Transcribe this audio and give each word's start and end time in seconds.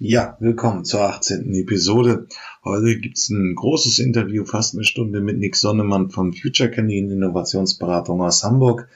Ja, 0.00 0.36
willkommen 0.40 0.84
zur 0.84 1.02
18. 1.02 1.54
Episode. 1.54 2.26
Heute 2.64 2.98
gibt's 2.98 3.28
ein 3.30 3.54
großes 3.54 4.00
Interview, 4.00 4.44
fast 4.44 4.74
eine 4.74 4.82
Stunde 4.82 5.20
mit 5.20 5.38
Nick 5.38 5.54
Sonnemann 5.54 6.10
von 6.10 6.32
Future 6.32 6.68
Canyon 6.68 7.12
Innovationsberatung 7.12 8.20
aus 8.20 8.42
Hamburg. 8.42 8.88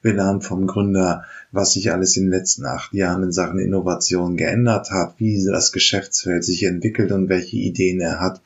Wir 0.00 0.14
lernen 0.14 0.40
vom 0.40 0.66
Gründer, 0.66 1.26
was 1.52 1.74
sich 1.74 1.92
alles 1.92 2.16
in 2.16 2.24
den 2.24 2.32
letzten 2.32 2.64
acht 2.64 2.94
Jahren 2.94 3.24
in 3.24 3.32
Sachen 3.32 3.58
Innovation 3.58 4.38
geändert 4.38 4.90
hat, 4.90 5.16
wie 5.18 5.44
das 5.44 5.72
Geschäftsfeld 5.72 6.42
sich 6.42 6.62
entwickelt 6.62 7.12
und 7.12 7.28
welche 7.28 7.58
Ideen 7.58 8.00
er 8.00 8.18
hat 8.18 8.40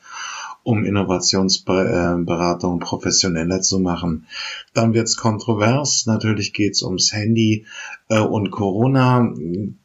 um 0.63 0.85
Innovationsberatung 0.85 2.79
professioneller 2.79 3.61
zu 3.61 3.79
machen. 3.79 4.27
Dann 4.73 4.93
wird's 4.93 5.17
kontrovers. 5.17 6.05
Natürlich 6.05 6.53
geht's 6.53 6.83
ums 6.83 7.13
Handy 7.13 7.65
äh, 8.09 8.19
und 8.19 8.51
Corona 8.51 9.33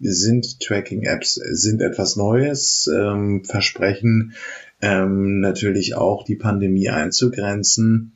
sind 0.01 0.61
Tracking-Apps 0.61 1.35
sind 1.35 1.81
etwas 1.81 2.17
Neues, 2.17 2.91
ähm, 2.95 3.45
versprechen 3.45 4.34
ähm, 4.83 5.41
natürlich 5.41 5.95
auch 5.95 6.25
die 6.25 6.37
Pandemie 6.37 6.91
einzugrenzen. 6.91 8.16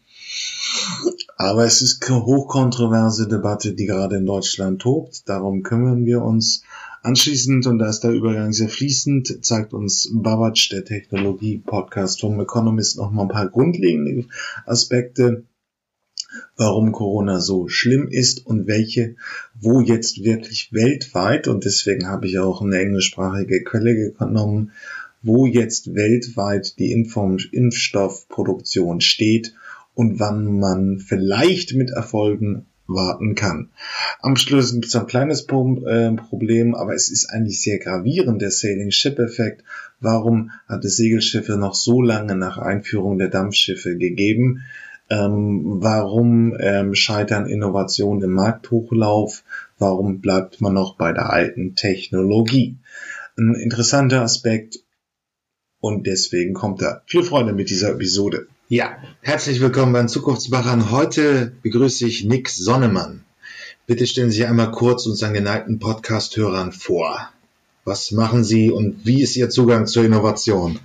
Aber 1.42 1.64
es 1.64 1.80
ist 1.80 2.06
eine 2.06 2.26
hochkontroverse 2.26 3.26
Debatte, 3.26 3.72
die 3.72 3.86
gerade 3.86 4.16
in 4.16 4.26
Deutschland 4.26 4.82
tobt. 4.82 5.26
Darum 5.26 5.62
kümmern 5.62 6.04
wir 6.04 6.20
uns 6.20 6.64
Anschließend, 7.02 7.66
und 7.66 7.78
da 7.78 7.88
ist 7.88 8.00
der 8.00 8.10
Übergang 8.10 8.52
sehr 8.52 8.68
fließend, 8.68 9.42
zeigt 9.42 9.72
uns 9.72 10.10
Babac, 10.12 10.68
der 10.70 10.84
Technologie-Podcast 10.84 12.20
vom 12.20 12.38
Economist, 12.40 12.98
noch 12.98 13.10
mal 13.10 13.22
ein 13.22 13.28
paar 13.28 13.48
grundlegende 13.48 14.26
Aspekte, 14.66 15.45
warum 16.58 16.92
Corona 16.92 17.40
so 17.40 17.68
schlimm 17.68 18.09
ist 18.09 18.45
und 18.45 18.66
welche, 18.66 19.16
wo 19.59 19.80
jetzt 19.80 20.22
wirklich 20.22 20.74
weltweit, 20.74 21.48
und 21.48 21.64
deswegen 21.64 22.06
habe 22.06 22.26
ich 22.26 22.38
auch 22.38 22.60
eine 22.60 22.78
englischsprachige 22.78 23.64
Quelle 23.64 24.12
genommen, 24.12 24.72
wo 25.22 25.46
jetzt 25.46 25.95
weltweit 25.95 26.78
die 26.78 26.92
Impfstoffproduktion 26.92 29.00
steht 29.00 29.54
und 30.01 30.18
wann 30.18 30.59
man 30.59 30.98
vielleicht 30.98 31.74
mit 31.74 31.90
Erfolgen 31.90 32.65
warten 32.87 33.34
kann. 33.34 33.68
Am 34.20 34.34
Schluss 34.34 34.73
gibt 34.73 34.87
es 34.87 34.96
ein 34.96 35.06
kleines 35.06 35.43
äh, 35.43 36.12
Problem, 36.12 36.74
aber 36.74 36.95
es 36.95 37.10
ist 37.10 37.26
eigentlich 37.26 37.60
sehr 37.60 37.79
gravierend, 37.79 38.40
der 38.40 38.51
Sailing 38.51 38.93
Ship 38.93 39.18
Effekt. 39.18 39.62
Warum 40.01 40.52
hat 40.66 40.87
es 40.87 40.96
Segelschiffe 40.96 41.59
noch 41.59 41.74
so 41.74 42.01
lange 42.01 42.34
nach 42.34 42.56
Einführung 42.56 43.18
der 43.18 43.28
Dampfschiffe 43.28 43.98
gegeben? 43.98 44.62
Ähm, 45.10 45.82
warum 45.82 46.56
ähm, 46.59 46.95
scheitern 46.95 47.45
Innovationen 47.45 48.23
im 48.23 48.32
Markthochlauf? 48.32 49.45
Warum 49.78 50.23
bleibt 50.23 50.62
man 50.62 50.73
noch 50.73 50.96
bei 50.96 51.12
der 51.12 51.28
alten 51.28 51.74
Technologie? 51.74 52.78
Ein 53.37 53.54
interessanter 53.54 54.23
Aspekt 54.23 54.78
und 55.78 56.06
deswegen 56.06 56.54
kommt 56.54 56.80
er. 56.80 57.02
Viel 57.04 57.23
Freude 57.23 57.52
mit 57.52 57.68
dieser 57.68 57.90
Episode. 57.90 58.46
Ja, 58.73 58.99
herzlich 59.21 59.60
willkommen 59.60 59.93
beim 59.93 60.07
Zukunftsmachern. 60.07 60.93
Heute 60.93 61.52
begrüße 61.60 62.07
ich 62.07 62.23
Nick 62.23 62.49
Sonnemann. 62.49 63.24
Bitte 63.88 64.06
stellen 64.06 64.31
Sie 64.31 64.37
sich 64.37 64.47
einmal 64.47 64.71
kurz 64.71 65.06
unseren 65.06 65.34
geneigten 65.34 65.81
Podcast-Hörern 65.81 66.71
vor. 66.71 67.31
Was 67.84 68.12
machen 68.12 68.44
Sie 68.44 68.71
und 68.71 69.04
wie 69.04 69.22
ist 69.22 69.34
Ihr 69.34 69.50
Zugang 69.50 69.88
zur 69.88 70.04
Innovation? 70.04 70.78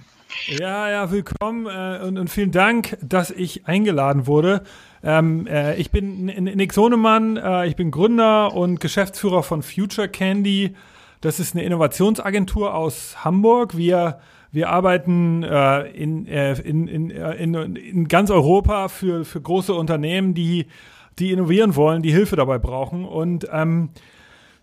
Ja, 0.48 0.90
ja, 0.90 1.12
willkommen 1.12 1.68
äh, 1.68 2.04
und, 2.04 2.18
und, 2.18 2.32
vielen 2.32 2.50
Dank, 2.50 2.98
dass 3.04 3.30
ich 3.30 3.68
eingeladen 3.68 4.26
wurde. 4.26 4.64
Ähm, 5.04 5.46
äh, 5.46 5.76
ich 5.76 5.92
bin 5.92 6.26
Nick 6.26 6.74
Sonemann, 6.74 7.38
äh, 7.38 7.68
ich 7.68 7.76
bin 7.76 7.92
Gründer 7.92 8.56
und 8.56 8.80
Geschäftsführer 8.80 9.44
von 9.44 9.62
Future 9.62 10.10
Candy. 10.10 10.74
Das 11.22 11.40
ist 11.40 11.54
eine 11.54 11.64
Innovationsagentur 11.64 12.74
aus 12.74 13.24
Hamburg. 13.24 13.78
Wir 13.78 14.22
wir 14.56 14.70
arbeiten 14.70 15.44
äh, 15.44 15.82
in, 15.90 16.28
äh, 16.28 16.54
in, 16.62 16.88
in, 16.88 17.12
äh, 17.12 17.34
in, 17.34 17.54
in 17.76 18.08
ganz 18.08 18.32
Europa 18.32 18.88
für, 18.88 19.26
für 19.26 19.42
große 19.42 19.74
Unternehmen, 19.74 20.34
die, 20.34 20.68
die 21.20 21.32
innovieren 21.32 21.76
wollen, 21.76 22.02
die 22.02 22.14
Hilfe 22.14 22.38
dabei 22.38 22.58
brauchen. 22.58 23.04
Und 23.04 23.48
ähm, 23.52 23.90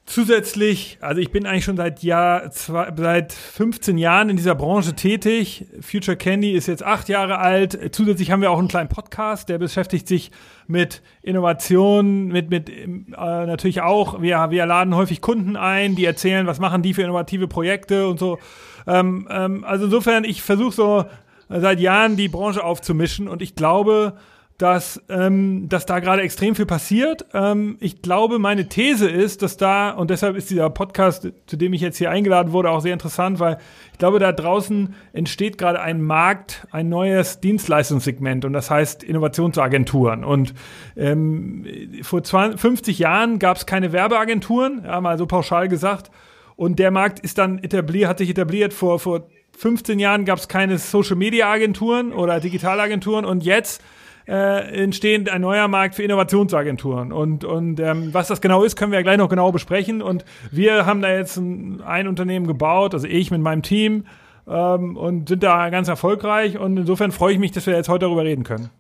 Zusätzlich, 0.04 0.98
also 1.00 1.20
ich 1.20 1.31
bin 1.31 1.47
eigentlich 1.47 1.64
schon 1.64 1.76
seit 1.76 2.02
Jahr, 2.02 2.50
zwei, 2.50 2.92
seit 2.97 3.32
15 3.32 3.97
Jahren 3.98 4.31
in 4.31 4.36
dieser 4.36 4.56
Branche 4.56 4.94
tätig. 4.94 5.64
Future 5.81 6.16
Candy 6.16 6.52
ist 6.52 6.66
jetzt 6.66 6.82
acht 6.82 7.08
Jahre 7.08 7.38
alt. 7.38 7.94
Zusätzlich 7.94 8.32
haben 8.32 8.42
wir 8.42 8.50
auch 8.50 8.58
einen 8.58 8.66
kleinen 8.66 8.88
Podcast, 8.88 9.48
der 9.48 9.58
beschäftigt 9.58 10.08
sich 10.08 10.32
mit 10.66 11.02
Innovation, 11.22 12.26
mit, 12.26 12.50
mit 12.50 12.69
äh, 12.69 12.84
natürlich 13.14 13.81
auch, 13.81 14.20
wir, 14.20 14.50
wir 14.50 14.66
laden 14.66 14.97
häufig 14.97 15.20
Kunden 15.20 15.56
ein, 15.56 15.94
die 15.94 16.04
erzählen, 16.04 16.48
was 16.48 16.58
machen 16.58 16.82
die 16.82 16.94
für 16.94 17.02
innovative 17.02 17.47
Projekte 17.47 18.08
und 18.08 18.19
so. 18.19 18.41
Ähm, 18.87 19.28
ähm, 19.31 19.65
also 19.65 19.87
insofern, 19.87 20.25
ich 20.25 20.43
versuche 20.43 20.72
so 20.72 21.04
seit 21.48 21.81
Jahren 21.81 22.16
die 22.16 22.28
Branche 22.28 22.65
aufzumischen 22.65 23.28
und 23.28 23.43
ich 23.43 23.54
glaube, 23.54 24.15
dass, 24.62 25.03
ähm, 25.09 25.69
dass 25.69 25.87
da 25.87 25.98
gerade 25.98 26.22
extrem 26.22 26.54
viel 26.54 26.66
passiert. 26.66 27.26
Ähm, 27.34 27.78
ich 27.81 28.00
glaube, 28.00 28.38
meine 28.38 28.69
These 28.69 29.09
ist, 29.10 29.43
dass 29.43 29.56
da, 29.56 29.91
und 29.91 30.09
deshalb 30.09 30.37
ist 30.37 30.50
dieser 30.50 30.70
Podcast, 30.70 31.32
zu 31.47 31.56
dem 31.56 31.72
ich 31.72 31.81
jetzt 31.81 31.98
hier 31.98 32.10
eingeladen 32.10 32.53
wurde, 32.53 32.70
auch 32.70 32.81
sehr 32.81 32.93
interessant, 32.93 33.41
weil 33.41 33.59
ich 33.91 33.98
glaube, 33.98 34.20
da 34.20 34.31
draußen 34.31 34.94
entsteht 35.12 35.59
gerade 35.59 35.81
ein 35.81 36.00
Markt, 36.00 36.66
ein 36.70 36.88
neues 36.88 37.41
Dienstleistungssegment 37.41 38.44
und 38.44 38.53
das 38.53 38.70
heißt 38.70 39.03
Innovationsagenturen. 39.03 40.22
Und 40.22 40.54
ähm, 40.97 41.66
vor 42.03 42.22
20, 42.22 42.60
50 42.60 43.00
Jahren 43.00 43.41
gab 43.41 43.56
es 43.56 43.66
keine 43.66 43.93
Werbeagenturen, 43.93 44.82
ja, 44.84 45.00
mal 45.00 45.19
so 45.19 45.26
pauschal 45.26 45.69
gesagt. 45.69 46.12
Und 46.62 46.78
der 46.78 46.92
Markt 46.92 47.18
ist 47.18 47.38
dann 47.38 47.58
etabliert, 47.58 48.08
hat 48.08 48.18
sich 48.18 48.30
etabliert 48.30 48.72
vor, 48.72 49.00
vor 49.00 49.26
15 49.58 49.98
Jahren 49.98 50.24
gab 50.24 50.38
es 50.38 50.46
keine 50.46 50.78
Social 50.78 51.16
Media 51.16 51.50
Agenturen 51.50 52.12
oder 52.12 52.38
Digitalagenturen 52.38 53.24
und 53.24 53.42
jetzt 53.42 53.82
äh, 54.28 54.80
entstehend 54.80 55.28
ein 55.28 55.40
neuer 55.40 55.66
Markt 55.66 55.96
für 55.96 56.04
Innovationsagenturen. 56.04 57.10
Und, 57.10 57.42
und 57.42 57.80
ähm, 57.80 58.14
was 58.14 58.28
das 58.28 58.40
genau 58.40 58.62
ist, 58.62 58.76
können 58.76 58.92
wir 58.92 59.00
ja 59.00 59.02
gleich 59.02 59.18
noch 59.18 59.28
genau 59.28 59.50
besprechen. 59.50 60.02
Und 60.02 60.24
wir 60.52 60.86
haben 60.86 61.02
da 61.02 61.12
jetzt 61.12 61.36
ein, 61.36 61.80
ein 61.80 62.06
Unternehmen 62.06 62.46
gebaut, 62.46 62.94
also 62.94 63.08
ich 63.08 63.32
mit 63.32 63.40
meinem 63.40 63.62
Team, 63.62 64.06
ähm, 64.46 64.96
und 64.96 65.30
sind 65.30 65.42
da 65.42 65.68
ganz 65.68 65.88
erfolgreich. 65.88 66.58
Und 66.58 66.76
insofern 66.76 67.10
freue 67.10 67.32
ich 67.32 67.40
mich, 67.40 67.50
dass 67.50 67.66
wir 67.66 67.74
jetzt 67.74 67.88
heute 67.88 68.04
darüber 68.04 68.22
reden 68.22 68.44
können. 68.44 68.70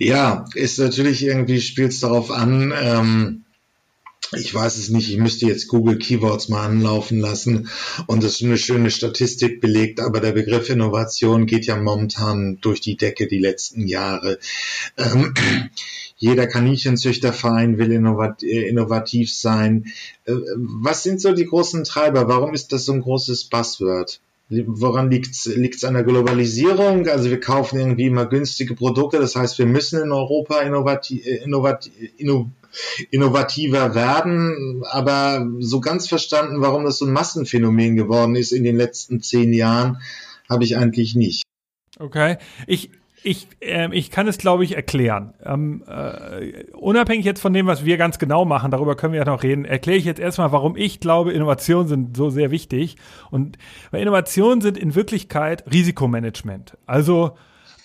Ja, 0.00 0.46
ist 0.52 0.80
natürlich 0.80 1.24
irgendwie, 1.24 1.60
spielt 1.60 1.92
es 1.92 2.00
darauf 2.00 2.32
an, 2.32 2.74
ähm 2.76 3.44
ich 4.36 4.54
weiß 4.54 4.76
es 4.76 4.90
nicht, 4.90 5.10
ich 5.10 5.16
müsste 5.16 5.46
jetzt 5.46 5.68
Google 5.68 5.98
Keywords 5.98 6.48
mal 6.48 6.66
anlaufen 6.66 7.18
lassen 7.18 7.68
und 8.06 8.22
das 8.22 8.32
ist 8.32 8.42
eine 8.42 8.58
schöne 8.58 8.90
Statistik 8.90 9.60
belegt, 9.60 10.00
aber 10.00 10.20
der 10.20 10.32
Begriff 10.32 10.68
Innovation 10.68 11.46
geht 11.46 11.66
ja 11.66 11.76
momentan 11.76 12.58
durch 12.60 12.80
die 12.80 12.96
Decke 12.96 13.26
die 13.26 13.38
letzten 13.38 13.86
Jahre. 13.86 14.38
Ähm, 14.98 15.32
jeder 16.16 16.46
Kaninchenzüchterverein 16.46 17.78
will 17.78 17.92
äh, 17.92 18.68
innovativ 18.68 19.34
sein. 19.34 19.86
Äh, 20.24 20.34
was 20.56 21.02
sind 21.02 21.20
so 21.20 21.32
die 21.32 21.46
großen 21.46 21.84
Treiber? 21.84 22.28
Warum 22.28 22.52
ist 22.52 22.72
das 22.72 22.84
so 22.84 22.92
ein 22.92 23.00
großes 23.00 23.44
Buzzword? 23.44 24.20
Woran 24.50 25.10
liegt 25.10 25.30
es? 25.30 25.44
Liegt 25.44 25.76
es 25.76 25.84
an 25.84 25.94
der 25.94 26.04
Globalisierung? 26.04 27.06
Also 27.06 27.30
wir 27.30 27.40
kaufen 27.40 27.78
irgendwie 27.78 28.06
immer 28.06 28.26
günstige 28.26 28.74
Produkte, 28.74 29.18
das 29.18 29.36
heißt, 29.36 29.58
wir 29.58 29.66
müssen 29.66 30.02
in 30.02 30.10
Europa 30.10 30.60
innovativ, 30.60 31.24
äh, 31.26 31.44
innovativ, 31.44 31.92
innovativ 32.18 32.52
innovativer 33.10 33.94
werden, 33.94 34.82
aber 34.88 35.46
so 35.58 35.80
ganz 35.80 36.08
verstanden, 36.08 36.60
warum 36.60 36.84
das 36.84 36.98
so 36.98 37.06
ein 37.06 37.12
Massenphänomen 37.12 37.96
geworden 37.96 38.36
ist 38.36 38.52
in 38.52 38.64
den 38.64 38.76
letzten 38.76 39.20
zehn 39.20 39.52
Jahren, 39.52 40.00
habe 40.48 40.64
ich 40.64 40.76
eigentlich 40.76 41.14
nicht. 41.14 41.42
Okay, 41.98 42.38
ich 42.66 42.90
ich, 43.22 43.48
äh, 43.60 43.88
ich 43.92 44.10
kann 44.10 44.28
es, 44.28 44.38
glaube 44.38 44.64
ich, 44.64 44.76
erklären. 44.76 45.34
Ähm, 45.44 45.82
äh, 45.86 46.64
unabhängig 46.72 47.24
jetzt 47.24 47.40
von 47.40 47.52
dem, 47.52 47.66
was 47.66 47.84
wir 47.84 47.96
ganz 47.96 48.18
genau 48.18 48.44
machen, 48.44 48.70
darüber 48.70 48.96
können 48.96 49.12
wir 49.12 49.20
ja 49.20 49.26
noch 49.26 49.42
reden, 49.42 49.64
erkläre 49.64 49.98
ich 49.98 50.04
jetzt 50.04 50.20
erstmal, 50.20 50.52
warum 50.52 50.76
ich 50.76 51.00
glaube, 51.00 51.32
Innovationen 51.32 51.88
sind 51.88 52.16
so 52.16 52.30
sehr 52.30 52.50
wichtig. 52.50 52.96
Und 53.30 53.58
weil 53.90 54.02
Innovationen 54.02 54.60
sind 54.60 54.78
in 54.78 54.94
Wirklichkeit 54.94 55.64
Risikomanagement. 55.70 56.76
Also 56.86 57.32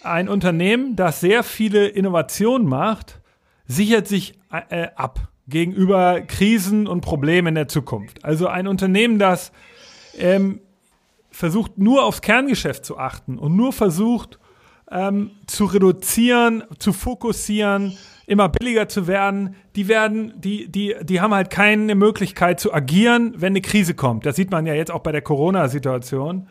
ein 0.04 0.30
Unternehmen, 0.30 0.96
das 0.96 1.20
sehr 1.20 1.44
viele 1.44 1.88
Innovationen 1.88 2.68
macht, 2.68 3.22
sichert 3.66 4.08
sich 4.08 4.36
äh, 4.70 4.88
ab 4.96 5.28
gegenüber 5.48 6.22
Krisen 6.22 6.88
und 6.88 7.02
Problemen 7.02 7.50
in 7.50 7.56
der 7.56 7.68
Zukunft. 7.68 8.24
Also 8.24 8.48
ein 8.48 8.68
Unternehmen, 8.68 9.20
das 9.20 9.52
ähm, 10.18 10.62
versucht 11.32 11.78
nur 11.78 12.06
aufs 12.06 12.22
Kerngeschäft 12.22 12.86
zu 12.86 12.98
achten 12.98 13.38
und 13.38 13.56
nur 13.56 13.74
versucht 13.74 14.40
ähm, 14.90 15.32
zu 15.48 15.66
reduzieren, 15.66 16.64
zu 16.78 16.94
fokussieren, 16.94 17.98
immer 18.26 18.48
billiger 18.48 18.88
zu 18.88 19.08
werden, 19.08 19.56
die 19.76 19.88
werden, 19.88 20.34
die, 20.38 20.72
die, 20.72 20.96
die 21.02 21.20
haben 21.20 21.34
halt 21.34 21.50
keine 21.50 21.96
Möglichkeit 21.96 22.60
zu 22.60 22.74
agieren, 22.74 23.34
wenn 23.38 23.54
eine 23.54 23.62
Krise 23.62 23.96
kommt. 23.96 24.26
Das 24.26 24.36
sieht 24.36 24.52
man 24.52 24.66
ja 24.66 24.74
jetzt 24.74 24.92
auch 24.92 25.02
bei 25.02 25.12
der 25.12 25.22
Corona-Situation. 25.22 26.48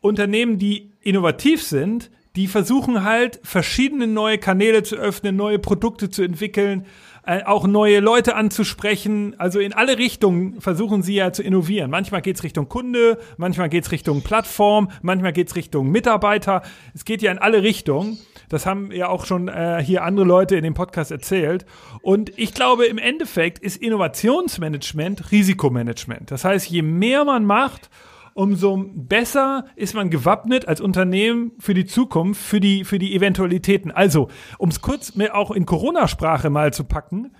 Unternehmen, 0.00 0.58
die 0.58 0.92
innovativ 1.00 1.62
sind, 1.62 2.10
die 2.36 2.46
versuchen 2.46 3.04
halt 3.04 3.40
verschiedene 3.42 4.06
neue 4.06 4.38
Kanäle 4.38 4.82
zu 4.82 4.96
öffnen, 4.96 5.36
neue 5.36 5.58
Produkte 5.58 6.08
zu 6.10 6.22
entwickeln, 6.22 6.86
äh, 7.24 7.44
auch 7.44 7.66
neue 7.66 8.00
Leute 8.00 8.34
anzusprechen. 8.34 9.34
Also 9.38 9.60
in 9.60 9.72
alle 9.72 9.98
Richtungen 9.98 10.60
versuchen 10.60 11.02
sie 11.02 11.14
ja 11.14 11.32
zu 11.32 11.42
innovieren. 11.42 11.90
Manchmal 11.90 12.22
geht's 12.22 12.42
Richtung 12.42 12.68
Kunde, 12.68 13.18
manchmal 13.36 13.68
geht's 13.68 13.92
Richtung 13.92 14.22
Plattform, 14.22 14.90
manchmal 15.02 15.32
geht's 15.32 15.54
Richtung 15.54 15.90
Mitarbeiter. 15.90 16.62
Es 16.94 17.04
geht 17.04 17.22
ja 17.22 17.30
in 17.30 17.38
alle 17.38 17.62
Richtungen. 17.62 18.18
Das 18.48 18.66
haben 18.66 18.90
ja 18.92 19.08
auch 19.08 19.24
schon 19.24 19.48
äh, 19.48 19.82
hier 19.84 20.02
andere 20.02 20.26
Leute 20.26 20.56
in 20.56 20.64
dem 20.64 20.74
Podcast 20.74 21.10
erzählt. 21.10 21.64
Und 22.02 22.36
ich 22.38 22.54
glaube, 22.54 22.86
im 22.86 22.98
Endeffekt 22.98 23.58
ist 23.60 23.76
Innovationsmanagement 23.76 25.30
Risikomanagement. 25.30 26.30
Das 26.30 26.44
heißt, 26.44 26.68
je 26.68 26.82
mehr 26.82 27.24
man 27.24 27.44
macht, 27.44 27.88
umso 28.34 28.84
besser 28.94 29.66
ist 29.76 29.94
man 29.94 30.10
gewappnet 30.10 30.68
als 30.68 30.80
Unternehmen 30.80 31.52
für 31.58 31.74
die 31.74 31.86
Zukunft, 31.86 32.40
für 32.40 32.60
die, 32.60 32.84
für 32.84 32.98
die 32.98 33.14
Eventualitäten. 33.14 33.90
Also, 33.90 34.28
um 34.58 34.68
es 34.68 34.80
kurz 34.80 35.14
mir 35.14 35.34
auch 35.34 35.50
in 35.50 35.66
Corona-Sprache 35.66 36.50
mal 36.50 36.72
zu 36.72 36.84
packen, 36.84 37.34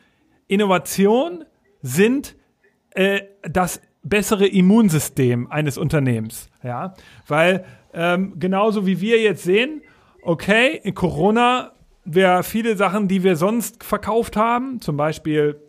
Innovation 0.46 1.44
sind 1.80 2.36
äh, 2.90 3.22
das 3.42 3.80
bessere 4.02 4.46
Immunsystem 4.46 5.50
eines 5.50 5.78
Unternehmens. 5.78 6.50
Ja, 6.62 6.94
weil 7.26 7.64
ähm, 7.94 8.38
genauso 8.38 8.86
wie 8.86 9.00
wir 9.00 9.20
jetzt 9.20 9.44
sehen, 9.44 9.82
okay, 10.22 10.80
in 10.82 10.94
Corona 10.94 11.72
wäre 12.04 12.42
viele 12.42 12.76
Sachen, 12.76 13.08
die 13.08 13.22
wir 13.22 13.36
sonst 13.36 13.84
verkauft 13.84 14.36
haben, 14.36 14.80
zum 14.80 14.96
Beispiel 14.96 15.60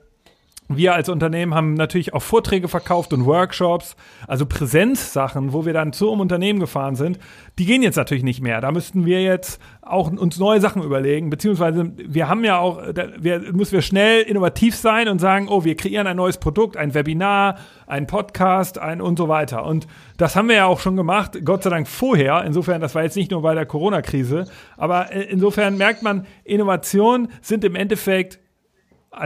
wir 0.69 0.93
als 0.93 1.09
Unternehmen 1.09 1.53
haben 1.53 1.73
natürlich 1.73 2.13
auch 2.13 2.21
Vorträge 2.21 2.67
verkauft 2.67 3.13
und 3.13 3.25
Workshops, 3.25 3.95
also 4.27 4.45
Präsenzsachen, 4.45 5.53
wo 5.53 5.65
wir 5.65 5.73
dann 5.73 5.93
zu 5.93 6.11
einem 6.11 6.21
Unternehmen 6.21 6.59
gefahren 6.59 6.95
sind. 6.95 7.19
Die 7.59 7.65
gehen 7.65 7.83
jetzt 7.83 7.95
natürlich 7.95 8.23
nicht 8.23 8.41
mehr. 8.41 8.61
Da 8.61 8.71
müssten 8.71 9.05
wir 9.05 9.21
jetzt 9.21 9.61
auch 9.81 10.11
uns 10.11 10.39
neue 10.39 10.61
Sachen 10.61 10.81
überlegen, 10.81 11.29
beziehungsweise 11.29 11.91
wir 11.97 12.29
haben 12.29 12.43
ja 12.43 12.59
auch, 12.59 12.81
wir, 13.19 13.53
müssen 13.53 13.73
wir 13.73 13.81
schnell 13.81 14.21
innovativ 14.21 14.75
sein 14.75 15.07
und 15.09 15.19
sagen, 15.19 15.47
oh, 15.49 15.63
wir 15.63 15.75
kreieren 15.75 16.07
ein 16.07 16.17
neues 16.17 16.37
Produkt, 16.37 16.77
ein 16.77 16.93
Webinar, 16.93 17.57
ein 17.85 18.07
Podcast, 18.07 18.79
ein 18.79 19.01
und 19.01 19.17
so 19.17 19.27
weiter. 19.27 19.65
Und 19.65 19.87
das 20.17 20.35
haben 20.35 20.47
wir 20.47 20.55
ja 20.55 20.65
auch 20.65 20.79
schon 20.79 20.95
gemacht, 20.95 21.39
Gott 21.43 21.63
sei 21.63 21.69
Dank 21.69 21.87
vorher. 21.87 22.43
Insofern, 22.45 22.81
das 22.81 22.95
war 22.95 23.03
jetzt 23.03 23.17
nicht 23.17 23.31
nur 23.31 23.41
bei 23.41 23.53
der 23.53 23.65
Corona-Krise, 23.65 24.45
aber 24.77 25.11
äh, 25.11 25.23
insofern 25.23 25.77
merkt 25.77 26.01
man, 26.01 26.25
Innovationen 26.43 27.27
sind 27.41 27.63
im 27.65 27.75
Endeffekt 27.75 28.39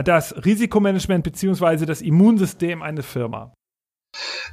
das 0.04 0.44
Risikomanagement 0.44 1.24
beziehungsweise 1.24 1.86
das 1.86 2.02
Immunsystem 2.02 2.82
einer 2.82 3.02
Firma. 3.02 3.52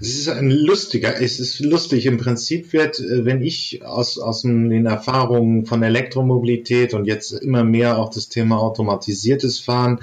Es 0.01 0.09
ist 0.09 0.27
ein 0.27 0.51
lustiger, 0.51 1.21
es 1.21 1.39
ist 1.39 1.59
lustig. 1.61 2.05
Im 2.05 2.17
Prinzip 2.17 2.73
wird, 2.73 2.99
äh, 2.99 3.23
wenn 3.23 3.41
ich 3.41 3.83
aus, 3.85 4.19
aus 4.19 4.41
den 4.41 4.85
Erfahrungen 4.85 5.65
von 5.65 5.81
Elektromobilität 5.83 6.93
und 6.93 7.05
jetzt 7.05 7.31
immer 7.31 7.63
mehr 7.63 7.97
auch 7.97 8.09
das 8.09 8.27
Thema 8.27 8.59
automatisiertes 8.59 9.59
Fahren, 9.59 10.01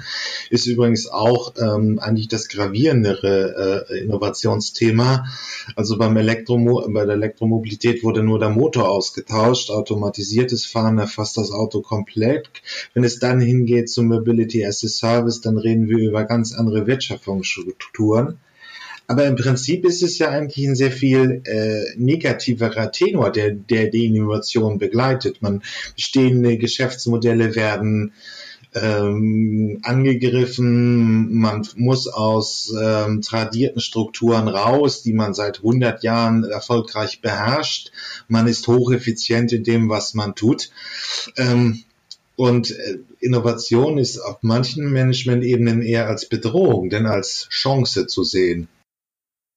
ist 0.49 0.65
übrigens 0.65 1.07
auch 1.07 1.53
ähm, 1.57 1.99
eigentlich 1.99 2.27
das 2.27 2.47
gravierendere 2.47 3.85
äh, 3.89 3.99
Innovationsthema. 3.99 5.25
Also 5.75 5.97
beim 5.97 6.17
Elektromo 6.17 6.83
bei 6.89 7.05
der 7.05 7.15
Elektromobilität 7.15 8.03
wurde 8.03 8.23
nur 8.23 8.39
der 8.39 8.49
Motor 8.49 8.89
ausgetauscht. 8.89 9.69
Automatisiertes 9.69 10.65
Fahren 10.65 10.97
erfasst 10.97 11.37
das 11.37 11.51
Auto 11.51 11.81
komplett. 11.81 12.49
Wenn 12.95 13.03
es 13.03 13.19
dann 13.19 13.39
hingeht 13.39 13.89
zum 13.89 14.07
Mobility 14.07 14.65
as 14.65 14.83
a 14.83 14.87
Service, 14.87 15.41
dann 15.41 15.57
reden 15.57 15.87
wir 15.87 15.99
über 15.99 16.23
ganz 16.23 16.53
andere 16.53 16.87
Wirtschaftungsstrukturen. 16.87 18.39
Aber 19.07 19.25
im 19.25 19.35
Prinzip 19.35 19.85
ist 19.85 20.01
es 20.01 20.17
ja 20.17 20.29
eigentlich 20.29 20.65
ein 20.65 20.75
sehr 20.75 20.91
viel 20.91 21.41
äh, 21.45 21.97
negativerer 21.97 22.91
Tenor, 22.91 23.31
der, 23.31 23.51
der 23.51 23.87
die 23.89 24.05
Innovation 24.05 24.77
begleitet. 24.79 25.41
Man 25.41 25.61
bestehende 25.95 26.57
Geschäftsmodelle 26.57 27.55
werden 27.55 28.13
ähm, 28.75 29.79
angegriffen, 29.83 31.35
man 31.35 31.67
muss 31.75 32.07
aus 32.07 32.73
ähm, 32.81 33.21
tradierten 33.21 33.81
Strukturen 33.81 34.47
raus, 34.47 35.03
die 35.03 35.13
man 35.13 35.33
seit 35.33 35.57
100 35.57 36.03
Jahren 36.03 36.43
erfolgreich 36.43 37.21
beherrscht. 37.21 37.91
Man 38.27 38.47
ist 38.47 38.67
hocheffizient 38.67 39.51
in 39.53 39.63
dem, 39.63 39.89
was 39.89 40.13
man 40.13 40.33
tut. 40.33 40.71
Ähm, 41.37 41.83
und 42.35 42.71
äh, 42.71 42.97
Innovation 43.19 43.97
ist 43.99 44.17
auf 44.17 44.37
manchen 44.41 44.91
Management-Ebenen 44.91 45.81
eher 45.81 46.07
als 46.07 46.27
Bedrohung, 46.27 46.89
denn 46.89 47.05
als 47.05 47.47
Chance 47.49 48.07
zu 48.07 48.23
sehen. 48.23 48.67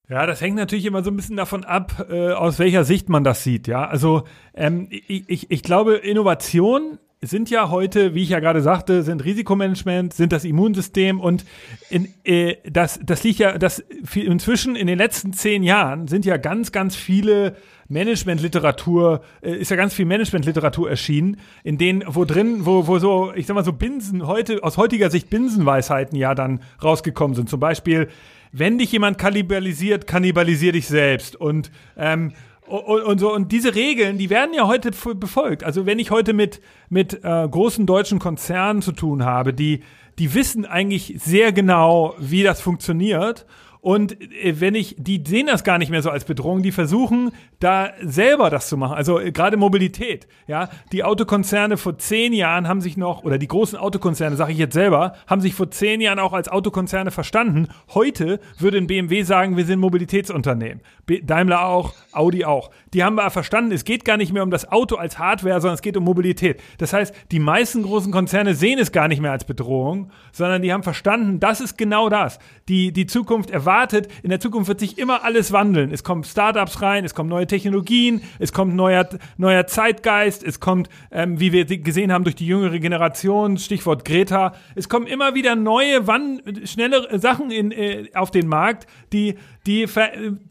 Ja, 0.09 0.25
das 0.25 0.41
hängt 0.41 0.57
natürlich 0.57 0.87
immer 0.87 1.03
so 1.03 1.11
ein 1.11 1.17
bisschen 1.17 1.37
davon 1.37 1.65
ab, 1.65 2.07
äh, 2.11 2.31
aus 2.31 2.61
welcher 2.61 2.85
Sicht 2.85 3.09
man 3.09 3.25
das 3.25 3.43
sieht. 3.43 3.67
Ja, 3.67 3.87
also 3.87 4.23
ähm, 4.55 4.87
ich, 4.91 5.29
ich, 5.29 5.51
ich 5.51 5.63
glaube, 5.63 5.97
Innovation 5.97 6.99
sind 7.23 7.51
ja 7.51 7.71
heute, 7.71 8.15
wie 8.15 8.23
ich 8.23 8.29
ja 8.29 8.39
gerade 8.39 8.61
sagte, 8.61 9.03
sind 9.03 9.25
Risikomanagement, 9.25 10.13
sind 10.13 10.33
das 10.33 10.45
Immunsystem 10.45 11.19
und 11.19 11.45
in, 11.91 12.15
äh, 12.25 12.57
das, 12.71 13.01
das 13.03 13.25
liegt 13.25 13.41
ja, 13.41 13.59
das 13.59 13.81
inzwischen 14.15 14.77
in 14.77 14.87
den 14.87 14.99
letzten 14.99 15.33
zehn 15.33 15.65
Jahren 15.65 16.07
sind 16.07 16.25
ja 16.25 16.37
ganz, 16.37 16.71
ganz 16.71 16.95
viele 16.95 17.57
Managementliteratur, 17.89 19.23
äh, 19.41 19.57
ist 19.57 19.71
ja 19.71 19.77
ganz 19.77 19.95
viel 19.95 20.07
Managementliteratur 20.07 20.89
erschienen, 20.89 21.39
in 21.65 21.79
denen, 21.79 22.05
wo 22.07 22.25
drin, 22.25 22.67
wo, 22.67 22.87
wo 22.87 22.99
so, 22.99 23.33
ich 23.35 23.47
sag 23.47 23.55
mal 23.55 23.65
so 23.65 23.73
Binsen, 23.73 24.27
heute, 24.27 24.63
aus 24.63 24.77
heutiger 24.77 25.11
Sicht 25.11 25.31
Binsenweisheiten 25.31 26.17
ja 26.17 26.35
dann 26.35 26.61
rausgekommen 26.83 27.35
sind. 27.35 27.49
Zum 27.49 27.61
Beispiel, 27.61 28.09
wenn 28.59 28.79
dich 28.79 28.93
jemand 28.93 29.19
kannibalisiert, 29.19 30.07
kannibalisier 30.07 30.73
dich 30.73 30.87
selbst. 30.89 31.37
Und, 31.37 31.71
ähm, 31.97 32.33
und, 32.67 33.03
und, 33.03 33.19
so, 33.19 33.33
und 33.33 33.53
diese 33.53 33.75
Regeln, 33.75 34.19
die 34.19 34.31
werden 34.31 34.55
ja 34.55 34.67
heute 34.67 34.91
befolgt. 35.15 35.63
Also 35.63 35.85
wenn 35.87 35.99
ich 35.99 36.11
heute 36.11 36.33
mit, 36.33 36.61
mit 36.89 37.23
äh, 37.23 37.49
großen 37.49 37.87
deutschen 37.87 38.19
Konzernen 38.19 38.81
zu 38.81 38.93
tun 38.93 39.25
habe, 39.25 39.53
die, 39.53 39.81
die 40.19 40.35
wissen 40.35 40.65
eigentlich 40.65 41.15
sehr 41.19 41.53
genau, 41.53 42.15
wie 42.19 42.43
das 42.43 42.61
funktioniert 42.61 43.47
und 43.81 44.21
äh, 44.21 44.61
wenn 44.61 44.75
ich, 44.75 44.97
die 44.99 45.23
sehen 45.27 45.47
das 45.47 45.65
gar 45.65 45.79
nicht 45.79 45.91
mehr 45.91 46.03
so 46.03 46.11
als 46.11 46.25
Bedrohung, 46.25 46.63
die 46.63 46.73
versuchen 46.73 47.33
da 47.59 47.91
selber 48.03 48.51
das 48.51 48.69
zu 48.69 48.77
machen. 48.77 48.95
Also 48.97 49.21
äh, 49.21 49.33
gerade 49.33 49.57
Mobilität, 49.57 50.27
ja. 50.47 50.69
Die 50.93 51.05
Autokonzerne 51.05 51.77
vor 51.77 51.97
zehn 51.99 52.33
Jahren 52.33 52.69
haben 52.69 52.81
sich 52.81 52.97
noch, 52.97 53.25
oder 53.25 53.39
die 53.39 53.47
großen 53.47 53.79
Autokonzerne, 53.79 54.37
sage 54.37 54.53
ich 54.53 54.59
jetzt 54.59 54.75
selber, 54.75 55.15
haben 55.27 55.41
sich 55.41 55.55
vor 55.55 55.71
zehn 55.71 56.01
Jahren 56.01 56.19
auch 56.19 56.33
als 56.33 56.49
Autokonzerne 56.49 57.11
verstanden. 57.11 57.69
Heute 57.95 58.41
würde 58.59 58.79
ein 58.79 58.87
BMW 58.87 59.23
sagen, 59.23 59.57
wir 59.57 59.65
sind 59.65 59.79
Mobilitätsunternehmen. 59.79 60.83
Daimler 61.23 61.65
auch, 61.67 61.95
Audi 62.13 62.45
auch. 62.45 62.71
Die 62.93 63.05
haben 63.05 63.19
aber 63.19 63.31
verstanden, 63.31 63.73
es 63.73 63.85
geht 63.85 64.05
gar 64.05 64.17
nicht 64.17 64.33
mehr 64.33 64.43
um 64.43 64.51
das 64.51 64.71
Auto 64.71 64.97
als 64.97 65.19
Hardware, 65.19 65.61
sondern 65.61 65.77
es 65.77 65.83
geht 65.83 65.97
um 65.97 66.05
Mobilität. 66.05 66.61
Das 66.79 66.93
heißt, 66.93 67.15
die 67.31 67.39
meisten 67.39 67.83
großen 67.85 68.11
Konzerne 68.11 68.55
sehen 68.55 68.79
es 68.79 68.91
gar 68.91 69.07
nicht 69.09 69.21
mehr 69.21 69.33
als 69.33 69.45
Bedrohung, 69.45 70.11
sondern 70.33 70.63
die 70.63 70.73
haben 70.73 70.83
verstanden, 70.83 71.39
das 71.41 71.61
ist 71.61 71.79
genau 71.79 72.09
das. 72.09 72.39
Die, 72.69 72.93
die 72.93 73.07
Zukunft 73.07 73.51
erwartet 73.51 73.76
erwartet, 73.77 74.09
in 74.23 74.31
der 74.31 74.41
Zukunft 74.41 74.69
wird 74.69 74.81
sich 74.81 74.99
immer 74.99 75.23
alles 75.25 75.53
wandeln. 75.53 75.93
Es 75.93 76.03
kommen 76.03 76.25
Startups 76.25 76.81
rein, 76.81 77.05
es 77.05 77.15
kommen 77.15 77.29
neue 77.29 77.47
Technologien, 77.47 78.23
es 78.39 78.53
kommt 78.53 78.75
neuer, 78.75 79.07
neuer 79.37 79.67
Zeitgeist, 79.67 80.43
es 80.43 80.61
kommt, 80.61 80.89
ähm, 81.11 81.39
wie 81.39 81.53
wir 81.53 81.67
gesehen 81.67 82.13
haben, 82.13 82.25
durch 82.25 82.37
die 82.37 82.47
jüngere 82.47 82.79
Generation, 82.79 83.59
Stichwort 83.59 84.05
Greta, 84.05 84.55
es 84.75 84.89
kommen 84.89 85.07
immer 85.07 85.35
wieder 85.35 85.57
neue, 85.57 86.07
wann, 86.07 86.41
schnelle 86.65 87.19
Sachen 87.19 87.51
in, 87.51 87.71
äh, 87.71 88.09
auf 88.15 88.31
den 88.31 88.49
Markt, 88.49 88.87
die 89.13 89.35
die, 89.67 89.87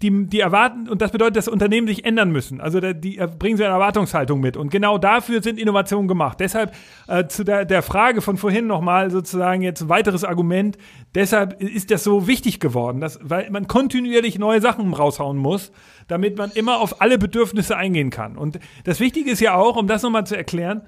die, 0.01 0.27
die 0.27 0.39
erwarten, 0.39 0.89
und 0.89 1.01
das 1.01 1.12
bedeutet, 1.12 1.38
dass 1.38 1.48
Unternehmen 1.48 1.88
sich 1.88 2.03
ändern 2.03 2.32
müssen. 2.32 2.60
Also 2.60 2.82
die 2.82 3.22
bringen 3.39 3.55
sie 3.55 3.63
eine 3.63 3.74
Erwartungshaltung 3.74 4.41
mit. 4.41 4.58
Und 4.58 4.70
genau 4.70 4.98
dafür 4.98 5.41
sind 5.41 5.58
Innovationen 5.58 6.08
gemacht. 6.08 6.39
Deshalb 6.41 6.74
äh, 7.08 7.25
zu 7.27 7.46
der, 7.46 7.63
der 7.63 7.82
Frage 7.82 8.22
von 8.22 8.38
vorhin 8.38 8.67
nochmal 8.67 9.12
sozusagen 9.12 9.62
jetzt 9.62 9.84
ein 9.84 9.89
weiteres 9.89 10.25
Argument. 10.25 10.77
Deshalb 11.15 11.62
ist 11.62 11.91
das 11.91 12.03
so 12.03 12.27
wichtig 12.27 12.60
geworden, 12.60 13.00
dass, 13.06 13.20
weil 13.22 13.50
man 13.52 13.68
kontinuierlich 13.68 14.40
neue 14.40 14.60
Sachen 14.60 14.94
raushauen 14.94 15.38
muss, 15.38 15.72
damit 16.08 16.38
man 16.38 16.52
immer 16.52 16.80
auf 16.80 17.02
alle 17.02 17.18
Bedürfnisse 17.18 17.78
eingehen 17.78 18.10
kann. 18.10 18.36
Und 18.36 18.60
das 18.84 19.00
Wichtige 19.00 19.32
ist 19.32 19.40
ja 19.40 19.56
auch, 19.56 19.78
um 19.78 19.88
das 19.88 20.02
nochmal 20.02 20.26
zu 20.26 20.36
erklären, 20.36 20.82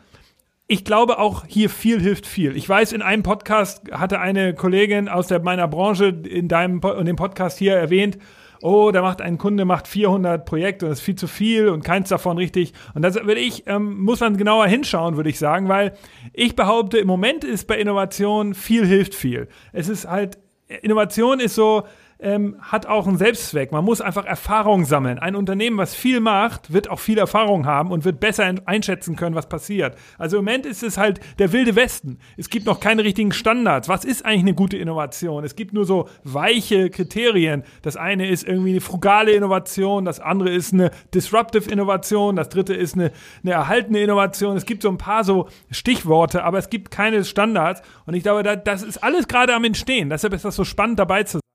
ich 0.70 0.84
glaube 0.84 1.20
auch 1.20 1.46
hier 1.48 1.70
viel 1.70 2.02
hilft 2.02 2.26
viel. 2.26 2.58
Ich 2.58 2.68
weiß, 2.68 2.92
in 2.92 3.02
einem 3.02 3.24
Podcast 3.24 3.84
hatte 3.92 4.20
eine 4.20 4.54
Kollegin 4.54 5.08
aus 5.08 5.28
der, 5.28 5.40
meiner 5.40 5.68
Branche 5.68 6.08
in 6.08 6.50
deinem 6.50 6.82
in 7.00 7.06
dem 7.06 7.16
Podcast 7.16 7.58
hier 7.58 7.76
erwähnt, 7.76 8.18
oh, 8.62 8.92
da 8.92 9.02
macht 9.02 9.22
ein 9.22 9.38
Kunde 9.38 9.64
macht 9.64 9.88
400 9.88 10.44
Projekte 10.44 10.86
und 10.86 10.90
das 10.90 11.00
ist 11.00 11.06
viel 11.06 11.16
zu 11.16 11.28
viel 11.28 11.70
und 11.70 11.84
keins 11.86 12.10
davon 12.10 12.38
richtig. 12.38 12.74
Und 12.96 13.04
das 13.04 13.16
würde 13.16 13.40
ich, 13.40 13.66
ähm, 13.68 14.02
muss 14.02 14.20
man 14.20 14.36
genauer 14.36 14.68
hinschauen, 14.68 15.16
würde 15.16 15.30
ich 15.30 15.40
sagen, 15.40 15.70
weil 15.70 15.94
ich 16.34 16.56
behaupte, 16.56 16.98
im 16.98 17.08
Moment 17.08 17.44
ist 17.44 17.68
bei 17.68 17.78
Innovation 17.78 18.54
viel 18.54 18.86
hilft 18.86 19.16
viel. 19.16 19.48
Es 19.72 19.88
ist 19.88 20.10
halt, 20.10 20.40
Innovation 20.82 21.40
ist 21.40 21.56
so, 21.56 21.84
ähm, 22.20 22.56
hat 22.62 22.86
auch 22.86 23.08
einen 23.08 23.18
Selbstzweck. 23.18 23.72
Man 23.72 23.86
muss 23.86 24.02
einfach 24.02 24.26
Erfahrung 24.26 24.86
sammeln. 24.86 25.20
Ein 25.20 25.36
Unternehmen, 25.36 25.78
was 25.78 25.94
viel 25.96 26.20
macht, 26.20 26.74
wird 26.74 26.90
auch 26.90 27.00
viel 27.00 27.18
Erfahrung 27.18 27.66
haben 27.66 27.92
und 27.92 28.06
wird 28.06 28.20
besser 28.20 28.54
einschätzen 28.66 29.16
können, 29.16 29.36
was 29.36 29.50
passiert. 29.50 29.96
Also 30.18 30.38
im 30.38 30.46
Moment 30.46 30.66
ist 30.66 30.84
es 30.84 30.98
halt 30.98 31.20
der 31.40 31.52
wilde 31.52 31.76
Westen. 31.76 32.20
Es 32.38 32.50
gibt 32.50 32.66
noch 32.66 32.80
keine 32.80 33.04
richtigen 33.04 33.32
Standards. 33.32 33.90
Was 33.90 34.06
ist 34.06 34.26
eigentlich 34.26 34.42
eine 34.42 34.54
gute 34.54 34.78
Innovation? 34.78 35.44
Es 35.44 35.56
gibt 35.56 35.74
nur 35.74 35.86
so 35.86 36.10
weiche 36.24 36.90
Kriterien. 36.90 37.64
Das 37.82 37.98
eine 37.98 38.28
ist 38.28 38.48
irgendwie 38.48 38.72
eine 38.72 38.82
frugale 38.82 39.32
Innovation, 39.32 40.06
das 40.06 40.20
andere 40.20 40.50
ist 40.50 40.74
eine 40.74 40.92
disruptive 41.14 41.70
Innovation, 41.70 42.36
das 42.36 42.50
dritte 42.50 42.74
ist 42.74 42.96
eine, 42.96 43.12
eine 43.44 43.54
erhaltene 43.54 44.00
Innovation. 44.00 44.58
Es 44.58 44.66
gibt 44.66 44.84
so 44.84 44.90
ein 44.90 44.98
paar 44.98 45.24
so 45.24 45.48
Stichworte, 45.72 46.44
aber 46.44 46.58
es 46.58 46.70
gibt 46.70 46.92
keine 46.92 47.24
Standards. 47.24 47.82
Und 48.06 48.14
ich 48.14 48.24
glaube, 48.24 48.44
das 48.44 48.84
ist 48.84 49.04
alles 49.04 49.28
gerade 49.28 49.54
am 49.54 49.64
Entstehen. 49.64 50.10
Deshalb 50.10 50.34
ist 50.34 50.46
das 50.46 50.56
so 50.56 50.64
spannend 50.64 51.00
dabei 51.00 51.24
zu 51.24 51.38
sein. 51.38 51.47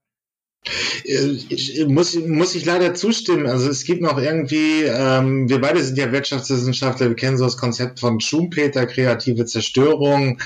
Muss, 1.89 2.15
muss 2.15 2.55
ich 2.55 2.65
leider 2.65 2.95
zustimmen. 2.95 3.47
Also 3.47 3.69
es 3.69 3.85
gibt 3.85 4.01
noch 4.01 4.19
irgendwie, 4.19 4.85
ähm, 4.85 5.49
wir 5.49 5.61
beide 5.61 5.83
sind 5.83 5.99
ja 5.99 6.13
Wirtschaftswissenschaftler, 6.13 7.09
wir 7.09 7.17
kennen 7.17 7.37
so 7.37 7.45
das 7.45 7.57
Konzept 7.57 7.99
von 7.99 8.21
Schumpeter, 8.21 8.87
kreative 8.87 9.45
Zerstörung. 9.45 10.39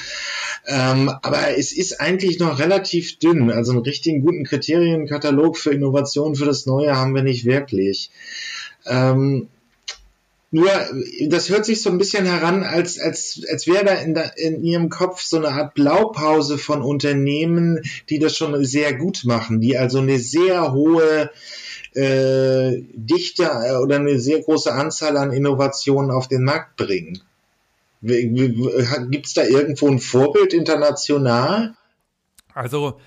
Ähm, 0.66 1.10
aber 1.22 1.56
es 1.58 1.72
ist 1.72 2.00
eigentlich 2.00 2.38
noch 2.38 2.58
relativ 2.58 3.18
dünn. 3.18 3.50
Also 3.50 3.72
einen 3.72 3.82
richtigen 3.82 4.22
guten 4.22 4.44
Kriterienkatalog 4.44 5.58
für 5.58 5.72
Innovation 5.72 6.34
für 6.34 6.46
das 6.46 6.66
Neue 6.66 6.96
haben 6.96 7.14
wir 7.14 7.22
nicht 7.22 7.44
wirklich. 7.44 8.10
Ähm, 8.86 9.48
nur, 10.50 10.70
das 11.28 11.50
hört 11.50 11.64
sich 11.64 11.82
so 11.82 11.90
ein 11.90 11.98
bisschen 11.98 12.24
heran, 12.24 12.62
als, 12.62 13.00
als, 13.00 13.42
als 13.50 13.66
wäre 13.66 13.84
da 13.84 13.92
in, 13.94 14.14
der, 14.14 14.38
in 14.38 14.62
ihrem 14.62 14.88
Kopf 14.88 15.20
so 15.20 15.38
eine 15.38 15.48
Art 15.48 15.74
Blaupause 15.74 16.56
von 16.56 16.82
Unternehmen, 16.82 17.82
die 18.08 18.20
das 18.20 18.36
schon 18.36 18.64
sehr 18.64 18.94
gut 18.94 19.22
machen, 19.24 19.60
die 19.60 19.76
also 19.76 19.98
eine 19.98 20.18
sehr 20.18 20.72
hohe 20.72 21.30
äh, 21.94 22.82
Dichte 22.94 23.42
äh, 23.42 23.76
oder 23.76 23.96
eine 23.96 24.20
sehr 24.20 24.40
große 24.40 24.72
Anzahl 24.72 25.16
an 25.16 25.32
Innovationen 25.32 26.12
auf 26.12 26.28
den 26.28 26.44
Markt 26.44 26.76
bringen. 26.76 27.22
Gibt 28.02 29.26
es 29.26 29.34
da 29.34 29.42
irgendwo 29.42 29.88
ein 29.88 29.98
Vorbild 29.98 30.54
international? 30.54 31.74
Also 32.54 33.00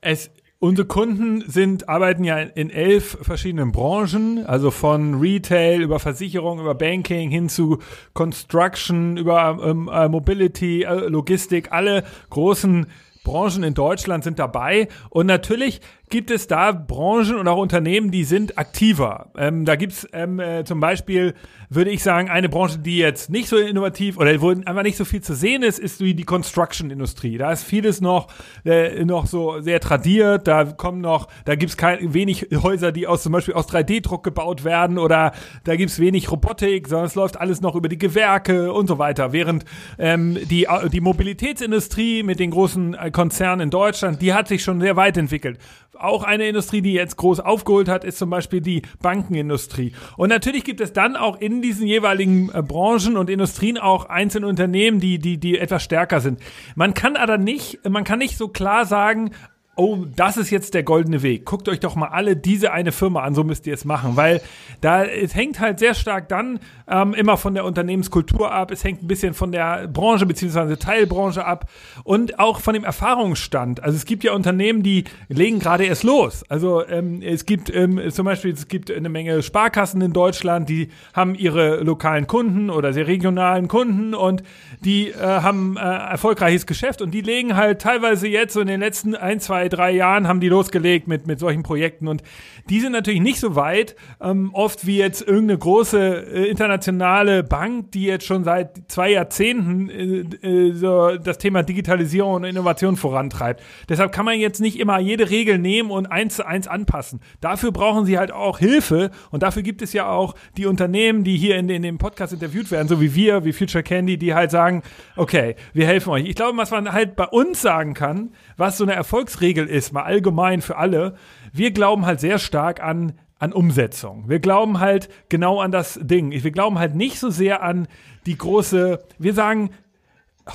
es 0.00 0.30
Unsere 0.58 0.88
Kunden 0.88 1.44
sind, 1.46 1.86
arbeiten 1.86 2.24
ja 2.24 2.38
in 2.38 2.70
elf 2.70 3.18
verschiedenen 3.20 3.72
Branchen, 3.72 4.46
also 4.46 4.70
von 4.70 5.20
Retail 5.20 5.82
über 5.82 5.98
Versicherung, 5.98 6.60
über 6.60 6.74
Banking 6.74 7.30
hin 7.30 7.50
zu 7.50 7.78
Construction, 8.14 9.18
über 9.18 9.58
ähm, 9.62 9.90
äh, 9.92 10.08
Mobility, 10.08 10.84
äh, 10.84 11.08
Logistik, 11.08 11.72
alle 11.72 12.04
großen 12.30 12.86
Branchen 13.22 13.64
in 13.64 13.74
Deutschland 13.74 14.24
sind 14.24 14.38
dabei. 14.38 14.88
Und 15.10 15.26
natürlich 15.26 15.82
gibt 16.08 16.30
es 16.30 16.46
da 16.46 16.72
Branchen 16.72 17.36
und 17.36 17.48
auch 17.48 17.58
Unternehmen, 17.58 18.10
die 18.10 18.24
sind 18.24 18.58
aktiver. 18.58 19.30
Ähm, 19.36 19.64
da 19.64 19.74
gibt's 19.74 20.06
ähm, 20.12 20.38
äh, 20.38 20.64
zum 20.64 20.78
Beispiel, 20.78 21.34
würde 21.68 21.90
ich 21.90 22.02
sagen, 22.02 22.30
eine 22.30 22.48
Branche, 22.48 22.78
die 22.78 22.98
jetzt 22.98 23.28
nicht 23.28 23.48
so 23.48 23.56
innovativ 23.56 24.16
oder 24.16 24.40
wo 24.40 24.50
einfach 24.50 24.84
nicht 24.84 24.96
so 24.96 25.04
viel 25.04 25.20
zu 25.20 25.34
sehen 25.34 25.64
ist, 25.64 25.80
ist 25.80 26.00
die, 26.00 26.14
die 26.14 26.24
Construction-Industrie. 26.24 27.38
Da 27.38 27.50
ist 27.50 27.64
vieles 27.64 28.00
noch, 28.00 28.28
äh, 28.64 29.04
noch 29.04 29.26
so 29.26 29.60
sehr 29.60 29.80
tradiert. 29.80 30.46
Da 30.46 30.64
kommen 30.64 31.00
noch, 31.00 31.26
da 31.44 31.56
gibt's 31.56 31.76
kein, 31.76 32.14
wenig 32.14 32.48
Häuser, 32.54 32.92
die 32.92 33.08
aus 33.08 33.24
zum 33.24 33.32
Beispiel 33.32 33.54
aus 33.54 33.68
3D-Druck 33.68 34.22
gebaut 34.22 34.62
werden 34.62 34.98
oder 34.98 35.32
da 35.64 35.74
gibt's 35.74 35.98
wenig 35.98 36.30
Robotik, 36.30 36.86
sondern 36.86 37.06
es 37.06 37.16
läuft 37.16 37.40
alles 37.40 37.60
noch 37.60 37.74
über 37.74 37.88
die 37.88 37.98
Gewerke 37.98 38.72
und 38.72 38.86
so 38.86 38.98
weiter. 38.98 39.32
Während 39.32 39.64
ähm, 39.98 40.38
die, 40.48 40.68
die 40.92 41.00
Mobilitätsindustrie 41.00 42.22
mit 42.22 42.38
den 42.38 42.52
großen 42.52 42.94
äh, 42.94 43.10
Konzernen 43.10 43.60
in 43.60 43.70
Deutschland, 43.70 44.22
die 44.22 44.34
hat 44.34 44.46
sich 44.46 44.62
schon 44.62 44.80
sehr 44.80 44.94
weit 44.94 45.16
entwickelt 45.16 45.58
auch 45.98 46.22
eine 46.22 46.48
Industrie, 46.48 46.82
die 46.82 46.92
jetzt 46.92 47.16
groß 47.16 47.40
aufgeholt 47.40 47.88
hat, 47.88 48.04
ist 48.04 48.18
zum 48.18 48.30
Beispiel 48.30 48.60
die 48.60 48.82
Bankenindustrie. 49.00 49.92
Und 50.16 50.28
natürlich 50.28 50.64
gibt 50.64 50.80
es 50.80 50.92
dann 50.92 51.16
auch 51.16 51.40
in 51.40 51.62
diesen 51.62 51.86
jeweiligen 51.86 52.50
äh, 52.52 52.62
Branchen 52.62 53.16
und 53.16 53.30
Industrien 53.30 53.78
auch 53.78 54.06
einzelne 54.06 54.46
Unternehmen, 54.46 55.00
die, 55.00 55.18
die, 55.18 55.38
die 55.38 55.58
etwas 55.58 55.82
stärker 55.82 56.20
sind. 56.20 56.40
Man 56.74 56.94
kann 56.94 57.16
aber 57.16 57.38
nicht, 57.38 57.88
man 57.88 58.04
kann 58.04 58.18
nicht 58.18 58.36
so 58.36 58.48
klar 58.48 58.86
sagen, 58.86 59.30
oh, 59.76 60.06
das 60.16 60.38
ist 60.38 60.50
jetzt 60.50 60.72
der 60.72 60.82
goldene 60.82 61.22
Weg. 61.22 61.44
Guckt 61.44 61.68
euch 61.68 61.80
doch 61.80 61.94
mal 61.96 62.08
alle 62.08 62.34
diese 62.34 62.72
eine 62.72 62.92
Firma 62.92 63.22
an, 63.22 63.34
so 63.34 63.44
müsst 63.44 63.66
ihr 63.66 63.74
es 63.74 63.84
machen, 63.84 64.16
weil 64.16 64.40
da 64.80 65.04
es 65.04 65.34
hängt 65.34 65.60
halt 65.60 65.78
sehr 65.78 65.94
stark 65.94 66.28
dann 66.30 66.58
ähm, 66.88 67.12
immer 67.12 67.36
von 67.36 67.54
der 67.54 67.64
Unternehmenskultur 67.66 68.50
ab, 68.50 68.70
es 68.70 68.82
hängt 68.84 69.02
ein 69.02 69.06
bisschen 69.06 69.34
von 69.34 69.52
der 69.52 69.86
Branche 69.86 70.24
beziehungsweise 70.24 70.78
Teilbranche 70.78 71.44
ab 71.44 71.68
und 72.04 72.38
auch 72.38 72.60
von 72.60 72.72
dem 72.72 72.84
Erfahrungsstand. 72.84 73.82
Also 73.82 73.96
es 73.96 74.06
gibt 74.06 74.24
ja 74.24 74.32
Unternehmen, 74.32 74.82
die 74.82 75.04
legen 75.28 75.58
gerade 75.58 75.84
erst 75.84 76.04
los. 76.04 76.42
Also 76.48 76.86
ähm, 76.86 77.20
es 77.20 77.44
gibt 77.44 77.68
ähm, 77.74 78.00
zum 78.10 78.24
Beispiel 78.24 78.52
es 78.52 78.68
gibt 78.68 78.90
eine 78.90 79.10
Menge 79.10 79.42
Sparkassen 79.42 80.00
in 80.00 80.14
Deutschland, 80.14 80.70
die 80.70 80.88
haben 81.12 81.34
ihre 81.34 81.82
lokalen 81.82 82.26
Kunden 82.26 82.70
oder 82.70 82.94
sehr 82.94 83.06
regionalen 83.06 83.68
Kunden 83.68 84.14
und 84.14 84.42
die 84.80 85.10
äh, 85.10 85.20
haben 85.20 85.76
äh, 85.76 85.80
erfolgreiches 85.80 86.66
Geschäft 86.66 87.02
und 87.02 87.10
die 87.10 87.20
legen 87.20 87.56
halt 87.56 87.82
teilweise 87.82 88.26
jetzt 88.26 88.54
so 88.54 88.60
in 88.60 88.68
den 88.68 88.80
letzten 88.80 89.14
ein 89.14 89.38
zwei 89.38 89.65
drei 89.68 89.90
Jahren 89.92 90.28
haben 90.28 90.40
die 90.40 90.48
losgelegt 90.48 91.08
mit, 91.08 91.26
mit 91.26 91.38
solchen 91.38 91.62
Projekten 91.62 92.08
und 92.08 92.22
die 92.68 92.80
sind 92.80 92.92
natürlich 92.92 93.20
nicht 93.20 93.40
so 93.40 93.54
weit, 93.54 93.96
ähm, 94.20 94.50
oft 94.52 94.86
wie 94.86 94.98
jetzt 94.98 95.22
irgendeine 95.22 95.58
große 95.58 95.98
äh, 95.98 96.48
internationale 96.48 97.42
Bank, 97.42 97.92
die 97.92 98.04
jetzt 98.04 98.26
schon 98.26 98.44
seit 98.44 98.90
zwei 98.90 99.10
Jahrzehnten 99.12 99.88
äh, 99.88 100.46
äh, 100.46 100.72
so 100.72 101.16
das 101.16 101.38
Thema 101.38 101.62
Digitalisierung 101.62 102.34
und 102.34 102.44
Innovation 102.44 102.96
vorantreibt. 102.96 103.62
Deshalb 103.88 104.12
kann 104.12 104.24
man 104.24 104.38
jetzt 104.38 104.60
nicht 104.60 104.78
immer 104.78 104.98
jede 104.98 105.30
Regel 105.30 105.58
nehmen 105.58 105.90
und 105.90 106.06
eins 106.06 106.36
zu 106.36 106.46
eins 106.46 106.66
anpassen. 106.66 107.20
Dafür 107.40 107.72
brauchen 107.72 108.04
sie 108.04 108.18
halt 108.18 108.32
auch 108.32 108.58
Hilfe 108.58 109.10
und 109.30 109.42
dafür 109.42 109.62
gibt 109.62 109.82
es 109.82 109.92
ja 109.92 110.08
auch 110.08 110.34
die 110.56 110.66
Unternehmen, 110.66 111.24
die 111.24 111.36
hier 111.36 111.56
in, 111.56 111.68
in 111.68 111.82
dem 111.82 111.98
Podcast 111.98 112.32
interviewt 112.32 112.70
werden, 112.70 112.88
so 112.88 113.00
wie 113.00 113.14
wir, 113.14 113.44
wie 113.44 113.52
Future 113.52 113.82
Candy, 113.82 114.18
die 114.18 114.34
halt 114.34 114.50
sagen, 114.50 114.82
okay, 115.16 115.54
wir 115.72 115.86
helfen 115.86 116.10
euch. 116.10 116.26
Ich 116.26 116.34
glaube, 116.34 116.58
was 116.58 116.70
man 116.70 116.92
halt 116.92 117.16
bei 117.16 117.26
uns 117.26 117.62
sagen 117.62 117.94
kann, 117.94 118.32
was 118.56 118.76
so 118.76 118.84
eine 118.84 118.94
Erfolgsregel 118.94 119.55
ist, 119.64 119.92
mal 119.92 120.02
allgemein 120.02 120.60
für 120.60 120.76
alle, 120.76 121.14
wir 121.52 121.70
glauben 121.70 122.06
halt 122.06 122.20
sehr 122.20 122.38
stark 122.38 122.82
an 122.82 123.14
an 123.38 123.52
Umsetzung. 123.52 124.28
Wir 124.28 124.38
glauben 124.38 124.80
halt 124.80 125.08
genau 125.28 125.60
an 125.60 125.70
das 125.70 125.98
Ding. 126.02 126.32
Wir 126.32 126.50
glauben 126.50 126.78
halt 126.78 126.94
nicht 126.94 127.18
so 127.18 127.30
sehr 127.30 127.62
an 127.62 127.86
die 128.24 128.38
große, 128.38 129.04
wir 129.18 129.34
sagen, 129.34 129.70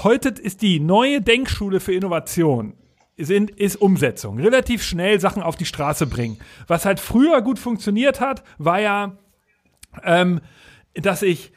heute 0.03 0.29
ist 0.29 0.61
die 0.61 0.79
neue 0.79 1.21
Denkschule 1.21 1.79
für 1.79 1.93
Innovation 1.93 2.73
sind, 3.17 3.51
ist 3.51 3.75
Umsetzung. 3.75 4.39
Relativ 4.39 4.83
schnell 4.83 5.19
Sachen 5.19 5.43
auf 5.43 5.55
die 5.55 5.65
Straße 5.65 6.07
bringen. 6.07 6.39
Was 6.67 6.85
halt 6.85 6.99
früher 6.99 7.41
gut 7.41 7.59
funktioniert 7.59 8.19
hat, 8.19 8.43
war 8.57 8.79
ja, 8.79 9.17
ähm, 10.03 10.41
dass 10.95 11.21
ich 11.21 11.51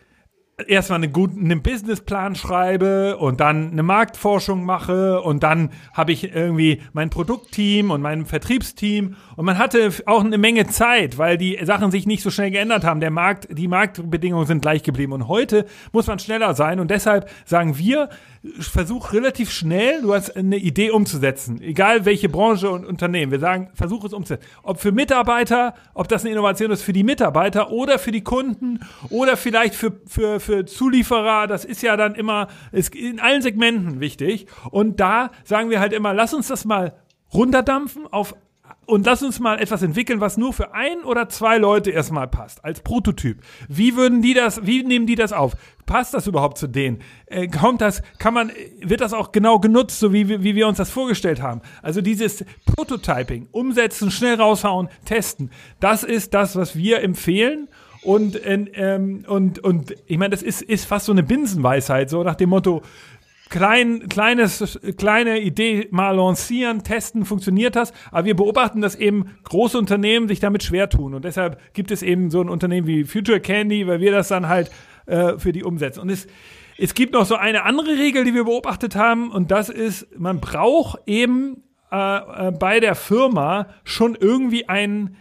erstmal 0.68 1.02
einen 1.02 1.12
guten 1.12 1.44
einen 1.44 1.62
Businessplan 1.62 2.36
schreibe 2.36 3.16
und 3.16 3.40
dann 3.40 3.72
eine 3.72 3.82
Marktforschung 3.82 4.64
mache 4.64 5.20
und 5.20 5.42
dann 5.42 5.70
habe 5.92 6.12
ich 6.12 6.34
irgendwie 6.34 6.80
mein 6.92 7.10
Produktteam 7.10 7.90
und 7.90 8.00
mein 8.00 8.24
Vertriebsteam 8.24 9.16
und 9.36 9.44
man 9.44 9.58
hatte 9.58 9.90
auch 10.06 10.24
eine 10.24 10.38
Menge 10.38 10.66
Zeit, 10.68 11.18
weil 11.18 11.38
die 11.38 11.58
Sachen 11.62 11.90
sich 11.90 12.06
nicht 12.06 12.22
so 12.22 12.30
schnell 12.30 12.52
geändert 12.52 12.84
haben. 12.84 13.00
Der 13.00 13.10
Markt, 13.10 13.48
die 13.50 13.66
Marktbedingungen 13.66 14.46
sind 14.46 14.62
gleich 14.62 14.84
geblieben 14.84 15.12
und 15.12 15.26
heute 15.26 15.66
muss 15.92 16.06
man 16.06 16.20
schneller 16.20 16.54
sein 16.54 16.78
und 16.78 16.90
deshalb 16.90 17.28
sagen 17.44 17.76
wir, 17.76 18.08
versuch 18.58 19.12
relativ 19.12 19.50
schnell, 19.50 20.02
du 20.02 20.14
hast 20.14 20.36
eine 20.36 20.56
Idee 20.56 20.90
umzusetzen, 20.90 21.60
egal 21.62 22.04
welche 22.04 22.28
Branche 22.28 22.70
und 22.70 22.84
Unternehmen. 22.84 23.32
Wir 23.32 23.38
sagen, 23.38 23.70
versuch 23.74 24.04
es 24.04 24.12
umzusetzen. 24.12 24.44
Ob 24.62 24.80
für 24.80 24.92
Mitarbeiter, 24.92 25.74
ob 25.94 26.08
das 26.08 26.22
eine 26.22 26.32
Innovation 26.32 26.70
ist 26.70 26.82
für 26.82 26.92
die 26.92 27.04
Mitarbeiter 27.04 27.70
oder 27.70 27.98
für 27.98 28.12
die 28.12 28.22
Kunden 28.22 28.80
oder 29.08 29.36
vielleicht 29.36 29.74
für, 29.74 29.92
für, 30.06 30.40
für 30.44 30.64
Zulieferer. 30.64 31.46
Das 31.46 31.64
ist 31.64 31.82
ja 31.82 31.96
dann 31.96 32.14
immer 32.14 32.48
ist 32.72 32.94
in 32.94 33.20
allen 33.20 33.42
Segmenten 33.42 34.00
wichtig. 34.00 34.46
Und 34.70 35.00
da 35.00 35.30
sagen 35.44 35.70
wir 35.70 35.80
halt 35.80 35.92
immer, 35.92 36.14
lass 36.14 36.34
uns 36.34 36.48
das 36.48 36.64
mal 36.64 36.94
runterdampfen 37.32 38.06
auf 38.12 38.34
und 38.86 39.06
lass 39.06 39.22
uns 39.22 39.40
mal 39.40 39.58
etwas 39.60 39.82
entwickeln, 39.82 40.20
was 40.20 40.36
nur 40.36 40.52
für 40.52 40.74
ein 40.74 41.02
oder 41.04 41.28
zwei 41.28 41.58
Leute 41.58 41.90
erstmal 41.90 42.28
passt, 42.28 42.64
als 42.64 42.80
Prototyp. 42.80 43.40
Wie 43.68 43.96
würden 43.96 44.22
die 44.22 44.34
das, 44.34 44.66
wie 44.66 44.82
nehmen 44.82 45.06
die 45.06 45.14
das 45.14 45.32
auf? 45.32 45.54
Passt 45.86 46.14
das 46.14 46.26
überhaupt 46.26 46.58
zu 46.58 46.66
denen? 46.66 47.00
Äh, 47.26 47.48
kommt 47.48 47.80
das, 47.80 48.02
kann 48.18 48.34
man, 48.34 48.52
wird 48.80 49.00
das 49.00 49.12
auch 49.12 49.32
genau 49.32 49.58
genutzt, 49.58 50.00
so 50.00 50.12
wie, 50.12 50.28
wie 50.28 50.54
wir 50.54 50.66
uns 50.68 50.78
das 50.78 50.90
vorgestellt 50.90 51.42
haben? 51.42 51.60
Also 51.82 52.00
dieses 52.00 52.44
Prototyping, 52.66 53.48
umsetzen, 53.52 54.10
schnell 54.10 54.36
raushauen, 54.36 54.88
testen, 55.04 55.50
das 55.80 56.04
ist 56.04 56.34
das, 56.34 56.56
was 56.56 56.76
wir 56.76 57.02
empfehlen. 57.02 57.68
Und, 58.04 58.38
ähm, 58.44 59.24
und, 59.26 59.58
und 59.60 59.94
ich 60.06 60.18
meine, 60.18 60.30
das 60.30 60.42
ist, 60.42 60.62
ist 60.62 60.84
fast 60.84 61.06
so 61.06 61.12
eine 61.12 61.22
Binsenweisheit, 61.22 62.10
so 62.10 62.22
nach 62.22 62.34
dem 62.34 62.50
Motto, 62.50 62.82
klein, 63.48 64.08
kleines, 64.08 64.78
kleine 64.98 65.40
Idee 65.40 65.88
mal 65.90 66.10
lancieren, 66.10 66.82
testen, 66.82 67.24
funktioniert 67.24 67.76
das. 67.76 67.92
Aber 68.10 68.26
wir 68.26 68.36
beobachten, 68.36 68.80
dass 68.80 68.94
eben 68.94 69.26
große 69.44 69.78
Unternehmen 69.78 70.28
sich 70.28 70.40
damit 70.40 70.62
schwer 70.62 70.88
tun. 70.88 71.14
Und 71.14 71.24
deshalb 71.24 71.60
gibt 71.72 71.90
es 71.90 72.02
eben 72.02 72.30
so 72.30 72.40
ein 72.40 72.48
Unternehmen 72.48 72.86
wie 72.86 73.04
Future 73.04 73.40
Candy, 73.40 73.86
weil 73.86 74.00
wir 74.00 74.12
das 74.12 74.28
dann 74.28 74.48
halt 74.48 74.70
äh, 75.06 75.38
für 75.38 75.52
die 75.52 75.64
umsetzen. 75.64 76.00
Und 76.00 76.10
es, 76.10 76.26
es 76.76 76.94
gibt 76.94 77.12
noch 77.12 77.26
so 77.26 77.36
eine 77.36 77.64
andere 77.64 77.96
Regel, 77.98 78.24
die 78.24 78.34
wir 78.34 78.44
beobachtet 78.44 78.96
haben. 78.96 79.30
Und 79.30 79.50
das 79.50 79.68
ist, 79.68 80.18
man 80.18 80.40
braucht 80.40 81.00
eben 81.06 81.62
äh, 81.92 82.48
äh, 82.48 82.50
bei 82.50 82.80
der 82.80 82.94
Firma 82.94 83.68
schon 83.84 84.16
irgendwie 84.18 84.68
ein 84.68 85.16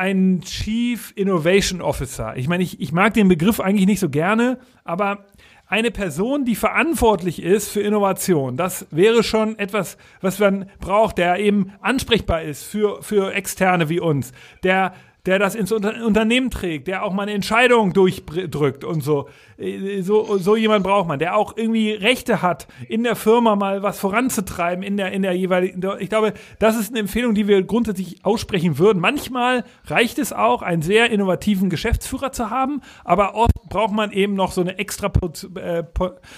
ein 0.00 0.40
Chief 0.40 1.12
Innovation 1.14 1.82
Officer. 1.82 2.34
Ich 2.34 2.48
meine, 2.48 2.62
ich, 2.62 2.80
ich 2.80 2.90
mag 2.90 3.12
den 3.12 3.28
Begriff 3.28 3.60
eigentlich 3.60 3.84
nicht 3.84 4.00
so 4.00 4.08
gerne, 4.08 4.58
aber 4.82 5.26
eine 5.66 5.90
Person, 5.90 6.46
die 6.46 6.54
verantwortlich 6.54 7.42
ist 7.42 7.68
für 7.68 7.82
Innovation. 7.82 8.56
Das 8.56 8.86
wäre 8.90 9.22
schon 9.22 9.58
etwas, 9.58 9.98
was 10.22 10.38
man 10.38 10.70
braucht, 10.80 11.18
der 11.18 11.38
eben 11.38 11.74
ansprechbar 11.82 12.40
ist 12.40 12.64
für, 12.64 13.02
für 13.02 13.34
Externe 13.34 13.90
wie 13.90 14.00
uns, 14.00 14.32
der 14.64 14.94
der 15.26 15.38
das 15.38 15.54
ins 15.54 15.72
Unter 15.72 16.04
Unternehmen 16.04 16.50
trägt, 16.50 16.88
der 16.88 17.04
auch 17.04 17.12
mal 17.12 17.22
eine 17.22 17.32
Entscheidung 17.32 17.92
durchdrückt 17.92 18.84
und 18.84 19.02
so. 19.02 19.28
Äh, 19.58 20.02
so. 20.02 20.38
So 20.38 20.56
jemand 20.56 20.84
braucht 20.84 21.08
man, 21.08 21.18
der 21.18 21.36
auch 21.36 21.56
irgendwie 21.56 21.92
Rechte 21.92 22.42
hat, 22.42 22.66
in 22.88 23.02
der 23.02 23.16
Firma 23.16 23.56
mal 23.56 23.82
was 23.82 23.98
voranzutreiben, 23.98 24.82
in 24.82 24.96
der, 24.96 25.12
in 25.12 25.22
der 25.22 25.32
jeweiligen. 25.32 25.82
Ich 25.98 26.08
glaube, 26.08 26.34
das 26.58 26.78
ist 26.78 26.90
eine 26.90 27.00
Empfehlung, 27.00 27.34
die 27.34 27.48
wir 27.48 27.62
grundsätzlich 27.62 28.24
aussprechen 28.24 28.78
würden. 28.78 29.00
Manchmal 29.00 29.64
reicht 29.86 30.18
es 30.18 30.32
auch, 30.32 30.62
einen 30.62 30.82
sehr 30.82 31.10
innovativen 31.10 31.70
Geschäftsführer 31.70 32.32
zu 32.32 32.50
haben, 32.50 32.80
aber 33.04 33.34
oft 33.34 33.52
braucht 33.68 33.92
man 33.92 34.12
eben 34.12 34.34
noch 34.34 34.52
so 34.52 34.60
eine 34.60 34.78
extra 34.78 35.10
äh, 35.56 35.82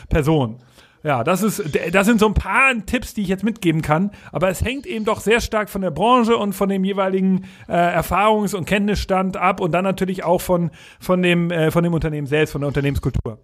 Person. 0.09 0.59
Ja, 1.04 1.25
das 1.25 1.42
ist, 1.42 1.62
das 1.92 2.06
sind 2.06 2.21
so 2.21 2.26
ein 2.26 2.35
paar 2.35 2.73
Tipps, 2.87 3.14
die 3.14 3.23
ich 3.23 3.28
jetzt 3.28 3.42
mitgeben 3.42 3.82
kann. 3.82 4.12
Aber 4.30 4.49
es 4.49 4.62
hängt 4.62 4.87
eben 4.87 5.04
doch 5.04 5.21
sehr 5.21 5.40
stark 5.40 5.68
von 5.68 5.82
der 5.82 5.90
Branche 5.90 6.37
und 6.37 6.52
von 6.52 6.68
dem 6.68 6.85
jeweiligen 6.85 7.44
äh, 7.68 7.73
Erfahrungs- 7.73 8.54
und 8.54 8.66
Kenntnisstand 8.66 9.37
ab 9.37 9.61
und 9.61 9.73
dann 9.73 9.85
natürlich 9.85 10.23
auch 10.23 10.40
von, 10.40 10.71
von 11.00 11.23
dem, 11.23 11.50
äh, 11.50 11.71
von 11.71 11.82
dem 11.82 11.94
Unternehmen 11.94 12.26
selbst, 12.26 12.52
von 12.52 12.61
der 12.61 12.68
Unternehmenskultur. 12.68 13.38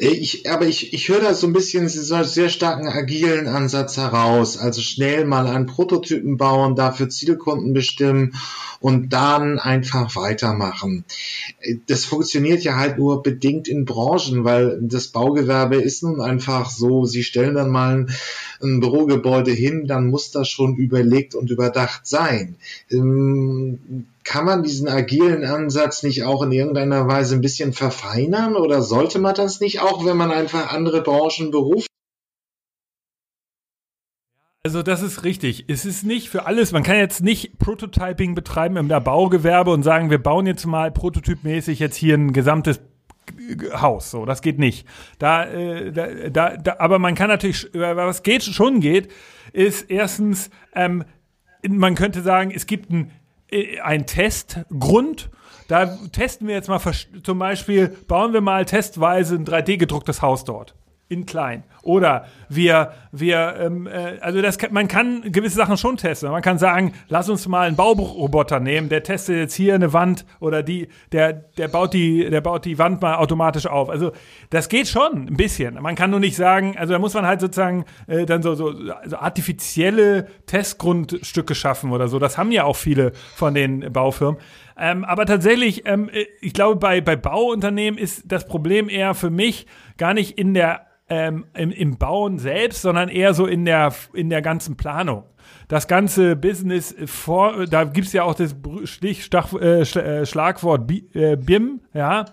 Ich, 0.00 0.48
aber 0.48 0.66
ich, 0.66 0.92
ich 0.92 1.08
höre 1.08 1.20
da 1.20 1.34
so 1.34 1.48
ein 1.48 1.52
bisschen 1.52 1.88
so 1.88 2.14
einen 2.14 2.24
sehr 2.24 2.48
starken 2.50 2.86
agilen 2.86 3.48
Ansatz 3.48 3.96
heraus. 3.96 4.56
Also 4.56 4.80
schnell 4.80 5.24
mal 5.24 5.48
einen 5.48 5.66
Prototypen 5.66 6.36
bauen, 6.36 6.76
dafür 6.76 7.08
Zielkunden 7.08 7.72
bestimmen 7.72 8.34
und 8.78 9.12
dann 9.12 9.58
einfach 9.58 10.14
weitermachen. 10.14 11.04
Das 11.88 12.04
funktioniert 12.04 12.62
ja 12.62 12.76
halt 12.76 12.98
nur 12.98 13.24
bedingt 13.24 13.66
in 13.66 13.86
Branchen, 13.86 14.44
weil 14.44 14.78
das 14.80 15.08
Baugewerbe 15.08 15.76
ist 15.76 16.04
nun 16.04 16.20
einfach 16.20 16.70
so, 16.70 17.04
sie 17.04 17.24
stellen 17.24 17.56
dann 17.56 17.70
mal 17.70 17.96
ein, 17.96 18.10
ein 18.62 18.78
Bürogebäude 18.78 19.50
hin, 19.50 19.88
dann 19.88 20.06
muss 20.06 20.30
das 20.30 20.48
schon 20.48 20.76
überlegt 20.76 21.34
und 21.34 21.50
überdacht 21.50 22.06
sein. 22.06 22.54
Ähm, 22.88 24.06
kann 24.28 24.44
man 24.44 24.62
diesen 24.62 24.88
agilen 24.88 25.42
Ansatz 25.46 26.02
nicht 26.02 26.24
auch 26.24 26.42
in 26.42 26.52
irgendeiner 26.52 27.08
Weise 27.08 27.34
ein 27.34 27.40
bisschen 27.40 27.72
verfeinern 27.72 28.56
oder 28.56 28.82
sollte 28.82 29.18
man 29.18 29.34
das 29.34 29.58
nicht 29.60 29.80
auch, 29.80 30.04
wenn 30.04 30.18
man 30.18 30.30
einfach 30.30 30.70
andere 30.70 31.02
Branchen 31.02 31.50
beruft? 31.50 31.86
Also 34.62 34.82
das 34.82 35.00
ist 35.00 35.24
richtig. 35.24 35.64
Es 35.68 35.86
ist 35.86 36.04
nicht 36.04 36.28
für 36.28 36.44
alles. 36.44 36.72
Man 36.72 36.82
kann 36.82 36.96
jetzt 36.96 37.22
nicht 37.22 37.58
Prototyping 37.58 38.34
betreiben 38.34 38.76
im 38.76 38.88
Baugewerbe 38.88 39.70
und 39.70 39.82
sagen, 39.82 40.10
wir 40.10 40.22
bauen 40.22 40.44
jetzt 40.44 40.66
mal 40.66 40.90
prototypmäßig 40.90 41.78
jetzt 41.78 41.96
hier 41.96 42.14
ein 42.14 42.34
gesamtes 42.34 42.80
Haus. 43.72 44.10
So, 44.10 44.26
das 44.26 44.42
geht 44.42 44.58
nicht. 44.58 44.86
Da, 45.18 45.44
äh, 45.46 46.30
da, 46.30 46.58
da, 46.58 46.76
aber 46.80 46.98
man 46.98 47.14
kann 47.14 47.28
natürlich, 47.28 47.66
was 47.72 48.22
geht 48.22 48.42
schon 48.42 48.80
geht, 48.80 49.08
ist 49.54 49.90
erstens, 49.90 50.50
ähm, 50.74 51.04
man 51.66 51.94
könnte 51.94 52.20
sagen, 52.20 52.52
es 52.54 52.66
gibt 52.66 52.90
ein 52.90 53.06
äh, 53.06 53.17
ein 53.82 54.06
Testgrund. 54.06 55.30
Da 55.68 55.86
testen 56.12 56.48
wir 56.48 56.54
jetzt 56.54 56.68
mal 56.68 56.80
zum 57.22 57.38
Beispiel, 57.38 57.88
bauen 58.06 58.32
wir 58.32 58.40
mal 58.40 58.64
testweise 58.64 59.34
ein 59.34 59.44
3D 59.44 59.76
gedrucktes 59.76 60.22
Haus 60.22 60.44
dort 60.44 60.74
in 61.08 61.24
klein. 61.24 61.64
Oder 61.82 62.26
wir, 62.48 62.92
wir, 63.12 63.56
ähm, 63.58 63.86
äh, 63.86 64.18
also 64.20 64.42
das 64.42 64.58
kann, 64.58 64.74
man 64.74 64.88
kann 64.88 65.22
gewisse 65.32 65.56
Sachen 65.56 65.78
schon 65.78 65.96
testen. 65.96 66.30
Man 66.30 66.42
kann 66.42 66.58
sagen, 66.58 66.92
lass 67.08 67.30
uns 67.30 67.48
mal 67.48 67.66
einen 67.66 67.76
Baubroboter 67.76 68.60
nehmen, 68.60 68.90
der 68.90 69.02
testet 69.02 69.36
jetzt 69.36 69.54
hier 69.54 69.74
eine 69.74 69.92
Wand 69.94 70.26
oder 70.38 70.62
die, 70.62 70.88
der, 71.12 71.32
der 71.32 71.68
baut 71.68 71.94
die, 71.94 72.28
der 72.28 72.42
baut 72.42 72.66
die 72.66 72.78
Wand 72.78 73.00
mal 73.00 73.16
automatisch 73.16 73.66
auf. 73.66 73.88
Also 73.88 74.12
das 74.50 74.68
geht 74.68 74.86
schon 74.86 75.28
ein 75.28 75.36
bisschen. 75.36 75.80
Man 75.80 75.94
kann 75.94 76.10
nur 76.10 76.20
nicht 76.20 76.36
sagen, 76.36 76.76
also 76.76 76.92
da 76.92 76.98
muss 76.98 77.14
man 77.14 77.26
halt 77.26 77.40
sozusagen 77.40 77.86
äh, 78.06 78.26
dann 78.26 78.42
so, 78.42 78.54
so 78.54 78.68
also 78.68 79.16
artifizielle 79.16 80.26
Testgrundstücke 80.44 81.54
schaffen 81.54 81.90
oder 81.90 82.08
so. 82.08 82.18
Das 82.18 82.36
haben 82.36 82.52
ja 82.52 82.64
auch 82.64 82.76
viele 82.76 83.12
von 83.34 83.54
den 83.54 83.92
Baufirmen. 83.92 84.38
Ähm, 84.78 85.04
aber 85.04 85.26
tatsächlich, 85.26 85.86
ähm, 85.86 86.08
äh, 86.12 86.26
ich 86.40 86.52
glaube, 86.52 86.76
bei, 86.76 87.00
bei 87.00 87.16
Bauunternehmen 87.16 87.98
ist 87.98 88.24
das 88.26 88.46
Problem 88.46 88.88
eher 88.88 89.14
für 89.14 89.30
mich 89.30 89.66
gar 89.96 90.14
nicht 90.14 90.38
in 90.38 90.54
der 90.54 90.87
ähm, 91.08 91.46
im, 91.54 91.70
im 91.70 91.96
Bauen 91.96 92.38
selbst, 92.38 92.82
sondern 92.82 93.08
eher 93.08 93.34
so 93.34 93.46
in 93.46 93.64
der, 93.64 93.94
in 94.12 94.30
der 94.30 94.42
ganzen 94.42 94.76
Planung. 94.76 95.24
Das 95.68 95.88
ganze 95.88 96.36
Business 96.36 96.94
vor, 97.06 97.66
da 97.66 97.84
gibt's 97.84 98.12
ja 98.12 98.22
auch 98.24 98.34
das 98.34 98.54
Stichstach, 98.84 99.52
äh, 99.54 99.80
äh 99.80 100.26
Schlagwort 100.26 100.86
BIM, 100.86 101.80
äh, 101.94 101.98
ja. 101.98 102.26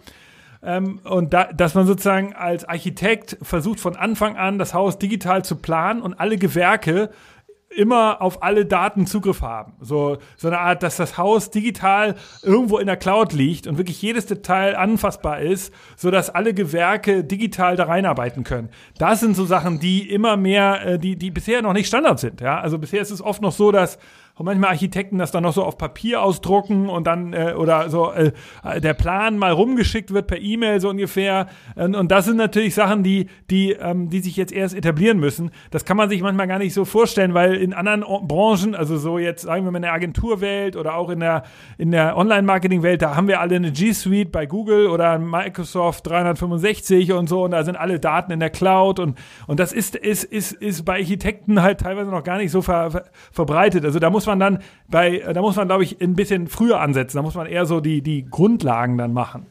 Ähm, 0.63 0.99
und 1.03 1.33
da, 1.33 1.53
dass 1.53 1.75
man 1.75 1.85
sozusagen 1.85 2.33
als 2.33 2.65
Architekt 2.65 3.37
versucht 3.41 3.79
von 3.79 3.95
Anfang 3.95 4.35
an 4.35 4.57
das 4.57 4.73
Haus 4.73 4.97
digital 4.97 5.45
zu 5.45 5.57
planen 5.57 6.01
und 6.01 6.15
alle 6.15 6.37
Gewerke 6.37 7.11
immer 7.69 8.21
auf 8.21 8.41
alle 8.43 8.65
Daten 8.65 9.05
Zugriff 9.05 9.41
haben. 9.41 9.73
So, 9.81 10.17
so 10.37 10.47
eine 10.47 10.59
Art, 10.59 10.83
dass 10.83 10.97
das 10.97 11.17
Haus 11.17 11.49
digital 11.49 12.15
irgendwo 12.41 12.77
in 12.77 12.87
der 12.87 12.97
Cloud 12.97 13.33
liegt 13.33 13.67
und 13.67 13.77
wirklich 13.77 14.01
jedes 14.01 14.25
Detail 14.25 14.77
anfassbar 14.77 15.41
ist, 15.41 15.73
so 15.95 16.11
dass 16.11 16.29
alle 16.29 16.53
Gewerke 16.53 17.23
digital 17.23 17.75
da 17.75 17.85
reinarbeiten 17.85 18.43
können. 18.43 18.69
Das 18.97 19.19
sind 19.19 19.35
so 19.35 19.45
Sachen, 19.45 19.79
die 19.79 20.09
immer 20.09 20.37
mehr, 20.37 20.85
äh, 20.85 20.99
die, 20.99 21.15
die 21.15 21.31
bisher 21.31 21.61
noch 21.61 21.73
nicht 21.73 21.87
Standard 21.87 22.19
sind. 22.19 22.41
Ja, 22.41 22.59
also 22.59 22.77
bisher 22.77 23.01
ist 23.01 23.11
es 23.11 23.21
oft 23.21 23.41
noch 23.41 23.51
so, 23.51 23.71
dass 23.71 23.97
und 24.37 24.45
manchmal 24.45 24.71
Architekten 24.71 25.17
das 25.17 25.31
dann 25.31 25.43
noch 25.43 25.53
so 25.53 25.63
auf 25.63 25.77
Papier 25.77 26.21
ausdrucken 26.21 26.89
und 26.89 27.07
dann 27.07 27.33
äh, 27.33 27.53
oder 27.57 27.89
so 27.89 28.11
äh, 28.11 28.31
der 28.81 28.93
Plan 28.93 29.37
mal 29.37 29.51
rumgeschickt 29.51 30.13
wird 30.13 30.27
per 30.27 30.39
E-Mail 30.39 30.81
so 30.81 30.89
ungefähr 30.89 31.47
und, 31.75 31.95
und 31.95 32.11
das 32.11 32.25
sind 32.25 32.37
natürlich 32.37 32.75
Sachen, 32.75 33.01
die 33.03 33.27
die 33.49 33.71
ähm, 33.71 34.09
die 34.09 34.19
sich 34.19 34.35
jetzt 34.35 34.51
erst 34.51 34.75
etablieren 34.75 35.19
müssen. 35.19 35.51
Das 35.71 35.85
kann 35.85 35.95
man 35.95 36.09
sich 36.09 36.21
manchmal 36.21 36.47
gar 36.47 36.59
nicht 36.59 36.73
so 36.73 36.83
vorstellen, 36.83 37.33
weil 37.33 37.55
in 37.55 37.73
anderen 37.73 38.01
Branchen, 38.27 38.75
also 38.75 38.97
so 38.97 39.17
jetzt 39.17 39.43
sagen 39.43 39.63
wir 39.63 39.71
mal 39.71 39.77
in 39.77 39.83
der 39.83 39.93
Agenturwelt 39.93 40.75
oder 40.75 40.95
auch 40.95 41.09
in 41.09 41.21
der 41.21 41.43
in 41.77 41.91
der 41.91 42.17
Online-Marketing-Welt, 42.17 43.01
da 43.01 43.15
haben 43.15 43.29
wir 43.29 43.39
alle 43.39 43.55
eine 43.55 43.71
G 43.71 43.93
Suite 43.93 44.31
bei 44.31 44.45
Google 44.45 44.87
oder 44.87 45.17
Microsoft 45.17 46.07
365 46.07 47.13
und 47.13 47.29
so 47.29 47.45
und 47.45 47.51
da 47.51 47.63
sind 47.63 47.77
alle 47.77 48.01
Daten 48.01 48.33
in 48.33 48.41
der 48.41 48.49
Cloud 48.49 48.99
und 48.99 49.17
und 49.47 49.61
das 49.61 49.71
ist 49.71 49.95
ist 49.95 50.25
ist 50.25 50.51
ist 50.51 50.83
bei 50.83 50.95
Architekten 50.95 51.61
halt 51.61 51.79
teilweise 51.79 52.11
noch 52.11 52.23
gar 52.23 52.37
nicht 52.37 52.51
so 52.51 52.61
ver, 52.61 52.91
ver, 52.91 53.05
verbreitet. 53.31 53.85
Also 53.85 53.99
da 53.99 54.09
muss 54.09 54.24
muss 54.25 54.31
man 54.31 54.39
dann 54.39 54.59
bei, 54.87 55.19
da 55.19 55.41
muss 55.41 55.55
man, 55.55 55.67
glaube 55.67 55.83
ich, 55.83 56.01
ein 56.01 56.15
bisschen 56.15 56.47
früher 56.47 56.79
ansetzen. 56.79 57.17
Da 57.17 57.23
muss 57.23 57.35
man 57.35 57.47
eher 57.47 57.65
so 57.65 57.79
die, 57.79 58.01
die 58.01 58.25
Grundlagen 58.25 58.97
dann 58.97 59.13
machen. 59.13 59.45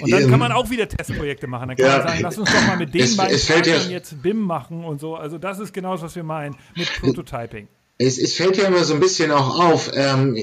Und 0.00 0.12
dann 0.12 0.28
kann 0.28 0.40
man 0.40 0.50
auch 0.52 0.70
wieder 0.70 0.88
Testprojekte 0.88 1.46
machen. 1.46 1.68
Dann 1.68 1.76
kann 1.76 1.86
ja, 1.86 1.98
man 1.98 2.08
sagen, 2.08 2.20
lass 2.22 2.38
uns 2.38 2.52
doch 2.52 2.66
mal 2.66 2.76
mit 2.76 2.92
den 2.92 3.16
beiden 3.16 3.38
ja, 3.64 3.76
jetzt 3.90 4.20
BIM 4.22 4.40
machen 4.40 4.84
und 4.84 5.00
so. 5.00 5.14
Also 5.14 5.38
das 5.38 5.60
ist 5.60 5.72
genau 5.72 5.92
das, 5.92 6.02
was 6.02 6.16
wir 6.16 6.24
meinen 6.24 6.56
mit 6.74 6.90
Prototyping 7.00 7.68
es, 8.02 8.16
es 8.16 8.32
fällt 8.32 8.56
ja 8.56 8.64
immer 8.64 8.82
so 8.84 8.94
ein 8.94 9.00
bisschen 9.00 9.30
auch 9.30 9.60
auf. 9.60 9.90
Ähm, 9.94 10.34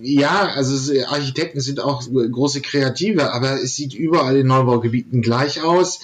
ja, 0.00 0.52
also 0.54 0.92
Architekten 1.08 1.60
sind 1.60 1.80
auch 1.80 2.04
große 2.04 2.60
Kreative, 2.60 3.32
aber 3.32 3.60
es 3.60 3.74
sieht 3.74 3.94
überall 3.94 4.36
in 4.36 4.46
Neubaugebieten 4.46 5.20
gleich 5.20 5.60
aus. 5.60 5.98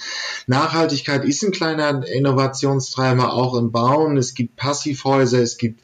Nachhaltigkeit 0.47 1.23
ist 1.23 1.43
ein 1.43 1.51
kleiner 1.51 2.05
Innovationstreiber 2.05 3.31
auch 3.31 3.55
im 3.55 3.71
Bauen. 3.71 4.17
Es 4.17 4.33
gibt 4.33 4.57
Passivhäuser, 4.57 5.39
es 5.39 5.57
gibt 5.57 5.79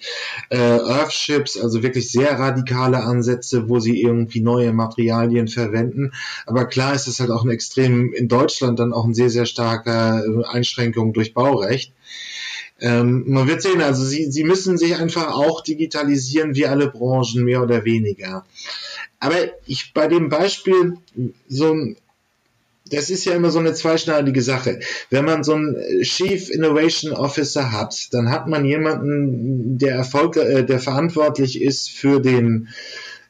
äh, 0.50 0.58
Earthships, 0.58 1.58
also 1.58 1.84
wirklich 1.84 2.12
sehr 2.12 2.38
radikale 2.38 3.02
Ansätze, 3.02 3.70
wo 3.70 3.80
sie 3.80 4.02
irgendwie 4.02 4.42
neue 4.42 4.74
Materialien 4.74 5.48
verwenden. 5.48 6.12
Aber 6.46 6.66
klar 6.66 6.96
ist 6.96 7.08
es 7.08 7.22
halt 7.22 7.32
auch 7.32 7.46
ein 7.46 7.50
extrem 7.50 8.12
in 8.12 8.28
Deutschland 8.28 8.78
dann 8.78 8.92
auch 8.92 9.06
ein 9.06 9.14
sehr, 9.14 9.30
sehr 9.30 9.46
starker 9.46 10.22
äh, 10.26 10.44
Einschränkung 10.48 11.14
durch 11.14 11.34
Baurecht. 11.34 11.94
Ähm, 12.80 13.24
man 13.28 13.48
wird 13.48 13.62
sehen, 13.62 13.82
also 13.82 14.04
sie, 14.04 14.32
sie 14.32 14.44
müssen 14.44 14.78
sich 14.78 14.96
einfach 14.96 15.34
auch 15.34 15.62
digitalisieren 15.62 16.56
wie 16.56 16.68
alle 16.68 16.90
Branchen, 16.90 17.44
mehr 17.44 17.62
oder 17.62 17.86
weniger. 17.86 18.46
Aber 19.20 19.36
ich 19.66 19.94
bei 19.94 20.08
dem 20.08 20.30
Beispiel 20.30 20.98
so 21.48 21.76
das 22.94 23.10
ist 23.10 23.26
ja 23.26 23.34
immer 23.34 23.50
so 23.50 23.60
eine 23.60 23.74
zweischneidige 23.74 24.42
Sache. 24.42 24.80
Wenn 25.10 25.26
man 25.26 25.44
so 25.44 25.54
einen 25.54 25.76
Chief 26.04 26.50
Innovation 26.50 27.14
Officer 27.14 27.72
hat, 27.72 28.10
dann 28.12 28.30
hat 28.30 28.48
man 28.48 28.66
jemanden, 28.66 29.78
der 29.78 29.96
Erfolg, 29.96 30.38
äh, 30.38 30.64
der 30.64 30.80
verantwortlich 30.80 31.62
ist 31.62 31.90
für 31.90 32.20
den 32.20 32.70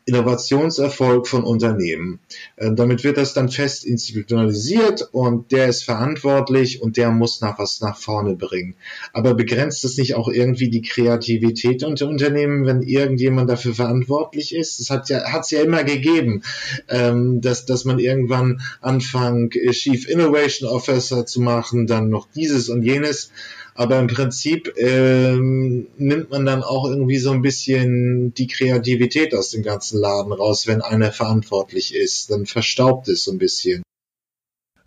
Innovationserfolg 0.06 1.28
von 1.28 1.44
Unternehmen. 1.44 2.20
Äh, 2.58 2.72
damit 2.74 3.04
wird 3.04 3.18
das 3.18 3.34
dann 3.34 3.50
fest 3.50 3.86
institutionalisiert 3.86 5.10
und 5.12 5.52
der 5.52 5.68
ist 5.68 5.84
verantwortlich 5.84 6.82
und 6.82 6.98
der 6.98 7.12
muss 7.12 7.42
nach 7.42 7.58
was 7.60 7.82
nach 7.82 7.98
vorne 7.98 8.36
bringen. 8.36 8.76
Aber 9.14 9.34
begrenzt 9.34 9.86
es 9.86 9.98
nicht 9.98 10.16
auch 10.16 10.28
irgendwie 10.28 10.70
die 10.70 10.82
Kreativität 10.82 11.84
unter 11.84 12.08
Unternehmen, 12.08 12.66
wenn 12.66 12.82
irgendjemand 12.82 13.50
dafür 13.50 13.74
verantwortlich 13.74 14.54
ist? 14.54 14.80
Das 14.80 14.90
hat 14.90 15.10
ja, 15.10 15.32
hat's 15.32 15.52
ja 15.52 15.62
immer 15.62 15.84
gegeben, 15.84 16.44
ähm, 16.90 17.42
dass, 17.42 17.66
dass 17.66 17.86
man 17.86 18.00
irgendwann 18.00 18.62
anfängt, 18.82 19.54
Chief 19.72 20.08
Innovation 20.08 20.70
Officer 20.70 21.26
zu 21.26 21.42
machen, 21.42 21.88
dann 21.88 22.10
noch 22.10 22.28
dieses 22.36 22.70
und 22.70 22.84
jenes. 22.84 23.32
Aber 23.76 24.00
im 24.00 24.08
Prinzip 24.08 24.74
ähm, 24.78 25.88
nimmt 25.98 26.30
man 26.30 26.46
dann 26.46 26.64
auch 26.64 26.86
irgendwie 26.86 27.18
so 27.18 27.32
ein 27.32 27.42
bisschen 27.42 28.34
die 28.34 28.48
Kreativität 28.48 29.34
aus 29.34 29.50
dem 29.50 29.64
ganzen 29.64 30.00
Laden 30.00 30.32
raus, 30.32 30.68
wenn 30.68 30.82
einer 30.82 31.12
verantwortlich 31.12 31.96
ist. 31.96 32.30
Dann 32.30 32.46
verstaubt 32.46 33.08
es 33.08 33.24
so 33.24 33.32
ein 33.32 33.40
bisschen. 33.40 33.84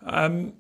Ähm, 0.09 0.53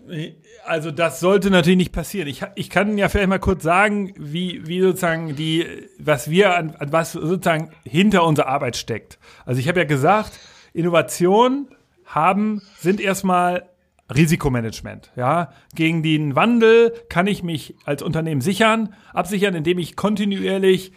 also 0.65 0.91
das 0.91 1.21
sollte 1.21 1.51
natürlich 1.51 1.77
nicht 1.77 1.93
passieren. 1.93 2.27
Ich, 2.29 2.43
ich 2.57 2.69
kann 2.69 2.99
ja 2.99 3.09
vielleicht 3.09 3.29
mal 3.29 3.39
kurz 3.39 3.63
sagen, 3.63 4.13
wie, 4.19 4.67
wie 4.67 4.81
sozusagen 4.81 5.37
die, 5.37 5.65
was 5.99 6.29
wir 6.29 6.57
an, 6.57 6.75
an 6.77 6.93
was 6.93 7.13
sozusagen 7.13 7.71
hinter 7.85 8.25
unserer 8.25 8.49
Arbeit 8.49 8.77
steckt. 8.77 9.19
Also 9.45 9.61
ich 9.61 9.69
habe 9.69 9.81
ja 9.81 9.87
gesagt, 9.87 10.33
Innovation 10.73 11.69
haben, 12.05 12.61
sind 12.79 13.01
erstmal 13.01 13.69
Risikomanagement. 14.15 15.11
Ja, 15.17 15.53
gegen 15.75 16.03
den 16.03 16.37
Wandel 16.37 16.93
kann 17.09 17.27
ich 17.27 17.43
mich 17.43 17.75
als 17.85 18.03
Unternehmen 18.03 18.41
sichern, 18.41 18.95
absichern, 19.13 19.55
indem 19.55 19.79
ich 19.79 19.97
kontinuierlich 19.97 20.93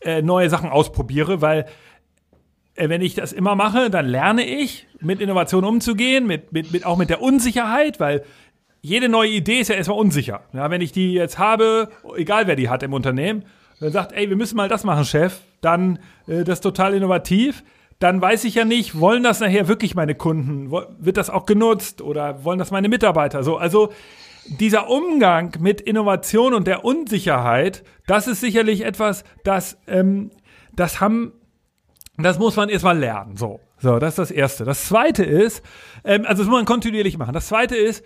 äh, 0.00 0.22
neue 0.22 0.48
Sachen 0.48 0.70
ausprobiere, 0.70 1.40
weil 1.40 1.66
äh, 2.76 2.88
wenn 2.88 3.02
ich 3.02 3.14
das 3.14 3.32
immer 3.32 3.54
mache, 3.54 3.90
dann 3.90 4.06
lerne 4.06 4.46
ich, 4.46 4.86
mit 5.00 5.20
Innovation 5.20 5.64
umzugehen, 5.64 6.26
mit, 6.26 6.52
mit, 6.52 6.72
mit 6.72 6.86
auch 6.86 6.96
mit 6.96 7.10
der 7.10 7.20
Unsicherheit, 7.20 7.98
weil 7.98 8.22
jede 8.80 9.08
neue 9.08 9.30
Idee 9.30 9.60
ist 9.60 9.68
ja 9.68 9.74
erstmal 9.74 9.98
unsicher. 9.98 10.42
Ja, 10.52 10.70
wenn 10.70 10.80
ich 10.80 10.92
die 10.92 11.12
jetzt 11.12 11.38
habe, 11.38 11.88
egal 12.16 12.46
wer 12.46 12.54
die 12.54 12.68
hat 12.68 12.82
im 12.82 12.92
Unternehmen, 12.92 13.44
dann 13.80 13.92
sagt, 13.92 14.12
ey, 14.12 14.28
wir 14.28 14.36
müssen 14.36 14.56
mal 14.56 14.68
das 14.68 14.84
machen, 14.84 15.04
Chef, 15.04 15.40
dann 15.60 15.98
äh, 16.28 16.44
das 16.44 16.58
ist 16.58 16.62
total 16.62 16.94
innovativ 16.94 17.64
dann 17.98 18.20
weiß 18.20 18.44
ich 18.44 18.54
ja 18.54 18.64
nicht, 18.64 19.00
wollen 19.00 19.22
das 19.22 19.40
nachher 19.40 19.68
wirklich 19.68 19.94
meine 19.94 20.14
Kunden? 20.14 20.70
Wird 20.70 21.16
das 21.16 21.30
auch 21.30 21.46
genutzt 21.46 22.02
oder 22.02 22.44
wollen 22.44 22.58
das 22.58 22.70
meine 22.70 22.88
Mitarbeiter? 22.88 23.42
So, 23.42 23.56
also 23.56 23.92
dieser 24.46 24.88
Umgang 24.88 25.54
mit 25.60 25.80
Innovation 25.80 26.54
und 26.54 26.66
der 26.66 26.84
Unsicherheit, 26.84 27.84
das 28.06 28.26
ist 28.26 28.40
sicherlich 28.40 28.84
etwas, 28.84 29.24
das, 29.44 29.78
ähm, 29.86 30.30
das 30.74 31.00
haben, 31.00 31.32
das 32.18 32.38
muss 32.38 32.56
man 32.56 32.68
erstmal 32.68 32.98
lernen. 32.98 33.36
So, 33.36 33.60
so, 33.78 33.98
das 33.98 34.10
ist 34.10 34.18
das 34.18 34.30
Erste. 34.30 34.64
Das 34.64 34.84
Zweite 34.84 35.24
ist, 35.24 35.62
ähm, 36.04 36.24
also 36.26 36.42
das 36.42 36.50
muss 36.50 36.58
man 36.58 36.66
kontinuierlich 36.66 37.18
machen. 37.18 37.32
Das 37.32 37.48
Zweite 37.48 37.76
ist, 37.76 38.04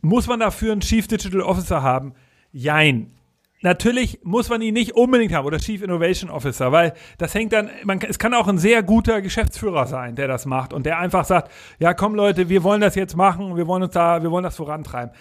muss 0.00 0.28
man 0.28 0.40
dafür 0.40 0.72
einen 0.72 0.80
Chief 0.80 1.08
Digital 1.08 1.40
Officer 1.40 1.82
haben? 1.82 2.14
Jein 2.52 3.17
natürlich 3.60 4.20
muss 4.22 4.48
man 4.48 4.62
ihn 4.62 4.74
nicht 4.74 4.94
unbedingt 4.94 5.32
haben 5.32 5.46
oder 5.46 5.58
Chief 5.58 5.82
Innovation 5.82 6.30
Officer, 6.30 6.72
weil 6.72 6.94
das 7.18 7.34
hängt 7.34 7.52
dann, 7.52 7.70
man, 7.84 8.00
es 8.00 8.18
kann 8.18 8.34
auch 8.34 8.48
ein 8.48 8.58
sehr 8.58 8.82
guter 8.82 9.22
Geschäftsführer 9.22 9.86
sein, 9.86 10.16
der 10.16 10.28
das 10.28 10.46
macht 10.46 10.72
und 10.72 10.86
der 10.86 10.98
einfach 10.98 11.24
sagt, 11.24 11.50
ja 11.78 11.94
komm 11.94 12.14
Leute, 12.14 12.48
wir 12.48 12.62
wollen 12.62 12.80
das 12.80 12.94
jetzt 12.94 13.16
machen, 13.16 13.56
wir 13.56 13.66
wollen 13.66 13.82
uns 13.82 13.92
da, 13.92 14.22
wir 14.22 14.30
wollen 14.30 14.44
das 14.44 14.56
vorantreiben. 14.56 15.14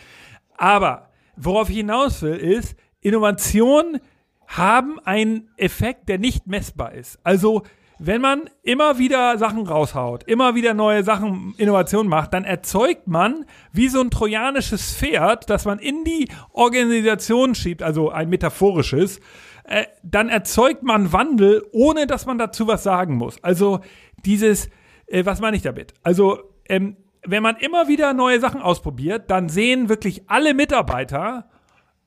Aber 0.57 1.09
worauf 1.35 1.69
ich 1.69 1.77
hinaus 1.77 2.21
will, 2.21 2.35
ist, 2.35 2.75
Innovationen 3.01 3.99
haben 4.47 4.99
einen 5.03 5.49
Effekt, 5.57 6.09
der 6.09 6.17
nicht 6.17 6.47
messbar 6.47 6.93
ist. 6.93 7.19
Also 7.23 7.63
wenn 7.99 8.21
man 8.21 8.49
immer 8.61 8.99
wieder 8.99 9.37
Sachen 9.37 9.65
raushaut, 9.67 10.23
immer 10.23 10.55
wieder 10.55 10.73
neue 10.73 11.03
Sachen, 11.03 11.55
Innovationen 11.57 12.09
macht, 12.09 12.33
dann 12.33 12.43
erzeugt 12.43 13.07
man 13.07 13.45
wie 13.71 13.87
so 13.87 14.01
ein 14.01 14.11
trojanisches 14.11 14.95
Pferd, 14.95 15.49
das 15.49 15.65
man 15.65 15.79
in 15.79 16.03
die 16.03 16.29
Organisation 16.51 17.55
schiebt, 17.55 17.81
also 17.81 18.09
ein 18.09 18.29
metaphorisches, 18.29 19.19
äh, 19.63 19.85
dann 20.03 20.29
erzeugt 20.29 20.83
man 20.83 21.11
Wandel, 21.11 21.65
ohne 21.71 22.07
dass 22.07 22.25
man 22.25 22.37
dazu 22.37 22.67
was 22.67 22.83
sagen 22.83 23.15
muss. 23.15 23.43
Also 23.43 23.79
dieses, 24.25 24.69
äh, 25.07 25.25
was 25.25 25.41
meine 25.41 25.57
ich 25.57 25.63
damit? 25.63 25.93
Also 26.03 26.39
ähm, 26.69 26.97
wenn 27.25 27.43
man 27.43 27.57
immer 27.57 27.87
wieder 27.87 28.13
neue 28.13 28.39
Sachen 28.39 28.61
ausprobiert, 28.61 29.29
dann 29.29 29.49
sehen 29.49 29.89
wirklich 29.89 30.29
alle 30.29 30.53
Mitarbeiter 30.53 31.49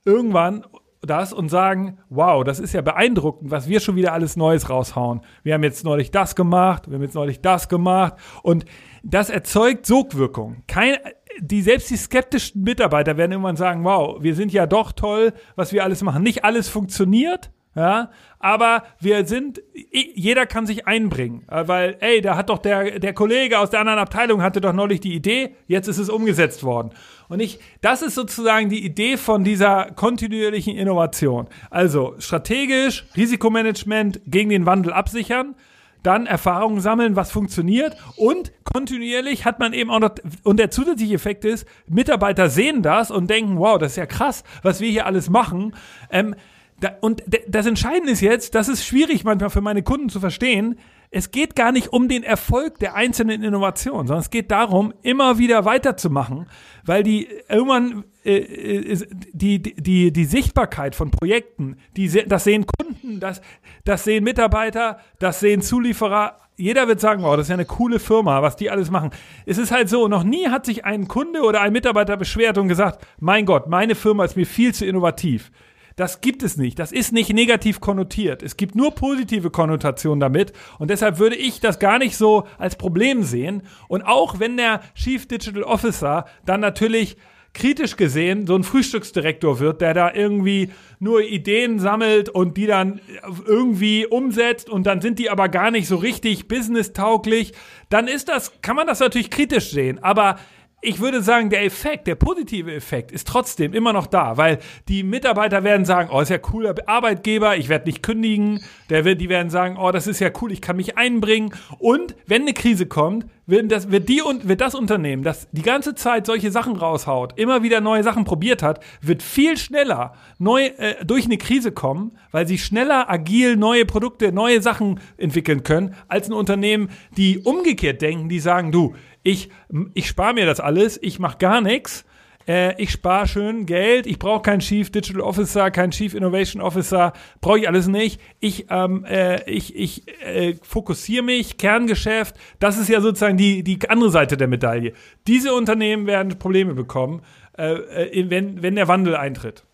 irgendwann 0.05 0.65
das 1.03 1.33
und 1.33 1.49
sagen, 1.49 1.99
wow, 2.11 2.45
das 2.45 2.61
ist 2.61 2.75
ja 2.75 2.83
beeindruckend, 2.83 3.51
was 3.51 3.69
wir 3.69 3.81
schon 3.81 3.97
wieder 3.97 4.13
alles 4.13 4.37
Neues 4.37 4.69
raushauen. 4.69 5.23
Wir 5.43 5.55
haben 5.55 5.65
jetzt 5.65 5.85
neulich 5.85 6.11
das 6.11 6.37
gemacht, 6.37 6.89
wir 6.89 6.97
haben 6.97 7.03
jetzt 7.03 7.15
neulich 7.15 7.41
das 7.41 7.69
gemacht 7.69 8.15
und 8.43 8.67
das 9.03 9.31
erzeugt 9.31 9.87
Sogwirkung. 9.87 10.63
Kein, 10.67 10.97
die 11.41 11.63
selbst 11.63 11.91
die 11.91 11.97
skeptischen 11.97 12.63
Mitarbeiter 12.63 13.17
werden 13.17 13.33
irgendwann 13.33 13.57
sagen, 13.57 13.83
wow, 13.85 14.19
wir 14.21 14.35
sind 14.35 14.53
ja 14.53 14.67
doch 14.67 14.93
toll, 14.93 15.33
was 15.57 15.73
wir 15.73 15.85
alles 15.85 16.03
machen. 16.03 16.23
Nicht 16.23 16.45
alles 16.45 16.69
funktioniert, 16.69 17.51
ja, 17.75 18.11
aber 18.41 18.83
wir 18.99 19.25
sind, 19.27 19.63
jeder 19.93 20.45
kann 20.45 20.67
sich 20.67 20.89
einbringen, 20.89 21.47
äh, 21.49 21.69
weil, 21.69 21.97
ey, 22.01 22.21
da 22.21 22.37
hat 22.37 22.51
doch 22.51 22.59
der, 22.59 22.99
der 22.99 23.15
Kollege 23.15 23.61
aus 23.61 23.71
der 23.71 23.79
anderen 23.79 24.01
Abteilung 24.01 24.43
hatte 24.43 24.61
doch 24.61 24.73
neulich 24.73 24.99
die 24.99 25.15
Idee, 25.15 25.55
jetzt 25.69 25.87
ist 25.87 25.99
es 25.99 26.09
umgesetzt 26.09 26.65
worden. 26.65 26.91
Und 27.31 27.39
ich, 27.39 27.61
das 27.81 28.03
ist 28.03 28.17
sozusagen 28.17 28.71
die 28.71 28.85
Idee 28.85 29.17
von 29.17 29.45
dieser 29.45 29.93
kontinuierlichen 29.93 30.77
Innovation. 30.77 31.47
Also 31.71 32.17
strategisch, 32.19 33.07
Risikomanagement 33.17 34.21
gegen 34.27 34.51
den 34.51 34.67
Wandel 34.67 34.93
absichern, 34.93 35.55
dann 36.03 36.27
Erfahrungen 36.27 36.81
sammeln, 36.81 37.15
was 37.15 37.31
funktioniert 37.31 37.97
und 38.17 38.51
kontinuierlich 38.65 39.45
hat 39.45 39.61
man 39.61 39.75
eben 39.75 39.91
auch 39.91 40.01
noch, 40.01 40.11
und 40.43 40.59
der 40.59 40.73
zusätzliche 40.73 41.15
Effekt 41.15 41.45
ist, 41.45 41.69
Mitarbeiter 41.87 42.49
sehen 42.49 42.83
das 42.83 43.13
und 43.13 43.31
denken, 43.31 43.59
wow, 43.59 43.79
das 43.79 43.93
ist 43.93 43.97
ja 43.97 44.07
krass, 44.07 44.43
was 44.65 44.81
wir 44.81 44.91
hier 44.91 45.07
alles 45.07 45.31
machen. 45.31 45.77
Ähm, 46.11 46.35
da, 46.81 46.97
und 47.01 47.23
das 47.47 47.67
Entscheidende 47.67 48.11
ist 48.11 48.23
jetzt, 48.23 48.57
das 48.57 48.69
ist 48.69 48.85
schwierig 48.85 49.23
manchmal 49.23 49.51
für 49.51 49.61
meine 49.61 49.85
Kunden 49.85 50.09
zu 50.09 50.19
verstehen, 50.19 50.81
es 51.11 51.33
geht 51.33 51.57
gar 51.57 51.73
nicht 51.73 51.93
um 51.93 52.09
den 52.09 52.23
Erfolg 52.23 52.79
der 52.79 52.95
einzelnen 52.95 53.43
Innovationen, 53.43 54.07
sondern 54.07 54.23
es 54.23 54.31
geht 54.31 54.51
darum, 54.51 54.95
immer 55.03 55.39
wieder 55.39 55.65
weiterzumachen, 55.65 56.47
weil 56.85 57.03
die 57.03 57.29
irgendwann 57.49 58.05
äh, 58.25 58.37
äh 58.37 59.07
die, 59.33 59.61
die, 59.61 60.13
die 60.13 60.25
Sichtbarkeit 60.25 60.95
von 60.95 61.11
Projekten, 61.11 61.79
die, 61.97 62.09
das 62.27 62.45
sehen 62.45 62.65
Kunden, 62.67 63.19
das, 63.19 63.41
das 63.85 64.05
sehen 64.05 64.23
Mitarbeiter, 64.23 65.01
das 65.19 65.41
sehen 65.41 65.63
Zulieferer, 65.63 66.37
jeder 66.57 66.87
wird 66.87 67.01
sagen, 67.01 67.23
wow, 67.23 67.37
das 67.37 67.47
ist 67.47 67.51
ja 67.51 67.55
eine 67.55 67.65
coole 67.65 67.99
Firma, 67.99 68.43
was 68.43 68.55
die 68.55 68.71
alles 68.71 68.91
machen. 68.91 69.11
Es 69.47 69.59
ist 69.59 69.73
halt 69.73 69.89
so, 69.89 70.09
noch 70.09 70.23
nie 70.23 70.49
hat 70.49 70.67
sich 70.67 70.85
ein 70.85 71.09
Kunde 71.09 71.43
oder 71.43 71.63
ein 71.63 71.73
Mitarbeiter 71.73 72.17
beschwert 72.19 72.59
und 72.59 72.69
gesagt, 72.69 73.05
mein 73.19 73.47
Gott, 73.47 73.67
meine 73.67 73.95
Firma 73.95 74.27
ist 74.27 74.37
mir 74.37 74.47
viel 74.47 74.75
zu 74.75 74.85
innovativ. 74.85 75.51
Das 76.01 76.23
gibt 76.23 76.43
es 76.43 76.57
nicht. 76.57 76.79
Das 76.79 76.93
ist 76.93 77.13
nicht 77.13 77.31
negativ 77.31 77.79
konnotiert. 77.79 78.43
Es 78.43 78.57
gibt 78.57 78.75
nur 78.75 78.95
positive 78.95 79.51
Konnotationen 79.51 80.19
damit. 80.19 80.55
Und 80.79 80.89
deshalb 80.89 81.19
würde 81.19 81.37
ich 81.37 81.61
das 81.61 81.79
gar 81.79 81.99
nicht 81.99 82.17
so 82.17 82.47
als 82.57 82.77
Problem 82.77 83.23
sehen. 83.23 83.65
Und 83.87 84.01
auch 84.01 84.41
wenn 84.41 84.57
der 84.57 84.81
Chief 84.95 85.29
Digital 85.29 85.63
Officer 85.63 86.25
dann 86.47 86.61
natürlich 86.61 87.19
kritisch 87.53 87.99
gesehen 87.99 88.47
so 88.47 88.55
ein 88.55 88.65
Frühstücksdirektor 88.65 89.61
wird, 89.61 89.83
der 89.83 89.93
da 89.93 90.11
irgendwie 90.15 90.71
nur 91.01 91.21
Ideen 91.21 91.79
sammelt 91.79 92.31
und 92.31 92.57
die 92.57 92.67
dann 92.67 93.03
irgendwie 93.47 94.07
umsetzt 94.07 94.71
und 94.71 94.87
dann 94.87 95.03
sind 95.03 95.19
die 95.19 95.29
aber 95.29 95.51
gar 95.51 95.71
nicht 95.71 95.87
so 95.87 95.97
richtig 95.97 96.49
business-tauglich, 96.49 97.53
dann 97.91 98.09
ist 98.09 98.31
das, 98.31 98.63
kann 98.63 98.77
man 98.77 98.87
das 98.87 99.01
natürlich 99.01 99.29
kritisch 99.29 99.71
sehen. 99.71 100.03
Aber 100.03 100.37
ich 100.83 101.01
würde 101.01 101.23
sagen, 101.23 101.51
der 101.51 101.65
Effekt, 101.65 102.07
der 102.07 102.15
positive 102.15 102.75
Effekt 102.75 103.13
ist 103.13 103.29
trotzdem 103.29 103.75
immer 103.75 103.93
noch 103.93 104.07
da, 104.07 104.37
weil 104.37 104.59
die 104.89 105.03
Mitarbeiter 105.03 105.63
werden 105.63 105.85
sagen, 105.85 106.09
oh, 106.13 106.21
ist 106.21 106.31
ja 106.31 106.39
cooler 106.39 106.75
Arbeitgeber, 106.87 107.57
ich 107.57 107.69
werde 107.69 107.87
nicht 107.87 108.03
kündigen. 108.03 108.61
Der 108.89 109.05
wird, 109.05 109.21
die 109.21 109.29
werden 109.29 109.51
sagen, 109.51 109.77
oh, 109.79 109.91
das 109.91 110.07
ist 110.07 110.21
ja 110.21 110.31
cool, 110.41 110.53
ich 110.53 110.61
kann 110.61 110.77
mich 110.77 110.97
einbringen. 110.97 111.55
Und 111.79 112.17
wenn 112.27 112.43
eine 112.43 112.55
Krise 112.55 112.87
kommt, 112.87 113.27
wird 113.51 113.71
das, 113.71 113.91
wird 113.91 114.09
die 114.09 114.23
und 114.23 114.49
wird 114.49 114.61
das 114.61 114.75
Unternehmen, 114.75 115.23
das 115.23 115.49
die 115.53 115.63
ganze 115.63 115.95
Zeit 115.95 116.27
solche 116.27 116.51
Sachen 116.51 116.77
raushaut, 116.77 117.39
immer 117.39 117.63
wieder 117.63 117.81
neue 117.81 118.03
Sachen 118.03 118.25
probiert 118.25 118.63
hat, 118.63 118.83
wird 119.03 119.23
viel 119.23 119.57
schneller 119.57 120.15
neu 120.39 120.67
äh, 120.67 121.05
durch 121.05 121.25
eine 121.25 121.37
Krise 121.37 121.73
kommen, 121.73 122.13
weil 122.31 122.47
sie 122.47 122.59
schneller 122.59 123.11
agil 123.11 123.57
neue 123.57 123.85
Produkte, 123.85 124.33
neue 124.33 124.63
Sachen 124.63 125.01
entwickeln 125.17 125.63
können, 125.63 125.95
als 126.09 126.29
ein 126.29 126.33
Unternehmen, 126.33 126.91
die 127.17 127.39
umgekehrt 127.41 128.03
denken, 128.03 128.29
die 128.29 128.41
sagen, 128.41 128.73
du, 128.73 128.95
ich, 129.23 129.51
ich 129.95 130.09
spare 130.09 130.35
mir 130.35 130.47
das 130.47 130.61
alles, 130.61 130.99
ich 131.03 131.19
mache 131.19 131.39
gar 131.39 131.61
nichts. 131.61 132.05
Äh, 132.49 132.83
ich 132.83 132.91
spare 132.91 133.29
schön 133.29 133.67
Geld, 133.67 134.07
ich 134.07 134.19
brauche 134.19 134.43
keinen 134.43 134.61
Chief 134.61 134.91
Digital 134.91 135.21
Officer, 135.21 135.71
keinen 135.71 135.91
Chief 135.91 136.15
Innovation 136.15 136.63
Officer, 136.63 137.13
brauche 137.41 137.61
ich 137.61 137.69
alles 137.69 137.87
nicht. 137.87 138.21
Ich, 138.41 138.67
ähm, 138.71 139.05
äh, 139.05 139.49
ich, 139.49 139.77
ich 139.77 140.09
äh, 140.25 140.55
fokussiere 140.63 141.23
mich, 141.23 141.59
Kerngeschäft, 141.59 142.35
das 142.59 142.79
ist 142.79 142.89
ja 142.89 143.01
sozusagen 143.01 143.37
die, 143.37 143.63
die 143.63 143.79
andere 143.89 144.11
Seite 144.11 144.37
der 144.37 144.49
Medaille. 144.49 144.95
Diese 145.27 145.55
Unternehmen 145.55 146.07
werden 146.07 146.39
Probleme 146.39 146.75
bekommen, 146.75 147.23
äh, 147.59 147.73
äh, 147.73 148.31
wenn, 148.31 148.63
wenn 148.63 148.77
der 148.77 148.89
Wandel 148.89 149.17
eintritt? 149.17 149.65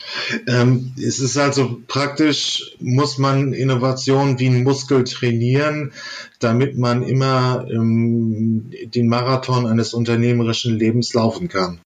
Ähm, 0.47 0.93
es 0.97 1.19
ist 1.19 1.37
also 1.37 1.79
praktisch, 1.87 2.75
muss 2.79 3.17
man 3.17 3.53
Innovation 3.53 4.39
wie 4.39 4.47
ein 4.47 4.63
Muskel 4.63 5.03
trainieren, 5.03 5.93
damit 6.39 6.77
man 6.77 7.03
immer 7.03 7.65
ähm, 7.69 8.71
den 8.85 9.07
Marathon 9.07 9.67
eines 9.67 9.93
unternehmerischen 9.93 10.77
Lebens 10.77 11.13
laufen 11.13 11.47
kann. 11.47 11.79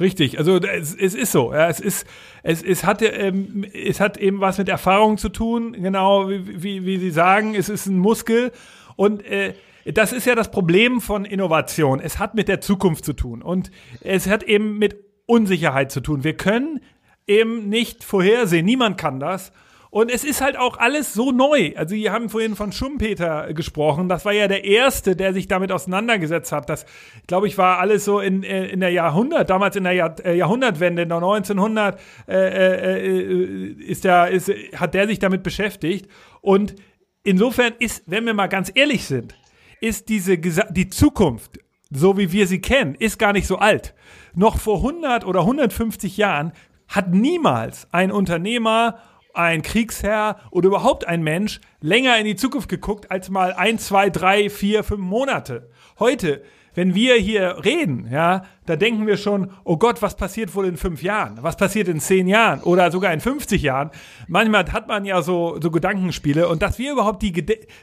Richtig, 0.00 0.38
also 0.38 0.56
es, 0.56 0.94
es 0.94 1.14
ist 1.14 1.30
so. 1.30 1.52
Ja, 1.52 1.68
es 1.68 1.78
ist, 1.78 2.06
es, 2.42 2.62
es 2.62 2.82
hat, 2.82 3.00
ähm, 3.02 3.64
es 3.72 4.00
hat 4.00 4.16
eben 4.16 4.40
was 4.40 4.58
mit 4.58 4.68
Erfahrung 4.68 5.18
zu 5.18 5.28
tun, 5.28 5.74
genau 5.74 6.28
wie, 6.28 6.62
wie, 6.62 6.84
wie 6.86 6.98
Sie 6.98 7.10
sagen, 7.10 7.54
es 7.54 7.68
ist 7.68 7.86
ein 7.86 7.98
Muskel 7.98 8.50
und 8.96 9.24
äh, 9.24 9.54
das 9.92 10.12
ist 10.12 10.26
ja 10.26 10.34
das 10.34 10.50
Problem 10.50 11.00
von 11.00 11.24
Innovation. 11.24 12.00
Es 12.00 12.18
hat 12.18 12.34
mit 12.34 12.48
der 12.48 12.60
Zukunft 12.60 13.04
zu 13.04 13.12
tun 13.12 13.42
und 13.42 13.70
es 14.00 14.26
hat 14.26 14.42
eben 14.42 14.78
mit 14.78 14.96
Unsicherheit 15.26 15.92
zu 15.92 16.00
tun. 16.00 16.24
Wir 16.24 16.36
können 16.36 16.80
eben 17.26 17.68
nicht 17.68 18.04
vorhersehen. 18.04 18.66
Niemand 18.66 18.98
kann 18.98 19.20
das. 19.20 19.52
Und 19.94 20.10
es 20.10 20.24
ist 20.24 20.40
halt 20.40 20.56
auch 20.56 20.78
alles 20.78 21.14
so 21.14 21.30
neu. 21.30 21.72
Also, 21.76 21.94
wir 21.94 22.10
haben 22.10 22.28
vorhin 22.28 22.56
von 22.56 22.72
Schumpeter 22.72 23.54
gesprochen. 23.54 24.08
Das 24.08 24.24
war 24.24 24.32
ja 24.32 24.48
der 24.48 24.64
Erste, 24.64 25.14
der 25.14 25.32
sich 25.32 25.46
damit 25.46 25.70
auseinandergesetzt 25.70 26.50
hat. 26.50 26.68
Das, 26.68 26.84
glaube 27.28 27.46
ich, 27.46 27.58
war 27.58 27.78
alles 27.78 28.04
so 28.04 28.18
in, 28.18 28.42
äh, 28.42 28.66
in 28.66 28.80
der 28.80 28.90
Jahrhundert, 28.90 29.50
damals 29.50 29.76
in 29.76 29.84
der 29.84 29.92
Jahr, 29.92 30.16
äh, 30.24 30.36
Jahrhundertwende, 30.36 31.02
in 31.02 31.10
der 31.10 31.18
1900, 31.18 32.00
äh, 32.26 32.34
äh, 32.34 33.66
ist 33.86 34.02
der, 34.02 34.30
ist, 34.30 34.50
hat 34.74 34.94
der 34.94 35.06
sich 35.06 35.20
damit 35.20 35.44
beschäftigt. 35.44 36.10
Und 36.40 36.74
insofern 37.22 37.74
ist, 37.78 38.02
wenn 38.06 38.26
wir 38.26 38.34
mal 38.34 38.48
ganz 38.48 38.72
ehrlich 38.74 39.04
sind, 39.04 39.36
ist 39.84 40.08
diese, 40.08 40.38
die 40.38 40.88
Zukunft, 40.88 41.58
so 41.90 42.16
wie 42.16 42.32
wir 42.32 42.46
sie 42.46 42.60
kennen, 42.60 42.94
ist 42.94 43.18
gar 43.18 43.34
nicht 43.34 43.46
so 43.46 43.58
alt. 43.58 43.94
Noch 44.34 44.58
vor 44.58 44.78
100 44.78 45.26
oder 45.26 45.40
150 45.40 46.16
Jahren 46.16 46.52
hat 46.88 47.12
niemals 47.12 47.86
ein 47.92 48.10
Unternehmer 48.10 48.98
ein 49.34 49.62
Kriegsherr 49.62 50.36
oder 50.50 50.68
überhaupt 50.68 51.06
ein 51.06 51.22
Mensch 51.22 51.60
länger 51.80 52.16
in 52.18 52.24
die 52.24 52.36
Zukunft 52.36 52.68
geguckt 52.68 53.10
als 53.10 53.28
mal 53.30 53.52
ein, 53.52 53.78
zwei, 53.78 54.08
drei, 54.08 54.48
vier, 54.48 54.84
fünf 54.84 55.00
Monate. 55.00 55.68
Heute, 55.98 56.42
wenn 56.74 56.94
wir 56.94 57.16
hier 57.16 57.64
reden, 57.64 58.08
ja, 58.10 58.44
da 58.66 58.76
denken 58.76 59.06
wir 59.06 59.16
schon, 59.16 59.50
oh 59.64 59.76
Gott, 59.76 60.02
was 60.02 60.16
passiert 60.16 60.54
wohl 60.54 60.66
in 60.66 60.76
fünf 60.76 61.02
Jahren? 61.02 61.38
Was 61.42 61.56
passiert 61.56 61.88
in 61.88 62.00
zehn 62.00 62.26
Jahren 62.26 62.60
oder 62.62 62.90
sogar 62.90 63.12
in 63.12 63.20
50 63.20 63.60
Jahren? 63.60 63.90
Manchmal 64.28 64.72
hat 64.72 64.88
man 64.88 65.04
ja 65.04 65.20
so, 65.20 65.58
so 65.60 65.70
Gedankenspiele 65.70 66.48
und 66.48 66.62
dass 66.62 66.78
wir 66.78 66.92
überhaupt 66.92 67.22
die, 67.22 67.32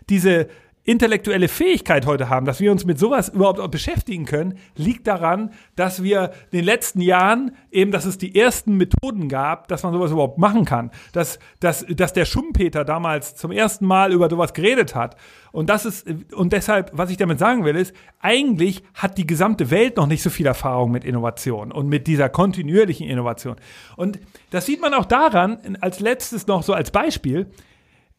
diese, 0.10 0.48
intellektuelle 0.84 1.48
Fähigkeit 1.48 2.08
heute 2.08 2.30
haben, 2.30 2.46
dass 2.46 2.60
wir 2.60 2.72
uns 2.72 2.86
mit 2.86 2.98
sowas 2.98 3.30
überhaupt 3.30 3.70
beschäftigen 3.70 4.26
können, 4.26 4.58
liegt 4.76 5.06
daran, 5.06 5.52
dass 5.76 6.02
wir 6.02 6.32
in 6.52 6.60
den 6.60 6.66
letzten 6.66 7.02
Jahren 7.02 7.56
eben, 7.70 7.92
dass 7.92 8.06
es 8.06 8.18
die 8.18 8.36
ersten 8.36 8.78
Methoden 8.78 9.30
gab, 9.30 9.68
dass 9.68 9.84
man 9.84 9.94
sowas 9.94 10.12
überhaupt 10.12 10.40
machen 10.40 10.66
kann. 10.66 10.90
Dass, 11.14 11.38
dass, 11.60 11.86
dass 11.88 12.14
der 12.14 12.26
Schumpeter 12.26 12.84
damals 12.84 13.36
zum 13.36 13.52
ersten 13.52 13.86
Mal 13.86 14.12
über 14.12 14.30
sowas 14.30 14.54
geredet 14.54 14.96
hat. 14.96 15.18
Und 15.52 15.70
das 15.70 15.86
ist, 15.86 16.08
und 16.34 16.52
deshalb, 16.52 16.90
was 16.94 17.12
ich 17.12 17.18
damit 17.18 17.38
sagen 17.38 17.64
will, 17.64 17.76
ist, 17.76 17.94
eigentlich 18.20 18.84
hat 18.96 19.18
die 19.18 19.28
gesamte 19.28 19.70
Welt 19.70 19.98
noch 19.98 20.08
nicht 20.08 20.24
so 20.24 20.32
viel 20.32 20.48
Erfahrung 20.48 20.92
mit 20.92 21.06
Innovation 21.06 21.72
und 21.72 21.90
mit 21.90 22.08
dieser 22.08 22.30
kontinuierlichen 22.30 23.08
Innovation. 23.08 23.58
Und 23.98 24.20
das 24.50 24.66
sieht 24.66 24.82
man 24.82 24.96
auch 24.96 25.06
daran, 25.06 25.78
als 25.82 26.00
letztes 26.00 26.48
noch 26.48 26.64
so 26.64 26.74
als 26.74 26.90
Beispiel, 26.90 27.52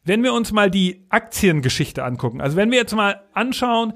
wenn 0.04 0.22
wir 0.22 0.32
uns 0.32 0.52
mal 0.52 0.70
die 0.70 1.04
Aktiengeschichte 1.08 2.04
angucken, 2.04 2.40
also 2.40 2.56
wenn 2.56 2.70
wir 2.70 2.78
jetzt 2.78 2.94
mal 2.94 3.20
anschauen, 3.32 3.94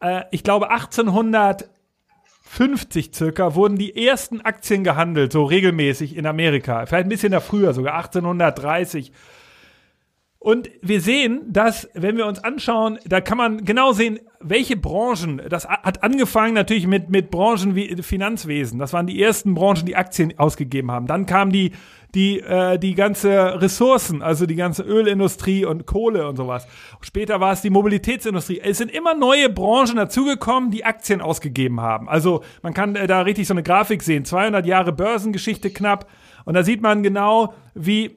äh, 0.00 0.24
ich 0.30 0.42
glaube 0.44 0.70
1850 0.70 3.14
circa 3.14 3.54
wurden 3.54 3.76
die 3.76 4.06
ersten 4.06 4.40
Aktien 4.42 4.84
gehandelt, 4.84 5.32
so 5.32 5.44
regelmäßig 5.44 6.16
in 6.16 6.26
Amerika. 6.26 6.84
Vielleicht 6.86 7.06
ein 7.06 7.10
bisschen 7.10 7.32
da 7.32 7.40
früher, 7.40 7.72
sogar 7.72 7.94
1830. 7.94 9.12
Und 10.42 10.68
wir 10.80 11.00
sehen, 11.00 11.42
dass, 11.46 11.88
wenn 11.94 12.16
wir 12.16 12.26
uns 12.26 12.42
anschauen, 12.42 12.98
da 13.06 13.20
kann 13.20 13.38
man 13.38 13.64
genau 13.64 13.92
sehen, 13.92 14.18
welche 14.40 14.76
Branchen, 14.76 15.40
das 15.48 15.68
hat 15.68 16.02
angefangen 16.02 16.54
natürlich 16.54 16.88
mit, 16.88 17.10
mit 17.10 17.30
Branchen 17.30 17.76
wie 17.76 18.02
Finanzwesen. 18.02 18.80
Das 18.80 18.92
waren 18.92 19.06
die 19.06 19.22
ersten 19.22 19.54
Branchen, 19.54 19.86
die 19.86 19.94
Aktien 19.94 20.36
ausgegeben 20.36 20.90
haben. 20.90 21.06
Dann 21.06 21.26
kam 21.26 21.52
die 21.52 21.70
die, 22.16 22.40
äh, 22.40 22.76
die 22.76 22.96
ganze 22.96 23.62
Ressourcen, 23.62 24.20
also 24.20 24.44
die 24.44 24.56
ganze 24.56 24.82
Ölindustrie 24.82 25.64
und 25.64 25.86
Kohle 25.86 26.26
und 26.28 26.36
sowas. 26.36 26.66
Später 27.02 27.38
war 27.38 27.52
es 27.52 27.62
die 27.62 27.70
Mobilitätsindustrie. 27.70 28.60
Es 28.60 28.78
sind 28.78 28.90
immer 28.90 29.14
neue 29.14 29.48
Branchen 29.48 29.94
dazugekommen, 29.94 30.72
die 30.72 30.84
Aktien 30.84 31.20
ausgegeben 31.20 31.80
haben. 31.80 32.08
Also 32.08 32.42
man 32.62 32.74
kann 32.74 32.96
äh, 32.96 33.06
da 33.06 33.20
richtig 33.20 33.46
so 33.46 33.54
eine 33.54 33.62
Grafik 33.62 34.02
sehen. 34.02 34.24
200 34.24 34.66
Jahre 34.66 34.92
Börsengeschichte 34.92 35.70
knapp. 35.70 36.10
Und 36.44 36.54
da 36.54 36.64
sieht 36.64 36.82
man 36.82 37.04
genau, 37.04 37.54
wie 37.74 38.16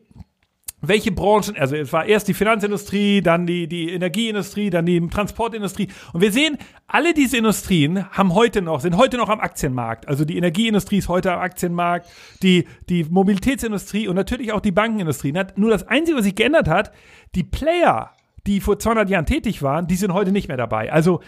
welche 0.88 1.12
Branchen, 1.12 1.56
also 1.58 1.76
es 1.76 1.91
war 1.93 2.06
erst 2.06 2.28
die 2.28 2.34
Finanzindustrie, 2.34 3.21
dann 3.21 3.45
die, 3.45 3.67
die 3.67 3.91
Energieindustrie, 3.91 4.69
dann 4.69 4.86
die 4.86 5.08
Transportindustrie. 5.08 5.88
Und 6.13 6.21
wir 6.21 6.32
sehen, 6.32 6.58
alle 6.88 7.13
diese 7.13 7.38
Industrien 7.38 8.10
haben 8.12 8.34
heute 8.34 8.62
noch, 8.62 8.82
sind 8.82 8.98
heute 8.98 9.17
noch 9.17 9.30
am 9.30 9.39
Aktienmarkt. 9.39 10.08
Also 10.08 10.26
die 10.26 10.38
Energieindustrie 10.38 10.98
ist 10.98 11.10
heute 11.10 11.34
am 11.34 11.39
Aktienmarkt, 11.39 12.10
die, 12.43 12.65
die 12.89 13.04
Mobilitätsindustrie 13.04 14.08
und 14.08 14.15
natürlich 14.15 14.52
auch 14.52 14.62
die 14.62 14.71
Bankenindustrie. 14.71 15.34
Nur 15.56 15.69
das 15.69 15.88
Einzige, 15.88 16.17
was 16.17 16.26
sich 16.26 16.36
geändert 16.36 16.67
hat, 16.67 16.91
die 17.36 17.43
Player, 17.43 18.12
die 18.48 18.62
vor 18.62 18.80
200 18.80 19.10
Jahren 19.10 19.26
tätig 19.26 19.62
waren, 19.62 19.88
die 19.88 19.95
sind 19.95 20.13
heute 20.13 20.32
nicht 20.32 20.48
mehr 20.48 20.58
dabei. 20.58 20.91
Also 20.91 21.21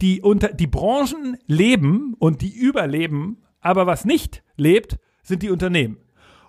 die, 0.00 0.20
unter, 0.20 0.48
die 0.48 0.66
Branchen 0.66 1.36
leben 1.46 2.14
und 2.18 2.42
die 2.42 2.54
überleben, 2.54 3.38
aber 3.60 3.86
was 3.86 4.04
nicht 4.04 4.42
lebt, 4.56 4.98
sind 5.22 5.42
die 5.42 5.50
Unternehmen. 5.50 6.03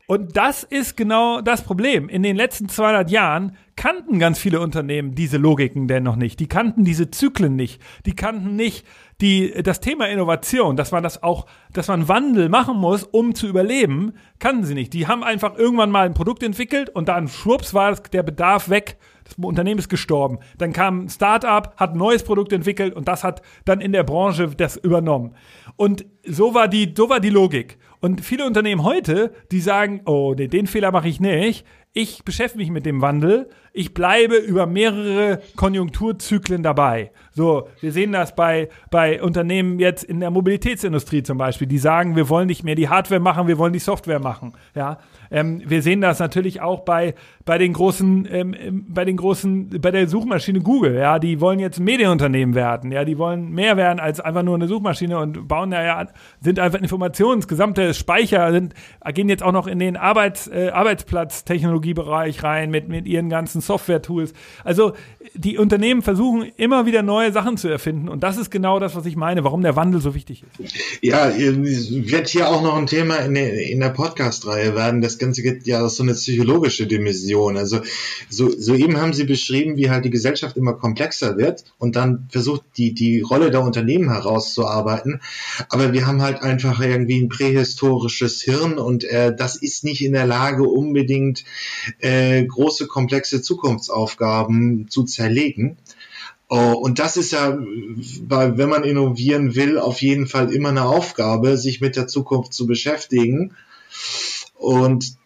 Und 0.07 0.37
das 0.37 0.63
ist 0.63 0.95
genau 0.95 1.41
das 1.41 1.63
Problem. 1.63 2.09
In 2.09 2.21
den 2.21 2.35
letzten 2.35 2.69
200 2.69 3.09
Jahren 3.09 3.57
kannten 3.75 4.19
ganz 4.19 4.37
viele 4.37 4.59
Unternehmen 4.59 5.15
diese 5.15 5.37
Logiken 5.37 5.87
denn 5.87 6.03
noch 6.03 6.15
nicht. 6.15 6.39
Die 6.39 6.47
kannten 6.47 6.83
diese 6.83 7.09
Zyklen 7.09 7.55
nicht. 7.55 7.81
Die 8.05 8.13
kannten 8.13 8.55
nicht 8.55 8.85
die, 9.19 9.51
das 9.63 9.79
Thema 9.79 10.07
Innovation, 10.07 10.75
dass 10.75 10.91
man 10.91 11.01
das 11.01 11.23
auch, 11.23 11.47
dass 11.73 11.87
man 11.87 12.07
Wandel 12.07 12.49
machen 12.49 12.77
muss, 12.77 13.03
um 13.03 13.33
zu 13.33 13.47
überleben, 13.47 14.13
kannten 14.37 14.63
sie 14.65 14.75
nicht. 14.75 14.93
Die 14.93 15.07
haben 15.07 15.23
einfach 15.23 15.57
irgendwann 15.57 15.89
mal 15.89 16.05
ein 16.05 16.13
Produkt 16.13 16.43
entwickelt 16.43 16.89
und 16.89 17.07
dann 17.07 17.27
schwupps 17.27 17.73
war 17.73 17.95
der 17.95 18.23
Bedarf 18.23 18.69
weg. 18.69 18.97
Das 19.23 19.33
Unternehmen 19.43 19.79
ist 19.79 19.89
gestorben. 19.89 20.37
Dann 20.59 20.71
kam 20.71 21.05
ein 21.05 21.09
Startup, 21.09 21.75
hat 21.77 21.93
ein 21.93 21.97
neues 21.97 22.23
Produkt 22.23 22.53
entwickelt 22.53 22.93
und 22.93 23.07
das 23.07 23.23
hat 23.23 23.41
dann 23.65 23.81
in 23.81 23.91
der 23.91 24.03
Branche 24.03 24.49
das 24.55 24.77
übernommen. 24.77 25.35
Und 25.77 26.05
so 26.23 26.53
war 26.53 26.67
die, 26.67 26.93
so 26.95 27.09
war 27.09 27.19
die 27.19 27.31
Logik. 27.31 27.79
Und 28.05 28.23
viele 28.23 28.45
Unternehmen 28.45 28.83
heute, 28.83 29.33
die 29.51 29.59
sagen, 29.59 30.01
oh, 30.05 30.35
nee, 30.37 30.47
den 30.47 30.67
Fehler 30.67 30.91
mache 30.91 31.07
ich 31.07 31.19
nicht. 31.19 31.65
Ich 31.91 32.23
beschäftige 32.23 32.61
mich 32.61 32.69
mit 32.69 32.85
dem 32.85 33.01
Wandel. 33.01 33.49
Ich 33.73 33.95
bleibe 33.95 34.35
über 34.35 34.67
mehrere 34.67 35.41
Konjunkturzyklen 35.55 36.61
dabei. 36.61 37.09
So, 37.31 37.67
wir 37.81 37.91
sehen 37.91 38.11
das 38.11 38.35
bei, 38.35 38.69
bei 38.91 39.23
Unternehmen 39.23 39.79
jetzt 39.79 40.03
in 40.03 40.19
der 40.19 40.29
Mobilitätsindustrie 40.29 41.23
zum 41.23 41.39
Beispiel, 41.39 41.65
die 41.65 41.79
sagen, 41.79 42.15
wir 42.15 42.29
wollen 42.29 42.45
nicht 42.45 42.63
mehr 42.63 42.75
die 42.75 42.89
Hardware 42.89 43.19
machen, 43.19 43.47
wir 43.47 43.57
wollen 43.57 43.73
die 43.73 43.79
Software 43.79 44.19
machen. 44.19 44.53
Ja, 44.75 44.99
ähm, 45.31 45.63
wir 45.65 45.81
sehen 45.81 46.01
das 46.01 46.19
natürlich 46.19 46.61
auch 46.61 46.81
bei, 46.81 47.15
bei 47.45 47.59
den 47.59 47.73
großen, 47.73 48.27
ähm, 48.29 48.55
ähm, 48.59 48.85
bei 48.89 49.05
den 49.05 49.17
großen, 49.17 49.79
bei 49.79 49.91
der 49.91 50.07
Suchmaschine 50.07 50.61
Google. 50.61 50.95
Ja, 50.95 51.19
die 51.19 51.39
wollen 51.39 51.59
jetzt 51.59 51.79
Medienunternehmen 51.79 52.55
werden. 52.55 52.91
Ja, 52.91 53.05
die 53.05 53.19
wollen 53.19 53.51
mehr 53.51 53.77
werden 53.77 53.99
als 53.99 54.19
einfach 54.19 54.41
nur 54.41 54.55
eine 54.55 54.67
Suchmaschine 54.67 55.19
und 55.19 55.47
bauen 55.47 55.69
da 55.69 55.83
ja, 55.83 56.07
sind 56.41 56.57
einfach 56.59 56.79
Informations, 56.81 57.47
gesamte 57.47 57.93
Speicher 57.93 58.51
sind, 58.51 58.73
gehen 59.13 59.29
jetzt 59.29 59.43
auch 59.43 59.51
noch 59.51 59.67
in 59.67 59.77
den 59.77 59.95
Arbeits, 59.95 60.47
äh, 60.47 60.71
Arbeitsplatztechnologiebereich 60.73 62.41
rein 62.41 62.71
mit, 62.71 62.89
mit 62.89 63.05
ihren 63.05 63.29
ganzen 63.29 63.61
Software-Tools. 63.61 64.33
Also, 64.63 64.93
die 65.35 65.59
Unternehmen 65.59 66.01
versuchen 66.01 66.51
immer 66.57 66.87
wieder 66.87 67.03
neue 67.03 67.31
Sachen 67.31 67.57
zu 67.57 67.67
erfinden 67.67 68.09
und 68.09 68.23
das 68.23 68.37
ist 68.37 68.49
genau 68.49 68.79
das, 68.79 68.95
was 68.95 69.05
ich 69.05 69.15
meine, 69.15 69.43
warum 69.43 69.61
der 69.61 69.75
Wandel 69.75 70.01
so 70.01 70.15
wichtig 70.15 70.43
ist. 70.57 70.73
Ja, 71.01 71.31
wird 71.35 72.27
hier 72.27 72.49
auch 72.49 72.63
noch 72.63 72.75
ein 72.75 72.87
Thema 72.87 73.17
in 73.17 73.35
der, 73.35 73.69
in 73.69 73.79
der 73.79 73.89
Podcast-Reihe 73.89 74.75
werden. 74.75 75.01
Das 75.01 75.19
Ganze 75.19 75.43
geht 75.43 75.67
ja 75.67 75.87
so 75.89 76.01
eine 76.01 76.13
psychologische 76.13 76.87
Dimension. 76.87 77.34
Also 77.35 77.81
so, 78.29 78.49
soeben 78.49 78.97
haben 78.97 79.13
Sie 79.13 79.25
beschrieben, 79.25 79.77
wie 79.77 79.89
halt 79.89 80.05
die 80.05 80.09
Gesellschaft 80.09 80.57
immer 80.57 80.73
komplexer 80.73 81.37
wird 81.37 81.65
und 81.77 81.95
dann 81.95 82.27
versucht 82.29 82.63
die, 82.77 82.93
die 82.93 83.21
Rolle 83.21 83.51
der 83.51 83.61
Unternehmen 83.61 84.11
herauszuarbeiten. 84.11 85.21
Aber 85.69 85.93
wir 85.93 86.07
haben 86.07 86.21
halt 86.21 86.41
einfach 86.41 86.79
irgendwie 86.81 87.21
ein 87.21 87.29
prähistorisches 87.29 88.41
Hirn 88.41 88.77
und 88.77 89.03
äh, 89.03 89.35
das 89.35 89.55
ist 89.55 89.83
nicht 89.83 90.03
in 90.03 90.13
der 90.13 90.25
Lage, 90.25 90.63
unbedingt 90.63 91.43
äh, 91.99 92.43
große, 92.45 92.87
komplexe 92.87 93.41
Zukunftsaufgaben 93.41 94.87
zu 94.89 95.03
zerlegen. 95.03 95.77
Oh, 96.47 96.73
und 96.73 96.99
das 96.99 97.17
ist 97.17 97.31
ja, 97.31 97.57
wenn 97.57 98.69
man 98.69 98.83
innovieren 98.83 99.55
will, 99.55 99.79
auf 99.79 100.01
jeden 100.01 100.27
Fall 100.27 100.53
immer 100.53 100.69
eine 100.69 100.85
Aufgabe, 100.85 101.57
sich 101.57 101.81
mit 101.81 101.95
der 101.95 102.07
Zukunft 102.07 102.53
zu 102.53 102.67
beschäftigen. 102.67 103.55
Und 104.53 105.17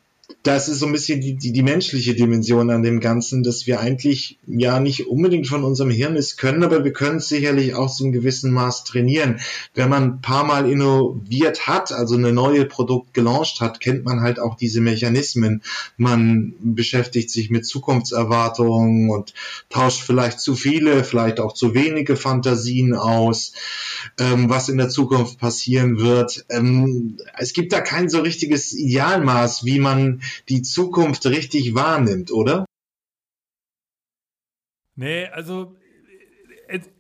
das 0.44 0.70
ist 0.70 0.80
so 0.80 0.86
ein 0.86 0.94
bisschen 0.94 1.20
die, 1.20 1.36
die, 1.36 1.52
die 1.52 1.64
menschliche 1.64 2.16
Dimension 2.16 2.70
an 2.70 2.82
dem 2.82 3.02
Ganzen, 3.02 3.44
dass 3.44 3.68
wir 3.68 3.82
eigentlich 3.82 4.38
ja 4.48 4.80
nicht 4.80 5.08
unbedingt 5.08 5.48
von 5.48 5.66
unserem 5.66 5.90
Hirn 5.90 6.16
es 6.16 6.38
können, 6.38 6.64
aber 6.64 6.86
wir 6.86 6.94
können 6.94 7.18
es 7.18 7.28
sicherlich 7.28 7.76
auch 7.76 7.90
so 7.90 8.06
einem 8.06 8.14
gewissen 8.14 8.54
Maß 8.54 8.86
trainieren. 8.86 9.42
Wenn 9.76 9.90
man 9.90 10.04
ein 10.04 10.22
paar 10.22 10.46
Mal 10.46 10.70
innoviert 10.70 11.68
hat, 11.68 11.92
also 11.92 12.16
eine 12.16 12.32
neue 12.32 12.64
Produkt 12.64 13.14
gelauncht 13.14 13.60
hat, 13.60 13.82
kennt 13.82 14.06
man 14.06 14.22
halt 14.22 14.40
auch 14.40 14.56
diese 14.56 14.80
Mechanismen. 14.80 15.62
Man 15.98 16.54
beschäftigt 16.62 17.32
sich 17.32 17.50
mit 17.50 17.66
Zukunftserwartungen 17.66 19.10
und 19.10 19.34
tauscht 19.70 20.04
vielleicht 20.04 20.40
zu 20.40 20.56
viele, 20.56 21.04
vielleicht 21.04 21.42
auch 21.42 21.54
zu 21.54 21.74
wenige 21.74 22.16
Fantasien 22.16 22.96
aus, 22.96 23.52
ähm, 24.18 24.50
was 24.50 24.70
in 24.70 24.78
der 24.78 24.88
Zukunft 24.88 25.38
passieren 25.38 26.00
wird. 26.00 26.46
Ähm, 26.50 27.18
es 27.38 27.52
gibt 27.52 27.74
da 27.74 27.82
kein 27.82 28.08
so 28.08 28.22
richtiges 28.22 28.72
Idealmaß, 28.72 29.66
wie 29.66 29.80
man 29.80 30.22
die 30.50 30.62
Zukunft 30.62 31.26
richtig 31.26 31.76
wahrnimmt, 31.76 32.32
oder? 32.32 32.66
Nee, 34.96 35.28
also 35.28 35.76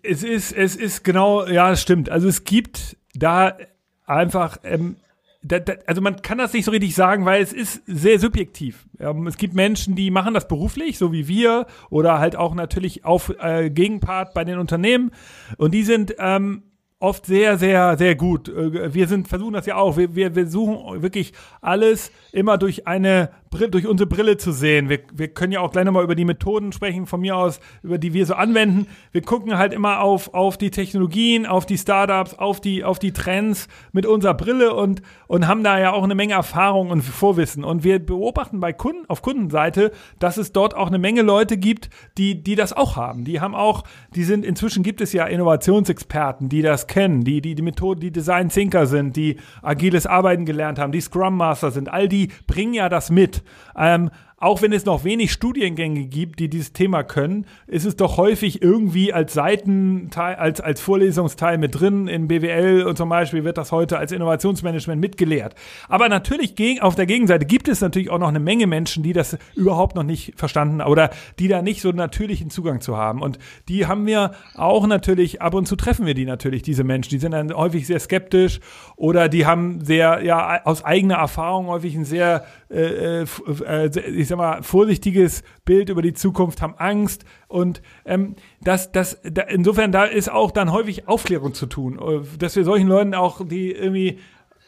es 0.01 0.23
ist, 0.23 0.51
es 0.51 0.75
ist 0.75 1.03
genau, 1.03 1.45
ja, 1.45 1.71
es 1.71 1.81
stimmt. 1.81 2.09
Also 2.09 2.27
es 2.27 2.43
gibt 2.43 2.97
da 3.13 3.57
einfach, 4.05 4.57
ähm, 4.63 4.95
da, 5.41 5.59
da, 5.59 5.73
also 5.85 6.01
man 6.01 6.21
kann 6.21 6.37
das 6.37 6.53
nicht 6.53 6.65
so 6.65 6.71
richtig 6.71 6.95
sagen, 6.95 7.25
weil 7.25 7.41
es 7.41 7.53
ist 7.53 7.83
sehr 7.85 8.19
subjektiv. 8.19 8.85
Ähm, 8.99 9.27
es 9.27 9.37
gibt 9.37 9.53
Menschen, 9.53 9.95
die 9.95 10.11
machen 10.11 10.33
das 10.33 10.47
beruflich, 10.47 10.97
so 10.97 11.11
wie 11.11 11.27
wir, 11.27 11.67
oder 11.89 12.19
halt 12.19 12.35
auch 12.35 12.55
natürlich 12.55 13.05
auf 13.05 13.33
äh, 13.39 13.69
Gegenpart 13.69 14.33
bei 14.33 14.43
den 14.43 14.57
Unternehmen. 14.57 15.11
Und 15.57 15.73
die 15.73 15.83
sind 15.83 16.15
ähm, 16.17 16.63
oft 16.99 17.25
sehr, 17.25 17.57
sehr, 17.57 17.97
sehr 17.97 18.15
gut. 18.15 18.49
Äh, 18.49 18.93
wir 18.93 19.07
sind, 19.07 19.27
versuchen 19.27 19.53
das 19.53 19.65
ja 19.65 19.75
auch. 19.75 19.97
Wir, 19.97 20.15
wir, 20.15 20.35
wir 20.35 20.47
suchen 20.47 21.01
wirklich 21.01 21.33
alles 21.61 22.11
immer 22.31 22.57
durch 22.57 22.87
eine 22.87 23.29
durch 23.51 23.87
unsere 23.87 24.07
Brille 24.07 24.37
zu 24.37 24.51
sehen. 24.51 24.89
Wir, 24.89 24.99
wir 25.11 25.29
können 25.29 25.51
ja 25.51 25.61
auch 25.61 25.71
gleich 25.71 25.85
nochmal 25.85 26.03
über 26.03 26.15
die 26.15 26.25
Methoden 26.25 26.71
sprechen, 26.71 27.05
von 27.07 27.21
mir 27.21 27.35
aus, 27.35 27.59
über 27.81 27.97
die 27.97 28.13
wir 28.13 28.25
so 28.25 28.35
anwenden. 28.35 28.87
Wir 29.11 29.21
gucken 29.21 29.57
halt 29.57 29.73
immer 29.73 30.01
auf, 30.01 30.33
auf 30.33 30.57
die 30.57 30.69
Technologien, 30.69 31.45
auf 31.45 31.65
die 31.65 31.77
Startups, 31.77 32.35
auf 32.35 32.61
die, 32.61 32.83
auf 32.83 32.99
die 32.99 33.11
Trends 33.11 33.67
mit 33.91 34.05
unserer 34.05 34.35
Brille 34.35 34.75
und, 34.75 35.01
und 35.27 35.47
haben 35.47 35.63
da 35.63 35.79
ja 35.79 35.93
auch 35.93 36.03
eine 36.03 36.15
Menge 36.15 36.33
Erfahrung 36.33 36.91
und 36.91 37.01
Vorwissen. 37.01 37.63
Und 37.63 37.83
wir 37.83 37.99
beobachten 37.99 38.59
bei 38.59 38.71
Kunden, 38.71 39.05
auf 39.07 39.21
Kundenseite, 39.21 39.91
dass 40.19 40.37
es 40.37 40.51
dort 40.51 40.75
auch 40.75 40.87
eine 40.87 40.99
Menge 40.99 41.23
Leute 41.23 41.57
gibt, 41.57 41.89
die, 42.17 42.43
die 42.43 42.55
das 42.55 42.73
auch 42.73 42.95
haben. 42.95 43.25
Die 43.25 43.41
haben 43.41 43.55
auch, 43.55 43.83
die 44.13 44.23
sind, 44.23 44.45
inzwischen 44.45 44.83
gibt 44.83 45.01
es 45.01 45.11
ja 45.11 45.25
Innovationsexperten, 45.25 46.49
die 46.49 46.61
das 46.61 46.87
kennen, 46.87 47.23
die, 47.23 47.41
die, 47.41 47.55
die 47.55 47.61
Methoden, 47.63 47.99
die 47.99 48.11
Design 48.11 48.49
Thinker 48.49 48.85
sind, 48.85 49.15
die 49.15 49.37
agiles 49.61 50.05
Arbeiten 50.05 50.45
gelernt 50.45 50.77
haben, 50.77 50.91
die 50.91 51.01
Scrum 51.01 51.35
Master 51.35 51.71
sind. 51.71 51.89
All 51.89 52.07
die 52.07 52.29
bringen 52.45 52.73
ja 52.73 52.89
das 52.89 53.09
mit. 53.09 53.38
Ähm, 53.75 54.09
auch 54.39 54.61
wenn 54.61 54.71
es 54.71 54.85
noch 54.85 55.03
wenig 55.03 55.31
Studiengänge 55.33 56.05
gibt, 56.05 56.39
die 56.39 56.49
dieses 56.49 56.71
Thema 56.71 57.03
können, 57.03 57.45
ist 57.67 57.85
es 57.85 57.97
doch 57.97 58.17
häufig 58.17 58.61
irgendwie 58.61 59.11
als 59.11 59.33
Seitenteil, 59.33 60.35
als, 60.35 60.61
als 60.61 60.79
Vorlesungsteil 60.79 61.57
mit 61.57 61.79
drin. 61.79 62.07
In 62.07 62.27
BWL 62.27 62.83
und 62.83 62.97
zum 62.97 63.09
Beispiel 63.09 63.43
wird 63.43 63.57
das 63.57 63.71
heute 63.71 63.97
als 63.97 64.11
Innovationsmanagement 64.11 65.01
mitgelehrt. 65.01 65.55
Aber 65.89 66.07
natürlich 66.07 66.55
auf 66.81 66.95
der 66.95 67.05
Gegenseite 67.05 67.45
gibt 67.45 67.67
es 67.67 67.81
natürlich 67.81 68.09
auch 68.09 68.19
noch 68.19 68.29
eine 68.29 68.39
Menge 68.39 68.65
Menschen, 68.65 69.03
die 69.03 69.13
das 69.13 69.37
überhaupt 69.55 69.95
noch 69.95 70.03
nicht 70.03 70.33
verstanden 70.37 70.81
oder 70.81 71.09
die 71.37 71.49
da 71.49 71.61
nicht 71.61 71.81
so 71.81 71.91
natürlichen 71.91 72.49
Zugang 72.49 72.79
zu 72.79 72.95
haben. 72.95 73.21
Und 73.21 73.39
die 73.67 73.87
haben 73.87 74.05
wir 74.05 74.31
auch 74.55 74.87
natürlich, 74.87 75.41
ab 75.41 75.53
und 75.53 75.67
zu 75.67 75.75
treffen 75.75 76.05
wir 76.05 76.13
die 76.13 76.25
natürlich, 76.25 76.61
diese 76.61 76.85
Menschen. 76.85 77.09
Die 77.09 77.19
sind 77.19 77.31
dann 77.31 77.53
häufig 77.53 77.87
sehr 77.87 77.99
skeptisch 77.99 78.61
oder 78.95 79.27
die 79.27 79.45
haben 79.45 79.83
sehr, 79.83 80.23
ja, 80.23 80.63
aus 80.63 80.85
eigener 80.85 81.15
Erfahrung 81.15 81.67
häufig 81.67 81.95
ein 81.95 82.05
sehr, 82.05 82.45
äh, 82.69 83.23
äh, 83.23 83.25
äh 83.25 84.28
ich 84.29 84.31
sag 84.31 84.37
mal, 84.37 84.61
vorsichtiges 84.61 85.41
Bild 85.65 85.89
über 85.89 86.03
die 86.03 86.13
Zukunft, 86.13 86.61
haben 86.61 86.75
Angst 86.77 87.25
und 87.47 87.81
ähm, 88.05 88.35
das, 88.61 88.91
das, 88.91 89.19
da, 89.23 89.41
insofern 89.41 89.91
da 89.91 90.03
ist 90.03 90.31
auch 90.31 90.51
dann 90.51 90.71
häufig 90.71 91.07
Aufklärung 91.07 91.55
zu 91.55 91.65
tun, 91.65 91.97
äh, 91.97 92.21
dass 92.37 92.55
wir 92.55 92.63
solchen 92.63 92.87
Leuten 92.87 93.15
auch, 93.15 93.43
die 93.43 93.71
irgendwie 93.71 94.19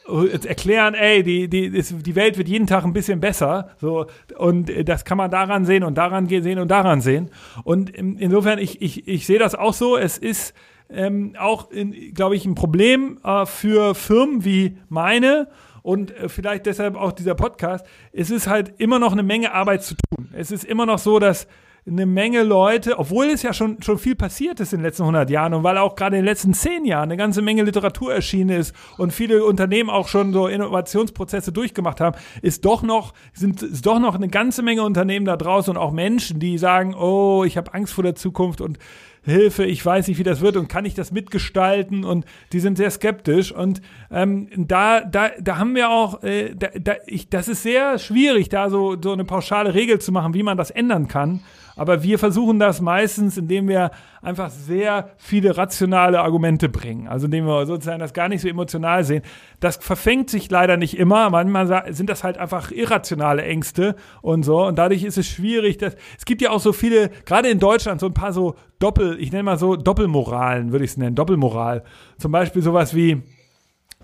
äh, 0.09 0.47
erklären, 0.47 0.95
ey, 0.95 1.21
die, 1.21 1.47
die, 1.47 1.69
die 1.69 2.15
Welt 2.15 2.39
wird 2.39 2.47
jeden 2.47 2.65
Tag 2.65 2.85
ein 2.85 2.93
bisschen 2.93 3.19
besser. 3.19 3.69
So, 3.79 4.07
und 4.35 4.71
äh, 4.71 4.83
das 4.83 5.05
kann 5.05 5.19
man 5.19 5.29
daran 5.29 5.63
sehen 5.65 5.83
und 5.83 5.95
daran 5.95 6.27
sehen 6.27 6.57
und 6.57 6.71
daran 6.71 7.01
sehen. 7.01 7.29
Und 7.63 7.91
insofern, 7.91 8.57
ich, 8.57 8.81
ich, 8.81 9.07
ich 9.07 9.27
sehe 9.27 9.37
das 9.37 9.53
auch 9.53 9.75
so. 9.75 9.95
Es 9.95 10.17
ist 10.17 10.55
ähm, 10.89 11.35
auch, 11.37 11.69
glaube 12.15 12.35
ich, 12.35 12.45
ein 12.45 12.55
Problem 12.55 13.19
äh, 13.23 13.45
für 13.45 13.93
Firmen 13.93 14.43
wie 14.43 14.77
meine 14.89 15.49
und 15.81 16.11
äh, 16.11 16.29
vielleicht 16.29 16.65
deshalb 16.65 16.95
auch 16.95 17.11
dieser 17.11 17.35
Podcast, 17.35 17.85
es 18.11 18.29
ist 18.29 18.47
halt 18.47 18.73
immer 18.77 18.99
noch 18.99 19.11
eine 19.11 19.23
Menge 19.23 19.53
Arbeit 19.53 19.83
zu 19.83 19.95
tun. 19.95 20.29
Es 20.33 20.51
ist 20.51 20.63
immer 20.63 20.85
noch 20.85 20.99
so, 20.99 21.19
dass 21.19 21.47
eine 21.87 22.05
Menge 22.05 22.43
Leute, 22.43 22.99
obwohl 22.99 23.25
es 23.27 23.41
ja 23.41 23.53
schon, 23.53 23.81
schon 23.81 23.97
viel 23.97 24.15
passiert 24.15 24.59
ist 24.59 24.71
in 24.71 24.79
den 24.79 24.85
letzten 24.85 25.01
100 25.01 25.29
Jahren 25.31 25.55
und 25.55 25.63
weil 25.63 25.79
auch 25.79 25.95
gerade 25.95 26.15
in 26.15 26.21
den 26.21 26.29
letzten 26.29 26.53
10 26.53 26.85
Jahren 26.85 27.03
eine 27.03 27.17
ganze 27.17 27.41
Menge 27.41 27.63
Literatur 27.63 28.13
erschienen 28.13 28.51
ist 28.51 28.75
und 28.97 29.11
viele 29.11 29.43
Unternehmen 29.43 29.89
auch 29.89 30.07
schon 30.07 30.31
so 30.31 30.47
Innovationsprozesse 30.47 31.51
durchgemacht 31.51 31.99
haben, 31.99 32.15
ist 32.43 32.65
doch 32.65 32.83
noch, 32.83 33.13
sind, 33.33 33.63
ist 33.63 33.85
doch 33.85 33.99
noch 33.99 34.13
eine 34.13 34.27
ganze 34.27 34.61
Menge 34.61 34.83
Unternehmen 34.83 35.25
da 35.25 35.37
draußen 35.37 35.75
und 35.75 35.81
auch 35.81 35.91
Menschen, 35.91 36.39
die 36.39 36.59
sagen, 36.59 36.93
oh, 36.93 37.43
ich 37.45 37.57
habe 37.57 37.73
Angst 37.73 37.93
vor 37.93 38.03
der 38.03 38.15
Zukunft 38.15 38.61
und 38.61 38.77
Hilfe, 39.23 39.65
ich 39.65 39.85
weiß 39.85 40.07
nicht, 40.07 40.17
wie 40.17 40.23
das 40.23 40.41
wird 40.41 40.57
und 40.57 40.67
kann 40.67 40.85
ich 40.85 40.95
das 40.95 41.11
mitgestalten 41.11 42.03
und 42.03 42.25
die 42.53 42.59
sind 42.59 42.77
sehr 42.77 42.89
skeptisch 42.89 43.51
und 43.51 43.81
ähm, 44.09 44.47
da, 44.55 45.01
da, 45.01 45.29
da 45.39 45.57
haben 45.57 45.75
wir 45.75 45.91
auch, 45.91 46.23
äh, 46.23 46.55
da, 46.55 46.69
da, 46.79 46.93
ich, 47.05 47.29
das 47.29 47.47
ist 47.47 47.61
sehr 47.61 47.99
schwierig, 47.99 48.49
da 48.49 48.71
so, 48.71 48.97
so 48.99 49.13
eine 49.13 49.23
pauschale 49.23 49.75
Regel 49.75 49.99
zu 49.99 50.11
machen, 50.11 50.33
wie 50.33 50.41
man 50.41 50.57
das 50.57 50.71
ändern 50.71 51.07
kann. 51.07 51.41
Aber 51.75 52.03
wir 52.03 52.19
versuchen 52.19 52.59
das 52.59 52.81
meistens, 52.81 53.37
indem 53.37 53.67
wir 53.67 53.91
einfach 54.21 54.49
sehr 54.49 55.11
viele 55.17 55.57
rationale 55.57 56.21
Argumente 56.21 56.69
bringen. 56.69 57.07
Also 57.07 57.25
indem 57.25 57.45
wir 57.45 57.65
sozusagen 57.65 57.99
das 57.99 58.13
gar 58.13 58.29
nicht 58.29 58.41
so 58.41 58.47
emotional 58.47 59.03
sehen. 59.03 59.23
Das 59.59 59.77
verfängt 59.77 60.29
sich 60.29 60.49
leider 60.49 60.77
nicht 60.77 60.97
immer. 60.97 61.29
Manchmal 61.29 61.93
sind 61.93 62.09
das 62.09 62.23
halt 62.23 62.37
einfach 62.37 62.71
irrationale 62.71 63.43
Ängste 63.43 63.95
und 64.21 64.43
so. 64.43 64.65
Und 64.65 64.77
dadurch 64.77 65.03
ist 65.03 65.17
es 65.17 65.27
schwierig. 65.27 65.77
Dass, 65.77 65.95
es 66.17 66.25
gibt 66.25 66.41
ja 66.41 66.51
auch 66.51 66.59
so 66.59 66.73
viele, 66.73 67.09
gerade 67.25 67.49
in 67.49 67.59
Deutschland, 67.59 67.99
so 67.99 68.07
ein 68.07 68.13
paar 68.13 68.33
so 68.33 68.55
Doppel, 68.79 69.17
ich 69.19 69.31
nenne 69.31 69.43
mal 69.43 69.57
so 69.57 69.75
Doppelmoralen, 69.75 70.71
würde 70.71 70.85
ich 70.85 70.91
es 70.91 70.97
nennen, 70.97 71.15
Doppelmoral. 71.15 71.83
Zum 72.17 72.31
Beispiel 72.31 72.61
sowas 72.61 72.95
wie, 72.95 73.21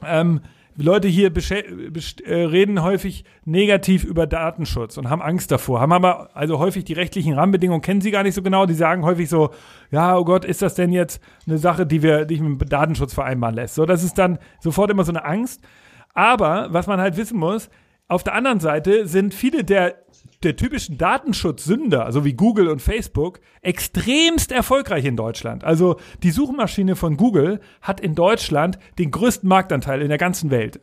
ähm, 0.05 0.41
Leute 0.79 1.07
hier 1.07 1.31
äh, 1.35 2.33
reden 2.33 2.83
häufig 2.83 3.25
negativ 3.45 4.03
über 4.03 4.27
Datenschutz 4.27 4.97
und 4.97 5.09
haben 5.09 5.23
Angst 5.23 5.51
davor, 5.51 5.81
haben 5.81 5.91
aber 5.91 6.29
also 6.35 6.59
häufig 6.59 6.85
die 6.85 6.93
rechtlichen 6.93 7.33
Rahmenbedingungen 7.33 7.81
kennen 7.81 8.01
sie 8.01 8.11
gar 8.11 8.21
nicht 8.21 8.35
so 8.35 8.43
genau. 8.43 8.67
Die 8.67 8.75
sagen 8.75 9.03
häufig 9.03 9.27
so, 9.27 9.49
ja, 9.89 10.15
oh 10.15 10.23
Gott, 10.23 10.45
ist 10.45 10.61
das 10.61 10.75
denn 10.75 10.91
jetzt 10.91 11.19
eine 11.47 11.57
Sache, 11.57 11.87
die 11.87 12.03
wir 12.03 12.25
nicht 12.25 12.41
mit 12.41 12.61
dem 12.61 12.69
Datenschutz 12.69 13.15
vereinbaren 13.15 13.55
lässt? 13.55 13.73
So, 13.73 13.85
das 13.85 14.03
ist 14.03 14.19
dann 14.19 14.37
sofort 14.59 14.91
immer 14.91 15.03
so 15.03 15.11
eine 15.11 15.25
Angst. 15.25 15.63
Aber 16.13 16.67
was 16.71 16.85
man 16.85 17.01
halt 17.01 17.17
wissen 17.17 17.39
muss, 17.39 17.69
auf 18.07 18.23
der 18.23 18.35
anderen 18.35 18.59
Seite 18.59 19.07
sind 19.07 19.33
viele 19.33 19.63
der 19.63 19.95
der 20.47 20.55
typischen 20.55 20.97
Datenschutzsünder, 20.97 22.05
also 22.05 22.23
wie 22.23 22.33
Google 22.33 22.69
und 22.69 22.81
Facebook, 22.81 23.41
extremst 23.61 24.51
erfolgreich 24.51 25.03
in 25.03 25.17
Deutschland. 25.17 25.65
Also 25.65 25.97
die 26.23 26.31
Suchmaschine 26.31 26.95
von 26.95 27.17
Google 27.17 27.59
hat 27.81 27.99
in 27.99 28.15
Deutschland 28.15 28.79
den 28.97 29.11
größten 29.11 29.47
Marktanteil 29.47 30.01
in 30.01 30.07
der 30.07 30.17
ganzen 30.17 30.49
Welt. 30.49 30.79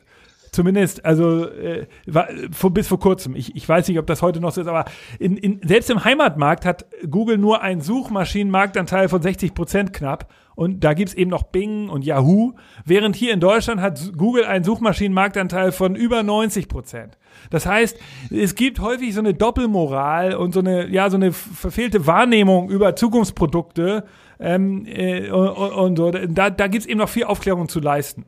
Zumindest, 0.52 1.04
also 1.04 1.48
äh, 1.48 1.86
war, 2.06 2.28
vor, 2.52 2.72
bis 2.72 2.86
vor 2.86 3.00
kurzem. 3.00 3.34
Ich, 3.34 3.56
ich 3.56 3.68
weiß 3.68 3.88
nicht, 3.88 3.98
ob 3.98 4.06
das 4.06 4.22
heute 4.22 4.38
noch 4.38 4.52
so 4.52 4.60
ist, 4.60 4.68
aber 4.68 4.84
in, 5.18 5.36
in, 5.36 5.60
selbst 5.66 5.90
im 5.90 6.04
Heimatmarkt 6.04 6.64
hat 6.64 6.86
Google 7.10 7.38
nur 7.38 7.62
einen 7.62 7.80
Suchmaschinenmarktanteil 7.80 9.08
von 9.08 9.20
60 9.20 9.54
Prozent 9.54 9.92
knapp. 9.92 10.30
Und 10.54 10.84
da 10.84 10.94
gibt's 10.94 11.14
eben 11.14 11.30
noch 11.30 11.42
Bing 11.42 11.88
und 11.88 12.04
Yahoo. 12.04 12.52
Während 12.84 13.16
hier 13.16 13.32
in 13.32 13.40
Deutschland 13.40 13.80
hat 13.80 14.12
Google 14.16 14.44
einen 14.44 14.62
Suchmaschinenmarktanteil 14.62 15.72
von 15.72 15.96
über 15.96 16.22
90 16.22 16.68
Prozent. 16.68 17.18
Das 17.50 17.66
heißt, 17.66 17.96
es 18.30 18.54
gibt 18.54 18.80
häufig 18.80 19.14
so 19.14 19.20
eine 19.20 19.34
Doppelmoral 19.34 20.34
und 20.34 20.54
so 20.54 20.60
eine, 20.60 20.88
ja, 20.88 21.10
so 21.10 21.16
eine 21.16 21.32
verfehlte 21.32 22.06
Wahrnehmung 22.06 22.70
über 22.70 22.96
Zukunftsprodukte. 22.96 24.04
Ähm, 24.40 24.84
äh, 24.86 25.30
und, 25.30 25.48
und, 25.48 25.96
so. 25.96 26.10
Da, 26.10 26.50
da 26.50 26.66
gibt 26.66 26.82
es 26.82 26.88
eben 26.88 26.98
noch 26.98 27.08
viel 27.08 27.24
Aufklärung 27.24 27.68
zu 27.68 27.80
leisten. 27.80 28.24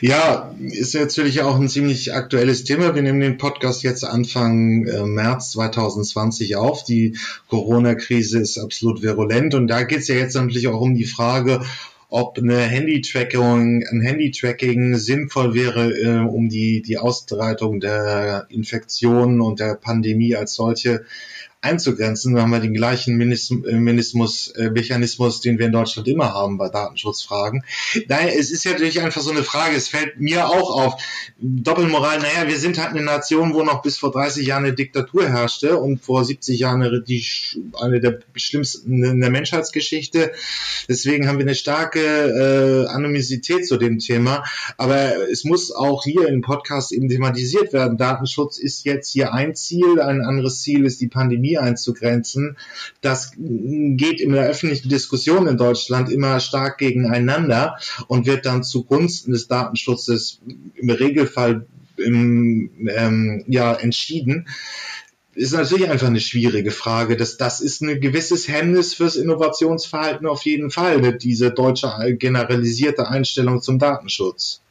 Ja, 0.00 0.54
ist 0.60 0.94
natürlich 0.94 1.42
auch 1.42 1.58
ein 1.58 1.68
ziemlich 1.68 2.14
aktuelles 2.14 2.64
Thema. 2.64 2.94
Wir 2.94 3.02
nehmen 3.02 3.20
den 3.20 3.38
Podcast 3.38 3.82
jetzt 3.82 4.04
Anfang 4.04 4.86
äh, 4.86 5.02
März 5.04 5.52
2020 5.52 6.56
auf. 6.56 6.84
Die 6.84 7.16
Corona-Krise 7.48 8.38
ist 8.38 8.58
absolut 8.58 9.02
virulent 9.02 9.54
und 9.54 9.66
da 9.66 9.82
geht 9.82 9.98
es 9.98 10.08
ja 10.08 10.14
jetzt 10.14 10.34
natürlich 10.34 10.68
auch 10.68 10.80
um 10.80 10.94
die 10.94 11.06
Frage, 11.06 11.60
ob 12.08 12.38
eine 12.38 12.58
Handy-Tracking, 12.58 13.84
ein 13.90 14.00
Handy-Tracking 14.00 14.96
sinnvoll 14.96 15.54
wäre, 15.54 15.92
äh, 15.92 16.20
um 16.20 16.48
die, 16.48 16.80
die 16.80 16.96
Ausbreitung 16.96 17.80
der 17.80 18.46
Infektionen 18.48 19.40
und 19.40 19.60
der 19.60 19.74
Pandemie 19.74 20.34
als 20.34 20.54
solche 20.54 21.04
einzugrenzen. 21.60 22.34
Da 22.34 22.42
haben 22.42 22.50
wir 22.50 22.60
den 22.60 22.74
gleichen 22.74 23.16
Mechanismus, 23.16 24.48
äh, 24.48 24.70
Mechanismus, 24.70 25.40
den 25.40 25.58
wir 25.58 25.66
in 25.66 25.72
Deutschland 25.72 26.06
immer 26.06 26.32
haben 26.32 26.56
bei 26.56 26.68
Datenschutzfragen. 26.68 27.64
Daher, 28.06 28.38
es 28.38 28.52
ist 28.52 28.64
ja 28.64 28.72
natürlich 28.72 29.00
einfach 29.00 29.20
so 29.20 29.30
eine 29.30 29.42
Frage, 29.42 29.76
es 29.76 29.88
fällt 29.88 30.20
mir 30.20 30.48
auch 30.48 30.70
auf. 30.70 31.02
Doppelmoral, 31.38 32.18
naja, 32.18 32.46
wir 32.46 32.58
sind 32.58 32.78
halt 32.78 32.90
eine 32.90 33.02
Nation, 33.02 33.54
wo 33.54 33.64
noch 33.64 33.82
bis 33.82 33.98
vor 33.98 34.12
30 34.12 34.46
Jahren 34.46 34.64
eine 34.64 34.74
Diktatur 34.74 35.28
herrschte 35.28 35.78
und 35.78 36.00
vor 36.00 36.24
70 36.24 36.60
Jahren 36.60 36.82
eine, 36.82 37.02
die, 37.02 37.26
eine 37.80 38.00
der 38.00 38.20
schlimmsten 38.36 39.02
in 39.02 39.20
der 39.20 39.30
Menschheitsgeschichte. 39.30 40.32
Deswegen 40.88 41.26
haben 41.26 41.38
wir 41.38 41.44
eine 41.44 41.56
starke 41.56 42.00
äh, 42.00 42.88
Anonymität 42.88 43.66
zu 43.66 43.78
dem 43.78 43.98
Thema. 43.98 44.44
Aber 44.76 45.28
es 45.30 45.44
muss 45.44 45.72
auch 45.72 46.04
hier 46.04 46.28
im 46.28 46.40
Podcast 46.40 46.92
eben 46.92 47.08
thematisiert 47.08 47.72
werden. 47.72 47.98
Datenschutz 47.98 48.58
ist 48.58 48.84
jetzt 48.84 49.10
hier 49.10 49.32
ein 49.32 49.56
Ziel, 49.56 50.00
ein 50.00 50.20
anderes 50.20 50.60
Ziel 50.60 50.84
ist 50.84 51.00
die 51.00 51.08
Pandemie 51.08 51.57
Einzugrenzen, 51.58 52.56
das 53.00 53.32
geht 53.36 54.20
in 54.20 54.32
der 54.32 54.46
öffentlichen 54.46 54.88
Diskussion 54.88 55.46
in 55.46 55.56
Deutschland 55.56 56.10
immer 56.10 56.40
stark 56.40 56.78
gegeneinander 56.78 57.76
und 58.06 58.26
wird 58.26 58.46
dann 58.46 58.62
zugunsten 58.62 59.32
des 59.32 59.48
Datenschutzes 59.48 60.40
im 60.74 60.90
Regelfall 60.90 61.66
im, 61.96 62.70
ähm, 62.88 63.44
ja, 63.48 63.74
entschieden 63.74 64.46
ist 65.38 65.52
natürlich 65.52 65.88
einfach 65.88 66.08
eine 66.08 66.20
schwierige 66.20 66.72
Frage. 66.72 67.16
Das, 67.16 67.36
das 67.36 67.60
ist 67.60 67.80
ein 67.80 68.00
gewisses 68.00 68.48
Hemmnis 68.48 68.94
fürs 68.94 69.14
Innovationsverhalten 69.14 70.26
auf 70.26 70.42
jeden 70.42 70.70
Fall, 70.70 71.16
diese 71.16 71.52
deutsche 71.52 71.92
generalisierte 72.18 73.08
Einstellung 73.08 73.62
zum 73.62 73.78
Datenschutz. 73.78 74.62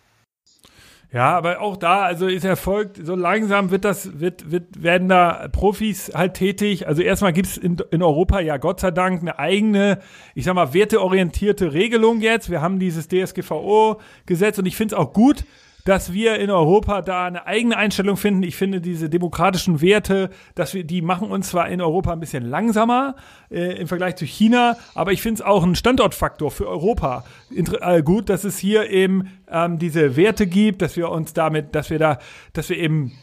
Ja, 1.14 1.38
aber 1.38 1.62
auch 1.62 1.78
da, 1.78 2.02
also 2.02 2.28
ist 2.28 2.44
erfolgt, 2.44 3.00
so 3.02 3.16
langsam 3.16 3.72
wird 3.72 3.86
das, 3.86 4.20
wird, 4.20 4.52
wird, 4.52 4.84
werden 4.84 5.08
da 5.08 5.48
Profis 5.50 6.12
halt 6.14 6.34
tätig. 6.34 6.86
Also 6.86 7.02
erstmal 7.02 7.32
gibt's 7.32 7.56
in, 7.56 7.78
in 7.92 8.04
Europa 8.04 8.42
ja 8.42 8.58
Gott 8.58 8.82
sei 8.82 8.92
Dank 8.92 9.22
eine 9.22 9.40
eigene, 9.40 10.00
ich 10.36 10.44
sag 10.44 10.56
mal, 10.56 10.74
werteorientierte 10.74 11.72
Regelung 11.72 12.20
jetzt. 12.20 12.50
Wir 12.50 12.62
haben 12.62 12.78
dieses 12.78 13.08
DSGVO-Gesetz 13.08 14.60
und 14.60 14.66
ich 14.66 14.76
finde 14.76 14.96
es 14.96 15.00
auch 15.00 15.14
gut, 15.14 15.46
dass 15.88 16.12
wir 16.12 16.38
in 16.38 16.50
Europa 16.50 17.02
da 17.02 17.28
eine 17.28 17.48
eigene 17.48 17.78
Einstellung 17.78 18.18
finden. 18.18 18.44
Ich 18.44 18.58
finde 18.58 18.82
diese 18.82 19.10
demokratischen 19.10 19.80
Werte, 19.80 20.30
dass 20.54 20.74
wir, 20.74 20.84
die 20.84 21.02
machen 21.02 21.32
uns 21.32 21.48
zwar 21.48 21.70
in 21.70 21.80
Europa 21.80 22.12
ein 22.12 22.20
bisschen 22.20 22.44
langsamer 22.44 23.16
äh, 23.50 23.80
im 23.80 23.88
Vergleich 23.88 24.18
zu 24.18 24.26
China, 24.26 24.76
aber 24.96 25.14
ich 25.14 25.22
finde 25.22 25.42
es 25.42 25.48
auch 25.48 25.64
ein 25.64 25.76
Standortfaktor 25.76 26.52
für 26.52 26.68
Europa 26.68 27.24
äh, 27.56 28.04
gut, 28.04 28.28
dass 28.28 28.44
es 28.44 28.58
hier 28.58 28.90
eben 28.90 29.30
ähm, 29.50 29.80
diese 29.80 30.18
Werte 30.18 30.46
gibt, 30.46 30.82
dass 30.82 30.98
wir 30.98 31.10
uns 31.10 31.32
damit, 31.32 31.74
dass 31.74 31.90
wir 31.90 32.00
da, 32.00 32.20
dass 32.52 32.68
wir 32.68 32.78
eben 32.78 33.14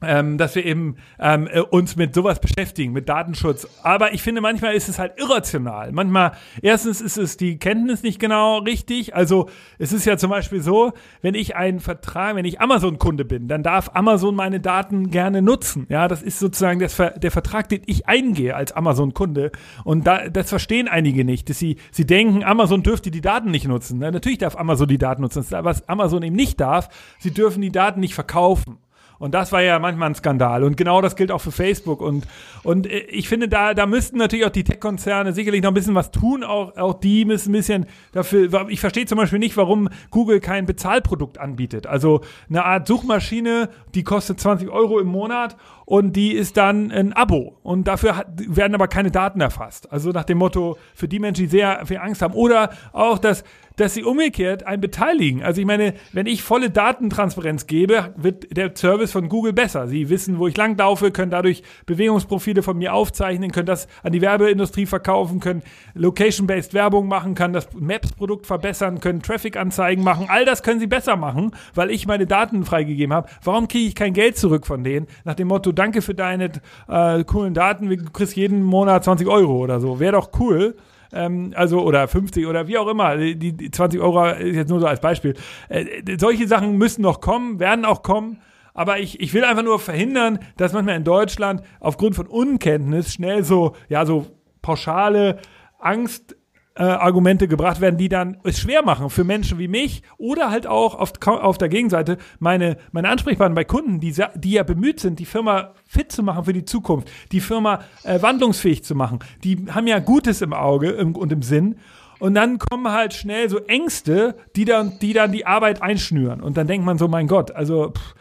ähm, 0.00 0.38
dass 0.38 0.54
wir 0.54 0.64
eben 0.64 0.96
ähm, 1.18 1.48
äh, 1.50 1.60
uns 1.60 1.96
mit 1.96 2.14
sowas 2.14 2.40
beschäftigen, 2.40 2.92
mit 2.92 3.08
Datenschutz. 3.08 3.66
Aber 3.82 4.14
ich 4.14 4.22
finde, 4.22 4.40
manchmal 4.40 4.74
ist 4.74 4.88
es 4.88 4.98
halt 4.98 5.18
irrational. 5.18 5.90
Manchmal, 5.92 6.32
erstens 6.62 7.00
ist 7.00 7.16
es 7.16 7.36
die 7.36 7.58
Kenntnis 7.58 8.02
nicht 8.02 8.20
genau 8.20 8.58
richtig. 8.58 9.14
Also 9.16 9.48
es 9.78 9.92
ist 9.92 10.04
ja 10.04 10.16
zum 10.16 10.30
Beispiel 10.30 10.60
so, 10.60 10.92
wenn 11.20 11.34
ich 11.34 11.56
einen 11.56 11.80
Vertrag, 11.80 12.36
wenn 12.36 12.44
ich 12.44 12.60
Amazon-Kunde 12.60 13.24
bin, 13.24 13.48
dann 13.48 13.62
darf 13.62 13.90
Amazon 13.94 14.36
meine 14.36 14.60
Daten 14.60 15.10
gerne 15.10 15.42
nutzen. 15.42 15.86
Ja, 15.88 16.06
das 16.06 16.22
ist 16.22 16.38
sozusagen 16.38 16.78
das, 16.78 16.96
der 16.96 17.30
Vertrag, 17.30 17.68
den 17.68 17.82
ich 17.86 18.06
eingehe 18.06 18.54
als 18.54 18.72
Amazon-Kunde. 18.72 19.50
Und 19.84 20.06
da, 20.06 20.28
das 20.28 20.48
verstehen 20.48 20.86
einige 20.86 21.24
nicht, 21.24 21.50
dass 21.50 21.58
sie, 21.58 21.76
sie 21.90 22.06
denken, 22.06 22.44
Amazon 22.44 22.84
dürfte 22.84 23.10
die 23.10 23.20
Daten 23.20 23.50
nicht 23.50 23.66
nutzen. 23.66 23.98
Na, 23.98 24.10
natürlich 24.12 24.38
darf 24.38 24.56
Amazon 24.56 24.86
die 24.86 24.98
Daten 24.98 25.22
nutzen. 25.22 25.44
Was 25.50 25.88
Amazon 25.88 26.22
eben 26.22 26.36
nicht 26.36 26.60
darf, 26.60 26.88
sie 27.18 27.32
dürfen 27.32 27.62
die 27.62 27.72
Daten 27.72 27.98
nicht 27.98 28.14
verkaufen. 28.14 28.78
Und 29.18 29.34
das 29.34 29.50
war 29.52 29.62
ja 29.62 29.78
manchmal 29.78 30.10
ein 30.10 30.14
Skandal. 30.14 30.62
Und 30.62 30.76
genau 30.76 31.00
das 31.00 31.16
gilt 31.16 31.32
auch 31.32 31.40
für 31.40 31.50
Facebook. 31.50 32.00
Und, 32.00 32.26
und 32.62 32.86
ich 32.86 33.28
finde, 33.28 33.48
da, 33.48 33.74
da 33.74 33.86
müssten 33.86 34.18
natürlich 34.18 34.46
auch 34.46 34.50
die 34.50 34.64
Tech-Konzerne 34.64 35.32
sicherlich 35.32 35.62
noch 35.62 35.70
ein 35.70 35.74
bisschen 35.74 35.94
was 35.94 36.10
tun. 36.10 36.44
Auch, 36.44 36.76
auch 36.76 36.94
die 36.94 37.24
müssen 37.24 37.50
ein 37.50 37.52
bisschen 37.52 37.86
dafür. 38.12 38.68
Ich 38.68 38.80
verstehe 38.80 39.06
zum 39.06 39.18
Beispiel 39.18 39.38
nicht, 39.38 39.56
warum 39.56 39.88
Google 40.10 40.40
kein 40.40 40.66
Bezahlprodukt 40.66 41.38
anbietet. 41.38 41.86
Also 41.86 42.20
eine 42.48 42.64
Art 42.64 42.86
Suchmaschine, 42.86 43.70
die 43.94 44.04
kostet 44.04 44.40
20 44.40 44.68
Euro 44.68 45.00
im 45.00 45.08
Monat 45.08 45.56
und 45.84 46.14
die 46.14 46.32
ist 46.32 46.56
dann 46.56 46.92
ein 46.92 47.12
Abo. 47.12 47.58
Und 47.62 47.88
dafür 47.88 48.16
hat, 48.16 48.26
werden 48.36 48.74
aber 48.74 48.88
keine 48.88 49.10
Daten 49.10 49.40
erfasst. 49.40 49.90
Also 49.90 50.10
nach 50.10 50.24
dem 50.24 50.38
Motto, 50.38 50.76
für 50.94 51.08
die 51.08 51.18
Menschen, 51.18 51.44
die 51.44 51.50
sehr 51.50 51.84
viel 51.86 51.98
Angst 51.98 52.22
haben. 52.22 52.34
Oder 52.34 52.70
auch, 52.92 53.18
dass 53.18 53.42
dass 53.78 53.94
sie 53.94 54.02
umgekehrt 54.02 54.66
einen 54.66 54.80
beteiligen. 54.80 55.42
Also 55.42 55.60
ich 55.60 55.66
meine, 55.66 55.94
wenn 56.12 56.26
ich 56.26 56.42
volle 56.42 56.68
Datentransparenz 56.70 57.66
gebe, 57.66 58.12
wird 58.16 58.56
der 58.56 58.72
Service 58.74 59.12
von 59.12 59.28
Google 59.28 59.52
besser. 59.52 59.86
Sie 59.86 60.10
wissen, 60.10 60.38
wo 60.38 60.48
ich 60.48 60.56
langlaufe, 60.56 61.10
können 61.12 61.30
dadurch 61.30 61.62
Bewegungsprofile 61.86 62.62
von 62.62 62.76
mir 62.76 62.92
aufzeichnen, 62.92 63.52
können 63.52 63.66
das 63.66 63.86
an 64.02 64.12
die 64.12 64.20
Werbeindustrie 64.20 64.86
verkaufen, 64.86 65.38
können 65.40 65.62
Location-based 65.94 66.74
Werbung 66.74 67.06
machen, 67.06 67.34
können 67.34 67.54
das 67.54 67.68
Maps-Produkt 67.72 68.46
verbessern, 68.46 69.00
können 69.00 69.22
Traffic-Anzeigen 69.22 70.02
machen. 70.02 70.26
All 70.28 70.44
das 70.44 70.62
können 70.62 70.80
sie 70.80 70.88
besser 70.88 71.16
machen, 71.16 71.52
weil 71.74 71.90
ich 71.90 72.06
meine 72.06 72.26
Daten 72.26 72.64
freigegeben 72.64 73.14
habe. 73.14 73.28
Warum 73.44 73.68
kriege 73.68 73.86
ich 73.88 73.94
kein 73.94 74.12
Geld 74.12 74.36
zurück 74.36 74.66
von 74.66 74.82
denen? 74.82 75.06
Nach 75.24 75.34
dem 75.34 75.48
Motto, 75.48 75.70
danke 75.70 76.02
für 76.02 76.14
deine 76.14 76.50
äh, 76.88 77.22
coolen 77.24 77.54
Daten, 77.54 77.88
du 77.88 77.96
kriegst 78.10 78.34
jeden 78.34 78.62
Monat 78.62 79.04
20 79.04 79.28
Euro 79.28 79.58
oder 79.58 79.78
so. 79.78 80.00
Wäre 80.00 80.12
doch 80.12 80.30
cool. 80.40 80.74
Ähm, 81.12 81.52
also, 81.54 81.82
oder 81.82 82.08
50 82.08 82.46
oder 82.46 82.68
wie 82.68 82.78
auch 82.78 82.88
immer. 82.88 83.16
Die, 83.16 83.36
die 83.36 83.70
20 83.70 84.00
Euro 84.00 84.26
ist 84.26 84.56
jetzt 84.56 84.68
nur 84.68 84.80
so 84.80 84.86
als 84.86 85.00
Beispiel. 85.00 85.34
Äh, 85.68 85.84
solche 86.18 86.46
Sachen 86.46 86.76
müssen 86.76 87.02
noch 87.02 87.20
kommen, 87.20 87.60
werden 87.60 87.84
auch 87.84 88.02
kommen. 88.02 88.40
Aber 88.74 89.00
ich, 89.00 89.20
ich 89.20 89.34
will 89.34 89.44
einfach 89.44 89.64
nur 89.64 89.80
verhindern, 89.80 90.38
dass 90.56 90.72
manchmal 90.72 90.96
in 90.96 91.04
Deutschland 91.04 91.62
aufgrund 91.80 92.14
von 92.14 92.26
Unkenntnis 92.28 93.12
schnell 93.12 93.42
so, 93.42 93.74
ja, 93.88 94.06
so 94.06 94.26
pauschale 94.62 95.38
Angst 95.80 96.36
äh, 96.78 96.82
Argumente 96.82 97.48
gebracht 97.48 97.80
werden, 97.80 97.96
die 97.96 98.08
dann 98.08 98.38
es 98.44 98.60
schwer 98.60 98.84
machen 98.84 99.10
für 99.10 99.24
Menschen 99.24 99.58
wie 99.58 99.66
mich 99.66 100.02
oder 100.16 100.50
halt 100.50 100.66
auch 100.66 100.94
auf, 100.94 101.12
auf 101.26 101.58
der 101.58 101.68
Gegenseite 101.68 102.18
meine, 102.38 102.78
meine 102.92 103.08
Ansprechpartner 103.08 103.56
bei 103.56 103.64
Kunden, 103.64 103.98
die, 103.98 104.14
die 104.36 104.52
ja 104.52 104.62
bemüht 104.62 105.00
sind, 105.00 105.18
die 105.18 105.26
Firma 105.26 105.74
fit 105.86 106.12
zu 106.12 106.22
machen 106.22 106.44
für 106.44 106.52
die 106.52 106.64
Zukunft, 106.64 107.10
die 107.32 107.40
Firma 107.40 107.80
äh, 108.04 108.22
wandlungsfähig 108.22 108.84
zu 108.84 108.94
machen. 108.94 109.18
Die 109.42 109.66
haben 109.70 109.88
ja 109.88 109.98
Gutes 109.98 110.40
im 110.40 110.52
Auge 110.52 110.90
im, 110.90 111.16
und 111.16 111.32
im 111.32 111.42
Sinn. 111.42 111.76
Und 112.20 112.34
dann 112.34 112.58
kommen 112.58 112.90
halt 112.92 113.12
schnell 113.12 113.48
so 113.48 113.58
Ängste, 113.58 114.36
die 114.56 114.64
dann, 114.64 114.98
die 115.00 115.12
dann 115.12 115.32
die 115.32 115.46
Arbeit 115.46 115.82
einschnüren. 115.82 116.40
Und 116.40 116.56
dann 116.56 116.66
denkt 116.66 116.86
man 116.86 116.98
so, 116.98 117.08
mein 117.08 117.26
Gott, 117.26 117.50
also, 117.50 117.90
pff. 117.90 118.14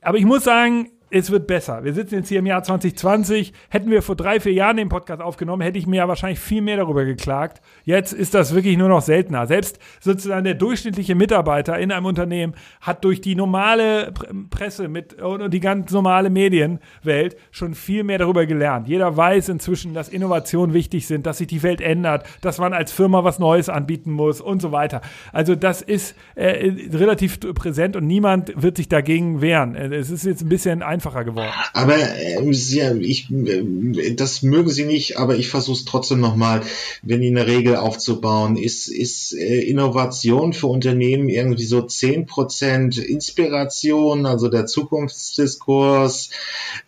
aber 0.00 0.18
ich 0.18 0.24
muss 0.24 0.44
sagen, 0.44 0.90
es 1.10 1.30
wird 1.30 1.46
besser. 1.46 1.84
Wir 1.84 1.92
sitzen 1.94 2.16
jetzt 2.16 2.28
hier 2.28 2.40
im 2.40 2.46
Jahr 2.46 2.62
2020. 2.62 3.52
Hätten 3.68 3.90
wir 3.90 4.02
vor 4.02 4.16
drei, 4.16 4.40
vier 4.40 4.52
Jahren 4.52 4.76
den 4.76 4.88
Podcast 4.88 5.22
aufgenommen, 5.22 5.62
hätte 5.62 5.78
ich 5.78 5.86
mir 5.86 5.96
ja 5.96 6.08
wahrscheinlich 6.08 6.40
viel 6.40 6.62
mehr 6.62 6.76
darüber 6.76 7.04
geklagt. 7.04 7.62
Jetzt 7.84 8.12
ist 8.12 8.34
das 8.34 8.54
wirklich 8.54 8.76
nur 8.76 8.88
noch 8.88 9.02
seltener. 9.02 9.46
Selbst 9.46 9.78
sozusagen 10.00 10.44
der 10.44 10.54
durchschnittliche 10.54 11.14
Mitarbeiter 11.14 11.78
in 11.78 11.92
einem 11.92 12.06
Unternehmen 12.06 12.54
hat 12.80 13.04
durch 13.04 13.20
die 13.20 13.36
normale 13.36 14.12
Presse 14.50 14.88
mit 14.88 15.22
und 15.22 15.52
die 15.52 15.60
ganz 15.60 15.92
normale 15.92 16.28
Medienwelt 16.28 17.36
schon 17.52 17.74
viel 17.74 18.02
mehr 18.02 18.18
darüber 18.18 18.46
gelernt. 18.46 18.88
Jeder 18.88 19.16
weiß 19.16 19.48
inzwischen, 19.48 19.94
dass 19.94 20.08
Innovationen 20.08 20.74
wichtig 20.74 21.06
sind, 21.06 21.26
dass 21.26 21.38
sich 21.38 21.46
die 21.46 21.62
Welt 21.62 21.80
ändert, 21.80 22.26
dass 22.40 22.58
man 22.58 22.72
als 22.72 22.90
Firma 22.90 23.22
was 23.22 23.38
Neues 23.38 23.68
anbieten 23.68 24.10
muss 24.10 24.40
und 24.40 24.60
so 24.60 24.72
weiter. 24.72 25.02
Also 25.32 25.54
das 25.54 25.82
ist 25.82 26.16
äh, 26.34 26.72
relativ 26.92 27.38
präsent 27.54 27.94
und 27.94 28.06
niemand 28.06 28.60
wird 28.60 28.76
sich 28.76 28.88
dagegen 28.88 29.40
wehren. 29.40 29.76
Es 29.76 30.10
ist 30.10 30.24
jetzt 30.24 30.42
ein 30.42 30.48
bisschen 30.48 30.82
ein 30.82 30.95
einfacher 30.96 31.24
geworden. 31.24 31.52
Aber 31.72 31.96
äh, 31.96 32.54
sie, 32.54 32.80
ich, 33.02 33.30
äh, 33.30 34.14
das 34.14 34.42
mögen 34.42 34.70
sie 34.70 34.84
nicht, 34.84 35.18
aber 35.18 35.36
ich 35.36 35.48
versuche 35.48 35.76
es 35.76 35.84
trotzdem 35.84 36.20
nochmal, 36.20 36.62
wenn 37.02 37.20
die 37.20 37.28
eine 37.28 37.46
Regel 37.46 37.76
aufzubauen. 37.76 38.56
Ist, 38.56 38.88
ist 38.88 39.34
äh, 39.34 39.60
Innovation 39.60 40.52
für 40.52 40.68
Unternehmen 40.68 41.28
irgendwie 41.28 41.64
so 41.64 41.82
zehn 41.82 42.26
Prozent 42.26 42.98
Inspiration, 42.98 44.26
also 44.26 44.48
der 44.48 44.66
Zukunftsdiskurs, 44.66 46.30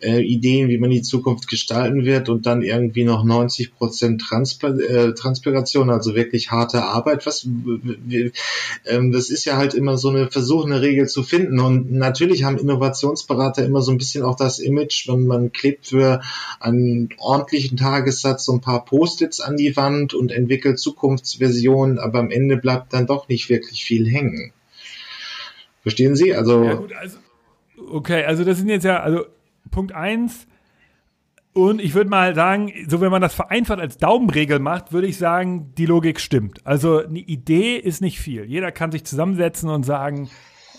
äh, 0.01 0.21
Ideen, 0.21 0.69
wie 0.69 0.79
man 0.79 0.89
die 0.89 1.03
Zukunft 1.03 1.47
gestalten 1.47 2.03
wird 2.03 2.29
und 2.29 2.45
dann 2.45 2.63
irgendwie 2.63 3.03
noch 3.03 3.23
90 3.23 3.75
Prozent 3.75 4.21
Transpa 4.21 4.69
äh, 4.69 5.13
Transpiration, 5.13 5.89
also 5.89 6.15
wirklich 6.15 6.51
harte 6.51 6.83
Arbeit. 6.83 7.25
Was, 7.25 7.47
ähm, 8.85 9.11
das 9.11 9.29
ist 9.29 9.45
ja 9.45 9.57
halt 9.57 9.75
immer 9.75 9.97
so 9.97 10.09
eine 10.09 10.31
Versuch, 10.31 10.65
eine 10.65 10.81
Regel 10.81 11.07
zu 11.07 11.21
finden. 11.21 11.59
Und 11.59 11.91
natürlich 11.91 12.43
haben 12.43 12.57
Innovationsberater 12.57 13.63
immer 13.63 13.81
so 13.81 13.91
ein 13.91 13.98
bisschen 13.99 14.23
auch 14.23 14.35
das 14.35 14.57
Image, 14.57 15.07
wenn 15.07 15.27
man 15.27 15.51
klebt 15.51 15.87
für 15.87 16.21
einen 16.59 17.09
ordentlichen 17.19 17.77
Tagessatz 17.77 18.45
so 18.45 18.53
ein 18.53 18.61
paar 18.61 18.83
Post-its 18.85 19.39
an 19.39 19.55
die 19.55 19.75
Wand 19.77 20.15
und 20.15 20.31
entwickelt 20.31 20.79
Zukunftsversionen, 20.79 21.99
aber 21.99 22.19
am 22.19 22.31
Ende 22.31 22.57
bleibt 22.57 22.93
dann 22.93 23.05
doch 23.05 23.27
nicht 23.27 23.49
wirklich 23.49 23.83
viel 23.83 24.09
hängen. 24.09 24.51
Verstehen 25.83 26.15
Sie? 26.15 26.33
Also, 26.33 26.63
ja, 26.63 26.73
gut, 26.73 26.93
also 26.93 27.17
okay, 27.91 28.25
also 28.25 28.43
das 28.43 28.57
sind 28.57 28.69
jetzt 28.69 28.83
ja, 28.83 28.99
also 28.99 29.25
Punkt 29.71 29.93
eins 29.93 30.47
und 31.53 31.81
ich 31.81 31.93
würde 31.93 32.09
mal 32.09 32.35
sagen, 32.35 32.71
so 32.87 33.01
wenn 33.01 33.11
man 33.11 33.21
das 33.21 33.33
vereinfacht 33.33 33.79
als 33.79 33.97
Daumenregel 33.97 34.59
macht, 34.59 34.93
würde 34.93 35.07
ich 35.07 35.17
sagen, 35.17 35.73
die 35.77 35.85
Logik 35.85 36.19
stimmt. 36.19 36.65
Also 36.65 37.03
eine 37.03 37.19
Idee 37.19 37.75
ist 37.75 38.01
nicht 38.01 38.19
viel. 38.19 38.45
Jeder 38.45 38.71
kann 38.71 38.91
sich 38.91 39.03
zusammensetzen 39.03 39.69
und 39.69 39.83
sagen, 39.83 40.29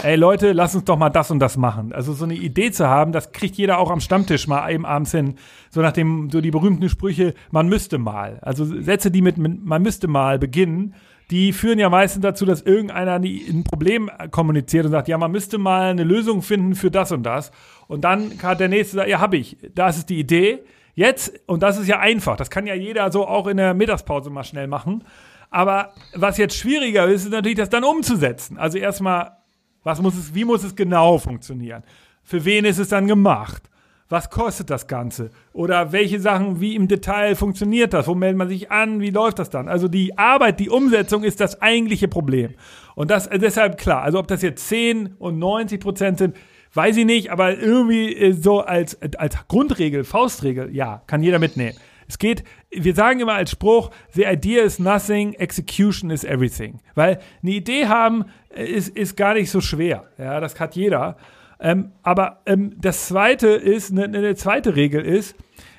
ey 0.03 0.17
Leute, 0.17 0.53
lass 0.53 0.75
uns 0.75 0.85
doch 0.85 0.97
mal 0.97 1.11
das 1.11 1.31
und 1.31 1.39
das 1.39 1.57
machen. 1.57 1.93
Also 1.93 2.13
so 2.13 2.25
eine 2.25 2.35
Idee 2.35 2.71
zu 2.71 2.89
haben, 2.89 3.13
das 3.13 3.33
kriegt 3.33 3.57
jeder 3.57 3.79
auch 3.79 3.91
am 3.91 4.01
Stammtisch 4.01 4.47
mal 4.47 4.71
eben 4.71 4.87
abends 4.87 5.13
hin. 5.13 5.35
So 5.71 5.81
nach 5.81 5.93
dem, 5.93 6.31
so 6.31 6.41
die 6.41 6.51
berühmten 6.51 6.89
Sprüche, 6.89 7.35
man 7.51 7.69
müsste 7.69 7.99
mal. 7.99 8.39
Also 8.43 8.65
Sätze, 8.65 9.11
die 9.11 9.23
mit, 9.23 9.39
mit 9.39 9.65
man 9.65 9.83
müsste 9.83 10.09
mal 10.09 10.39
beginnen, 10.39 10.95
die 11.31 11.53
führen 11.53 11.79
ja 11.79 11.89
meistens 11.89 12.23
dazu, 12.23 12.45
dass 12.45 12.63
irgendeiner 12.63 13.15
ein 13.15 13.65
Problem 13.65 14.11
kommuniziert 14.31 14.87
und 14.87 14.91
sagt, 14.91 15.07
ja, 15.07 15.17
man 15.17 15.31
müsste 15.31 15.59
mal 15.59 15.91
eine 15.91 16.05
Lösung 16.05 16.43
finden 16.43 16.75
für 16.75 16.91
das 16.91 17.13
und 17.13 17.23
das. 17.23 17.53
Und 17.87 18.03
dann 18.03 18.33
hat 18.43 18.59
der 18.59 18.69
nächste 18.69 18.97
sagt, 18.97 19.09
ja, 19.09 19.21
hab 19.21 19.35
ich. 19.35 19.57
Das 19.75 19.97
ist 19.97 20.09
die 20.09 20.19
Idee. 20.19 20.65
Jetzt, 20.95 21.41
und 21.47 21.63
das 21.63 21.79
ist 21.79 21.87
ja 21.87 22.01
einfach, 22.01 22.37
das 22.37 22.51
kann 22.51 22.67
ja 22.67 22.75
jeder 22.75 23.13
so 23.13 23.29
auch 23.29 23.47
in 23.47 23.59
der 23.59 23.75
Mittagspause 23.75 24.29
mal 24.29 24.43
schnell 24.43 24.67
machen. 24.67 25.05
Aber 25.51 25.93
was 26.15 26.37
jetzt 26.37 26.57
schwieriger 26.57 27.07
ist, 27.07 27.25
ist 27.25 27.33
natürlich, 27.33 27.59
das 27.59 27.71
dann 27.71 27.85
umzusetzen. 27.85 28.59
Also 28.59 28.79
erstmal 28.79 29.40
was 29.83 30.01
muss 30.01 30.17
es, 30.17 30.35
wie 30.35 30.45
muss 30.45 30.65
es 30.65 30.75
genau 30.75 31.19
funktionieren? 31.19 31.83
Für 32.23 32.45
wen 32.45 32.65
ist 32.65 32.79
es 32.79 32.89
dann 32.89 33.07
gemacht? 33.07 33.71
Was 34.09 34.29
kostet 34.29 34.71
das 34.71 34.89
Ganze? 34.89 35.31
Oder 35.53 35.93
welche 35.93 36.19
Sachen, 36.19 36.61
wie 36.61 36.75
im 36.75 36.89
Detail 36.89 37.37
funktioniert 37.37 37.95
das? 37.95 38.09
Wo 38.09 38.17
meldet 38.17 38.39
man 38.39 38.49
sich 38.49 38.71
an? 38.71 39.01
Wie 39.01 39.11
läuft 39.11 39.39
das 39.39 39.51
dann? 39.51 39.69
Also 39.69 39.87
die 39.87 40.19
Arbeit, 40.19 40.59
die 40.59 40.69
Umsetzung 40.69 41.23
ist 41.23 41.39
das 41.39 41.63
eigentliche 41.63 42.09
Problem. 42.09 42.55
Und 42.97 43.13
das 43.13 43.29
ist 43.29 43.41
deshalb 43.41 43.79
klar. 43.79 44.03
Also 44.03 44.19
ob 44.19 44.27
das 44.27 44.43
jetzt 44.43 44.67
10 44.69 45.15
und 45.21 45.39
90 45.39 45.81
Prozent 45.81 46.19
sind, 46.19 46.37
weiß 46.75 46.97
ich 46.97 47.05
nicht, 47.05 47.31
aber 47.31 47.57
irgendwie 47.57 48.33
so 48.33 48.61
als, 48.61 48.99
als 49.17 49.37
Grundregel, 49.47 50.03
Faustregel, 50.03 50.75
ja, 50.75 51.03
kann 51.07 51.23
jeder 51.23 51.39
mitnehmen. 51.39 51.77
Es 52.11 52.19
geht, 52.19 52.43
wir 52.71 52.93
sagen 52.97 53.21
immer 53.21 53.35
als 53.35 53.53
Spruch, 53.53 53.91
the 54.13 54.25
idea 54.25 54.65
is 54.65 54.81
nothing, 54.81 55.33
execution 55.35 56.11
is 56.11 56.25
everything. 56.25 56.81
Weil 56.97 57.21
eine 57.41 57.53
Idee 57.53 57.87
haben 57.87 58.25
äh, 58.53 58.65
ist, 58.65 58.97
ist 58.97 59.17
gar 59.17 59.35
nicht 59.35 59.49
so 59.49 59.61
schwer. 59.61 60.09
Ja, 60.19 60.41
das 60.41 60.59
hat 60.59 60.75
jeder. 60.75 61.17
Ähm, 61.61 61.93
aber 62.03 62.41
ähm, 62.47 62.75
das 62.81 63.07
zweite 63.07 63.47
ist, 63.47 63.93
eine, 63.93 64.05
eine 64.07 64.35
zweite 64.35 64.75
Regel 64.75 65.03
ist, 65.03 65.37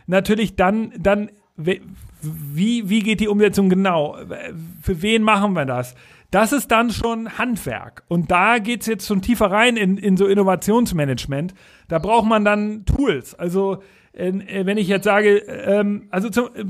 natürlich 0.08 0.56
dann, 0.56 0.94
dann, 0.98 1.32
wie, 1.58 2.90
wie 2.90 3.00
geht 3.02 3.20
die 3.20 3.28
Umsetzung 3.28 3.68
genau? 3.68 4.16
Für 4.82 5.02
wen 5.02 5.24
machen 5.24 5.52
wir 5.52 5.66
das? 5.66 5.96
Das 6.30 6.54
ist 6.54 6.72
dann 6.72 6.92
schon 6.92 7.38
Handwerk. 7.38 8.04
Und 8.08 8.32
da 8.32 8.60
geht 8.60 8.82
es 8.82 8.88
jetzt 8.88 9.06
schon 9.06 9.22
tiefer 9.22 9.52
rein 9.52 9.76
in, 9.76 9.98
in 9.98 10.16
so 10.16 10.28
Innovationsmanagement. 10.28 11.54
Da 11.90 12.00
braucht 12.00 12.26
man 12.26 12.46
dann 12.46 12.86
Tools. 12.86 13.36
Also, 13.36 13.84
wenn 14.14 14.78
ich 14.78 14.88
jetzt 14.88 15.06
sage, 15.06 15.38
ähm, 15.38 16.08
also 16.12 16.30
zum 16.30 16.48
äh, 16.56 16.66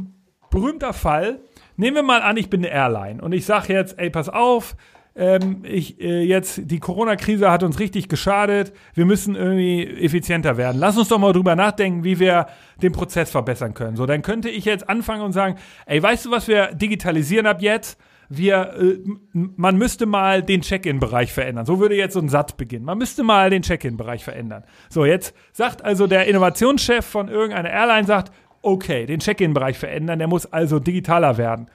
berühmter 0.49 0.93
Fall, 0.93 1.39
nehmen 1.75 1.95
wir 1.95 2.03
mal 2.03 2.21
an, 2.21 2.37
ich 2.37 2.49
bin 2.49 2.63
eine 2.63 2.73
Airline 2.73 3.21
und 3.21 3.31
ich 3.33 3.45
sage 3.45 3.73
jetzt, 3.73 3.97
ey, 3.97 4.09
pass 4.09 4.29
auf, 4.29 4.75
ähm, 5.13 5.63
ich, 5.63 5.99
äh, 5.99 6.21
jetzt 6.21 6.61
die 6.71 6.79
Corona-Krise 6.79 7.51
hat 7.51 7.63
uns 7.63 7.79
richtig 7.79 8.07
geschadet. 8.07 8.71
Wir 8.93 9.05
müssen 9.05 9.35
irgendwie 9.35 9.85
effizienter 9.85 10.55
werden. 10.55 10.77
Lass 10.79 10.97
uns 10.97 11.09
doch 11.09 11.19
mal 11.19 11.33
drüber 11.33 11.55
nachdenken, 11.55 12.03
wie 12.03 12.19
wir 12.19 12.47
den 12.81 12.93
Prozess 12.93 13.29
verbessern 13.29 13.73
können. 13.73 13.97
So, 13.97 14.05
dann 14.05 14.21
könnte 14.21 14.49
ich 14.49 14.63
jetzt 14.63 14.87
anfangen 14.87 15.23
und 15.23 15.33
sagen, 15.33 15.57
ey, 15.85 16.01
weißt 16.01 16.25
du, 16.25 16.31
was 16.31 16.47
wir 16.47 16.73
digitalisieren 16.73 17.45
ab 17.45 17.61
jetzt? 17.61 17.99
Wir, 18.33 18.73
äh, 18.79 18.99
man 19.33 19.77
müsste 19.77 20.05
mal 20.05 20.41
den 20.41 20.61
Check-in-Bereich 20.61 21.33
verändern. 21.33 21.65
So 21.65 21.79
würde 21.79 21.95
jetzt 21.95 22.13
so 22.13 22.19
ein 22.19 22.29
Satz 22.29 22.53
beginnen. 22.53 22.85
Man 22.85 22.97
müsste 22.97 23.23
mal 23.23 23.49
den 23.49 23.61
Check-in-Bereich 23.61 24.23
verändern. 24.23 24.63
So, 24.89 25.05
jetzt 25.05 25.35
sagt 25.51 25.83
also 25.83 26.07
der 26.07 26.27
Innovationschef 26.27 27.05
von 27.05 27.27
irgendeiner 27.27 27.69
Airline, 27.69 28.07
sagt, 28.07 28.31
okay, 28.61 29.05
den 29.05 29.19
Check-in-Bereich 29.19 29.77
verändern, 29.77 30.19
der 30.19 30.27
muss 30.27 30.45
also 30.45 30.79
digitaler 30.79 31.37
werden 31.37 31.67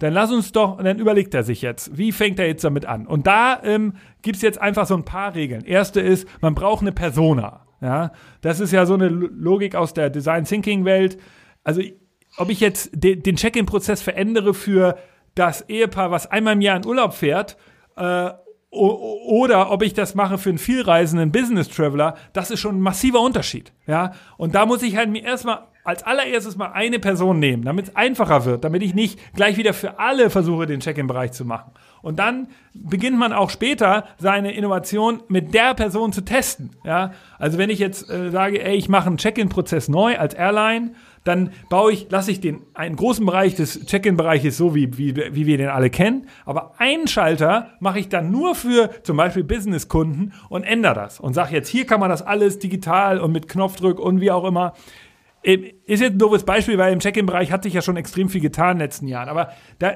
dann 0.00 0.14
lass 0.14 0.32
uns 0.32 0.50
doch, 0.52 0.78
und 0.78 0.84
dann 0.84 0.98
überlegt 0.98 1.34
er 1.34 1.42
sich 1.44 1.62
jetzt, 1.62 1.96
wie 1.96 2.10
fängt 2.10 2.38
er 2.38 2.46
jetzt 2.46 2.64
damit 2.64 2.86
an? 2.86 3.06
Und 3.06 3.26
da 3.26 3.60
ähm, 3.62 3.94
gibt 4.22 4.36
es 4.36 4.42
jetzt 4.42 4.60
einfach 4.60 4.86
so 4.86 4.94
ein 4.94 5.04
paar 5.04 5.34
Regeln. 5.34 5.64
Erste 5.64 6.00
ist, 6.00 6.26
man 6.40 6.54
braucht 6.54 6.80
eine 6.80 6.92
Persona. 6.92 7.66
Ja, 7.82 8.12
das 8.40 8.60
ist 8.60 8.72
ja 8.72 8.84
so 8.84 8.94
eine 8.94 9.08
Logik 9.08 9.74
aus 9.74 9.94
der 9.94 10.10
Design 10.10 10.44
Thinking 10.44 10.84
Welt. 10.84 11.18
Also, 11.64 11.82
ob 12.36 12.50
ich 12.50 12.60
jetzt 12.60 12.90
de 12.92 13.16
den 13.16 13.36
Check-in-Prozess 13.36 14.02
verändere 14.02 14.54
für 14.54 14.98
das 15.34 15.68
Ehepaar, 15.68 16.10
was 16.10 16.26
einmal 16.26 16.54
im 16.54 16.60
Jahr 16.60 16.76
in 16.76 16.86
Urlaub 16.86 17.14
fährt, 17.14 17.56
äh, 17.96 18.30
oder 18.70 19.72
ob 19.72 19.82
ich 19.82 19.94
das 19.94 20.14
mache 20.14 20.38
für 20.38 20.50
einen 20.50 20.58
vielreisenden 20.58 21.32
Business 21.32 21.68
Traveler, 21.68 22.14
das 22.32 22.52
ist 22.52 22.60
schon 22.60 22.76
ein 22.76 22.80
massiver 22.80 23.20
Unterschied. 23.20 23.72
Ja, 23.86 24.12
und 24.36 24.54
da 24.54 24.64
muss 24.64 24.82
ich 24.82 24.96
halt 24.96 25.10
mir 25.10 25.24
erstmal 25.24 25.66
als 25.84 26.02
allererstes 26.02 26.56
mal 26.56 26.72
eine 26.72 26.98
Person 26.98 27.38
nehmen, 27.38 27.64
damit 27.64 27.88
es 27.88 27.96
einfacher 27.96 28.44
wird, 28.44 28.64
damit 28.64 28.82
ich 28.82 28.94
nicht 28.94 29.18
gleich 29.34 29.56
wieder 29.56 29.72
für 29.72 29.98
alle 29.98 30.30
versuche, 30.30 30.66
den 30.66 30.80
Check-in-Bereich 30.80 31.32
zu 31.32 31.44
machen. 31.44 31.72
Und 32.02 32.18
dann 32.18 32.48
beginnt 32.72 33.18
man 33.18 33.32
auch 33.32 33.50
später 33.50 34.04
seine 34.18 34.52
Innovation 34.52 35.22
mit 35.28 35.54
der 35.54 35.74
Person 35.74 36.12
zu 36.12 36.22
testen. 36.22 36.70
Ja? 36.84 37.12
Also 37.38 37.58
wenn 37.58 37.70
ich 37.70 37.78
jetzt 37.78 38.08
äh, 38.10 38.30
sage, 38.30 38.62
ey, 38.62 38.76
ich 38.76 38.88
mache 38.88 39.08
einen 39.08 39.18
Check-in-Prozess 39.18 39.88
neu 39.88 40.18
als 40.18 40.34
Airline, 40.34 40.92
dann 41.24 41.50
baue 41.68 41.92
ich, 41.92 42.10
lasse 42.10 42.30
ich 42.30 42.40
den 42.40 42.62
einen 42.72 42.96
großen 42.96 43.24
Bereich 43.26 43.54
des 43.54 43.84
Check-in-Bereiches 43.84 44.56
so, 44.56 44.74
wie, 44.74 44.96
wie, 44.96 45.14
wie 45.14 45.46
wir 45.46 45.58
den 45.58 45.68
alle 45.68 45.90
kennen, 45.90 46.26
aber 46.46 46.72
einen 46.78 47.08
Schalter 47.08 47.72
mache 47.78 47.98
ich 47.98 48.08
dann 48.08 48.30
nur 48.30 48.54
für 48.54 48.90
zum 49.02 49.18
Beispiel 49.18 49.44
Business-Kunden 49.44 50.32
und 50.48 50.62
ändere 50.62 50.94
das 50.94 51.20
und 51.20 51.34
sage 51.34 51.54
jetzt, 51.54 51.68
hier 51.68 51.86
kann 51.86 52.00
man 52.00 52.08
das 52.08 52.22
alles 52.22 52.58
digital 52.58 53.20
und 53.20 53.32
mit 53.32 53.48
Knopfdruck 53.48 53.98
und 53.98 54.22
wie 54.22 54.30
auch 54.30 54.44
immer 54.44 54.72
ist 55.42 56.00
jetzt 56.00 56.12
ein 56.12 56.18
doofes 56.18 56.44
Beispiel, 56.44 56.76
weil 56.76 56.92
im 56.92 57.00
Check-in-Bereich 57.00 57.50
hat 57.50 57.62
sich 57.62 57.72
ja 57.72 57.80
schon 57.80 57.96
extrem 57.96 58.28
viel 58.28 58.42
getan 58.42 58.72
in 58.72 58.78
den 58.78 58.84
letzten 58.84 59.08
Jahren. 59.08 59.28
Aber 59.28 59.50
da, 59.78 59.94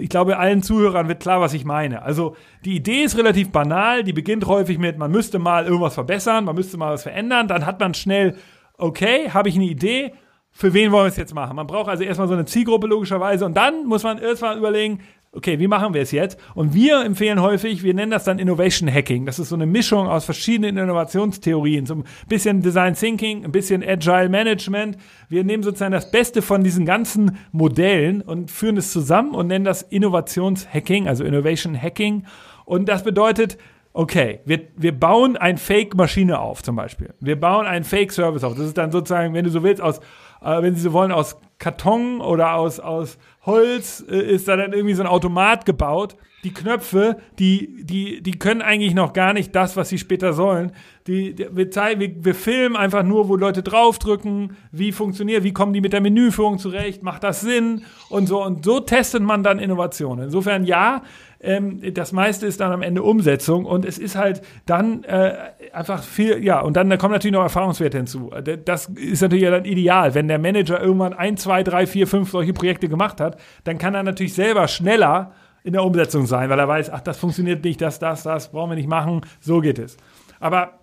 ich 0.00 0.08
glaube, 0.08 0.38
allen 0.38 0.62
Zuhörern 0.62 1.08
wird 1.08 1.20
klar, 1.20 1.40
was 1.40 1.52
ich 1.52 1.64
meine. 1.66 2.02
Also 2.02 2.34
die 2.64 2.76
Idee 2.76 3.02
ist 3.02 3.18
relativ 3.18 3.52
banal. 3.52 4.04
Die 4.04 4.14
beginnt 4.14 4.46
häufig 4.46 4.78
mit, 4.78 4.96
man 4.96 5.10
müsste 5.10 5.38
mal 5.38 5.66
irgendwas 5.66 5.94
verbessern, 5.94 6.44
man 6.44 6.54
müsste 6.54 6.78
mal 6.78 6.94
was 6.94 7.02
verändern. 7.02 7.46
Dann 7.46 7.66
hat 7.66 7.78
man 7.78 7.92
schnell, 7.92 8.36
okay, 8.78 9.30
habe 9.30 9.50
ich 9.50 9.56
eine 9.56 9.66
Idee, 9.66 10.12
für 10.50 10.72
wen 10.72 10.90
wollen 10.90 11.04
wir 11.04 11.08
es 11.08 11.18
jetzt 11.18 11.34
machen? 11.34 11.54
Man 11.54 11.66
braucht 11.66 11.90
also 11.90 12.02
erstmal 12.02 12.28
so 12.28 12.34
eine 12.34 12.46
Zielgruppe 12.46 12.86
logischerweise 12.86 13.44
und 13.44 13.54
dann 13.54 13.84
muss 13.84 14.04
man 14.04 14.16
erstmal 14.16 14.56
überlegen, 14.56 15.00
okay, 15.36 15.58
wie 15.58 15.68
machen 15.68 15.94
wir 15.94 16.00
es 16.00 16.10
jetzt? 16.10 16.38
Und 16.54 16.74
wir 16.74 17.04
empfehlen 17.04 17.40
häufig, 17.40 17.82
wir 17.82 17.94
nennen 17.94 18.10
das 18.10 18.24
dann 18.24 18.38
Innovation 18.38 18.92
Hacking. 18.92 19.26
Das 19.26 19.38
ist 19.38 19.50
so 19.50 19.54
eine 19.54 19.66
Mischung 19.66 20.08
aus 20.08 20.24
verschiedenen 20.24 20.76
Innovationstheorien, 20.78 21.86
so 21.86 21.96
ein 21.96 22.04
bisschen 22.28 22.62
Design 22.62 22.94
Thinking, 22.94 23.44
ein 23.44 23.52
bisschen 23.52 23.84
Agile 23.86 24.28
Management. 24.28 24.96
Wir 25.28 25.44
nehmen 25.44 25.62
sozusagen 25.62 25.92
das 25.92 26.10
Beste 26.10 26.42
von 26.42 26.64
diesen 26.64 26.86
ganzen 26.86 27.38
Modellen 27.52 28.22
und 28.22 28.50
führen 28.50 28.78
es 28.78 28.92
zusammen 28.92 29.34
und 29.34 29.48
nennen 29.48 29.64
das 29.64 29.82
Innovationshacking, 29.82 31.06
also 31.06 31.24
Innovation 31.24 31.80
Hacking. 31.80 32.24
Und 32.64 32.88
das 32.88 33.04
bedeutet, 33.04 33.58
okay, 33.92 34.40
wir, 34.44 34.60
wir 34.76 34.98
bauen 34.98 35.36
ein 35.36 35.58
Fake-Maschine 35.58 36.38
auf, 36.38 36.62
zum 36.62 36.76
Beispiel. 36.76 37.14
Wir 37.20 37.38
bauen 37.38 37.66
einen 37.66 37.84
Fake-Service 37.84 38.44
auf. 38.44 38.54
Das 38.54 38.66
ist 38.66 38.76
dann 38.76 38.92
sozusagen, 38.92 39.34
wenn 39.34 39.44
du 39.44 39.50
so 39.50 39.62
willst, 39.62 39.82
aus, 39.82 40.00
äh, 40.42 40.62
wenn 40.62 40.74
Sie 40.74 40.80
so 40.82 40.92
wollen, 40.92 41.12
aus 41.12 41.36
Karton 41.58 42.20
oder 42.20 42.54
aus, 42.54 42.78
aus 42.78 43.18
Holz 43.46 44.04
äh, 44.08 44.16
ist 44.16 44.48
da 44.48 44.56
dann 44.56 44.72
irgendwie 44.72 44.94
so 44.94 45.02
ein 45.02 45.08
Automat 45.08 45.64
gebaut. 45.64 46.16
Die 46.44 46.52
Knöpfe, 46.52 47.16
die, 47.38 47.84
die, 47.84 48.22
die 48.22 48.38
können 48.38 48.62
eigentlich 48.62 48.94
noch 48.94 49.12
gar 49.12 49.32
nicht 49.32 49.54
das, 49.56 49.76
was 49.76 49.88
sie 49.88 49.98
später 49.98 50.32
sollen. 50.32 50.72
Die, 51.06 51.34
die 51.34 51.48
wir, 51.50 51.70
zeigen, 51.70 52.00
wir, 52.00 52.24
wir 52.24 52.34
filmen 52.34 52.76
einfach 52.76 53.02
nur, 53.02 53.28
wo 53.28 53.36
Leute 53.36 53.62
draufdrücken, 53.62 54.56
wie 54.70 54.92
funktioniert, 54.92 55.42
wie 55.44 55.52
kommen 55.52 55.72
die 55.72 55.80
mit 55.80 55.92
der 55.92 56.00
Menüführung 56.00 56.58
zurecht, 56.58 57.02
macht 57.02 57.24
das 57.24 57.40
Sinn 57.40 57.84
und 58.10 58.26
so. 58.26 58.44
Und 58.44 58.64
so 58.64 58.80
testet 58.80 59.22
man 59.22 59.42
dann 59.42 59.58
Innovationen. 59.58 60.26
Insofern 60.26 60.64
ja, 60.64 61.02
ähm, 61.40 61.80
das 61.94 62.12
meiste 62.12 62.46
ist 62.46 62.60
dann 62.60 62.72
am 62.72 62.82
Ende 62.82 63.02
Umsetzung 63.02 63.64
und 63.64 63.84
es 63.84 63.98
ist 63.98 64.16
halt 64.16 64.42
dann 64.64 65.04
äh, 65.04 65.34
einfach 65.72 66.02
viel, 66.02 66.42
ja, 66.42 66.60
und 66.60 66.76
dann 66.76 66.88
da 66.88 66.96
kommen 66.96 67.12
natürlich 67.12 67.34
noch 67.34 67.42
Erfahrungswerte 67.42 67.98
hinzu. 67.98 68.30
Das 68.64 68.86
ist 68.86 69.20
natürlich 69.20 69.44
dann 69.44 69.64
ideal. 69.64 70.14
Wenn 70.14 70.28
der 70.28 70.38
Manager 70.38 70.80
irgendwann 70.80 71.12
ein, 71.12 71.36
zwei, 71.36 71.62
drei, 71.62 71.86
vier, 71.86 72.06
fünf 72.06 72.30
solche 72.30 72.52
Projekte 72.52 72.88
gemacht 72.88 73.20
hat, 73.20 73.38
dann 73.64 73.78
kann 73.78 73.94
er 73.94 74.02
natürlich 74.02 74.34
selber 74.34 74.68
schneller 74.68 75.32
in 75.62 75.72
der 75.72 75.84
Umsetzung 75.84 76.26
sein, 76.26 76.48
weil 76.48 76.58
er 76.58 76.68
weiß, 76.68 76.90
ach, 76.90 77.00
das 77.00 77.18
funktioniert 77.18 77.64
nicht, 77.64 77.80
das, 77.80 77.98
das, 77.98 78.22
das, 78.22 78.52
brauchen 78.52 78.70
wir 78.70 78.76
nicht 78.76 78.88
machen, 78.88 79.22
so 79.40 79.60
geht 79.60 79.80
es. 79.80 79.96
Aber 80.38 80.78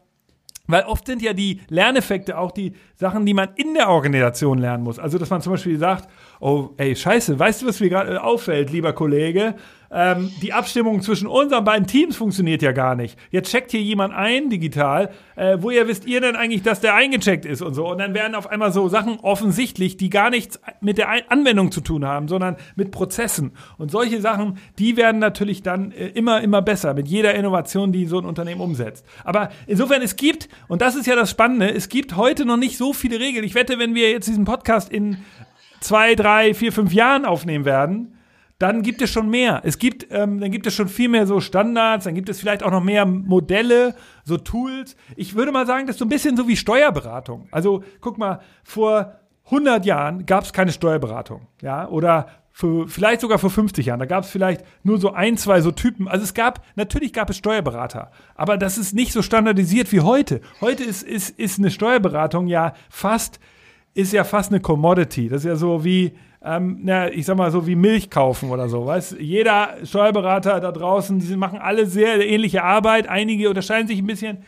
weil 0.68 0.84
oft 0.84 1.06
sind 1.08 1.22
ja 1.22 1.34
die 1.34 1.60
Lerneffekte 1.68 2.38
auch 2.38 2.52
die 2.52 2.74
Sachen, 2.96 3.26
die 3.26 3.34
man 3.34 3.50
in 3.56 3.74
der 3.74 3.90
Organisation 3.90 4.60
lernen 4.60 4.84
muss. 4.84 4.98
Also, 4.98 5.18
dass 5.18 5.30
man 5.30 5.42
zum 5.42 5.54
Beispiel 5.54 5.78
sagt, 5.78 6.08
oh, 6.40 6.70
ey, 6.78 6.96
scheiße, 6.96 7.38
weißt 7.38 7.62
du, 7.62 7.68
was 7.68 7.82
mir 7.82 7.90
gerade 7.90 8.24
auffällt, 8.24 8.72
lieber 8.72 8.94
Kollege? 8.94 9.56
Ähm, 9.94 10.32
die 10.42 10.54
Abstimmung 10.54 11.02
zwischen 11.02 11.28
unseren 11.28 11.64
beiden 11.64 11.86
Teams 11.86 12.16
funktioniert 12.16 12.64
ja 12.64 12.72
gar 12.72 12.96
nicht. 12.96 13.18
Jetzt 13.30 13.52
checkt 13.52 13.72
hier 13.72 13.82
jemand 13.82 14.14
ein 14.14 14.50
digital. 14.50 15.12
Äh, 15.36 15.58
woher 15.60 15.88
wisst 15.88 16.06
ihr 16.06 16.20
denn 16.20 16.36
eigentlich, 16.36 16.64
dass 16.64 16.80
der 16.80 16.96
eingecheckt 16.96 17.46
ist 17.46 17.62
und 17.62 17.76
so? 17.76 17.92
Und 17.92 18.00
dann 18.00 18.16
werden 18.16 18.34
auf 18.34 18.48
einmal 18.48 18.72
so 18.74 18.90
Sachen 18.90 19.20
offensichtlich, 19.20 19.96
die 19.96 20.10
gar 20.10 20.32
nichts 20.32 20.60
mit 20.82 20.98
der 20.98 21.10
Anwendung 21.32 21.72
zu 21.72 21.82
tun 21.82 22.06
haben, 22.06 22.28
sondern 22.28 22.58
mit 22.76 22.90
Prozessen. 22.90 23.52
Und 23.78 23.92
solche 23.92 24.20
Sachen, 24.20 24.58
die 24.80 24.98
werden 24.98 25.20
natürlich 25.20 25.62
dann 25.62 25.92
äh, 25.92 26.08
immer, 26.08 26.42
immer 26.42 26.64
besser 26.64 26.96
mit 26.96 27.08
jeder 27.08 27.36
Innovation, 27.36 27.92
die 27.92 28.08
so 28.08 28.18
ein 28.18 28.26
Unternehmen 28.26 28.62
umsetzt. 28.62 29.06
Aber 29.24 29.50
insofern, 29.68 30.02
es 30.02 30.16
gibt, 30.16 30.50
und 30.68 30.82
das 30.82 30.96
ist 30.96 31.06
ja 31.06 31.16
das 31.16 31.30
Spannende, 31.30 31.72
es 31.72 31.88
gibt 31.88 32.16
heute 32.16 32.46
noch 32.46 32.58
nicht 32.58 32.78
so 32.78 32.94
viele 32.94 33.20
Regeln. 33.20 33.46
Ich 33.46 33.54
wette, 33.54 33.78
wenn 33.78 33.94
wir 33.94 34.10
jetzt 34.10 34.28
diesen 34.28 34.46
Podcast 34.46 34.92
in 34.92 35.18
zwei, 35.82 36.16
drei, 36.16 36.56
vier, 36.56 36.72
fünf 36.72 36.94
Jahren 36.94 37.26
aufnehmen 37.26 37.66
werden, 37.66 38.18
dann 38.64 38.82
gibt 38.82 39.02
es 39.02 39.10
schon 39.10 39.30
mehr. 39.30 39.60
Es 39.66 39.78
gibt, 39.78 40.08
ähm, 40.10 40.40
dann 40.40 40.50
gibt 40.50 40.66
es 40.66 40.74
schon 40.74 40.88
viel 40.88 41.10
mehr 41.10 41.28
so 41.28 41.42
Standards, 41.42 42.06
dann 42.06 42.16
gibt 42.16 42.30
es 42.30 42.40
vielleicht 42.40 42.64
auch 42.64 42.72
noch 42.72 42.82
mehr 42.82 43.06
Modelle, 43.06 43.94
so 44.24 44.38
Tools. 44.38 44.96
Ich 45.18 45.36
würde 45.36 45.52
mal 45.52 45.68
sagen, 45.68 45.86
das 45.86 45.96
ist 45.96 46.00
so 46.00 46.06
ein 46.06 46.10
bisschen 46.10 46.38
so 46.38 46.48
wie 46.48 46.56
Steuerberatung. 46.56 47.50
Also 47.52 47.84
guck 48.00 48.18
mal, 48.18 48.40
vor 48.64 49.16
100 49.48 49.86
Jahren 49.86 50.26
gab 50.26 50.46
es 50.46 50.54
keine 50.54 50.72
Steuerberatung, 50.72 51.48
ja, 51.62 51.90
oder 51.90 52.28
für, 52.54 52.88
vielleicht 52.88 53.20
sogar 53.20 53.38
vor 53.38 53.50
50 53.50 53.86
Jahren. 53.86 54.00
Da 54.00 54.06
gab 54.06 54.24
es 54.24 54.30
vielleicht 54.30 54.64
nur 54.84 54.98
so 54.98 55.12
ein, 55.12 55.36
zwei 55.36 55.60
so 55.60 55.72
Typen. 55.72 56.08
Also 56.08 56.24
es 56.24 56.34
gab, 56.34 56.64
natürlich 56.78 57.12
gab 57.12 57.30
es 57.30 57.36
Steuerberater, 57.36 58.12
aber 58.34 58.58
das 58.58 58.78
ist 58.78 58.96
nicht 58.96 59.12
so 59.12 59.22
standardisiert 59.22 59.92
wie 59.92 60.00
heute. 60.00 60.40
Heute 60.62 60.86
ist, 60.86 61.04
ist, 61.04 61.38
ist 61.38 61.60
eine 61.60 61.70
Steuerberatung 61.70 62.48
ja 62.48 62.76
fast, 62.90 63.42
ist 63.94 64.14
ja 64.14 64.24
fast 64.24 64.54
eine 64.54 64.62
Commodity. 64.62 65.28
Das 65.28 65.40
ist 65.40 65.48
ja 65.48 65.58
so 65.58 65.84
wie, 65.84 66.14
ähm, 66.44 66.80
na, 66.84 67.10
ich 67.10 67.26
sag 67.26 67.38
mal 67.38 67.52
so 67.52 67.66
wie 67.68 67.76
Milch 67.76 68.10
kaufen 68.10 68.50
oder 68.50 68.68
so. 68.68 68.86
Weißt? 68.86 69.18
Jeder 69.20 69.78
Steuerberater 69.84 70.60
da 70.60 70.72
draußen, 70.72 71.20
die 71.20 71.36
machen 71.38 71.60
alle 71.60 71.86
sehr 71.86 72.28
ähnliche 72.28 72.64
Arbeit. 72.64 73.08
Einige 73.08 73.48
unterscheiden 73.50 73.88
sich 73.88 74.00
ein 74.00 74.08
bisschen. 74.08 74.40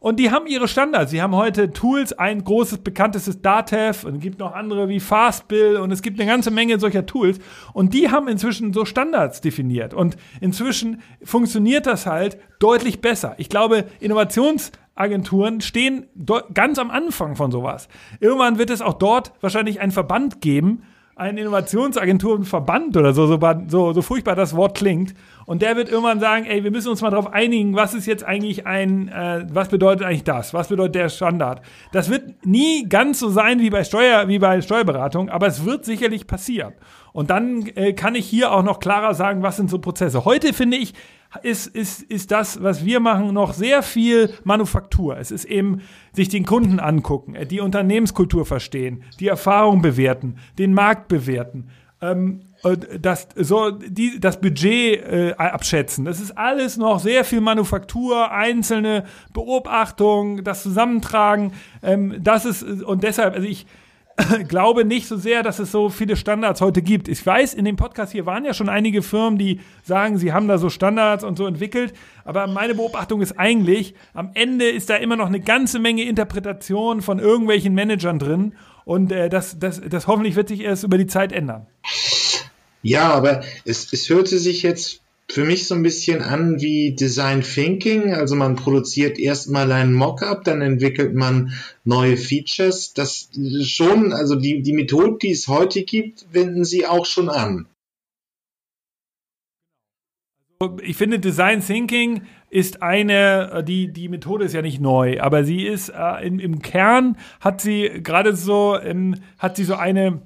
Und 0.00 0.20
die 0.20 0.30
haben 0.30 0.46
ihre 0.46 0.68
Standards. 0.68 1.10
Sie 1.10 1.20
haben 1.20 1.34
heute 1.34 1.72
Tools, 1.72 2.12
ein 2.12 2.44
großes 2.44 2.78
bekanntes 2.78 3.26
ist 3.26 3.44
Datev 3.44 4.06
und 4.06 4.16
es 4.16 4.20
gibt 4.20 4.38
noch 4.38 4.54
andere 4.54 4.88
wie 4.88 5.00
Fastbill 5.00 5.76
und 5.76 5.90
es 5.90 6.02
gibt 6.02 6.20
eine 6.20 6.30
ganze 6.30 6.52
Menge 6.52 6.78
solcher 6.78 7.04
Tools. 7.04 7.40
Und 7.72 7.94
die 7.94 8.08
haben 8.08 8.28
inzwischen 8.28 8.72
so 8.72 8.84
Standards 8.84 9.40
definiert. 9.40 9.94
Und 9.94 10.16
inzwischen 10.40 11.02
funktioniert 11.24 11.86
das 11.86 12.06
halt 12.06 12.38
deutlich 12.60 13.00
besser. 13.00 13.34
Ich 13.38 13.48
glaube, 13.48 13.86
Innovations 13.98 14.70
Agenturen 14.94 15.60
stehen 15.60 16.06
ganz 16.54 16.78
am 16.78 16.90
Anfang 16.90 17.36
von 17.36 17.50
sowas. 17.50 17.88
Irgendwann 18.20 18.58
wird 18.58 18.70
es 18.70 18.80
auch 18.80 18.94
dort 18.94 19.32
wahrscheinlich 19.40 19.80
einen 19.80 19.92
Verband 19.92 20.40
geben, 20.40 20.84
einen 21.18 21.38
Innovationsagenturenverband 21.38 22.96
oder 22.96 23.12
so, 23.12 23.26
so, 23.26 23.38
so, 23.68 23.92
so 23.92 24.02
furchtbar 24.02 24.36
das 24.36 24.54
Wort 24.54 24.76
klingt. 24.76 25.14
Und 25.46 25.62
der 25.62 25.76
wird 25.76 25.88
irgendwann 25.88 26.20
sagen, 26.20 26.44
ey, 26.46 26.62
wir 26.62 26.70
müssen 26.70 26.88
uns 26.88 27.00
mal 27.00 27.10
darauf 27.10 27.32
einigen, 27.32 27.74
was 27.74 27.94
ist 27.94 28.06
jetzt 28.06 28.24
eigentlich 28.24 28.66
ein, 28.66 29.08
äh, 29.08 29.46
was 29.50 29.68
bedeutet 29.68 30.06
eigentlich 30.06 30.24
das? 30.24 30.54
Was 30.54 30.68
bedeutet 30.68 30.94
der 30.94 31.08
Standard? 31.08 31.62
Das 31.92 32.10
wird 32.10 32.46
nie 32.46 32.88
ganz 32.88 33.18
so 33.18 33.30
sein 33.30 33.60
wie 33.60 33.70
bei 33.70 33.84
Steuer, 33.84 34.28
wie 34.28 34.38
bei 34.38 34.60
Steuerberatung, 34.60 35.28
aber 35.28 35.46
es 35.46 35.64
wird 35.64 35.84
sicherlich 35.84 36.26
passieren. 36.26 36.74
Und 37.12 37.30
dann 37.30 37.66
äh, 37.74 37.92
kann 37.92 38.14
ich 38.14 38.26
hier 38.26 38.52
auch 38.52 38.62
noch 38.62 38.80
klarer 38.80 39.14
sagen, 39.14 39.42
was 39.42 39.56
sind 39.56 39.70
so 39.70 39.78
Prozesse. 39.78 40.24
Heute 40.24 40.52
finde 40.52 40.76
ich, 40.76 40.94
ist, 41.42 41.66
ist, 41.66 42.02
ist 42.02 42.30
das, 42.30 42.62
was 42.62 42.84
wir 42.84 43.00
machen, 43.00 43.34
noch 43.34 43.52
sehr 43.52 43.82
viel 43.82 44.32
Manufaktur. 44.44 45.18
Es 45.18 45.30
ist 45.30 45.44
eben 45.44 45.82
sich 46.12 46.28
den 46.28 46.46
Kunden 46.46 46.80
angucken, 46.80 47.34
äh, 47.34 47.46
die 47.46 47.60
Unternehmenskultur 47.60 48.46
verstehen, 48.46 49.04
die 49.20 49.28
Erfahrung 49.28 49.82
bewerten, 49.82 50.36
den 50.58 50.72
Markt 50.72 51.08
bewerten. 51.08 51.68
Ähm, 52.00 52.40
das, 53.00 53.28
so, 53.36 53.70
die, 53.70 54.18
das 54.18 54.40
Budget 54.40 55.00
äh, 55.04 55.34
abschätzen. 55.36 56.04
Das 56.04 56.20
ist 56.20 56.36
alles 56.36 56.76
noch 56.76 56.98
sehr 56.98 57.24
viel 57.24 57.40
Manufaktur, 57.40 58.32
einzelne 58.32 59.04
Beobachtung, 59.32 60.42
das 60.42 60.62
Zusammentragen. 60.64 61.52
Ähm, 61.82 62.16
das 62.20 62.44
ist, 62.44 62.62
und 62.62 63.04
deshalb, 63.04 63.34
also 63.34 63.46
ich, 63.46 63.66
glaube 64.48 64.84
nicht 64.84 65.06
so 65.06 65.16
sehr, 65.16 65.42
dass 65.42 65.58
es 65.58 65.70
so 65.70 65.88
viele 65.88 66.16
Standards 66.16 66.60
heute 66.60 66.82
gibt. 66.82 67.08
Ich 67.08 67.24
weiß, 67.24 67.54
in 67.54 67.64
dem 67.64 67.76
Podcast 67.76 68.12
hier 68.12 68.26
waren 68.26 68.44
ja 68.44 68.54
schon 68.54 68.68
einige 68.68 69.02
Firmen, 69.02 69.38
die 69.38 69.60
sagen, 69.82 70.18
sie 70.18 70.32
haben 70.32 70.48
da 70.48 70.58
so 70.58 70.70
Standards 70.70 71.24
und 71.24 71.36
so 71.36 71.46
entwickelt. 71.46 71.92
Aber 72.24 72.46
meine 72.46 72.74
Beobachtung 72.74 73.22
ist 73.22 73.38
eigentlich, 73.38 73.94
am 74.14 74.30
Ende 74.34 74.68
ist 74.68 74.90
da 74.90 74.96
immer 74.96 75.16
noch 75.16 75.26
eine 75.26 75.40
ganze 75.40 75.78
Menge 75.78 76.02
Interpretation 76.02 77.02
von 77.02 77.18
irgendwelchen 77.18 77.74
Managern 77.74 78.18
drin. 78.18 78.54
Und 78.84 79.12
äh, 79.12 79.28
das, 79.28 79.58
das, 79.58 79.80
das 79.88 80.06
hoffentlich 80.06 80.34
wird 80.34 80.48
sich 80.48 80.60
erst 80.60 80.84
über 80.84 80.98
die 80.98 81.06
Zeit 81.06 81.32
ändern. 81.32 81.66
Ja, 82.82 83.12
aber 83.12 83.42
es, 83.64 83.92
es 83.92 84.08
hörte 84.08 84.38
sich 84.38 84.62
jetzt 84.62 85.02
für 85.30 85.44
mich 85.44 85.66
so 85.66 85.74
ein 85.74 85.82
bisschen 85.82 86.22
an 86.22 86.60
wie 86.60 86.94
Design 86.94 87.42
Thinking. 87.42 88.14
Also 88.14 88.34
man 88.34 88.56
produziert 88.56 89.18
erstmal 89.18 89.70
ein 89.72 89.92
Mockup, 89.92 90.44
dann 90.44 90.62
entwickelt 90.62 91.14
man 91.14 91.52
neue 91.84 92.16
Features. 92.16 92.94
Das 92.94 93.28
schon, 93.64 94.12
also 94.12 94.36
die, 94.36 94.62
die 94.62 94.72
Methode, 94.72 95.18
die 95.22 95.32
es 95.32 95.46
heute 95.46 95.82
gibt, 95.82 96.26
wenden 96.32 96.64
sie 96.64 96.86
auch 96.86 97.04
schon 97.04 97.28
an. 97.28 97.66
Ich 100.82 100.96
finde, 100.96 101.20
Design 101.20 101.60
Thinking 101.64 102.22
ist 102.50 102.82
eine, 102.82 103.62
die, 103.66 103.92
die 103.92 104.08
Methode 104.08 104.46
ist 104.46 104.54
ja 104.54 104.62
nicht 104.62 104.80
neu, 104.80 105.20
aber 105.20 105.44
sie 105.44 105.64
ist 105.64 105.90
äh, 105.90 106.26
in, 106.26 106.40
im 106.40 106.62
Kern 106.62 107.16
hat 107.40 107.60
sie 107.60 108.00
gerade 108.02 108.34
so, 108.34 108.76
ähm, 108.80 109.16
hat 109.38 109.56
sie 109.56 109.64
so 109.64 109.74
eine, 109.74 110.22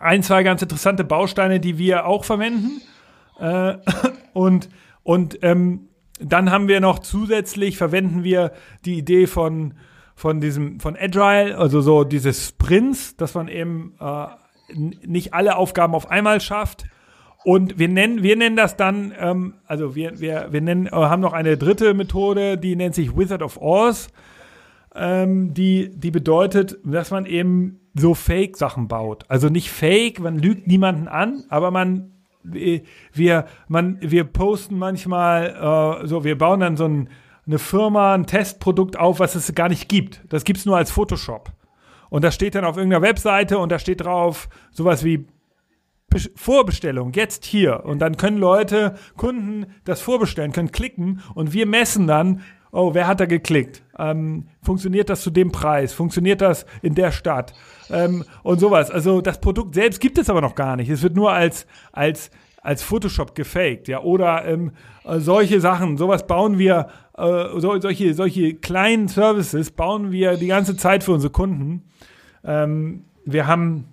ein, 0.00 0.22
zwei 0.22 0.42
ganz 0.42 0.62
interessante 0.62 1.04
Bausteine, 1.04 1.60
die 1.60 1.78
wir 1.78 2.06
auch 2.06 2.24
verwenden. 2.24 2.80
Äh, 3.38 3.78
und 4.32 4.68
und 5.08 5.38
ähm, 5.40 5.88
dann 6.20 6.50
haben 6.50 6.68
wir 6.68 6.80
noch 6.80 6.98
zusätzlich, 6.98 7.78
verwenden 7.78 8.24
wir 8.24 8.52
die 8.84 8.98
Idee 8.98 9.26
von, 9.26 9.72
von 10.14 10.38
diesem, 10.38 10.80
von 10.80 10.98
Agile, 11.00 11.56
also 11.56 11.80
so 11.80 12.04
dieses 12.04 12.48
Sprints, 12.48 13.16
dass 13.16 13.32
man 13.32 13.48
eben 13.48 13.94
äh, 13.98 14.26
nicht 14.74 15.32
alle 15.32 15.56
Aufgaben 15.56 15.94
auf 15.94 16.10
einmal 16.10 16.42
schafft. 16.42 16.84
Und 17.42 17.78
wir 17.78 17.88
nennen, 17.88 18.22
wir 18.22 18.36
nennen 18.36 18.54
das 18.54 18.76
dann, 18.76 19.14
ähm, 19.18 19.54
also 19.66 19.94
wir, 19.94 20.20
wir, 20.20 20.48
wir 20.50 20.60
nennen, 20.60 20.88
äh, 20.88 20.90
haben 20.90 21.22
noch 21.22 21.32
eine 21.32 21.56
dritte 21.56 21.94
Methode, 21.94 22.58
die 22.58 22.76
nennt 22.76 22.94
sich 22.94 23.16
Wizard 23.16 23.42
of 23.42 23.58
Oz. 23.62 24.08
Ähm, 24.94 25.54
die, 25.54 25.90
die 25.98 26.10
bedeutet, 26.10 26.76
dass 26.84 27.12
man 27.12 27.24
eben 27.24 27.80
so 27.94 28.12
Fake-Sachen 28.12 28.88
baut. 28.88 29.24
Also 29.28 29.48
nicht 29.48 29.70
Fake, 29.70 30.20
man 30.20 30.38
lügt 30.38 30.66
niemanden 30.66 31.08
an, 31.08 31.44
aber 31.48 31.70
man 31.70 32.12
wir, 32.42 33.46
man, 33.68 33.98
wir 34.00 34.24
posten 34.24 34.78
manchmal, 34.78 36.00
äh, 36.02 36.06
so, 36.06 36.24
wir 36.24 36.38
bauen 36.38 36.60
dann 36.60 36.76
so 36.76 36.84
ein, 36.84 37.08
eine 37.46 37.58
Firma, 37.58 38.14
ein 38.14 38.26
Testprodukt 38.26 38.98
auf, 38.98 39.20
was 39.20 39.34
es 39.34 39.54
gar 39.54 39.68
nicht 39.68 39.88
gibt. 39.88 40.22
Das 40.28 40.44
gibt 40.44 40.58
es 40.58 40.66
nur 40.66 40.76
als 40.76 40.90
Photoshop. 40.90 41.50
Und 42.10 42.24
das 42.24 42.34
steht 42.34 42.54
dann 42.54 42.64
auf 42.64 42.76
irgendeiner 42.76 43.02
Webseite 43.02 43.58
und 43.58 43.70
da 43.70 43.78
steht 43.78 44.02
drauf 44.02 44.48
sowas 44.70 45.04
wie 45.04 45.26
Vorbestellung, 46.36 47.12
jetzt 47.12 47.44
hier. 47.44 47.84
Und 47.84 47.98
dann 47.98 48.16
können 48.16 48.38
Leute, 48.38 48.94
Kunden 49.16 49.66
das 49.84 50.00
vorbestellen, 50.00 50.52
können 50.52 50.72
klicken 50.72 51.22
und 51.34 51.52
wir 51.52 51.66
messen 51.66 52.06
dann, 52.06 52.42
oh, 52.72 52.94
wer 52.94 53.06
hat 53.06 53.20
da 53.20 53.26
geklickt? 53.26 53.82
Ähm, 53.98 54.48
funktioniert 54.62 55.10
das 55.10 55.20
zu 55.22 55.30
dem 55.30 55.52
Preis? 55.52 55.92
Funktioniert 55.92 56.40
das 56.40 56.64
in 56.80 56.94
der 56.94 57.12
Stadt? 57.12 57.52
Ähm, 57.90 58.24
und 58.42 58.60
sowas. 58.60 58.90
Also 58.90 59.20
das 59.20 59.40
Produkt 59.40 59.74
selbst 59.74 60.00
gibt 60.00 60.18
es 60.18 60.28
aber 60.30 60.40
noch 60.40 60.54
gar 60.54 60.76
nicht. 60.76 60.88
Es 60.90 61.02
wird 61.02 61.14
nur 61.14 61.32
als, 61.32 61.66
als, 61.92 62.30
als 62.62 62.82
Photoshop 62.82 63.34
gefaked, 63.34 63.88
ja. 63.88 64.00
Oder 64.00 64.44
ähm, 64.44 64.72
äh, 65.04 65.18
solche 65.20 65.60
Sachen, 65.60 65.96
sowas 65.96 66.26
bauen 66.26 66.58
wir, 66.58 66.88
äh, 67.16 67.44
so, 67.58 67.80
solche, 67.80 68.14
solche 68.14 68.54
kleinen 68.54 69.08
Services 69.08 69.70
bauen 69.70 70.12
wir 70.12 70.36
die 70.36 70.48
ganze 70.48 70.76
Zeit 70.76 71.04
für 71.04 71.12
unsere 71.12 71.32
Kunden. 71.32 71.84
Ähm, 72.44 73.04
wir 73.24 73.46
haben 73.46 73.86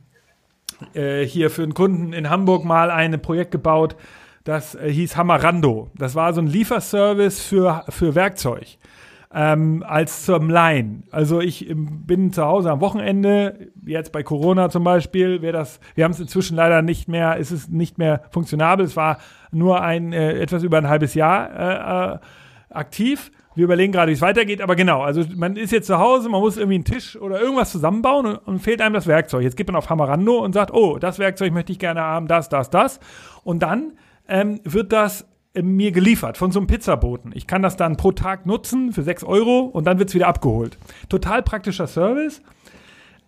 äh, 0.93 1.23
hier 1.23 1.49
für 1.49 1.63
einen 1.63 1.73
Kunden 1.73 2.13
in 2.13 2.29
Hamburg 2.29 2.65
mal 2.65 2.91
ein 2.91 3.21
Projekt 3.21 3.51
gebaut, 3.51 3.95
das 4.43 4.75
äh, 4.75 4.91
hieß 4.91 5.17
Hamarando. 5.17 5.89
Das 5.95 6.15
war 6.15 6.33
so 6.33 6.41
ein 6.41 6.47
Lieferservice 6.47 7.41
für, 7.41 7.83
für 7.89 8.15
Werkzeug. 8.15 8.77
Ähm, 9.37 9.83
als 9.85 10.23
zum 10.23 10.49
Leihen. 10.49 11.03
Also 11.11 11.41
ich 11.41 11.69
ähm, 11.69 12.05
bin 12.05 12.31
zu 12.31 12.45
Hause 12.45 12.71
am 12.71 12.79
Wochenende, 12.79 13.67
jetzt 13.85 14.13
bei 14.13 14.23
Corona 14.23 14.69
zum 14.69 14.85
Beispiel, 14.85 15.41
wäre 15.41 15.51
das, 15.51 15.81
wir 15.93 16.05
haben 16.05 16.13
es 16.13 16.21
inzwischen 16.21 16.55
leider 16.55 16.81
nicht 16.81 17.09
mehr, 17.09 17.35
ist 17.35 17.51
es 17.51 17.67
nicht 17.67 17.97
mehr 17.97 18.21
funktionabel. 18.29 18.85
Es 18.85 18.95
war 18.95 19.17
nur 19.51 19.81
ein 19.81 20.13
äh, 20.13 20.39
etwas 20.39 20.63
über 20.63 20.77
ein 20.77 20.87
halbes 20.87 21.15
Jahr 21.15 21.49
äh, 21.51 22.13
äh, 22.13 22.19
aktiv. 22.69 23.29
Wir 23.55 23.65
überlegen 23.65 23.91
gerade, 23.91 24.09
wie 24.09 24.15
es 24.15 24.21
weitergeht, 24.21 24.61
aber 24.61 24.77
genau, 24.77 25.01
also 25.01 25.21
man 25.35 25.57
ist 25.57 25.71
jetzt 25.71 25.87
zu 25.87 25.97
Hause, 25.97 26.29
man 26.29 26.39
muss 26.39 26.55
irgendwie 26.55 26.75
einen 26.75 26.85
Tisch 26.85 27.19
oder 27.19 27.41
irgendwas 27.41 27.71
zusammenbauen 27.71 28.25
und, 28.25 28.37
und 28.37 28.59
fehlt 28.59 28.81
einem 28.81 28.93
das 28.93 29.07
Werkzeug. 29.07 29.43
Jetzt 29.43 29.57
geht 29.57 29.67
man 29.67 29.75
auf 29.75 29.89
Hamarando 29.89 30.43
und 30.43 30.53
sagt, 30.53 30.73
oh, 30.73 30.97
das 30.97 31.19
Werkzeug 31.19 31.51
möchte 31.51 31.73
ich 31.73 31.79
gerne 31.79 32.01
haben, 32.01 32.27
das, 32.27 32.47
das, 32.47 32.69
das. 32.69 33.01
Und 33.43 33.63
dann 33.63 33.93
ähm, 34.29 34.61
wird 34.63 34.93
das 34.93 35.25
mir 35.63 35.91
geliefert 35.91 36.37
von 36.37 36.51
so 36.51 36.59
einem 36.59 36.67
Pizzaboten. 36.67 37.31
Ich 37.33 37.47
kann 37.47 37.61
das 37.61 37.75
dann 37.77 37.97
pro 37.97 38.11
Tag 38.11 38.45
nutzen 38.45 38.91
für 38.91 39.03
6 39.03 39.23
Euro 39.23 39.59
und 39.59 39.85
dann 39.85 39.99
wird 39.99 40.09
es 40.09 40.15
wieder 40.15 40.27
abgeholt. 40.27 40.77
Total 41.09 41.41
praktischer 41.43 41.87
Service. 41.87 42.41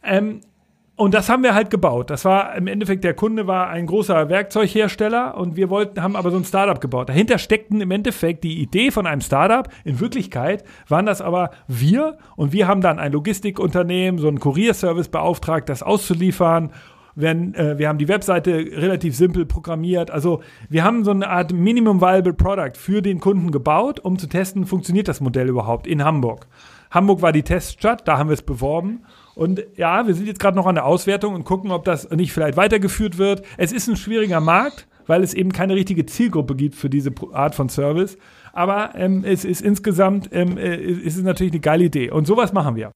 Ähm, 0.04 0.42
und 0.98 1.14
das 1.14 1.30
haben 1.30 1.44
wir 1.44 1.54
halt 1.54 1.70
gebaut. 1.70 2.10
Das 2.10 2.26
war 2.26 2.56
im 2.56 2.66
Endeffekt, 2.66 3.04
der 3.04 3.14
Kunde 3.14 3.46
war 3.46 3.70
ein 3.70 3.86
großer 3.86 4.30
Werkzeughersteller 4.30 5.38
und 5.38 5.56
wir 5.56 5.70
wollten, 5.70 6.02
haben 6.02 6.16
aber 6.16 6.32
so 6.32 6.38
ein 6.38 6.44
Startup 6.44 6.82
gebaut. 6.82 7.10
Dahinter 7.10 7.38
steckten 7.38 7.82
im 7.82 7.92
Endeffekt 7.92 8.44
die 8.44 8.60
Idee 8.60 8.90
von 8.90 9.06
einem 9.06 9.22
Startup. 9.22 9.70
In 9.84 10.00
Wirklichkeit 10.00 10.64
waren 10.88 11.06
das 11.06 11.22
aber 11.22 11.52
wir 11.68 12.18
und 12.36 12.52
wir 12.52 12.68
haben 12.68 12.82
dann 12.82 12.98
ein 12.98 13.12
Logistikunternehmen, 13.12 14.20
so 14.20 14.28
einen 14.28 14.40
Kurierservice 14.40 15.10
beauftragt, 15.10 15.70
das 15.70 15.84
auszuliefern 15.84 16.72
wenn, 17.18 17.56
äh, 17.56 17.78
wir 17.80 17.90
haben 17.90 17.98
die 17.98 18.08
Webseite 18.08 18.52
relativ 18.54 19.16
simpel 19.16 19.46
programmiert. 19.46 20.12
Also 20.12 20.42
wir 20.70 20.84
haben 20.84 21.04
so 21.04 21.12
eine 21.12 21.28
Art 21.28 21.52
Minimum 21.52 22.00
Viable 22.00 22.34
Product 22.34 22.78
für 22.78 23.02
den 23.02 23.20
Kunden 23.20 23.52
gebaut, 23.52 24.00
um 24.00 24.20
zu 24.20 24.28
testen, 24.28 24.66
funktioniert 24.66 25.08
das 25.08 25.20
Modell 25.20 25.50
überhaupt 25.50 25.88
in 25.88 26.04
Hamburg. 26.04 26.48
Hamburg 26.92 27.22
war 27.22 27.32
die 27.32 27.44
Teststadt, 27.44 28.08
da 28.08 28.18
haben 28.18 28.30
wir 28.30 28.36
es 28.36 28.44
beworben. 28.44 29.04
Und 29.34 29.66
ja, 29.76 30.06
wir 30.06 30.14
sind 30.14 30.28
jetzt 30.28 30.40
gerade 30.40 30.56
noch 30.56 30.68
an 30.68 30.76
der 30.76 30.86
Auswertung 30.86 31.34
und 31.34 31.44
gucken, 31.44 31.72
ob 31.72 31.86
das 31.86 32.10
nicht 32.12 32.32
vielleicht 32.32 32.56
weitergeführt 32.56 33.18
wird. 33.18 33.44
Es 33.58 33.72
ist 33.72 33.88
ein 33.88 33.98
schwieriger 33.98 34.40
Markt, 34.40 34.88
weil 35.08 35.24
es 35.24 35.34
eben 35.34 35.52
keine 35.52 35.74
richtige 35.74 36.06
Zielgruppe 36.06 36.56
gibt 36.56 36.76
für 36.76 36.90
diese 36.90 37.12
Art 37.34 37.56
von 37.56 37.68
Service. 37.68 38.18
Aber 38.54 38.92
ähm, 38.96 39.24
es 39.26 39.44
ist 39.44 39.62
insgesamt, 39.62 40.30
ähm, 40.32 40.58
äh, 40.58 40.76
es 40.76 41.18
ist 41.18 41.24
natürlich 41.24 41.54
eine 41.54 41.62
geile 41.62 41.86
Idee. 41.86 42.12
Und 42.12 42.28
sowas 42.28 42.54
machen 42.54 42.76
wir. 42.76 42.92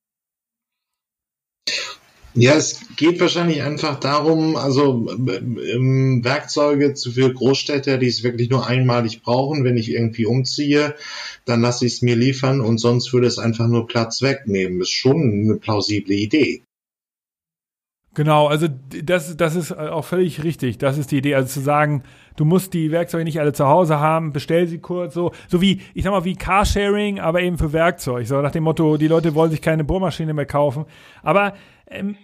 Ja, 2.33 2.55
es 2.55 2.79
geht 2.95 3.19
wahrscheinlich 3.19 3.61
einfach 3.61 3.99
darum, 3.99 4.55
also 4.55 5.09
ähm, 5.09 6.23
Werkzeuge 6.23 6.93
zu 6.93 7.11
für 7.11 7.33
Großstädter, 7.33 7.97
die 7.97 8.07
es 8.07 8.23
wirklich 8.23 8.49
nur 8.49 8.65
einmalig 8.65 9.21
brauchen. 9.21 9.65
Wenn 9.65 9.75
ich 9.75 9.91
irgendwie 9.91 10.25
umziehe, 10.25 10.95
dann 11.43 11.61
lasse 11.61 11.85
ich 11.85 11.93
es 11.93 12.01
mir 12.01 12.15
liefern 12.15 12.61
und 12.61 12.77
sonst 12.77 13.11
würde 13.11 13.27
es 13.27 13.37
einfach 13.37 13.67
nur 13.67 13.85
Platz 13.85 14.21
wegnehmen. 14.21 14.79
Ist 14.79 14.91
schon 14.91 15.43
eine 15.45 15.57
plausible 15.57 16.15
Idee. 16.15 16.63
Genau, 18.13 18.47
also 18.47 18.67
das, 18.67 19.37
das 19.37 19.55
ist 19.55 19.71
auch 19.71 20.03
völlig 20.03 20.43
richtig. 20.43 20.77
Das 20.77 20.97
ist 20.97 21.11
die 21.11 21.17
Idee. 21.17 21.35
Also 21.35 21.47
zu 21.47 21.61
sagen, 21.61 22.03
du 22.35 22.43
musst 22.43 22.73
die 22.73 22.91
Werkzeuge 22.91 23.23
nicht 23.23 23.39
alle 23.39 23.53
zu 23.53 23.67
Hause 23.67 23.99
haben, 23.99 24.33
bestell 24.33 24.67
sie 24.67 24.79
kurz, 24.79 25.13
so, 25.13 25.31
so 25.47 25.61
wie, 25.61 25.79
ich 25.93 26.03
sag 26.03 26.11
mal, 26.11 26.25
wie 26.25 26.35
Carsharing, 26.35 27.21
aber 27.21 27.41
eben 27.41 27.57
für 27.57 27.71
Werkzeug. 27.71 28.27
So 28.27 28.41
nach 28.41 28.51
dem 28.51 28.63
Motto, 28.63 28.97
die 28.97 29.07
Leute 29.07 29.33
wollen 29.33 29.51
sich 29.51 29.61
keine 29.61 29.85
Bohrmaschine 29.85 30.33
mehr 30.33 30.45
kaufen. 30.45 30.85
Aber 31.23 31.53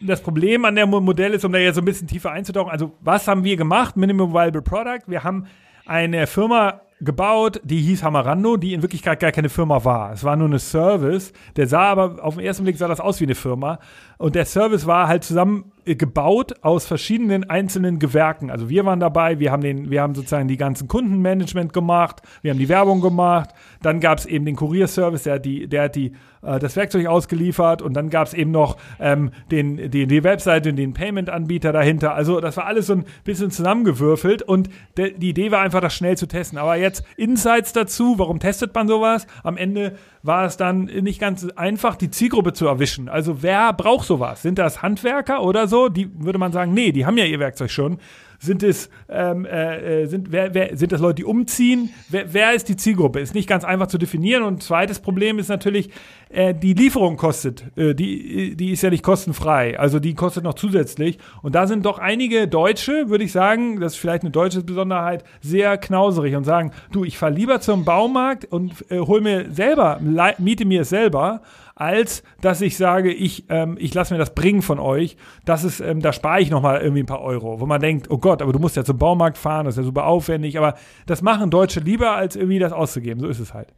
das 0.02 0.22
Problem 0.22 0.66
an 0.66 0.76
der 0.76 0.86
Modell 0.86 1.34
ist, 1.34 1.46
um 1.46 1.52
da 1.52 1.60
jetzt 1.60 1.76
so 1.76 1.82
ein 1.82 1.86
bisschen 1.86 2.08
tiefer 2.08 2.32
einzutauchen, 2.32 2.72
also 2.72 2.94
was 3.02 3.28
haben 3.28 3.44
wir 3.44 3.58
gemacht? 3.58 3.98
Minimum 3.98 4.34
Viable 4.34 4.62
Product. 4.62 5.04
Wir 5.08 5.24
haben 5.24 5.48
eine 5.86 6.28
Firma 6.28 6.82
gebaut, 7.00 7.62
die 7.64 7.80
hieß 7.80 8.02
Hamarando, 8.04 8.58
die 8.58 8.74
in 8.74 8.82
Wirklichkeit 8.82 9.20
gar 9.20 9.32
keine 9.32 9.50
Firma 9.50 9.84
war. 9.84 10.14
Es 10.14 10.24
war 10.24 10.36
nur 10.36 10.48
eine 10.48 10.58
Service. 10.58 11.32
Der 11.56 11.68
sah 11.68 11.92
aber, 11.92 12.24
auf 12.24 12.36
den 12.36 12.46
ersten 12.46 12.64
Blick 12.64 12.78
sah 12.78 12.88
das 12.88 13.00
aus 13.00 13.20
wie 13.20 13.26
eine 13.26 13.36
Firma. 13.36 13.80
Und 14.18 14.34
der 14.34 14.46
Service 14.46 14.88
war 14.88 15.08
halt 15.08 15.24
zusammen 15.24 15.72
äh, 15.86 15.96
gebaut 15.96 16.56
aus 16.64 16.88
verschiedenen 16.88 17.48
einzelnen 17.50 18.00
Gewerken. 18.00 18.50
Also 18.50 18.70
wir 18.70 18.84
waren 18.86 19.00
dabei, 19.00 19.38
wir 19.40 19.52
haben 19.52 19.62
den, 19.62 19.92
wir 19.92 20.02
haben 20.02 20.16
sozusagen 20.16 20.48
die 20.48 20.58
ganzen 20.58 20.88
Kundenmanagement 20.88 21.72
gemacht, 21.72 22.24
wir 22.42 22.52
haben 22.52 22.60
die 22.60 22.70
Werbung 22.70 23.02
gemacht, 23.02 23.52
dann 23.84 24.00
gab 24.00 24.18
es 24.18 24.26
eben 24.26 24.46
den 24.46 24.56
Kurierservice, 24.56 25.24
der 25.24 25.36
hat 25.36 25.46
die, 25.46 25.68
der 25.68 25.84
hat 25.84 25.96
die, 25.96 26.14
äh, 26.42 26.60
das 26.60 26.76
Werkzeug 26.76 27.08
ausgeliefert 27.08 27.82
und 27.82 27.94
dann 27.94 28.10
gab 28.10 28.28
es 28.28 28.34
eben 28.34 28.52
noch 28.52 28.78
ähm, 29.00 29.32
den, 29.52 29.90
die, 29.92 30.08
die 30.08 30.24
Webseite 30.24 30.70
und 30.70 30.76
den 30.76 30.94
Payment-Anbieter 30.94 31.72
dahinter. 31.72 32.14
Also 32.14 32.40
das 32.40 32.58
war 32.58 32.66
alles 32.66 32.88
so 32.88 32.94
ein 32.94 33.06
bisschen 33.24 33.52
zusammengewürfelt 33.52 34.44
und 34.44 34.70
de, 34.98 35.18
die 35.18 35.30
Idee 35.30 35.52
war 35.52 35.62
einfach, 35.62 35.82
das 35.82 35.94
schnell 35.94 36.18
zu 36.18 36.28
testen. 36.28 36.58
Aber 36.58 36.76
jetzt 36.76 37.04
Insights 37.16 37.74
dazu, 37.74 38.16
warum 38.18 38.40
testet 38.40 38.74
man 38.74 38.88
sowas? 38.88 39.28
Am 39.44 39.58
Ende 39.58 39.94
war 40.24 40.46
es 40.46 40.58
dann 40.58 40.86
nicht 40.86 41.20
ganz 41.20 41.48
einfach, 41.56 41.96
die 41.96 42.12
Zielgruppe 42.12 42.54
zu 42.54 42.68
erwischen. 42.68 43.10
Also 43.10 43.42
wer 43.42 43.74
braucht 43.74 44.08
sowas? 44.08 44.42
Sind 44.42 44.60
das 44.60 44.82
Handwerker 44.82 45.42
oder 45.42 45.68
so? 45.68 45.90
Die 45.90 46.10
würde 46.20 46.40
man 46.40 46.52
sagen, 46.52 46.74
nee, 46.74 46.92
die 46.92 47.06
haben 47.06 47.18
ja 47.18 47.26
ihr 47.26 47.40
Werkzeug 47.40 47.72
schon. 47.72 48.00
Sind 48.40 48.64
es, 48.64 48.90
ähm, 49.10 49.46
äh, 49.46 50.04
äh, 50.04 50.06
sind, 50.06 50.32
wer, 50.32 50.54
wer, 50.54 50.78
sind 50.78 50.92
das 50.92 51.02
Leute, 51.02 51.16
die 51.16 51.26
umziehen? 51.26 51.90
Wer, 52.10 52.34
wer 52.34 52.54
ist 52.54 52.70
die 52.70 52.76
Zielgruppe? 52.76 53.20
Ist 53.20 53.34
nicht 53.34 53.50
ganz 53.50 53.64
einfach 53.64 53.88
zu 53.88 53.98
definieren. 53.98 54.44
Und 54.44 54.62
zweites 54.64 55.00
Problem 55.00 55.40
ist 55.40 55.50
natürlich, 55.50 55.90
äh, 56.30 56.54
die 56.54 56.74
Lieferung 56.74 57.18
kostet. 57.18 57.66
Äh, 57.76 57.96
die, 57.96 58.56
die 58.56 58.72
ist 58.72 58.84
ja 58.84 58.90
nicht 58.90 59.04
kostenfrei. 59.04 59.80
Also 59.80 60.00
die 60.00 60.14
kostet 60.14 60.44
noch 60.44 60.54
zusätzlich. 60.54 61.18
Und 61.42 61.56
da 61.56 61.68
sind 61.68 61.86
doch 61.86 62.00
einige 62.00 62.48
Deutsche, 62.48 63.10
würde 63.10 63.24
ich 63.24 63.32
sagen, 63.32 63.80
das 63.80 63.94
ist 63.94 64.00
vielleicht 64.00 64.24
eine 64.24 64.32
deutsche 64.32 64.62
Besonderheit, 64.62 65.24
sehr 65.42 65.78
knauserig 65.78 66.36
und 66.36 66.44
sagen, 66.44 66.72
du, 66.92 67.04
ich 67.06 67.18
fahre 67.18 67.34
lieber 67.34 67.62
zum 67.62 67.86
Baumarkt 67.86 68.46
und 68.46 68.86
äh, 68.90 69.00
hol 69.00 69.22
mir 69.22 69.52
selber, 69.52 70.00
miete 70.38 70.66
mir 70.66 70.82
es 70.82 70.90
selber, 70.90 71.42
als 71.78 72.24
dass 72.42 72.62
ich 72.62 72.76
sage, 72.76 73.14
ich, 73.14 73.46
ähm, 73.50 73.78
ich 73.80 73.94
lasse 73.94 74.14
mir 74.14 74.18
das 74.18 74.34
bringen 74.34 74.64
von 74.64 74.80
euch. 74.80 75.16
Das 75.46 75.64
ist, 75.64 75.80
ähm, 75.80 76.02
da 76.02 76.12
spare 76.12 76.42
ich 76.42 76.50
nochmal 76.50 76.82
irgendwie 76.82 77.04
ein 77.04 77.08
paar 77.08 77.22
Euro. 77.22 77.60
Wo 77.60 77.68
man 77.68 77.80
denkt, 77.80 78.10
oh 78.10 78.18
Gott, 78.18 78.42
aber 78.42 78.52
du 78.52 78.58
musst 78.58 78.76
ja 78.76 78.84
zum 78.84 78.98
Baumarkt 78.98 79.38
fahren, 79.38 79.66
das 79.66 79.76
ist 79.76 79.80
ja 79.80 79.84
super 79.84 80.06
aufwendig. 80.06 80.58
Aber 80.58 80.76
das 81.06 81.22
machen 81.22 81.52
Deutsche 81.52 81.80
lieber, 81.80 82.14
als 82.14 82.36
irgendwie 82.36 82.58
das 82.58 82.74
auszugeben. 82.74 83.22
So 83.22 83.28
ist 83.28 83.40
es 83.40 83.54
halt. 83.54 83.70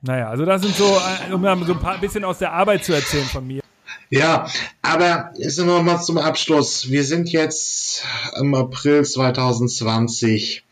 Naja, 0.00 0.28
also 0.30 0.44
das 0.44 0.62
sind 0.62 0.74
so, 0.74 0.98
äh, 1.30 1.32
um 1.32 1.42
so 1.64 1.74
ein 1.74 1.80
paar 1.80 1.98
bisschen 1.98 2.24
aus 2.24 2.38
der 2.38 2.52
Arbeit 2.52 2.84
zu 2.84 2.92
erzählen 2.92 3.24
von 3.24 3.46
mir. 3.46 3.62
Ja, 4.10 4.48
aber 4.82 5.32
ist 5.36 5.58
noch 5.58 5.82
mal 5.82 6.00
zum 6.00 6.18
Abschluss. 6.18 6.90
Wir 6.90 7.04
sind 7.04 7.30
jetzt 7.30 8.04
im 8.40 8.54
April 8.54 9.04
2020. 9.04 10.64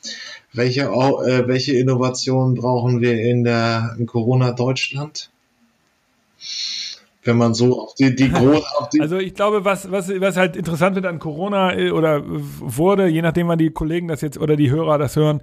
Welche, 0.56 0.82
äh, 0.82 1.46
welche 1.46 1.76
Innovationen 1.76 2.54
brauchen 2.54 3.00
wir 3.00 3.20
in 3.20 3.44
der 3.44 3.94
in 3.98 4.06
Corona 4.06 4.52
Deutschland? 4.52 5.30
Wenn 7.22 7.36
man 7.36 7.54
so 7.54 7.82
auf 7.82 7.94
die, 7.94 8.14
die 8.14 8.30
große. 8.30 8.64
Also 9.00 9.18
ich 9.18 9.34
glaube, 9.34 9.64
was, 9.64 9.90
was, 9.90 10.08
was 10.08 10.36
halt 10.36 10.56
interessant 10.56 10.94
wird 10.94 11.06
an 11.06 11.18
Corona 11.18 11.76
äh, 11.76 11.90
oder 11.90 12.22
wurde, 12.24 13.08
je 13.08 13.20
nachdem, 13.20 13.48
wann 13.48 13.58
die 13.58 13.70
Kollegen 13.70 14.08
das 14.08 14.20
jetzt 14.20 14.38
oder 14.38 14.56
die 14.56 14.70
Hörer 14.70 14.96
das 14.96 15.16
hören, 15.16 15.40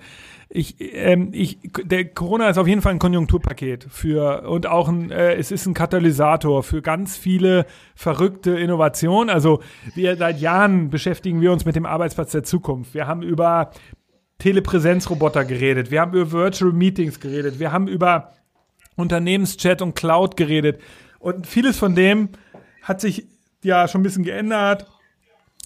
ich, 0.50 0.76
ähm, 0.80 1.30
ich, 1.32 1.58
der 1.84 2.06
Corona 2.06 2.50
ist 2.50 2.58
auf 2.58 2.68
jeden 2.68 2.82
Fall 2.82 2.94
ein 2.94 3.00
Konjunkturpaket 3.00 3.88
für 3.90 4.48
und 4.48 4.68
auch 4.68 4.88
ein, 4.88 5.12
äh, 5.12 5.34
es 5.36 5.52
ist 5.52 5.66
ein 5.66 5.74
Katalysator 5.74 6.64
für 6.64 6.82
ganz 6.82 7.18
viele 7.18 7.66
verrückte 7.96 8.52
Innovationen. 8.52 9.30
Also 9.30 9.62
wir 9.96 10.16
seit 10.16 10.40
Jahren 10.40 10.90
beschäftigen 10.90 11.42
wir 11.42 11.52
uns 11.52 11.66
mit 11.66 11.76
dem 11.76 11.86
Arbeitsplatz 11.86 12.32
der 12.32 12.44
Zukunft. 12.44 12.94
Wir 12.94 13.08
haben 13.08 13.24
über 13.24 13.72
Telepräsenzroboter 14.40 15.46
geredet, 15.46 15.92
wir 15.92 16.02
haben 16.02 16.14
über 16.14 16.32
Virtual 16.32 16.72
Meetings 16.72 17.20
geredet, 17.20 17.60
wir 17.60 17.72
haben 17.72 17.88
über 17.88 18.34
Unternehmenschat 18.96 19.82
und 19.82 19.96
Cloud 19.96 20.38
geredet. 20.38 20.82
Und 21.20 21.48
vieles 21.48 21.78
von 21.78 21.96
dem 21.96 22.30
hat 22.82 23.02
sich 23.02 23.26
ja 23.64 23.88
schon 23.88 24.02
ein 24.02 24.04
bisschen 24.04 24.24
geändert. 24.24 24.88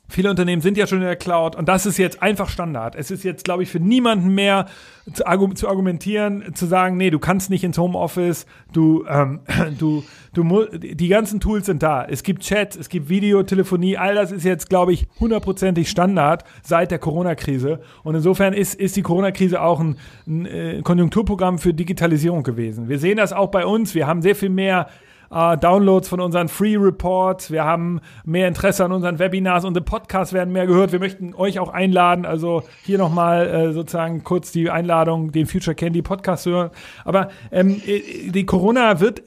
Viele 0.10 0.30
Unternehmen 0.30 0.62
sind 0.62 0.78
ja 0.78 0.88
schon 0.88 1.00
in 1.00 1.04
der 1.06 1.18
Cloud 1.18 1.56
und 1.56 1.68
das 1.68 1.86
ist 1.86 1.98
jetzt 1.98 2.22
einfach 2.22 2.48
Standard. 2.48 2.96
Es 2.96 3.12
ist 3.12 3.24
jetzt, 3.26 3.44
glaube 3.44 3.64
ich, 3.64 3.70
für 3.70 3.82
niemanden 3.82 4.34
mehr 4.34 4.68
zu, 5.14 5.24
zu, 5.54 5.68
argumentieren, 5.68 6.56
zu 6.56 6.66
sagen, 6.66 6.96
nee, 6.96 7.10
du 7.10 7.20
kannst 7.20 7.50
nicht 7.50 7.66
ins 7.66 7.78
Homeoffice, 7.78 8.46
du, 8.72 9.06
ähm, 9.10 9.42
du, 9.80 10.04
du, 10.34 10.66
die 10.72 11.08
ganzen 11.10 11.42
Tools 11.42 11.66
sind 11.66 11.84
da. 11.84 12.06
Es 12.06 12.24
gibt 12.24 12.44
Chat, 12.44 12.78
es 12.78 12.88
gibt 12.88 13.10
Videotelefonie, 13.10 13.98
all 13.98 14.16
das 14.16 14.32
ist 14.32 14.46
jetzt, 14.46 14.70
glaube 14.70 14.94
ich, 14.94 15.08
hundertprozentig 15.20 15.90
Standard 15.90 16.46
seit 16.64 16.92
der 16.92 17.00
Corona-Krise. 17.00 17.82
Und 18.04 18.16
insofern 18.16 18.54
ist, 18.54 18.76
ist 18.76 18.96
die 18.96 19.02
Corona-Krise 19.02 19.62
auch 19.62 19.82
ein, 19.82 19.98
ein 20.26 20.46
äh, 20.46 20.82
Konjunkturprogramm 20.84 21.60
für 21.60 21.74
Digitalisierung 21.74 22.44
gewesen. 22.44 22.88
Wir 22.88 23.00
sehen 23.00 23.18
das 23.18 23.34
auch 23.34 23.50
bei 23.50 23.66
uns. 23.66 23.94
Wir 23.94 24.08
haben 24.08 24.22
sehr 24.22 24.36
viel 24.36 24.50
mehr 24.50 24.88
äh, 25.32 25.58
Downloads 25.58 26.10
von 26.10 26.20
unseren 26.20 26.48
Free 26.48 26.78
Reports. 26.78 27.52
Wir 27.52 27.64
haben 27.64 28.02
mehr 28.26 28.48
Interesse 28.48 28.86
an 28.86 28.92
unseren 28.92 29.20
Webinars. 29.20 29.66
Unsere 29.66 29.84
Podcasts 29.84 30.34
werden 30.34 30.54
mehr 30.54 30.68
gehört. 30.68 30.92
Wir 30.92 31.00
möchten 31.00 31.34
euch 31.36 31.60
auch 31.60 31.70
einladen. 31.70 32.26
Also 32.26 32.64
hier 32.84 32.98
nochmal 32.98 33.48
äh, 33.48 33.74
sozusagen 33.74 34.24
kurz 34.24 34.52
die 34.52 34.70
Einladung, 34.70 35.32
den 35.32 35.46
Future 35.46 35.76
Candy 35.76 36.02
Podcast 36.02 36.44
zu 36.44 36.52
hören. 36.52 36.72
Aber 37.06 37.30
ähm, 37.52 37.82
äh, 37.86 38.30
die 38.30 38.46
Corona 38.46 39.00
wird, 39.00 39.24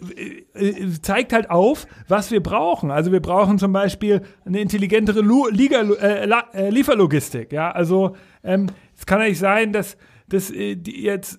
äh, 0.55 0.69
äh, 0.69 1.01
zeigt 1.01 1.33
halt 1.33 1.51
auf, 1.51 1.87
was 2.09 2.31
wir 2.31 2.43
brauchen. 2.43 2.91
Also 2.91 3.13
wir 3.13 3.21
brauchen 3.21 3.59
zum 3.59 3.73
Beispiel 3.73 4.23
eine 4.45 4.61
intelligentere 4.61 5.21
Lu 5.21 5.49
Liga, 5.49 5.81
äh, 5.81 6.29
äh, 6.53 6.71
Lieferlogistik. 6.71 7.53
Ja, 7.53 7.71
also 7.71 8.17
ähm, 8.43 8.67
es 8.97 9.07
kann 9.07 9.21
nicht 9.21 9.39
sein, 9.39 9.73
dass 9.73 9.97
das, 10.31 10.51
äh, 10.51 10.77
jetzt, 10.85 11.39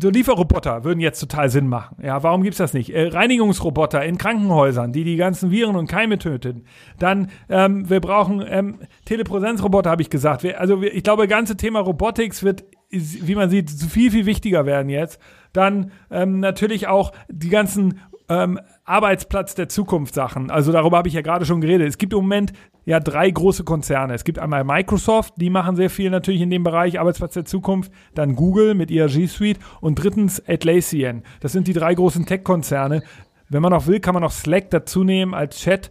so 0.00 0.10
Lieferroboter 0.10 0.84
würden 0.84 1.00
jetzt 1.00 1.20
total 1.20 1.50
Sinn 1.50 1.68
machen. 1.68 1.96
Ja, 2.02 2.22
warum 2.22 2.42
gibt's 2.42 2.58
das 2.58 2.74
nicht? 2.74 2.90
Äh, 2.90 3.08
Reinigungsroboter 3.08 4.04
in 4.04 4.18
Krankenhäusern, 4.18 4.92
die 4.92 5.04
die 5.04 5.16
ganzen 5.16 5.50
Viren 5.50 5.76
und 5.76 5.86
Keime 5.86 6.18
töten. 6.18 6.64
Dann, 6.98 7.30
ähm, 7.48 7.88
wir 7.88 8.00
brauchen 8.00 8.42
ähm, 8.46 8.80
Telepräsenzroboter, 9.04 9.90
habe 9.90 10.02
ich 10.02 10.10
gesagt. 10.10 10.42
Wir, 10.42 10.60
also 10.60 10.80
wir, 10.80 10.94
ich 10.94 11.04
glaube, 11.04 11.28
ganze 11.28 11.56
Thema 11.56 11.80
Robotics 11.80 12.42
wird, 12.42 12.64
wie 12.90 13.34
man 13.34 13.50
sieht, 13.50 13.70
viel, 13.70 14.10
viel 14.10 14.26
wichtiger 14.26 14.66
werden 14.66 14.88
jetzt. 14.88 15.20
Dann 15.52 15.92
ähm, 16.10 16.40
natürlich 16.40 16.88
auch 16.88 17.12
die 17.28 17.50
ganzen 17.50 18.00
ähm, 18.28 18.58
Arbeitsplatz 18.84 19.54
der 19.54 19.68
Zukunft 19.68 20.14
Sachen. 20.14 20.50
Also 20.50 20.70
darüber 20.70 20.98
habe 20.98 21.08
ich 21.08 21.14
ja 21.14 21.22
gerade 21.22 21.46
schon 21.46 21.60
geredet. 21.60 21.88
Es 21.88 21.96
gibt 21.96 22.12
im 22.12 22.20
Moment 22.20 22.52
ja 22.84 23.00
drei 23.00 23.30
große 23.30 23.64
Konzerne. 23.64 24.12
Es 24.12 24.24
gibt 24.24 24.38
einmal 24.38 24.62
Microsoft, 24.62 25.34
die 25.38 25.48
machen 25.48 25.74
sehr 25.74 25.88
viel 25.88 26.10
natürlich 26.10 26.42
in 26.42 26.50
dem 26.50 26.64
Bereich 26.64 27.00
Arbeitsplatz 27.00 27.34
der 27.34 27.46
Zukunft. 27.46 27.90
Dann 28.14 28.36
Google 28.36 28.74
mit 28.74 28.90
ihrer 28.90 29.08
G 29.08 29.26
Suite 29.26 29.58
und 29.80 29.96
drittens 29.96 30.42
Atlassian. 30.46 31.22
Das 31.40 31.52
sind 31.52 31.66
die 31.66 31.72
drei 31.72 31.94
großen 31.94 32.26
Tech-Konzerne. 32.26 33.02
Wenn 33.48 33.62
man 33.62 33.72
noch 33.72 33.86
will, 33.86 34.00
kann 34.00 34.14
man 34.14 34.22
noch 34.22 34.32
Slack 34.32 34.70
dazu 34.70 35.02
nehmen 35.02 35.32
als 35.32 35.60
Chat. 35.60 35.90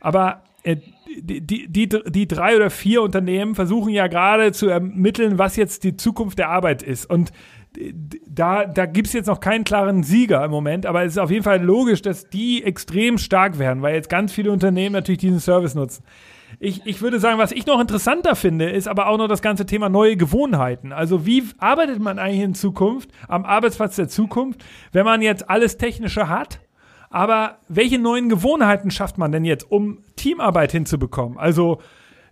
Aber 0.00 0.42
äh, 0.64 0.76
die, 1.20 1.40
die, 1.40 1.68
die, 1.70 1.88
die 1.88 2.28
drei 2.28 2.56
oder 2.56 2.68
vier 2.68 3.00
Unternehmen 3.00 3.54
versuchen 3.54 3.90
ja 3.90 4.06
gerade 4.06 4.52
zu 4.52 4.68
ermitteln, 4.68 5.38
was 5.38 5.56
jetzt 5.56 5.84
die 5.84 5.96
Zukunft 5.96 6.38
der 6.38 6.50
Arbeit 6.50 6.82
ist. 6.82 7.08
Und 7.08 7.32
da, 8.26 8.66
da 8.66 8.86
gibt 8.86 9.08
es 9.08 9.12
jetzt 9.12 9.26
noch 9.26 9.40
keinen 9.40 9.64
klaren 9.64 10.02
Sieger 10.02 10.44
im 10.44 10.50
Moment, 10.50 10.86
aber 10.86 11.04
es 11.04 11.12
ist 11.12 11.18
auf 11.18 11.30
jeden 11.30 11.44
Fall 11.44 11.62
logisch, 11.62 12.02
dass 12.02 12.28
die 12.28 12.62
extrem 12.62 13.18
stark 13.18 13.58
werden, 13.58 13.82
weil 13.82 13.94
jetzt 13.94 14.08
ganz 14.08 14.32
viele 14.32 14.52
Unternehmen 14.52 14.92
natürlich 14.92 15.20
diesen 15.20 15.40
Service 15.40 15.74
nutzen. 15.74 16.04
Ich, 16.60 16.86
ich 16.86 17.02
würde 17.02 17.18
sagen, 17.18 17.38
was 17.38 17.50
ich 17.50 17.66
noch 17.66 17.80
interessanter 17.80 18.36
finde, 18.36 18.70
ist 18.70 18.86
aber 18.86 19.08
auch 19.08 19.18
noch 19.18 19.26
das 19.26 19.42
ganze 19.42 19.66
Thema 19.66 19.88
neue 19.88 20.16
Gewohnheiten. 20.16 20.92
Also 20.92 21.26
wie 21.26 21.42
arbeitet 21.58 21.98
man 21.98 22.18
eigentlich 22.18 22.42
in 22.42 22.54
Zukunft 22.54 23.10
am 23.26 23.44
Arbeitsplatz 23.44 23.96
der 23.96 24.08
Zukunft, 24.08 24.64
wenn 24.92 25.04
man 25.04 25.20
jetzt 25.20 25.50
alles 25.50 25.78
Technische 25.78 26.28
hat? 26.28 26.60
Aber 27.10 27.58
welche 27.68 27.98
neuen 27.98 28.28
Gewohnheiten 28.28 28.90
schafft 28.90 29.18
man 29.18 29.32
denn 29.32 29.44
jetzt, 29.44 29.70
um 29.70 29.98
Teamarbeit 30.16 30.72
hinzubekommen? 30.72 31.38
Also 31.38 31.80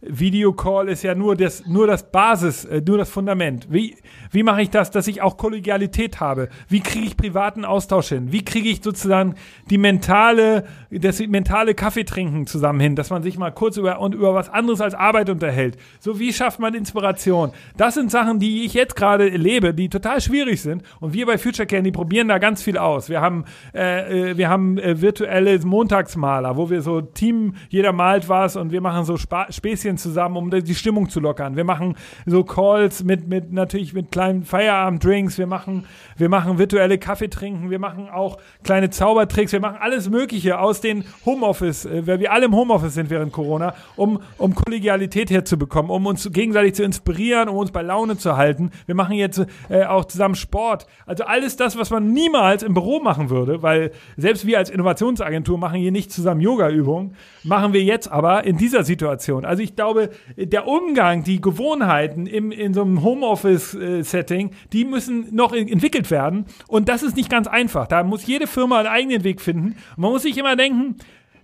Videocall 0.04 0.88
ist 0.88 1.04
ja 1.04 1.14
nur 1.14 1.36
das, 1.36 1.64
nur 1.66 1.86
das 1.86 2.10
Basis, 2.10 2.64
äh, 2.64 2.82
nur 2.86 2.98
das 2.98 3.08
Fundament. 3.08 3.68
Wie, 3.70 3.96
wie 4.32 4.42
mache 4.42 4.62
ich 4.62 4.70
das, 4.70 4.90
dass 4.90 5.06
ich 5.06 5.22
auch 5.22 5.36
Kollegialität 5.36 6.18
habe? 6.18 6.48
Wie 6.68 6.80
kriege 6.80 7.06
ich 7.06 7.16
privaten 7.16 7.64
Austausch 7.64 8.08
hin? 8.08 8.32
Wie 8.32 8.44
kriege 8.44 8.68
ich 8.68 8.82
sozusagen 8.82 9.36
die 9.70 9.78
mentale, 9.78 10.64
das 10.90 11.20
mentale 11.20 11.74
Kaffeetrinken 11.74 12.48
zusammen 12.48 12.80
hin, 12.80 12.96
dass 12.96 13.10
man 13.10 13.22
sich 13.22 13.38
mal 13.38 13.52
kurz 13.52 13.76
über 13.76 14.00
und 14.00 14.14
über 14.14 14.34
was 14.34 14.48
anderes 14.48 14.80
als 14.80 14.94
Arbeit 14.94 15.30
unterhält? 15.30 15.78
So 16.00 16.18
wie 16.18 16.32
schafft 16.32 16.58
man 16.58 16.74
Inspiration? 16.74 17.52
Das 17.76 17.94
sind 17.94 18.10
Sachen, 18.10 18.40
die 18.40 18.64
ich 18.64 18.74
jetzt 18.74 18.96
gerade 18.96 19.30
erlebe, 19.30 19.72
die 19.72 19.88
total 19.88 20.20
schwierig 20.20 20.62
sind. 20.62 20.82
Und 20.98 21.14
wir 21.14 21.26
bei 21.26 21.38
Future 21.38 21.66
Candy 21.66 21.92
probieren 21.92 22.26
da 22.26 22.38
ganz 22.38 22.60
viel 22.60 22.76
aus. 22.76 23.08
Wir 23.08 23.20
haben, 23.20 23.44
äh, 23.72 24.30
äh 24.32 24.36
wir 24.36 24.48
haben 24.48 24.78
äh, 24.78 25.00
virtuelle 25.00 25.60
Montagsmaler, 25.60 26.56
wo 26.56 26.70
wir 26.70 26.82
so 26.82 27.00
Team, 27.02 27.54
jeder 27.68 27.92
malt 27.92 28.28
was 28.28 28.56
und 28.56 28.72
wir 28.72 28.80
machen 28.80 29.04
so 29.04 29.16
Spa 29.16 29.46
Späßchen 29.50 29.91
Pärchen 29.92 29.98
zusammen, 29.98 30.36
um 30.36 30.50
die 30.50 30.74
Stimmung 30.74 31.08
zu 31.08 31.20
lockern. 31.20 31.56
Wir 31.56 31.64
machen 31.64 31.96
so 32.26 32.44
Calls 32.44 33.04
mit, 33.04 33.28
mit 33.28 33.52
natürlich 33.52 33.92
mit 33.92 34.10
kleinen 34.10 34.44
Feierabenddrinks. 34.44 35.38
Wir 35.38 35.46
machen, 35.46 35.86
wir 36.16 36.28
machen 36.28 36.58
virtuelle 36.58 36.98
Kaffeetrinken. 36.98 37.70
Wir 37.70 37.78
machen 37.78 38.08
auch 38.08 38.38
kleine 38.62 38.90
Zaubertricks. 38.90 39.52
Wir 39.52 39.60
machen 39.60 39.76
alles 39.80 40.08
Mögliche 40.08 40.58
aus 40.58 40.80
den 40.80 41.04
Homeoffice, 41.24 41.84
äh, 41.84 42.06
weil 42.06 42.20
wir 42.20 42.32
alle 42.32 42.46
im 42.46 42.54
Homeoffice 42.54 42.94
sind 42.94 43.10
während 43.10 43.32
Corona, 43.32 43.74
um, 43.96 44.20
um 44.38 44.54
Kollegialität 44.54 45.30
herzubekommen, 45.30 45.90
um 45.90 46.06
uns 46.06 46.30
gegenseitig 46.32 46.74
zu 46.74 46.82
inspirieren, 46.82 47.48
um 47.48 47.56
uns 47.56 47.70
bei 47.70 47.82
Laune 47.82 48.16
zu 48.16 48.36
halten. 48.36 48.70
Wir 48.86 48.94
machen 48.94 49.14
jetzt 49.14 49.44
äh, 49.68 49.84
auch 49.84 50.04
zusammen 50.04 50.34
Sport. 50.34 50.86
Also 51.06 51.24
alles 51.24 51.56
das, 51.56 51.76
was 51.76 51.90
man 51.90 52.12
niemals 52.12 52.62
im 52.62 52.74
Büro 52.74 53.00
machen 53.00 53.30
würde, 53.30 53.62
weil 53.62 53.92
selbst 54.16 54.46
wir 54.46 54.58
als 54.58 54.70
Innovationsagentur 54.70 55.58
machen 55.58 55.78
hier 55.78 55.92
nicht 55.92 56.12
zusammen 56.12 56.40
Yoga-Übungen, 56.40 57.16
machen 57.44 57.72
wir 57.72 57.82
jetzt 57.82 58.10
aber 58.10 58.44
in 58.44 58.56
dieser 58.56 58.84
Situation. 58.84 59.44
Also 59.44 59.62
ich 59.62 59.74
glaube, 59.82 60.10
der 60.36 60.68
Umgang, 60.68 61.24
die 61.24 61.40
Gewohnheiten 61.40 62.26
im, 62.26 62.52
in 62.52 62.72
so 62.72 62.82
einem 62.82 63.02
Homeoffice-Setting, 63.02 64.52
die 64.72 64.84
müssen 64.84 65.34
noch 65.34 65.52
entwickelt 65.52 66.10
werden. 66.10 66.46
Und 66.68 66.88
das 66.88 67.02
ist 67.02 67.16
nicht 67.16 67.28
ganz 67.28 67.48
einfach. 67.48 67.88
Da 67.88 68.04
muss 68.04 68.26
jede 68.26 68.46
Firma 68.46 68.78
einen 68.78 68.88
eigenen 68.88 69.24
Weg 69.24 69.40
finden. 69.40 69.76
Man 69.96 70.12
muss 70.12 70.22
sich 70.22 70.38
immer 70.38 70.54
denken, 70.54 70.96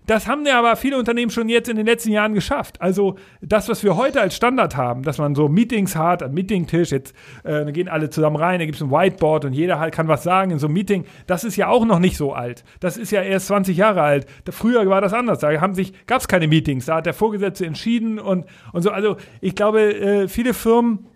das 0.09 0.26
haben 0.26 0.46
ja 0.46 0.59
aber 0.59 0.74
viele 0.76 0.98
Unternehmen 0.98 1.30
schon 1.30 1.50
jetzt 1.50 1.68
in 1.68 1.76
den 1.76 1.84
letzten 1.84 2.11
Jahren 2.11 2.32
geschafft. 2.32 2.80
Also 2.80 3.16
das, 3.42 3.68
was 3.68 3.84
wir 3.84 3.94
heute 3.94 4.22
als 4.22 4.34
Standard 4.34 4.74
haben, 4.74 5.02
dass 5.02 5.18
man 5.18 5.34
so 5.34 5.48
Meetings 5.48 5.96
hat, 5.96 6.22
am 6.22 6.32
Meetingtisch, 6.32 6.92
jetzt 6.92 7.14
äh, 7.44 7.70
gehen 7.72 7.88
alle 7.88 8.09
zusammen 8.09 8.36
rein, 8.36 8.59
da 8.59 8.64
gibt 8.64 8.76
es 8.76 8.82
ein 8.82 8.90
Whiteboard 8.90 9.44
und 9.44 9.52
jeder 9.52 9.78
halt 9.78 9.94
kann 9.94 10.09
was 10.09 10.22
sagen 10.22 10.50
in 10.50 10.59
so 10.59 10.66
einem 10.66 10.74
Meeting. 10.74 11.04
Das 11.26 11.44
ist 11.44 11.56
ja 11.56 11.68
auch 11.68 11.84
noch 11.84 11.98
nicht 11.98 12.16
so 12.16 12.32
alt. 12.32 12.64
Das 12.80 12.96
ist 12.96 13.12
ja 13.12 13.20
erst 13.20 13.48
20 13.48 13.76
Jahre 13.76 14.00
alt. 14.00 14.26
Früher 14.48 14.88
war 14.88 15.02
das 15.02 15.12
anders. 15.12 15.40
Da 15.40 15.61
haben 15.61 15.74
sich, 15.74 15.92
gab 16.06 16.22
es 16.22 16.26
keine 16.26 16.48
Meetings. 16.48 16.86
Da 16.86 16.96
hat 16.96 17.06
der 17.06 17.12
Vorgesetzte 17.12 17.66
entschieden 17.66 18.18
und, 18.18 18.46
und 18.72 18.80
so. 18.80 18.90
Also 18.90 19.18
ich 19.42 19.54
glaube, 19.54 19.94
äh, 19.94 20.28
viele 20.28 20.54
Firmen 20.54 21.06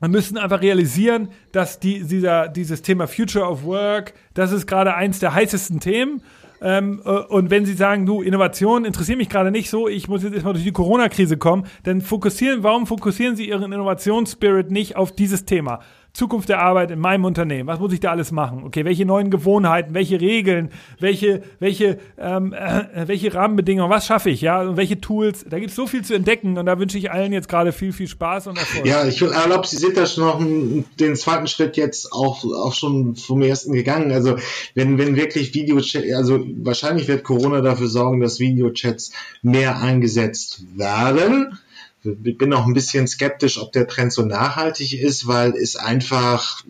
müssen 0.00 0.38
einfach 0.38 0.62
realisieren, 0.62 1.28
dass 1.52 1.80
die, 1.80 2.02
dieser, 2.02 2.48
dieses 2.48 2.80
Thema 2.80 3.06
Future 3.06 3.46
of 3.46 3.64
Work, 3.64 4.14
das 4.32 4.52
ist 4.52 4.66
gerade 4.66 4.94
eins 4.94 5.18
der 5.18 5.34
heißesten 5.34 5.80
Themen. 5.80 6.22
Ähm, 6.62 7.02
äh, 7.04 7.10
und 7.10 7.50
wenn 7.50 7.66
Sie 7.66 7.74
sagen, 7.74 8.06
du, 8.06 8.22
Innovation 8.22 8.84
interessiert 8.84 9.18
mich 9.18 9.28
gerade 9.28 9.50
nicht 9.50 9.68
so, 9.68 9.88
ich 9.88 10.08
muss 10.08 10.22
jetzt 10.22 10.34
erstmal 10.34 10.54
durch 10.54 10.64
die 10.64 10.72
Corona-Krise 10.72 11.36
kommen, 11.36 11.66
dann 11.82 12.00
fokussieren, 12.00 12.62
warum 12.62 12.86
fokussieren 12.86 13.34
Sie 13.34 13.48
Ihren 13.48 13.72
Innovationsspirit 13.72 14.70
nicht 14.70 14.96
auf 14.96 15.12
dieses 15.12 15.44
Thema? 15.44 15.80
Zukunft 16.12 16.50
der 16.50 16.60
Arbeit 16.60 16.90
in 16.90 16.98
meinem 16.98 17.24
Unternehmen. 17.24 17.66
Was 17.66 17.80
muss 17.80 17.92
ich 17.92 18.00
da 18.00 18.10
alles 18.10 18.32
machen? 18.32 18.64
Okay, 18.64 18.84
welche 18.84 19.06
neuen 19.06 19.30
Gewohnheiten, 19.30 19.94
welche 19.94 20.20
Regeln, 20.20 20.70
welche, 20.98 21.42
welche, 21.58 21.98
ähm, 22.18 22.52
äh, 22.52 23.08
welche 23.08 23.32
Rahmenbedingungen, 23.32 23.90
was 23.90 24.06
schaffe 24.06 24.28
ich, 24.28 24.42
ja, 24.42 24.60
und 24.60 24.76
welche 24.76 25.00
Tools? 25.00 25.46
Da 25.48 25.58
gibt 25.58 25.70
es 25.70 25.76
so 25.76 25.86
viel 25.86 26.04
zu 26.04 26.12
entdecken 26.14 26.58
und 26.58 26.66
da 26.66 26.78
wünsche 26.78 26.98
ich 26.98 27.10
allen 27.10 27.32
jetzt 27.32 27.48
gerade 27.48 27.72
viel, 27.72 27.94
viel 27.94 28.08
Spaß 28.08 28.48
und 28.48 28.58
Erfolg. 28.58 28.86
Ja, 28.86 29.06
ich 29.06 29.22
erlaube, 29.22 29.66
Sie 29.66 29.78
sind 29.78 29.96
da 29.96 30.04
schon 30.04 30.24
noch 30.24 30.84
den 31.00 31.16
zweiten 31.16 31.46
Schritt 31.46 31.78
jetzt 31.78 32.12
auch, 32.12 32.44
auch 32.44 32.74
schon 32.74 33.16
vom 33.16 33.40
ersten 33.40 33.72
gegangen. 33.72 34.12
Also 34.12 34.36
wenn, 34.74 34.98
wenn 34.98 35.16
wirklich 35.16 35.54
Videochat, 35.54 36.04
also 36.14 36.44
wahrscheinlich 36.58 37.08
wird 37.08 37.24
Corona 37.24 37.62
dafür 37.62 37.88
sorgen, 37.88 38.20
dass 38.20 38.38
Videochats 38.38 39.12
mehr 39.40 39.80
eingesetzt 39.80 40.62
werden 40.76 41.58
ich 42.04 42.38
bin 42.38 42.52
auch 42.52 42.66
ein 42.66 42.74
bisschen 42.74 43.06
skeptisch, 43.06 43.58
ob 43.58 43.72
der 43.72 43.86
Trend 43.86 44.12
so 44.12 44.22
nachhaltig 44.22 45.00
ist, 45.00 45.26
weil 45.26 45.52
es 45.56 45.76
einfach 45.76 46.62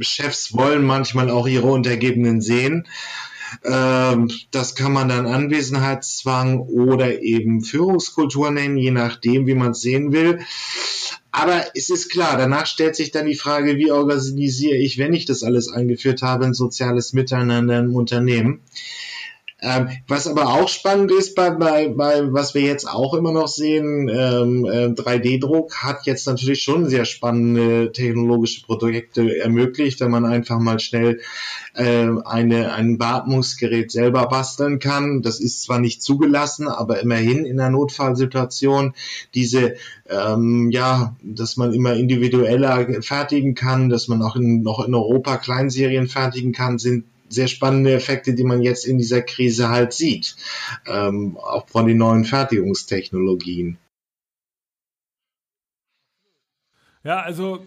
Chefs 0.00 0.54
wollen 0.54 0.84
manchmal 0.84 1.30
auch 1.30 1.46
ihre 1.46 1.66
Untergebenen 1.66 2.40
sehen. 2.40 2.86
Ähm, 3.64 4.30
das 4.50 4.74
kann 4.74 4.92
man 4.92 5.08
dann 5.08 5.26
Anwesenheitszwang 5.26 6.60
oder 6.60 7.22
eben 7.22 7.62
Führungskultur 7.62 8.50
nennen, 8.50 8.76
je 8.76 8.90
nachdem, 8.90 9.46
wie 9.46 9.54
man 9.54 9.72
es 9.72 9.80
sehen 9.80 10.12
will. 10.12 10.40
Aber 11.30 11.64
es 11.74 11.90
ist 11.90 12.10
klar, 12.10 12.36
danach 12.36 12.66
stellt 12.66 12.96
sich 12.96 13.10
dann 13.10 13.26
die 13.26 13.34
Frage, 13.34 13.76
wie 13.76 13.90
organisiere 13.90 14.76
ich, 14.76 14.98
wenn 14.98 15.14
ich 15.14 15.24
das 15.24 15.42
alles 15.42 15.68
eingeführt 15.68 16.22
habe, 16.22 16.44
ein 16.44 16.54
soziales 16.54 17.12
Miteinander 17.12 17.78
im 17.78 17.94
Unternehmen. 17.94 18.60
Ähm, 19.64 19.88
was 20.08 20.26
aber 20.26 20.48
auch 20.48 20.68
spannend 20.68 21.10
ist, 21.10 21.34
bei, 21.34 21.50
bei, 21.50 21.88
bei 21.88 22.30
was 22.32 22.54
wir 22.54 22.60
jetzt 22.60 22.86
auch 22.86 23.14
immer 23.14 23.32
noch 23.32 23.48
sehen, 23.48 24.10
ähm, 24.10 24.66
äh, 24.66 24.88
3D-Druck 24.88 25.76
hat 25.82 26.04
jetzt 26.04 26.26
natürlich 26.26 26.62
schon 26.62 26.90
sehr 26.90 27.06
spannende 27.06 27.90
technologische 27.90 28.66
Projekte 28.66 29.38
ermöglicht, 29.38 30.00
wenn 30.00 30.10
man 30.10 30.26
einfach 30.26 30.58
mal 30.58 30.78
schnell 30.80 31.20
äh, 31.74 32.08
eine, 32.26 32.74
ein 32.74 32.98
Beatmungsgerät 32.98 33.90
selber 33.90 34.26
basteln 34.26 34.80
kann. 34.80 35.22
Das 35.22 35.40
ist 35.40 35.62
zwar 35.62 35.78
nicht 35.78 36.02
zugelassen, 36.02 36.68
aber 36.68 37.00
immerhin 37.00 37.46
in 37.46 37.56
der 37.56 37.70
Notfallsituation 37.70 38.92
diese, 39.32 39.76
ähm, 40.10 40.70
ja, 40.72 41.16
dass 41.22 41.56
man 41.56 41.72
immer 41.72 41.94
individueller 41.94 42.86
fertigen 43.00 43.54
kann, 43.54 43.88
dass 43.88 44.08
man 44.08 44.20
auch 44.20 44.36
in, 44.36 44.62
noch 44.62 44.86
in 44.86 44.94
Europa 44.94 45.38
Kleinserien 45.38 46.06
fertigen 46.06 46.52
kann, 46.52 46.78
sind 46.78 47.04
sehr 47.28 47.48
spannende 47.48 47.92
Effekte, 47.92 48.34
die 48.34 48.44
man 48.44 48.62
jetzt 48.62 48.86
in 48.86 48.98
dieser 48.98 49.22
Krise 49.22 49.68
halt 49.68 49.92
sieht, 49.92 50.36
ähm, 50.86 51.36
auch 51.36 51.68
von 51.68 51.86
den 51.86 51.98
neuen 51.98 52.24
Fertigungstechnologien. 52.24 53.78
Ja, 57.02 57.20
also 57.20 57.64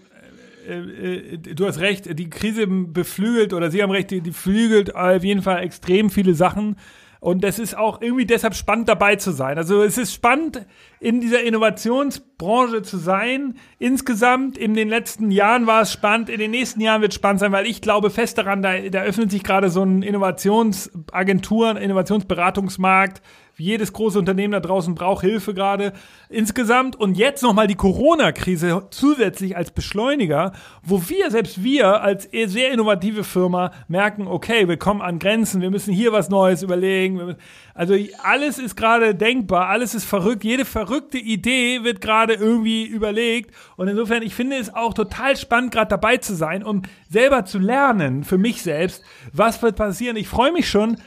äh, 0.67 1.33
äh, 1.33 1.37
du 1.37 1.65
hast 1.65 1.79
recht, 1.79 2.17
die 2.17 2.29
Krise 2.29 2.67
beflügelt 2.67 3.53
oder 3.53 3.71
Sie 3.71 3.81
haben 3.81 3.91
recht, 3.91 4.11
die, 4.11 4.21
die 4.21 4.33
flügelt 4.33 4.95
auf 4.95 5.23
jeden 5.23 5.41
Fall 5.41 5.63
extrem 5.63 6.09
viele 6.09 6.33
Sachen. 6.33 6.75
Und 7.20 7.43
es 7.43 7.59
ist 7.59 7.76
auch 7.78 8.01
irgendwie 8.01 8.26
deshalb 8.26 8.55
spannend 8.55 8.89
dabei 8.89 9.15
zu 9.15 9.32
sein. 9.32 9.57
Also 9.57 9.82
es 9.82 9.97
ist 9.97 10.13
spannend, 10.13 10.65
in 10.99 11.20
dieser 11.22 11.43
Innovationsbranche 11.43 12.82
zu 12.84 12.97
sein. 12.97 13.55
Insgesamt 13.80 14.57
in 14.57 14.74
den 14.74 14.89
letzten 14.89 15.32
Jahren 15.32 15.68
war 15.68 15.82
es 15.82 15.91
spannend, 15.91 16.30
in 16.30 16.39
den 16.39 16.51
nächsten 16.51 16.82
Jahren 16.82 17.01
wird 17.01 17.11
es 17.11 17.15
spannend 17.15 17.39
sein, 17.39 17.51
weil 17.51 17.65
ich 17.65 17.82
glaube 17.82 18.09
fest 18.09 18.38
daran, 18.38 18.61
da, 18.61 18.78
da 18.80 19.01
öffnet 19.01 19.32
sich 19.32 19.43
gerade 19.43 19.70
so 19.70 19.84
ein 19.84 20.03
Innovationsagentur, 20.03 21.78
Innovationsberatungsmarkt, 21.78 23.22
jedes 23.57 23.93
große 23.93 24.19
Unternehmen 24.19 24.53
da 24.53 24.59
draußen 24.59 24.95
braucht 24.95 25.21
Hilfe 25.21 25.53
gerade 25.53 25.93
insgesamt. 26.29 26.95
Und 26.95 27.17
jetzt 27.17 27.43
nochmal 27.43 27.67
die 27.67 27.75
Corona-Krise 27.75 28.87
zusätzlich 28.91 29.57
als 29.57 29.71
Beschleuniger, 29.71 30.53
wo 30.83 31.01
wir, 31.09 31.31
selbst 31.31 31.63
wir 31.63 32.01
als 32.01 32.29
sehr 32.31 32.71
innovative 32.71 33.23
Firma 33.23 33.71
merken, 33.87 34.27
okay, 34.27 34.67
wir 34.67 34.77
kommen 34.77 35.01
an 35.01 35.19
Grenzen, 35.19 35.61
wir 35.61 35.71
müssen 35.71 35.93
hier 35.93 36.11
was 36.11 36.29
Neues 36.29 36.61
überlegen. 36.63 37.35
Also 37.73 37.95
alles 38.23 38.59
ist 38.59 38.75
gerade 38.75 39.15
denkbar, 39.15 39.69
alles 39.69 39.95
ist 39.95 40.05
verrückt, 40.05 40.43
jede 40.43 40.65
verrückte 40.65 41.17
Idee 41.17 41.83
wird 41.83 42.01
gerade 42.01 42.33
irgendwie 42.33 42.85
überlegt. 42.85 43.53
Und 43.75 43.87
insofern, 43.87 44.23
ich 44.23 44.35
finde 44.35 44.57
es 44.57 44.73
auch 44.73 44.93
total 44.93 45.35
spannend, 45.35 45.71
gerade 45.71 45.89
dabei 45.89 46.17
zu 46.17 46.35
sein, 46.35 46.63
um 46.63 46.83
selber 47.09 47.45
zu 47.45 47.59
lernen, 47.59 48.23
für 48.23 48.37
mich 48.37 48.61
selbst, 48.61 49.03
was 49.31 49.61
wird 49.61 49.75
passieren. 49.75 50.17
Ich 50.17 50.27
freue 50.27 50.51
mich 50.51 50.69
schon 50.69 50.97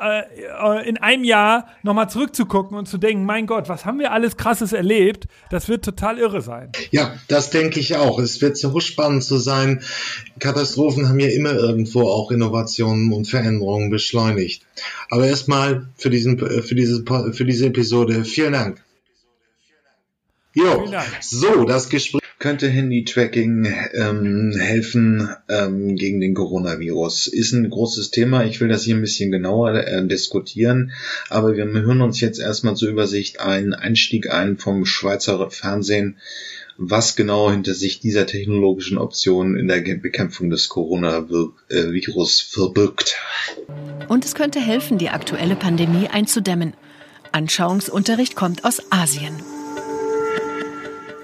äh, 0.00 0.22
äh, 0.22 0.88
in 0.88 0.96
einem 0.98 1.24
Jahr 1.24 1.66
nochmal 1.82 2.08
zurückzugucken 2.08 2.76
und 2.76 2.86
zu 2.86 2.98
denken, 2.98 3.24
mein 3.24 3.46
Gott, 3.46 3.68
was 3.68 3.84
haben 3.84 3.98
wir 3.98 4.12
alles 4.12 4.36
Krasses 4.36 4.72
erlebt? 4.72 5.26
Das 5.50 5.68
wird 5.68 5.84
total 5.84 6.18
irre 6.18 6.40
sein. 6.40 6.72
Ja, 6.90 7.14
das 7.28 7.50
denke 7.50 7.80
ich 7.80 7.96
auch. 7.96 8.18
Es 8.18 8.40
wird 8.40 8.56
so 8.56 8.80
spannend 8.80 9.24
zu 9.24 9.36
sein. 9.36 9.82
Katastrophen 10.38 11.08
haben 11.08 11.20
ja 11.20 11.28
immer 11.28 11.52
irgendwo 11.52 12.08
auch 12.08 12.30
Innovationen 12.30 13.12
und 13.12 13.26
Veränderungen 13.26 13.90
beschleunigt. 13.90 14.62
Aber 15.10 15.26
erstmal 15.26 15.88
für 15.96 16.10
diesen, 16.10 16.38
für 16.38 16.74
diese, 16.74 17.04
für 17.32 17.44
diese 17.44 17.66
Episode 17.66 18.24
vielen 18.24 18.54
Dank. 18.54 18.82
Jo, 20.54 20.90
so, 21.20 21.64
das 21.64 21.88
Gespräch 21.88 22.19
könnte 22.40 22.68
Handy-Tracking 22.68 23.72
ähm, 23.92 24.52
helfen 24.58 25.28
ähm, 25.48 25.94
gegen 25.94 26.20
den 26.20 26.34
Coronavirus? 26.34 27.26
Ist 27.28 27.52
ein 27.52 27.68
großes 27.68 28.10
Thema. 28.10 28.44
Ich 28.44 28.60
will 28.60 28.68
das 28.68 28.82
hier 28.82 28.96
ein 28.96 29.02
bisschen 29.02 29.30
genauer 29.30 29.74
äh, 29.74 30.06
diskutieren, 30.06 30.92
aber 31.28 31.54
wir 31.54 31.66
hören 31.66 32.00
uns 32.00 32.20
jetzt 32.20 32.40
erstmal 32.40 32.74
zur 32.76 32.88
Übersicht 32.88 33.40
einen 33.40 33.74
Einstieg 33.74 34.32
ein 34.32 34.56
vom 34.56 34.86
Schweizer 34.86 35.50
Fernsehen, 35.50 36.16
was 36.78 37.14
genau 37.14 37.50
hinter 37.50 37.74
sich 37.74 38.00
dieser 38.00 38.26
technologischen 38.26 38.96
Option 38.96 39.54
in 39.54 39.68
der 39.68 39.80
Bekämpfung 39.80 40.48
des 40.48 40.70
Coronavirus 40.70 42.40
verbirgt. 42.40 43.16
Und 44.08 44.24
es 44.24 44.34
könnte 44.34 44.60
helfen, 44.60 44.96
die 44.96 45.10
aktuelle 45.10 45.56
Pandemie 45.56 46.08
einzudämmen. 46.08 46.72
Anschauungsunterricht 47.32 48.34
kommt 48.34 48.64
aus 48.64 48.80
Asien. 48.90 49.34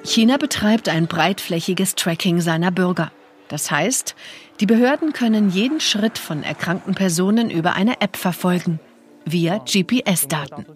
China 0.07 0.37
betreibt 0.37 0.89
ein 0.89 1.07
breitflächiges 1.07 1.95
Tracking 1.95 2.41
seiner 2.41 2.71
Bürger. 2.71 3.13
Das 3.49 3.71
heißt, 3.71 4.15
die 4.61 4.67
Behörden 4.67 5.13
können 5.13 5.51
jeden 5.51 5.81
Schritt 5.81 6.19
von 6.19 6.43
erkrankten 6.43 6.95
Personen 6.95 7.51
über 7.51 7.75
eine 7.75 8.01
App 8.01 8.17
verfolgen, 8.17 8.81
via 9.25 9.59
GPS-Daten. 9.59 10.67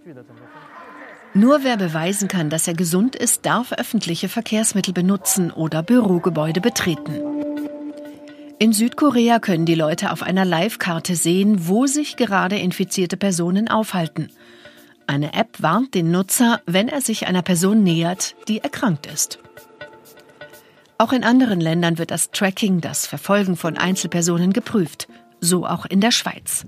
Nur 1.33 1.63
wer 1.63 1.77
beweisen 1.77 2.29
kann, 2.29 2.51
dass 2.51 2.67
er 2.67 2.75
gesund 2.75 3.15
ist, 3.15 3.47
darf 3.47 3.73
öffentliche 3.73 4.29
Verkehrsmittel 4.29 4.93
benutzen 4.93 5.51
oder 5.53 5.83
Bürogebäude 5.83 6.61
betreten. 6.61 7.15
In 8.59 8.73
Südkorea 8.73 9.39
können 9.39 9.65
die 9.65 9.75
Leute 9.75 10.13
auf 10.13 10.23
einer 10.23 10.45
Live-Karte 10.45 11.15
sehen, 11.15 11.69
wo 11.69 11.87
sich 11.87 12.17
gerade 12.17 12.59
infizierte 12.59 13.17
Personen 13.17 13.69
aufhalten. 13.69 14.29
Eine 15.11 15.33
App 15.35 15.61
warnt 15.61 15.97
den 15.97 16.13
Nutzer, 16.13 16.61
wenn 16.67 16.87
er 16.87 17.01
sich 17.01 17.27
einer 17.27 17.43
Person 17.43 17.83
nähert, 17.83 18.37
die 18.47 18.59
erkrankt 18.59 19.07
ist. 19.07 19.41
Auch 20.99 21.13
in 21.13 21.25
anderen 21.25 21.61
Ländern 21.61 21.99
wird 21.99 22.13
das 22.13 22.31
Tracking, 22.31 22.81
das 22.81 23.09
Verfolgen 23.09 23.57
von 23.57 23.77
Einzelpersonen 23.77 24.53
geprüft, 24.53 25.09
so 25.41 25.67
auch 25.67 25.85
in 25.85 26.01
der 26.01 26.13
Schweiz. 26.13 26.65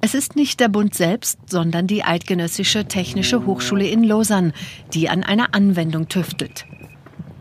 Es 0.00 0.14
ist 0.14 0.34
nicht 0.34 0.58
der 0.58 0.66
Bund 0.66 0.96
selbst, 0.96 1.38
sondern 1.48 1.86
die 1.86 2.02
Eidgenössische 2.02 2.86
Technische 2.86 3.46
Hochschule 3.46 3.86
in 3.86 4.02
Lausanne, 4.02 4.52
die 4.92 5.08
an 5.08 5.22
einer 5.22 5.54
Anwendung 5.54 6.08
tüftelt. 6.08 6.66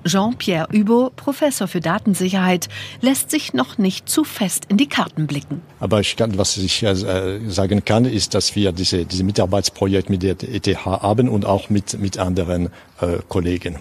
Jean-Pierre 0.05 0.67
Hubo, 0.71 1.11
Professor 1.15 1.67
für 1.67 1.81
Datensicherheit, 1.81 2.69
lässt 3.01 3.31
sich 3.31 3.53
noch 3.53 3.77
nicht 3.77 4.07
zu 4.07 4.23
fest 4.23 4.65
in 4.69 4.77
die 4.77 4.87
Karten 4.87 5.27
blicken. 5.27 5.61
Aber 5.79 5.99
ich 5.99 6.15
kann, 6.15 6.37
was 6.37 6.57
ich 6.57 6.83
äh, 6.83 7.39
sagen 7.49 7.83
kann, 7.83 8.05
ist, 8.05 8.33
dass 8.33 8.55
wir 8.55 8.71
diese, 8.71 9.05
diese 9.05 9.23
Mitarbeitsprojekt 9.23 10.09
mit 10.09 10.23
der 10.23 10.35
ETH 10.41 10.85
haben 10.85 11.27
und 11.29 11.45
auch 11.45 11.69
mit, 11.69 11.99
mit 11.99 12.17
anderen 12.19 12.69
äh, 13.01 13.17
Kollegen. 13.27 13.77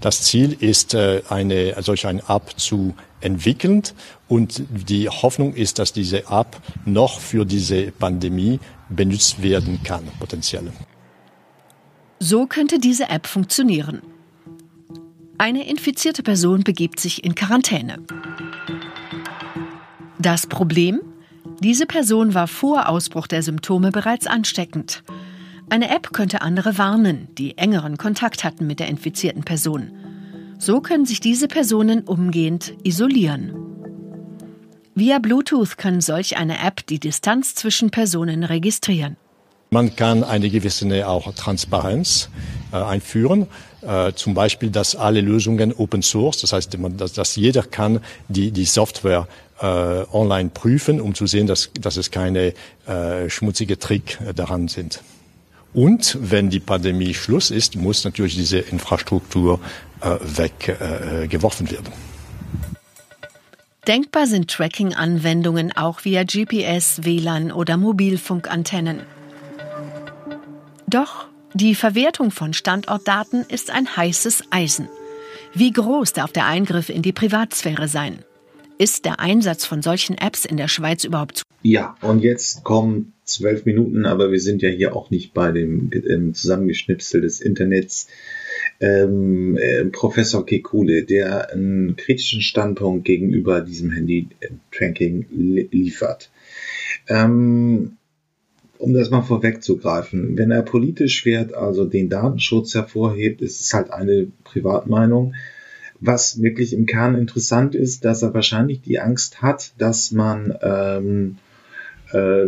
Das 0.00 0.22
Ziel 0.22 0.56
ist, 0.58 0.94
äh, 0.94 1.22
eine, 1.28 1.74
solch 1.82 2.06
eine 2.06 2.22
App 2.28 2.58
zu 2.58 2.94
entwickeln 3.20 3.82
und 4.28 4.62
die 4.68 5.08
Hoffnung 5.08 5.54
ist, 5.54 5.78
dass 5.78 5.92
diese 5.92 6.24
App 6.30 6.60
noch 6.84 7.20
für 7.20 7.44
diese 7.44 7.90
Pandemie 7.90 8.60
benutzt 8.88 9.42
werden 9.42 9.80
kann, 9.82 10.02
potenziell. 10.18 10.72
So 12.18 12.46
könnte 12.46 12.78
diese 12.78 13.08
App 13.08 13.26
funktionieren. 13.26 14.02
Eine 15.36 15.68
infizierte 15.68 16.22
Person 16.22 16.62
begibt 16.62 17.00
sich 17.00 17.24
in 17.24 17.34
Quarantäne. 17.34 17.98
Das 20.18 20.46
Problem? 20.46 21.00
Diese 21.60 21.86
Person 21.86 22.34
war 22.34 22.46
vor 22.46 22.88
Ausbruch 22.88 23.26
der 23.26 23.42
Symptome 23.42 23.90
bereits 23.90 24.26
ansteckend. 24.26 25.02
Eine 25.70 25.90
App 25.90 26.12
könnte 26.12 26.42
andere 26.42 26.78
warnen, 26.78 27.28
die 27.36 27.58
engeren 27.58 27.96
Kontakt 27.96 28.44
hatten 28.44 28.66
mit 28.66 28.80
der 28.80 28.88
infizierten 28.88 29.44
Person. 29.44 29.90
So 30.58 30.80
können 30.80 31.04
sich 31.04 31.20
diese 31.20 31.48
Personen 31.48 32.02
umgehend 32.02 32.74
isolieren. 32.84 33.54
Via 34.94 35.18
Bluetooth 35.18 35.76
kann 35.76 36.00
solch 36.00 36.36
eine 36.36 36.60
App 36.64 36.86
die 36.86 37.00
Distanz 37.00 37.56
zwischen 37.56 37.90
Personen 37.90 38.44
registrieren. 38.44 39.16
Man 39.70 39.96
kann 39.96 40.22
eine 40.22 40.50
gewisse 40.50 41.08
auch 41.08 41.34
Transparenz 41.34 42.30
äh, 42.72 42.76
einführen. 42.76 43.48
Äh, 43.86 44.12
zum 44.14 44.34
Beispiel, 44.34 44.70
dass 44.70 44.96
alle 44.96 45.20
Lösungen 45.20 45.72
Open 45.72 46.02
Source, 46.02 46.38
das 46.38 46.52
heißt, 46.52 46.76
dass, 46.96 47.12
dass 47.12 47.36
jeder 47.36 47.62
kann 47.62 48.00
die, 48.28 48.50
die 48.50 48.64
Software 48.64 49.28
äh, 49.60 49.66
online 49.66 50.50
prüfen, 50.50 51.00
um 51.00 51.14
zu 51.14 51.26
sehen, 51.26 51.46
dass, 51.46 51.70
dass 51.78 51.96
es 51.96 52.10
keine 52.10 52.54
äh, 52.86 53.28
schmutzige 53.28 53.78
Trick 53.78 54.18
äh, 54.26 54.32
daran 54.34 54.68
sind. 54.68 55.00
Und 55.74 56.16
wenn 56.20 56.50
die 56.50 56.60
Pandemie 56.60 57.14
Schluss 57.14 57.50
ist, 57.50 57.76
muss 57.76 58.04
natürlich 58.04 58.36
diese 58.36 58.58
Infrastruktur 58.58 59.60
äh, 60.00 60.16
weggeworfen 60.20 61.66
äh, 61.66 61.70
werden. 61.72 61.92
Denkbar 63.86 64.26
sind 64.26 64.50
Tracking-Anwendungen 64.50 65.76
auch 65.76 66.04
via 66.04 66.24
GPS, 66.24 67.04
WLAN 67.04 67.52
oder 67.52 67.76
Mobilfunkantennen. 67.76 69.00
Doch 70.86 71.26
die 71.54 71.76
Verwertung 71.76 72.32
von 72.32 72.52
Standortdaten 72.52 73.44
ist 73.48 73.70
ein 73.70 73.96
heißes 73.96 74.44
Eisen. 74.50 74.88
Wie 75.54 75.70
groß 75.70 76.12
darf 76.12 76.32
der 76.32 76.46
Eingriff 76.46 76.88
in 76.88 77.00
die 77.00 77.12
Privatsphäre 77.12 77.86
sein? 77.86 78.18
Ist 78.76 79.04
der 79.04 79.20
Einsatz 79.20 79.64
von 79.64 79.80
solchen 79.80 80.18
Apps 80.18 80.44
in 80.44 80.56
der 80.56 80.66
Schweiz 80.66 81.04
überhaupt 81.04 81.38
zu? 81.38 81.44
Ja, 81.62 81.96
und 82.02 82.24
jetzt 82.24 82.64
kommen 82.64 83.12
zwölf 83.24 83.64
Minuten, 83.66 84.04
aber 84.04 84.32
wir 84.32 84.40
sind 84.40 84.62
ja 84.62 84.68
hier 84.68 84.96
auch 84.96 85.10
nicht 85.10 85.32
bei 85.32 85.52
dem 85.52 85.90
ähm, 85.92 86.34
Zusammengeschnipsel 86.34 87.20
des 87.20 87.40
Internets. 87.40 88.08
Ähm, 88.80 89.56
äh, 89.56 89.84
Professor 89.84 90.44
Kekule, 90.44 91.04
der 91.04 91.52
einen 91.52 91.94
kritischen 91.94 92.40
Standpunkt 92.42 93.04
gegenüber 93.04 93.60
diesem 93.60 93.92
Handy-Tracking 93.92 95.26
li 95.30 95.68
liefert. 95.70 96.30
Ähm, 97.08 97.96
um 98.78 98.92
das 98.92 99.10
mal 99.10 99.22
vorwegzugreifen, 99.22 100.36
wenn 100.36 100.50
er 100.50 100.62
politisch 100.62 101.24
wird, 101.24 101.54
also 101.54 101.84
den 101.84 102.08
Datenschutz 102.08 102.74
hervorhebt, 102.74 103.40
ist 103.40 103.60
es 103.60 103.72
halt 103.72 103.90
eine 103.90 104.28
Privatmeinung. 104.44 105.34
Was 106.00 106.42
wirklich 106.42 106.72
im 106.72 106.86
Kern 106.86 107.14
interessant 107.14 107.74
ist, 107.74 108.04
dass 108.04 108.22
er 108.22 108.34
wahrscheinlich 108.34 108.82
die 108.82 108.98
Angst 108.98 109.42
hat, 109.42 109.72
dass 109.78 110.10
man 110.10 110.54
ähm, 110.60 111.36
äh, 112.12 112.46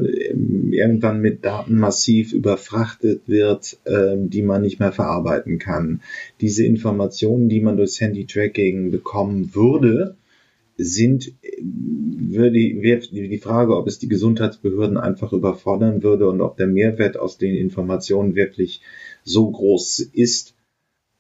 irgendwann 0.71 1.21
mit 1.21 1.45
Daten 1.45 1.79
massiv 1.79 2.33
überfrachtet 2.33 3.23
wird, 3.27 3.79
äh, 3.85 4.17
die 4.17 4.43
man 4.43 4.63
nicht 4.63 4.81
mehr 4.81 4.93
verarbeiten 4.93 5.59
kann. 5.59 6.03
Diese 6.41 6.65
Informationen, 6.65 7.49
die 7.49 7.61
man 7.61 7.77
durchs 7.77 8.01
Handy-Tracking 8.01 8.91
bekommen 8.91 9.55
würde, 9.55 10.17
sind, 10.77 11.33
würde 11.63 12.53
die 12.53 13.41
Frage, 13.43 13.77
ob 13.77 13.87
es 13.87 13.99
die 13.99 14.09
Gesundheitsbehörden 14.09 14.99
einfach 14.99 15.33
überfordern 15.33 16.03
würde 16.03 16.29
und 16.29 16.41
ob 16.41 16.57
der 16.57 16.67
Mehrwert 16.67 17.17
aus 17.19 17.39
den 17.39 17.55
Informationen 17.55 18.35
wirklich 18.35 18.81
so 19.25 19.51
groß 19.51 20.01
ist 20.01 20.55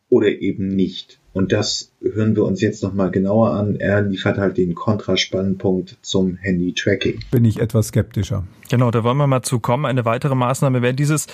oder 0.08 0.28
eben 0.28 0.68
nicht. 0.68 1.20
Und 1.32 1.52
das 1.52 1.92
hören 2.00 2.36
wir 2.36 2.44
uns 2.44 2.60
jetzt 2.60 2.82
nochmal 2.82 3.10
genauer 3.10 3.50
an. 3.52 3.76
Er 3.76 4.02
liefert 4.02 4.38
halt 4.38 4.56
den 4.56 4.74
Kontraspannpunkt 4.74 5.96
zum 6.02 6.36
Handy-Tracking. 6.36 7.20
Bin 7.30 7.44
ich 7.44 7.58
etwas 7.60 7.88
skeptischer. 7.88 8.44
Genau, 8.68 8.90
da 8.90 9.04
wollen 9.04 9.16
wir 9.16 9.26
mal 9.26 9.42
zu 9.42 9.60
kommen. 9.60 9.86
Eine 9.86 10.04
weitere 10.04 10.34
Maßnahme 10.34 10.82
wäre 10.82 10.94
dieses 10.94 11.26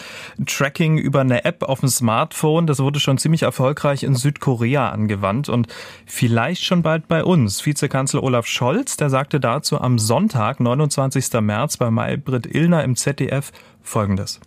Tracking 0.46 0.98
über 0.98 1.20
eine 1.20 1.44
App 1.44 1.62
auf 1.62 1.80
dem 1.80 1.88
Smartphone. 1.88 2.66
Das 2.66 2.78
wurde 2.80 3.00
schon 3.00 3.18
ziemlich 3.18 3.42
erfolgreich 3.42 4.02
in 4.02 4.14
Südkorea 4.14 4.90
angewandt 4.90 5.48
und 5.48 5.68
vielleicht 6.06 6.64
schon 6.64 6.82
bald 6.82 7.08
bei 7.08 7.24
uns. 7.24 7.64
Vizekanzler 7.64 8.22
Olaf 8.22 8.46
Scholz, 8.46 8.96
der 8.96 9.08
sagte 9.10 9.40
dazu 9.40 9.80
am 9.80 9.98
Sonntag, 9.98 10.60
29. 10.60 11.32
März 11.40 11.78
bei 11.78 11.90
Maybrit 11.90 12.54
Illner 12.54 12.84
im 12.84 12.96
ZDF, 12.96 13.52
Folgendes. 13.84 14.38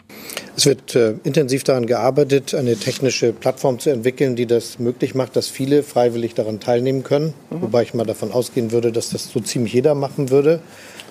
Es 0.55 0.65
wird 0.65 0.95
äh, 0.95 1.15
intensiv 1.23 1.63
daran 1.63 1.85
gearbeitet, 1.85 2.55
eine 2.55 2.77
technische 2.77 3.33
Plattform 3.33 3.79
zu 3.79 3.89
entwickeln, 3.89 4.35
die 4.35 4.45
das 4.45 4.79
möglich 4.79 5.13
macht, 5.13 5.35
dass 5.35 5.49
viele 5.49 5.83
freiwillig 6.05 6.35
daran 6.35 6.59
teilnehmen 6.59 7.03
können. 7.03 7.33
Mhm. 7.49 7.61
Wobei 7.63 7.83
ich 7.83 7.93
mal 7.93 8.05
davon 8.05 8.31
ausgehen 8.31 8.71
würde, 8.71 8.91
dass 8.91 9.09
das 9.09 9.31
so 9.31 9.39
ziemlich 9.39 9.73
jeder 9.73 9.95
machen 9.95 10.29
würde. 10.29 10.59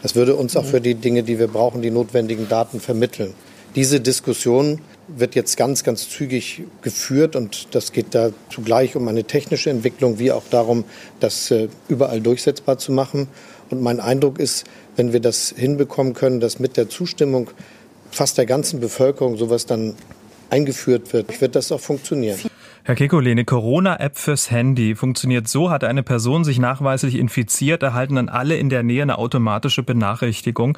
Das 0.03 0.15
würde 0.15 0.37
uns 0.37 0.57
auch 0.57 0.63
mhm. 0.63 0.69
für 0.69 0.81
die 0.81 0.95
Dinge, 0.95 1.23
die 1.23 1.39
wir 1.39 1.49
brauchen, 1.49 1.83
die 1.83 1.91
notwendigen 1.91 2.49
Daten 2.49 2.81
vermitteln. 2.81 3.35
Diese 3.75 4.01
Diskussion 4.01 4.81
wird 5.09 5.35
jetzt 5.35 5.57
ganz, 5.57 5.83
ganz 5.83 6.09
zügig 6.09 6.63
geführt 6.83 7.35
und 7.35 7.75
das 7.75 7.91
geht 7.93 8.15
da 8.15 8.31
zugleich 8.51 8.95
um 8.95 9.09
eine 9.09 9.25
technische 9.25 9.69
Entwicklung 9.69 10.19
wie 10.19 10.31
auch 10.31 10.45
darum, 10.49 10.85
das 11.19 11.51
äh, 11.51 11.69
überall 11.89 12.21
durchsetzbar 12.21 12.79
zu 12.79 12.93
machen. 12.93 13.29
Und 13.71 13.83
mein 13.83 13.99
Eindruck 13.99 14.39
ist, 14.39 14.65
wenn 14.95 15.13
wir 15.13 15.21
das 15.21 15.53
hinbekommen 15.57 16.15
können, 16.15 16.39
dass 16.39 16.61
mit 16.61 16.77
der 16.77 16.89
Zustimmung 16.89 17.51
fast 18.13 18.39
der 18.39 18.47
ganzen 18.47 18.79
Bevölkerung 18.79 19.37
sowas 19.37 19.67
dann 19.67 19.95
eingeführt 20.51 21.13
wird, 21.13 21.41
wird 21.41 21.57
das 21.57 21.73
auch 21.73 21.81
funktionieren. 21.81 22.39
Herr 22.87 22.97
Kekulé, 22.97 23.31
eine 23.31 23.47
Corona-App 23.47 24.19
fürs 24.19 24.51
Handy 24.51 24.95
funktioniert 24.95 25.49
so, 25.49 25.71
hat 25.71 25.85
eine 25.85 26.03
Person 26.03 26.45
sich 26.45 26.59
nachweislich 26.59 27.15
infiziert, 27.15 27.83
erhalten 27.83 28.17
dann 28.17 28.29
alle 28.29 28.59
in 28.59 28.69
der 28.69 28.83
Nähe 28.83 29.01
eine 29.01 29.17
automatische 29.17 29.83
Benachrichtigung. 29.83 30.77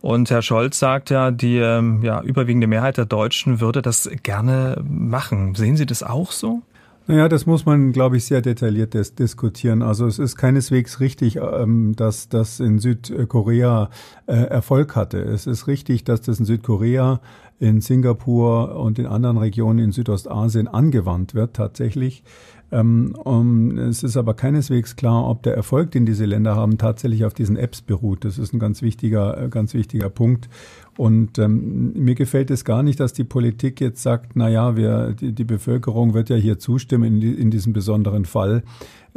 Und 0.00 0.30
Herr 0.30 0.42
Scholz 0.42 0.78
sagt 0.78 1.10
ja, 1.10 1.32
die 1.32 1.58
ähm, 1.58 2.04
ja, 2.04 2.22
überwiegende 2.22 2.68
Mehrheit 2.68 2.96
der 2.96 3.06
Deutschen 3.06 3.60
würde 3.60 3.82
das 3.82 4.08
gerne 4.22 4.80
machen. 4.88 5.56
Sehen 5.56 5.76
Sie 5.76 5.84
das 5.84 6.04
auch 6.04 6.30
so? 6.30 6.62
Naja, 7.08 7.28
das 7.28 7.46
muss 7.46 7.66
man, 7.66 7.92
glaube 7.92 8.18
ich, 8.18 8.26
sehr 8.26 8.42
detailliert 8.42 8.94
dis 8.94 9.14
diskutieren. 9.14 9.82
Also 9.82 10.06
es 10.06 10.20
ist 10.20 10.36
keineswegs 10.36 11.00
richtig, 11.00 11.36
ähm, 11.36 11.96
dass 11.96 12.28
das 12.28 12.60
in 12.60 12.78
Südkorea 12.78 13.90
äh, 14.26 14.34
Erfolg 14.34 14.94
hatte. 14.94 15.18
Es 15.22 15.48
ist 15.48 15.66
richtig, 15.66 16.04
dass 16.04 16.20
das 16.20 16.38
in 16.38 16.44
Südkorea, 16.44 17.20
in 17.60 17.80
Singapur 17.80 18.76
und 18.76 18.98
in 18.98 19.06
anderen 19.06 19.38
Regionen 19.38 19.78
in 19.78 19.92
Südostasien 19.92 20.68
angewandt 20.68 21.34
wird 21.34 21.54
tatsächlich. 21.54 22.22
Ähm, 22.70 23.14
um, 23.24 23.78
es 23.78 24.02
ist 24.02 24.18
aber 24.18 24.34
keineswegs 24.34 24.94
klar, 24.94 25.26
ob 25.26 25.42
der 25.42 25.54
Erfolg, 25.54 25.90
den 25.90 26.04
diese 26.04 26.26
Länder 26.26 26.54
haben, 26.54 26.76
tatsächlich 26.76 27.24
auf 27.24 27.32
diesen 27.32 27.56
Apps 27.56 27.80
beruht. 27.80 28.24
Das 28.24 28.36
ist 28.38 28.52
ein 28.52 28.58
ganz 28.58 28.82
wichtiger, 28.82 29.44
äh, 29.44 29.48
ganz 29.48 29.72
wichtiger 29.72 30.10
Punkt. 30.10 30.50
Und 30.98 31.38
ähm, 31.38 31.92
mir 31.94 32.14
gefällt 32.14 32.50
es 32.50 32.64
gar 32.64 32.82
nicht, 32.82 33.00
dass 33.00 33.14
die 33.14 33.24
Politik 33.24 33.80
jetzt 33.80 34.02
sagt, 34.02 34.32
na 34.34 34.50
ja, 34.50 34.76
wir, 34.76 35.14
die, 35.14 35.32
die 35.32 35.44
Bevölkerung 35.44 36.12
wird 36.12 36.28
ja 36.28 36.36
hier 36.36 36.58
zustimmen 36.58 37.22
in, 37.22 37.38
in 37.38 37.50
diesem 37.50 37.72
besonderen 37.72 38.26
Fall. 38.26 38.62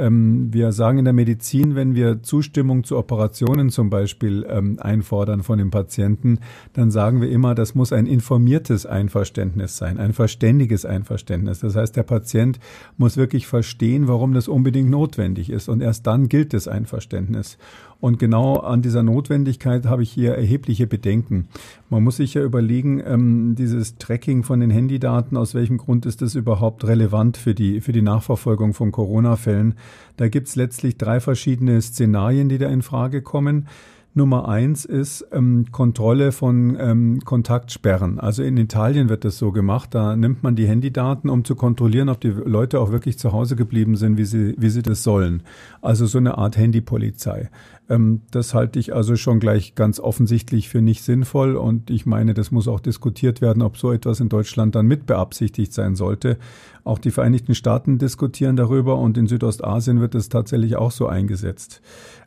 Ähm, 0.02 0.52
wir 0.52 0.72
sagen 0.72 0.98
in 0.98 1.06
der 1.06 1.14
Medizin, 1.14 1.76
wenn 1.76 1.94
wir 1.94 2.24
Zustimmung 2.24 2.84
zu 2.84 2.98
Operationen 2.98 3.70
zum 3.70 3.92
Beispiel 3.92 4.46
ähm, 4.50 4.78
einfordern 4.80 5.44
von 5.44 5.60
dem 5.60 5.70
Patienten, 5.70 6.40
dann 6.74 6.90
sagen 6.90 7.22
wir 7.22 7.30
immer, 7.30 7.54
das 7.54 7.76
muss 7.76 7.94
ein 7.94 8.08
informiertes 8.08 8.88
Einverständnis 8.88 9.78
sein, 9.78 10.00
ein 10.00 10.14
verständiges 10.14 10.86
Einverständnis. 10.86 11.60
Das 11.60 11.76
heißt, 11.76 11.96
der 11.96 12.04
Patient 12.04 12.60
muss 12.98 13.16
wirklich 13.16 13.46
verstehen, 13.46 14.08
warum 14.08 14.34
das 14.34 14.48
unbedingt 14.48 14.90
notwendig 14.90 15.52
ist 15.52 15.70
und 15.70 15.82
erst 15.82 16.08
dann 16.08 16.30
gilt 16.30 16.54
das 16.54 16.68
Einverständnis. 16.68 17.60
Und 18.00 18.18
genau 18.18 18.56
an 18.58 18.82
dieser 18.82 19.04
Notwendigkeit 19.04 19.86
habe 19.86 20.02
ich 20.02 20.12
hier 20.12 20.34
erhebliche 20.34 20.88
Bedenken. 20.88 21.48
Man 21.92 22.06
muss 22.06 22.16
sich 22.16 22.36
ja 22.36 22.42
überlegen, 22.42 23.04
ähm, 23.06 23.54
dieses 23.56 23.98
Tracking 23.98 24.44
von 24.44 24.62
den 24.62 24.70
Handydaten, 24.70 25.36
aus 25.36 25.54
welchem 25.54 25.78
Grund 25.78 26.06
ist 26.06 26.22
das 26.22 26.36
überhaupt 26.36 26.88
relevant 26.88 27.36
für 27.36 27.54
die, 27.54 27.82
für 27.82 27.92
die 27.92 28.02
Nachverfolgung 28.02 28.74
von 28.74 28.94
Corona-Fällen? 28.94 29.76
Da 30.16 30.30
gibt 30.30 30.48
es 30.48 30.56
letztlich 30.56 30.98
drei 30.98 31.20
verschiedene 31.20 31.82
Szenarien, 31.82 32.48
die 32.48 32.60
da 32.60 32.70
in 32.70 32.82
Frage 32.82 33.22
kommen. 33.22 33.68
Nummer 34.14 34.48
eins 34.48 34.84
ist 34.86 35.26
ähm, 35.34 35.66
Kontrolle 35.72 36.32
von 36.32 36.78
ähm, 36.80 37.20
Kontaktsperren. 37.26 38.20
Also 38.20 38.44
in 38.44 38.56
Italien 38.56 39.10
wird 39.10 39.26
das 39.26 39.38
so 39.38 39.52
gemacht. 39.52 39.94
Da 39.94 40.16
nimmt 40.16 40.44
man 40.44 40.56
die 40.56 40.68
Handydaten, 40.68 41.30
um 41.30 41.46
zu 41.46 41.56
kontrollieren, 41.56 42.08
ob 42.08 42.20
die 42.20 42.30
Leute 42.30 42.80
auch 42.80 42.92
wirklich 42.92 43.18
zu 43.18 43.34
Hause 43.34 43.56
geblieben 43.56 43.96
sind, 43.96 44.18
wie 44.18 44.26
sie, 44.26 44.56
wie 44.58 44.70
sie 44.70 44.82
das 44.82 45.04
sollen. 45.04 45.44
Also 45.82 46.06
so 46.06 46.18
eine 46.18 46.38
Art 46.38 46.58
Handypolizei. 46.58 47.50
Ähm, 47.92 48.22
das 48.32 48.54
halte 48.54 48.80
ich 48.80 48.96
also 48.96 49.18
schon 49.18 49.42
gleich 49.42 49.76
ganz 49.76 50.00
offensichtlich 50.00 50.70
für 50.70 50.82
nicht 50.82 51.04
sinnvoll. 51.04 51.58
Und 51.58 51.90
ich 51.90 52.06
meine, 52.06 52.34
das 52.34 52.50
muss 52.50 52.70
auch 52.70 52.80
diskutiert 52.80 53.42
werden, 53.42 53.62
ob 53.62 53.78
so 53.78 53.92
etwas 53.92 54.22
in 54.22 54.30
Deutschland 54.30 54.76
dann 54.76 54.88
mit 54.88 55.06
beabsichtigt 55.06 55.74
sein 55.74 55.96
sollte. 55.96 56.38
Auch 56.86 57.00
die 57.00 57.12
Vereinigten 57.12 57.54
Staaten 57.54 57.98
diskutieren 57.98 58.56
darüber 58.56 58.98
und 58.98 59.18
in 59.18 59.28
Südostasien 59.28 60.00
wird 60.00 60.16
es 60.16 60.30
tatsächlich 60.30 60.78
auch 60.78 60.92
so 60.92 61.08
eingesetzt. 61.08 61.82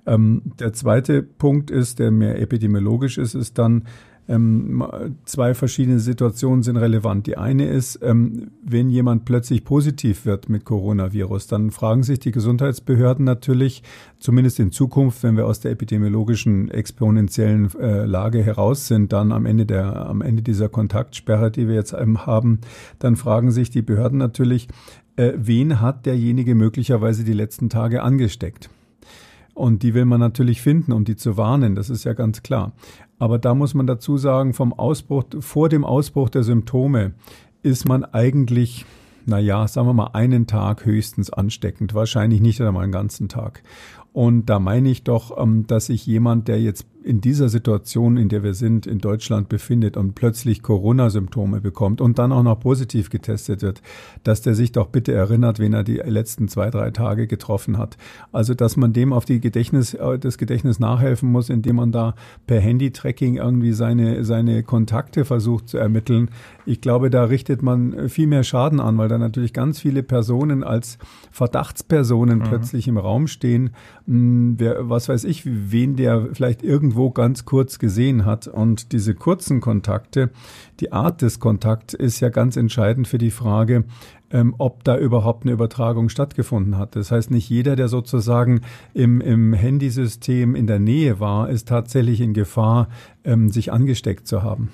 Ähm, 0.06 0.42
der 0.58 0.74
zweite 0.74 1.22
Punkt 1.22 1.70
ist, 1.70 1.98
der 1.98 2.10
mehr 2.10 2.40
epidemiologisch 2.40 3.16
ist, 3.16 3.34
ist 3.34 3.58
dann, 3.58 3.84
ähm, 4.26 4.82
zwei 5.24 5.54
verschiedene 5.54 5.98
Situationen 5.98 6.62
sind 6.62 6.76
relevant. 6.76 7.26
Die 7.26 7.36
eine 7.36 7.66
ist, 7.68 8.00
ähm, 8.02 8.50
wenn 8.62 8.88
jemand 8.88 9.24
plötzlich 9.24 9.64
positiv 9.64 10.24
wird 10.24 10.48
mit 10.48 10.64
Coronavirus, 10.64 11.46
dann 11.46 11.70
fragen 11.70 12.02
sich 12.02 12.20
die 12.20 12.30
Gesundheitsbehörden 12.30 13.24
natürlich, 13.24 13.82
zumindest 14.18 14.60
in 14.60 14.72
Zukunft, 14.72 15.22
wenn 15.22 15.36
wir 15.36 15.46
aus 15.46 15.60
der 15.60 15.72
epidemiologischen 15.72 16.70
exponentiellen 16.70 17.70
äh, 17.78 18.06
Lage 18.06 18.42
heraus 18.42 18.86
sind, 18.86 19.12
dann 19.12 19.32
am 19.32 19.44
Ende 19.44 19.66
der, 19.66 20.06
am 20.06 20.22
Ende 20.22 20.42
dieser 20.42 20.68
Kontaktsperre, 20.68 21.50
die 21.50 21.68
wir 21.68 21.74
jetzt 21.74 21.92
ähm, 21.92 22.24
haben, 22.26 22.60
dann 22.98 23.16
fragen 23.16 23.50
sich 23.50 23.68
die 23.68 23.82
Behörden 23.82 24.18
natürlich, 24.18 24.68
äh, 25.16 25.32
wen 25.36 25.80
hat 25.80 26.06
derjenige 26.06 26.54
möglicherweise 26.54 27.24
die 27.24 27.34
letzten 27.34 27.68
Tage 27.68 28.02
angesteckt? 28.02 28.70
Und 29.54 29.84
die 29.84 29.94
will 29.94 30.04
man 30.04 30.18
natürlich 30.18 30.60
finden, 30.60 30.92
um 30.92 31.04
die 31.04 31.14
zu 31.14 31.36
warnen, 31.36 31.76
das 31.76 31.88
ist 31.88 32.02
ja 32.02 32.12
ganz 32.12 32.42
klar. 32.42 32.72
Aber 33.18 33.38
da 33.38 33.54
muss 33.54 33.74
man 33.74 33.86
dazu 33.86 34.16
sagen, 34.16 34.54
vom 34.54 34.72
Ausbruch, 34.72 35.24
vor 35.40 35.68
dem 35.68 35.84
Ausbruch 35.84 36.28
der 36.30 36.42
Symptome 36.42 37.12
ist 37.62 37.88
man 37.88 38.04
eigentlich, 38.04 38.84
na 39.24 39.38
ja, 39.38 39.66
sagen 39.68 39.88
wir 39.88 39.94
mal, 39.94 40.10
einen 40.12 40.46
Tag 40.46 40.84
höchstens 40.84 41.30
ansteckend, 41.30 41.94
wahrscheinlich 41.94 42.40
nicht 42.40 42.60
einmal 42.60 42.82
einen 42.82 42.92
ganzen 42.92 43.28
Tag. 43.28 43.62
Und 44.12 44.46
da 44.46 44.58
meine 44.58 44.90
ich 44.90 45.02
doch, 45.02 45.36
ähm, 45.42 45.66
dass 45.66 45.86
sich 45.86 46.06
jemand, 46.06 46.48
der 46.48 46.60
jetzt 46.60 46.86
in 47.04 47.20
dieser 47.20 47.48
Situation, 47.50 48.16
in 48.16 48.28
der 48.28 48.42
wir 48.42 48.54
sind, 48.54 48.86
in 48.86 48.98
Deutschland 48.98 49.48
befindet 49.48 49.96
und 49.96 50.14
plötzlich 50.14 50.62
Corona-Symptome 50.62 51.60
bekommt 51.60 52.00
und 52.00 52.18
dann 52.18 52.32
auch 52.32 52.42
noch 52.42 52.58
positiv 52.58 53.10
getestet 53.10 53.62
wird, 53.62 53.82
dass 54.22 54.40
der 54.40 54.54
sich 54.54 54.72
doch 54.72 54.88
bitte 54.88 55.12
erinnert, 55.12 55.58
wen 55.58 55.74
er 55.74 55.84
die 55.84 55.96
letzten 55.96 56.48
zwei, 56.48 56.70
drei 56.70 56.90
Tage 56.90 57.26
getroffen 57.26 57.76
hat. 57.76 57.98
Also, 58.32 58.54
dass 58.54 58.76
man 58.76 58.94
dem 58.94 59.12
auf 59.12 59.26
die 59.26 59.40
Gedächtnis, 59.40 59.94
äh, 59.94 60.18
das 60.18 60.38
Gedächtnis 60.38 60.80
nachhelfen 60.80 61.30
muss, 61.30 61.50
indem 61.50 61.76
man 61.76 61.92
da 61.92 62.14
per 62.46 62.60
Handy-Tracking 62.60 63.36
irgendwie 63.36 63.72
seine, 63.72 64.24
seine 64.24 64.62
Kontakte 64.62 65.26
versucht 65.26 65.68
zu 65.68 65.78
ermitteln. 65.78 66.30
Ich 66.66 66.80
glaube, 66.80 67.10
da 67.10 67.24
richtet 67.24 67.62
man 67.62 68.08
viel 68.08 68.26
mehr 68.26 68.44
Schaden 68.44 68.80
an, 68.80 68.98
weil 68.98 69.08
da 69.08 69.18
natürlich 69.18 69.52
ganz 69.52 69.80
viele 69.80 70.02
Personen 70.02 70.62
als 70.64 70.98
Verdachtspersonen 71.30 72.38
mhm. 72.38 72.44
plötzlich 72.44 72.88
im 72.88 72.98
Raum 72.98 73.26
stehen. 73.26 73.70
Hm, 74.06 74.54
wer, 74.58 74.88
was 74.88 75.08
weiß 75.08 75.24
ich, 75.24 75.42
wen 75.44 75.96
der 75.96 76.28
vielleicht 76.32 76.62
irgendwo 76.62 76.84
irgendwo 76.94 77.10
ganz 77.10 77.44
kurz 77.44 77.78
gesehen 77.78 78.24
hat. 78.24 78.46
Und 78.46 78.92
diese 78.92 79.14
kurzen 79.14 79.60
Kontakte, 79.60 80.30
die 80.80 80.92
Art 80.92 81.22
des 81.22 81.40
Kontakts 81.40 81.94
ist 81.94 82.20
ja 82.20 82.28
ganz 82.28 82.56
entscheidend 82.56 83.08
für 83.08 83.18
die 83.18 83.30
Frage, 83.30 83.84
ähm, 84.30 84.54
ob 84.58 84.84
da 84.84 84.98
überhaupt 84.98 85.44
eine 85.44 85.52
Übertragung 85.52 86.08
stattgefunden 86.08 86.78
hat. 86.78 86.96
Das 86.96 87.10
heißt, 87.10 87.30
nicht 87.30 87.48
jeder, 87.48 87.76
der 87.76 87.88
sozusagen 87.88 88.60
im, 88.92 89.20
im 89.20 89.52
Handysystem 89.52 90.54
in 90.54 90.66
der 90.66 90.78
Nähe 90.78 91.20
war, 91.20 91.48
ist 91.48 91.68
tatsächlich 91.68 92.20
in 92.20 92.34
Gefahr, 92.34 92.88
ähm, 93.24 93.50
sich 93.50 93.72
angesteckt 93.72 94.26
zu 94.26 94.42
haben. 94.42 94.68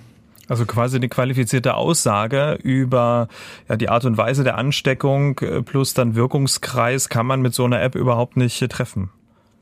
Also 0.50 0.66
quasi 0.66 0.96
eine 0.96 1.08
qualifizierte 1.08 1.76
Aussage 1.76 2.58
über 2.60 3.28
ja, 3.68 3.76
die 3.76 3.88
Art 3.88 4.04
und 4.04 4.18
Weise 4.18 4.42
der 4.42 4.58
Ansteckung 4.58 5.38
äh, 5.38 5.62
plus 5.62 5.94
dann 5.94 6.16
Wirkungskreis 6.16 7.08
kann 7.08 7.24
man 7.24 7.40
mit 7.40 7.54
so 7.54 7.64
einer 7.64 7.80
App 7.80 7.94
überhaupt 7.94 8.36
nicht 8.36 8.68
treffen. 8.68 9.10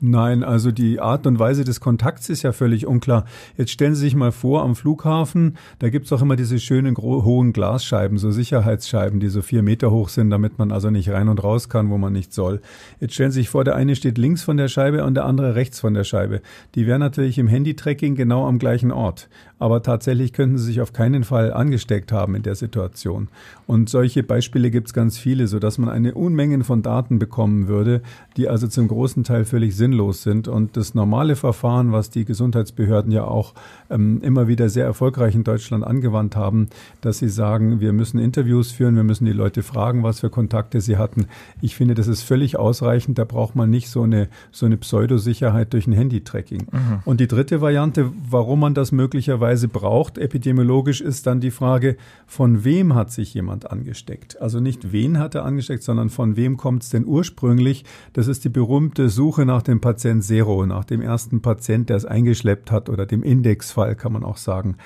Nein, 0.01 0.45
also 0.45 0.71
die 0.71 1.01
Art 1.01 1.27
und 1.27 1.39
Weise 1.39 1.65
des 1.65 1.81
Kontakts 1.81 2.29
ist 2.29 2.43
ja 2.43 2.53
völlig 2.53 2.87
unklar. 2.87 3.25
Jetzt 3.57 3.71
stellen 3.71 3.95
Sie 3.95 4.01
sich 4.01 4.15
mal 4.15 4.31
vor, 4.31 4.63
am 4.63 4.75
Flughafen, 4.75 5.57
da 5.79 5.89
gibt's 5.89 6.13
auch 6.13 6.21
immer 6.21 6.37
diese 6.37 6.57
schönen 6.57 6.95
hohen 6.95 7.51
Glasscheiben, 7.51 8.17
so 8.17 8.31
Sicherheitsscheiben, 8.31 9.19
die 9.19 9.27
so 9.27 9.41
vier 9.41 9.61
Meter 9.61 9.91
hoch 9.91 10.07
sind, 10.07 10.29
damit 10.29 10.57
man 10.57 10.71
also 10.71 10.89
nicht 10.89 11.09
rein 11.09 11.27
und 11.27 11.43
raus 11.43 11.67
kann, 11.67 11.89
wo 11.89 11.97
man 11.97 12.13
nicht 12.13 12.33
soll. 12.33 12.61
Jetzt 13.01 13.15
stellen 13.15 13.31
Sie 13.31 13.41
sich 13.41 13.49
vor, 13.49 13.65
der 13.65 13.75
eine 13.75 13.95
steht 13.95 14.17
links 14.17 14.41
von 14.41 14.55
der 14.55 14.69
Scheibe 14.69 15.03
und 15.03 15.15
der 15.15 15.25
andere 15.25 15.55
rechts 15.55 15.81
von 15.81 15.93
der 15.93 16.05
Scheibe. 16.05 16.41
Die 16.75 16.87
wären 16.87 17.01
natürlich 17.01 17.37
im 17.37 17.47
Handy-Tracking 17.47 18.15
genau 18.15 18.47
am 18.47 18.57
gleichen 18.57 18.93
Ort 18.93 19.27
aber 19.59 19.83
tatsächlich 19.83 20.33
könnten 20.33 20.57
sie 20.57 20.65
sich 20.65 20.81
auf 20.81 20.93
keinen 20.93 21.23
Fall 21.23 21.53
angesteckt 21.53 22.11
haben 22.11 22.33
in 22.33 22.43
der 22.43 22.55
Situation. 22.55 23.27
Und 23.67 23.89
solche 23.89 24.23
Beispiele 24.23 24.71
gibt 24.71 24.87
es 24.87 24.93
ganz 24.93 25.17
viele, 25.17 25.47
sodass 25.47 25.77
man 25.77 25.89
eine 25.89 26.15
Unmengen 26.15 26.63
von 26.63 26.81
Daten 26.81 27.19
bekommen 27.19 27.67
würde, 27.67 28.01
die 28.37 28.47
also 28.47 28.67
zum 28.67 28.87
großen 28.87 29.23
Teil 29.25 29.45
völlig 29.45 29.75
sinnlos 29.75 30.23
sind. 30.23 30.47
Und 30.47 30.77
das 30.77 30.95
normale 30.95 31.35
Verfahren, 31.35 31.91
was 31.91 32.09
die 32.09 32.25
Gesundheitsbehörden 32.25 33.11
ja 33.11 33.25
auch 33.25 33.53
ähm, 33.89 34.21
immer 34.23 34.47
wieder 34.47 34.69
sehr 34.69 34.85
erfolgreich 34.85 35.35
in 35.35 35.43
Deutschland 35.43 35.83
angewandt 35.83 36.35
haben, 36.35 36.69
dass 37.01 37.19
sie 37.19 37.29
sagen, 37.29 37.81
wir 37.81 37.91
müssen 37.91 38.17
Interviews 38.17 38.71
führen, 38.71 38.95
wir 38.95 39.03
müssen 39.03 39.25
die 39.25 39.33
Leute 39.33 39.61
fragen, 39.61 40.03
was 40.03 40.21
für 40.21 40.29
Kontakte 40.29 40.79
sie 40.79 40.97
hatten. 40.97 41.27
Ich 41.61 41.75
finde, 41.75 41.95
das 41.95 42.07
ist 42.07 42.23
völlig 42.23 42.57
ausreichend. 42.57 43.19
Da 43.19 43.25
braucht 43.25 43.55
man 43.55 43.69
nicht 43.69 43.89
so 43.89 44.03
eine, 44.03 44.29
so 44.51 44.65
eine 44.65 44.77
Pseudosicherheit 44.77 45.73
durch 45.73 45.85
ein 45.85 45.93
Handy-Tracking. 45.93 46.67
Mhm. 46.71 46.99
Und 47.03 47.19
die 47.19 47.27
dritte 47.27 47.59
Variante, 47.59 48.09
warum 48.29 48.61
man 48.61 48.73
das 48.73 48.93
möglicherweise 48.93 49.48
möglicherweise 49.49 49.67
braucht. 49.67 50.17
Epidemiologisch 50.17 51.01
ist 51.01 51.25
dann 51.25 51.39
die 51.39 51.51
Frage, 51.51 51.97
von 52.27 52.63
wem 52.63 52.93
hat 52.93 53.11
sich 53.11 53.33
jemand 53.33 53.71
angesteckt? 53.71 54.39
Also 54.41 54.59
nicht 54.59 54.91
wen 54.91 55.17
hat 55.17 55.35
er 55.35 55.45
angesteckt, 55.45 55.83
sondern 55.83 56.09
von 56.09 56.35
wem 56.35 56.57
kommt 56.57 56.83
es 56.83 56.89
denn 56.89 57.05
ursprünglich? 57.05 57.85
Das 58.13 58.27
ist 58.27 58.43
die 58.45 58.49
berühmte 58.49 59.09
Suche 59.09 59.45
nach 59.45 59.63
dem 59.63 59.81
Patient 59.81 60.23
Zero, 60.23 60.65
nach 60.65 60.85
dem 60.85 61.01
ersten 61.01 61.41
Patient, 61.41 61.89
der 61.89 61.97
es 61.97 62.05
eingeschleppt 62.05 62.71
hat 62.71 62.89
oder 62.89 63.05
dem 63.05 63.23
Indexfall, 63.23 63.95
kann 63.95 64.13
man 64.13 64.23
auch 64.23 64.37
sagen. 64.37 64.77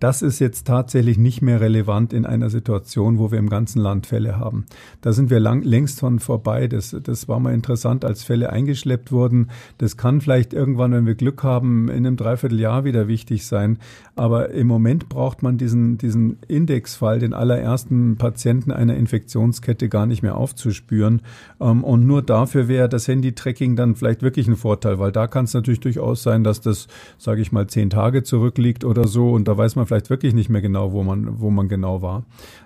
Das 0.00 0.22
ist 0.22 0.38
jetzt 0.38 0.66
tatsächlich 0.66 1.18
nicht 1.18 1.42
mehr 1.42 1.60
relevant 1.60 2.14
in 2.14 2.24
einer 2.24 2.48
Situation, 2.48 3.18
wo 3.18 3.30
wir 3.30 3.38
im 3.38 3.50
ganzen 3.50 3.80
Land 3.80 4.06
Fälle 4.06 4.38
haben. 4.38 4.64
Da 5.02 5.12
sind 5.12 5.28
wir 5.28 5.40
lang, 5.40 5.62
längst 5.62 6.00
von 6.00 6.20
vorbei. 6.20 6.68
Das, 6.68 6.96
das 7.02 7.28
war 7.28 7.38
mal 7.38 7.52
interessant, 7.52 8.06
als 8.06 8.24
Fälle 8.24 8.50
eingeschleppt 8.50 9.12
wurden. 9.12 9.50
Das 9.76 9.98
kann 9.98 10.22
vielleicht 10.22 10.54
irgendwann, 10.54 10.92
wenn 10.92 11.06
wir 11.06 11.16
Glück 11.16 11.42
haben, 11.42 11.90
in 11.90 12.06
einem 12.06 12.16
Dreivierteljahr 12.16 12.84
wieder 12.84 13.08
wichtig 13.08 13.46
sein. 13.46 13.78
Aber 14.16 14.50
im 14.50 14.66
Moment 14.66 15.08
braucht 15.08 15.42
man 15.42 15.58
diesen, 15.58 15.98
diesen 15.98 16.38
Indexfall, 16.48 17.18
den 17.18 17.32
allerersten 17.32 18.16
Patienten 18.16 18.72
einer 18.72 18.96
Infektionskette 18.96 19.88
gar 19.88 20.06
nicht 20.06 20.22
mehr 20.22 20.36
aufzuspüren. 20.36 21.22
Ähm, 21.60 21.84
und 21.84 22.06
nur 22.06 22.22
dafür 22.22 22.68
wäre 22.68 22.88
das 22.88 23.08
Handy-Tracking 23.08 23.76
dann 23.76 23.96
vielleicht 23.96 24.22
wirklich 24.22 24.48
ein 24.48 24.56
Vorteil, 24.56 24.98
weil 24.98 25.12
da 25.12 25.26
kann 25.26 25.44
es 25.44 25.54
natürlich 25.54 25.80
durchaus 25.80 26.22
sein, 26.22 26.44
dass 26.44 26.60
das, 26.60 26.88
sage 27.18 27.40
ich 27.40 27.52
mal, 27.52 27.66
zehn 27.66 27.90
Tage 27.90 28.22
zurückliegt 28.22 28.84
oder 28.84 29.06
so. 29.06 29.30
Und 29.30 29.48
da 29.48 29.56
weiß 29.56 29.76
man 29.76 29.86
vielleicht 29.86 30.10
wirklich 30.10 30.34
nicht 30.34 30.50
mehr 30.50 30.62
genau, 30.62 30.92
wo 30.92 31.02
man, 31.02 31.40
wo 31.40 31.50
man 31.50 31.68
genau 31.68 32.02
war. 32.02 32.24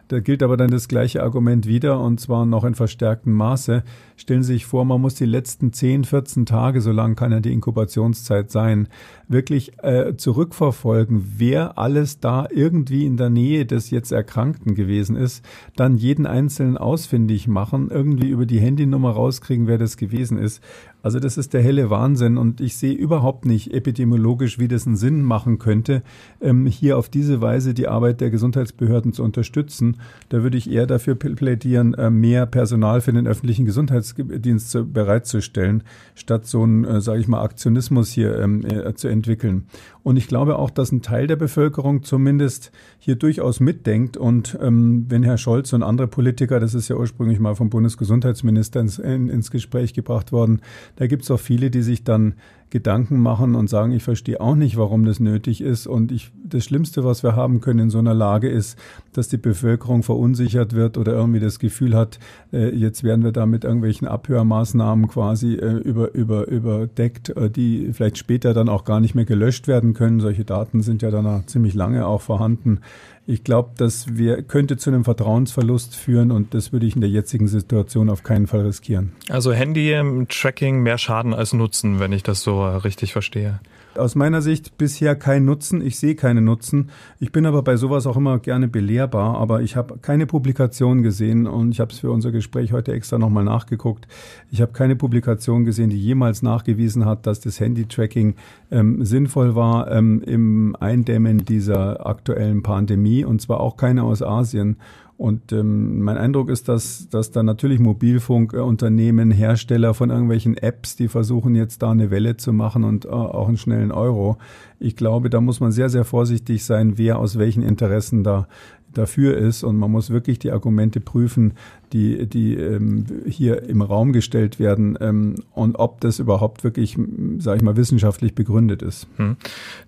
Da 0.09 0.20
gilt 0.20 0.42
aber 0.42 0.57
dann 0.57 0.70
das 0.70 0.88
gleiche 0.88 1.22
Argument 1.22 1.66
wieder 1.66 2.00
und 2.00 2.20
zwar 2.20 2.44
noch 2.44 2.64
in 2.64 2.74
verstärktem 2.74 3.32
Maße. 3.32 3.82
Stellen 4.16 4.42
Sie 4.42 4.55
sich 4.55 4.66
vor, 4.66 4.84
man 4.84 5.00
muss 5.00 5.14
die 5.14 5.24
letzten 5.24 5.72
10, 5.72 6.05
14 6.05 6.46
Tage, 6.46 6.80
so 6.80 6.92
lang 6.92 7.16
kann 7.16 7.32
ja 7.32 7.40
die 7.40 7.52
Inkubationszeit 7.52 8.50
sein, 8.50 8.88
wirklich 9.28 9.82
äh, 9.82 10.16
zurückverfolgen, 10.16 11.34
wer 11.38 11.78
alles 11.78 12.20
da 12.20 12.46
irgendwie 12.50 13.07
in 13.07 13.16
der 13.16 13.30
Nähe 13.30 13.64
des 13.64 13.90
jetzt 13.90 14.12
Erkrankten 14.12 14.74
gewesen 14.74 15.16
ist, 15.16 15.44
dann 15.76 15.96
jeden 15.96 16.26
Einzelnen 16.26 16.76
ausfindig 16.76 17.48
machen, 17.48 17.90
irgendwie 17.90 18.28
über 18.28 18.46
die 18.46 18.61
Handynummer 18.61 19.11
rauskriegen, 19.11 19.66
wer 19.66 19.78
das 19.78 19.96
gewesen 19.96 20.38
ist. 20.38 20.62
Also 21.05 21.20
das 21.20 21.36
ist 21.36 21.52
der 21.52 21.61
helle 21.61 21.90
Wahnsinn 21.90 22.38
und 22.38 22.62
ich 22.62 22.78
sehe 22.78 22.94
überhaupt 22.94 23.44
nicht 23.44 23.74
epidemiologisch, 23.74 24.59
wie 24.59 24.68
das 24.68 24.86
einen 24.86 24.96
Sinn 24.96 25.22
machen 25.22 25.59
könnte, 25.59 26.02
ähm, 26.40 26.64
hier 26.64 26.96
auf 26.96 27.11
diese 27.11 27.42
Weise 27.42 27.74
die 27.74 27.88
Arbeit 27.88 28.22
der 28.22 28.30
Gesundheitsbehörden 28.30 29.12
zu 29.12 29.22
unterstützen. 29.22 29.98
Da 30.30 30.42
würde 30.42 30.57
ich 30.57 30.70
eher 30.70 30.86
dafür 30.86 31.14
plädieren, 31.14 31.92
äh, 31.92 32.09
mehr 32.09 32.46
Personal 32.46 33.02
für 33.02 33.12
den 33.12 33.26
öffentlichen 33.26 33.66
Gesundheitsdienst 33.66 34.70
zu, 34.70 34.90
bereitzustellen, 34.90 35.82
statt 36.14 36.46
so 36.46 36.62
einen, 36.62 36.86
äh, 36.86 37.02
sage 37.02 37.20
ich 37.20 37.28
mal, 37.28 37.42
Aktionismus 37.42 38.09
hier 38.09 38.38
ähm, 38.38 38.64
äh, 38.64 38.94
zu 38.94 39.09
entwickeln. 39.09 39.66
Und 40.05 40.18
ich 40.18 40.29
glaube 40.29 40.59
auch, 40.59 40.68
dass 40.68 40.93
ein 40.93 41.01
Teil 41.01 41.26
der 41.26 41.37
Bevölkerung 41.37 42.03
zumindest 42.03 42.71
hier 42.99 43.17
durchaus 43.17 43.59
mitdenkt. 43.59 44.18
Und 44.18 44.57
ähm, 44.61 45.07
wenn 45.09 45.22
Herr 45.22 45.39
Scholz 45.39 45.72
und 45.72 45.83
andere 45.83 46.09
Politiker, 46.09 46.61
das 46.61 46.75
ist 46.75 46.89
ja 46.89 46.97
ursprünglich 46.97 47.41
mal 47.41 47.57
vom 47.57 47.71
Bundesgesundheitsminister 47.71 48.81
ins, 48.81 48.99
in, 48.99 49.31
ins 49.31 49.51
Gespräch 49.51 49.95
gebracht 49.95 50.31
worden, 50.31 50.61
da 50.97 51.07
gibt 51.07 51.22
es 51.22 51.31
auch 51.31 51.41
viele, 51.41 51.71
die 51.71 51.83
sich 51.83 52.05
dann 52.05 52.35
Gedanken 52.75 53.21
machen 53.21 53.55
und 53.55 53.71
sagen, 53.71 53.92
ich 53.92 54.03
verstehe 54.03 54.41
auch 54.41 54.57
nicht, 54.57 54.76
warum 54.76 55.05
das 55.05 55.21
nötig 55.21 55.61
ist. 55.61 55.87
Und 55.87 56.11
ich, 56.11 56.33
das 56.42 56.64
Schlimmste, 56.64 57.05
was 57.05 57.22
wir 57.22 57.37
haben 57.37 57.61
können 57.61 57.79
in 57.79 57.91
so 57.91 58.01
einer 58.01 58.14
Lage 58.14 58.49
ist, 58.49 58.76
dass 59.13 59.29
die 59.29 59.37
Bevölkerung 59.37 60.03
verunsichert 60.03 60.72
wird 60.72 60.99
oder 60.99 61.13
irgendwie 61.13 61.38
das 61.38 61.61
Gefühl 61.61 61.95
hat, 61.95 62.18
äh, 62.53 62.75
jetzt 62.75 63.05
werden 63.05 63.22
wir 63.22 63.30
da 63.30 63.46
mit 63.46 63.63
irgendwelchen 63.63 64.09
Abhörmaßnahmen 64.09 65.07
quasi 65.07 65.55
äh, 65.55 65.76
über, 65.76 66.14
über, 66.14 66.49
überdeckt, 66.49 67.29
äh, 67.37 67.49
die 67.49 67.92
vielleicht 67.92 68.18
später 68.18 68.55
dann 68.55 68.68
auch 68.68 68.84
gar 68.84 68.99
nicht 68.99 69.14
mehr 69.14 69.25
gelöscht 69.25 69.68
werden 69.68 69.95
können. 69.95 70.18
Solche 70.18 70.45
Daten 70.45 70.83
sind 70.83 71.01
ja 71.01 71.13
dann 71.13 71.46
ziemlich 71.46 71.75
lange 71.75 72.09
auch 72.09 72.22
vorhanden. 72.22 72.80
Ich 73.26 73.42
glaube, 73.42 73.71
das 73.76 74.17
wir, 74.17 74.42
könnte 74.42 74.76
zu 74.76 74.91
einem 74.91 75.05
Vertrauensverlust 75.05 75.96
führen 75.96 76.30
und 76.30 76.53
das 76.53 76.72
würde 76.72 76.84
ich 76.84 76.95
in 76.95 77.01
der 77.01 77.09
jetzigen 77.09 77.49
Situation 77.49 78.11
auf 78.11 78.22
keinen 78.22 78.46
Fall 78.46 78.61
riskieren. 78.61 79.13
Also 79.30 79.53
Handy-Tracking 79.53 80.83
mehr 80.83 80.99
Schaden 80.99 81.33
als 81.33 81.55
Nutzen, 81.55 82.01
wenn 82.01 82.13
ich 82.13 82.22
das 82.22 82.42
so 82.42 82.67
richtig 82.67 83.13
verstehe. 83.13 83.61
Aus 83.96 84.16
meiner 84.16 84.42
Sicht 84.42 84.76
bisher 84.76 85.14
kein 85.14 85.45
Nutzen. 85.45 85.80
Ich 85.80 85.99
sehe 85.99 86.16
keinen 86.16 86.45
Nutzen. 86.45 86.91
Ich 87.21 87.30
bin 87.30 87.46
aber 87.46 87.62
bei 87.62 87.76
sowas 87.76 88.08
auch 88.08 88.16
immer 88.16 88.41
gerne 88.41 88.66
belehrbar, 88.66 89.37
aber 89.37 89.62
ich 89.62 89.76
habe 89.76 89.99
keine 89.99 90.26
Publikation 90.26 91.03
gesehen 91.03 91.46
und 91.46 91.71
ich 91.71 91.79
habe 91.79 91.92
es 91.92 92.00
für 92.00 92.11
unser 92.11 92.33
Gespräch 92.33 92.72
heute 92.72 92.92
extra 92.92 93.18
nochmal 93.18 93.45
nachgeguckt. 93.45 94.08
Ich 94.50 94.61
habe 94.61 94.72
keine 94.72 94.96
Publikation 94.96 95.64
gesehen, 95.64 95.91
die 95.91 96.00
jemals 96.00 96.42
nachgewiesen 96.42 97.04
hat, 97.04 97.26
dass 97.26 97.38
das 97.38 97.61
Handy-Tracking 97.61 98.34
ähm, 98.72 99.04
sinnvoll 99.04 99.54
war 99.54 99.88
ähm, 99.92 100.22
im 100.22 100.76
Eindämmen 100.80 101.45
dieser 101.45 102.04
aktuellen 102.04 102.64
Pandemie 102.64 103.25
und 103.25 103.41
zwar 103.42 103.61
auch 103.61 103.76
keine 103.76 104.03
aus 104.03 104.22
Asien. 104.22 104.76
Und 105.16 105.53
ähm, 105.53 106.03
mein 106.03 106.16
Eindruck 106.16 106.50
ist, 106.50 106.68
dass, 106.68 107.08
dass 107.08 107.30
da 107.30 107.45
natürlich 107.45 107.78
Mobilfunkunternehmen, 107.78 109.30
Hersteller 109.30 109.95
von 109.95 110.11
irgendwelchen 110.11 110.57
Apps, 110.57 110.96
die 110.96 111.07
versuchen 111.07 111.54
jetzt 111.54 111.82
da 111.82 111.92
eine 111.92 112.11
Welle 112.11 112.36
zu 112.36 112.53
machen 112.53 112.82
und 112.82 113.04
äh, 113.04 113.08
auch 113.08 113.46
einen 113.46 113.57
schnellen 113.57 113.92
Euro. 113.92 114.38
Ich 114.80 114.96
glaube, 114.96 115.30
da 115.30 115.41
muss 115.41 115.61
man 115.61 115.70
sehr, 115.70 115.88
sehr 115.88 116.04
vorsichtig 116.04 116.64
sein, 116.64 116.99
wer 116.99 117.18
aus 117.18 117.38
welchen 117.38 117.62
Interessen 117.62 118.24
da 118.24 118.49
dafür 118.95 119.37
ist. 119.37 119.62
Und 119.62 119.76
man 119.76 119.91
muss 119.91 120.11
wirklich 120.11 120.38
die 120.38 120.50
Argumente 120.50 121.00
prüfen, 121.00 121.54
die, 121.95 122.26
die 122.26 122.54
ähm, 122.54 123.07
hier 123.26 123.62
im 123.68 123.80
Raum 123.80 124.12
gestellt 124.12 124.58
werden 124.58 124.99
ähm, 125.00 125.37
und 125.53 125.76
ob 125.76 126.00
das 126.00 126.18
überhaupt 126.18 126.64
wirklich, 126.64 126.99
sage 127.38 127.58
ich 127.58 127.62
mal, 127.62 127.76
wissenschaftlich 127.76 128.34
begründet 128.34 128.83
ist. 128.83 129.07
Hm. 129.16 129.37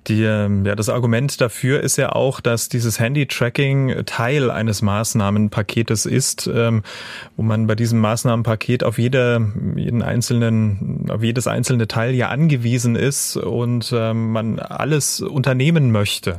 Die, 0.07 0.23
ähm, 0.23 0.65
ja, 0.65 0.77
das 0.77 0.89
Argument 0.89 1.41
dafür 1.41 1.81
ist 1.81 1.97
ja 1.97 2.13
auch, 2.13 2.41
dass 2.41 2.69
dieses 2.69 3.01
Handy-Tracking 3.01 4.05
Teil 4.07 4.53
eines 4.53 4.83
Maßnahmenpaketes 4.83 6.07
ist, 6.07 6.49
ähm, 6.53 6.85
wo 7.37 7.43
man 7.43 7.67
bei 7.67 7.75
diesem 7.75 7.99
Maßnahmenpaket 7.99 8.85
auf 8.85 8.99
jede, 8.99 9.53
jeden 9.75 10.03
einzelnen, 10.03 11.07
auf 11.11 11.25
jedes 11.25 11.49
einzelne 11.49 11.89
Teil 11.89 12.15
ja 12.15 12.29
angewiesen 12.29 12.95
ist 12.95 13.37
und 13.37 13.93
ähm, 13.93 14.31
man 14.31 14.61
alles 14.61 15.21
unternehmen 15.21 15.91
möchte. 15.91 16.39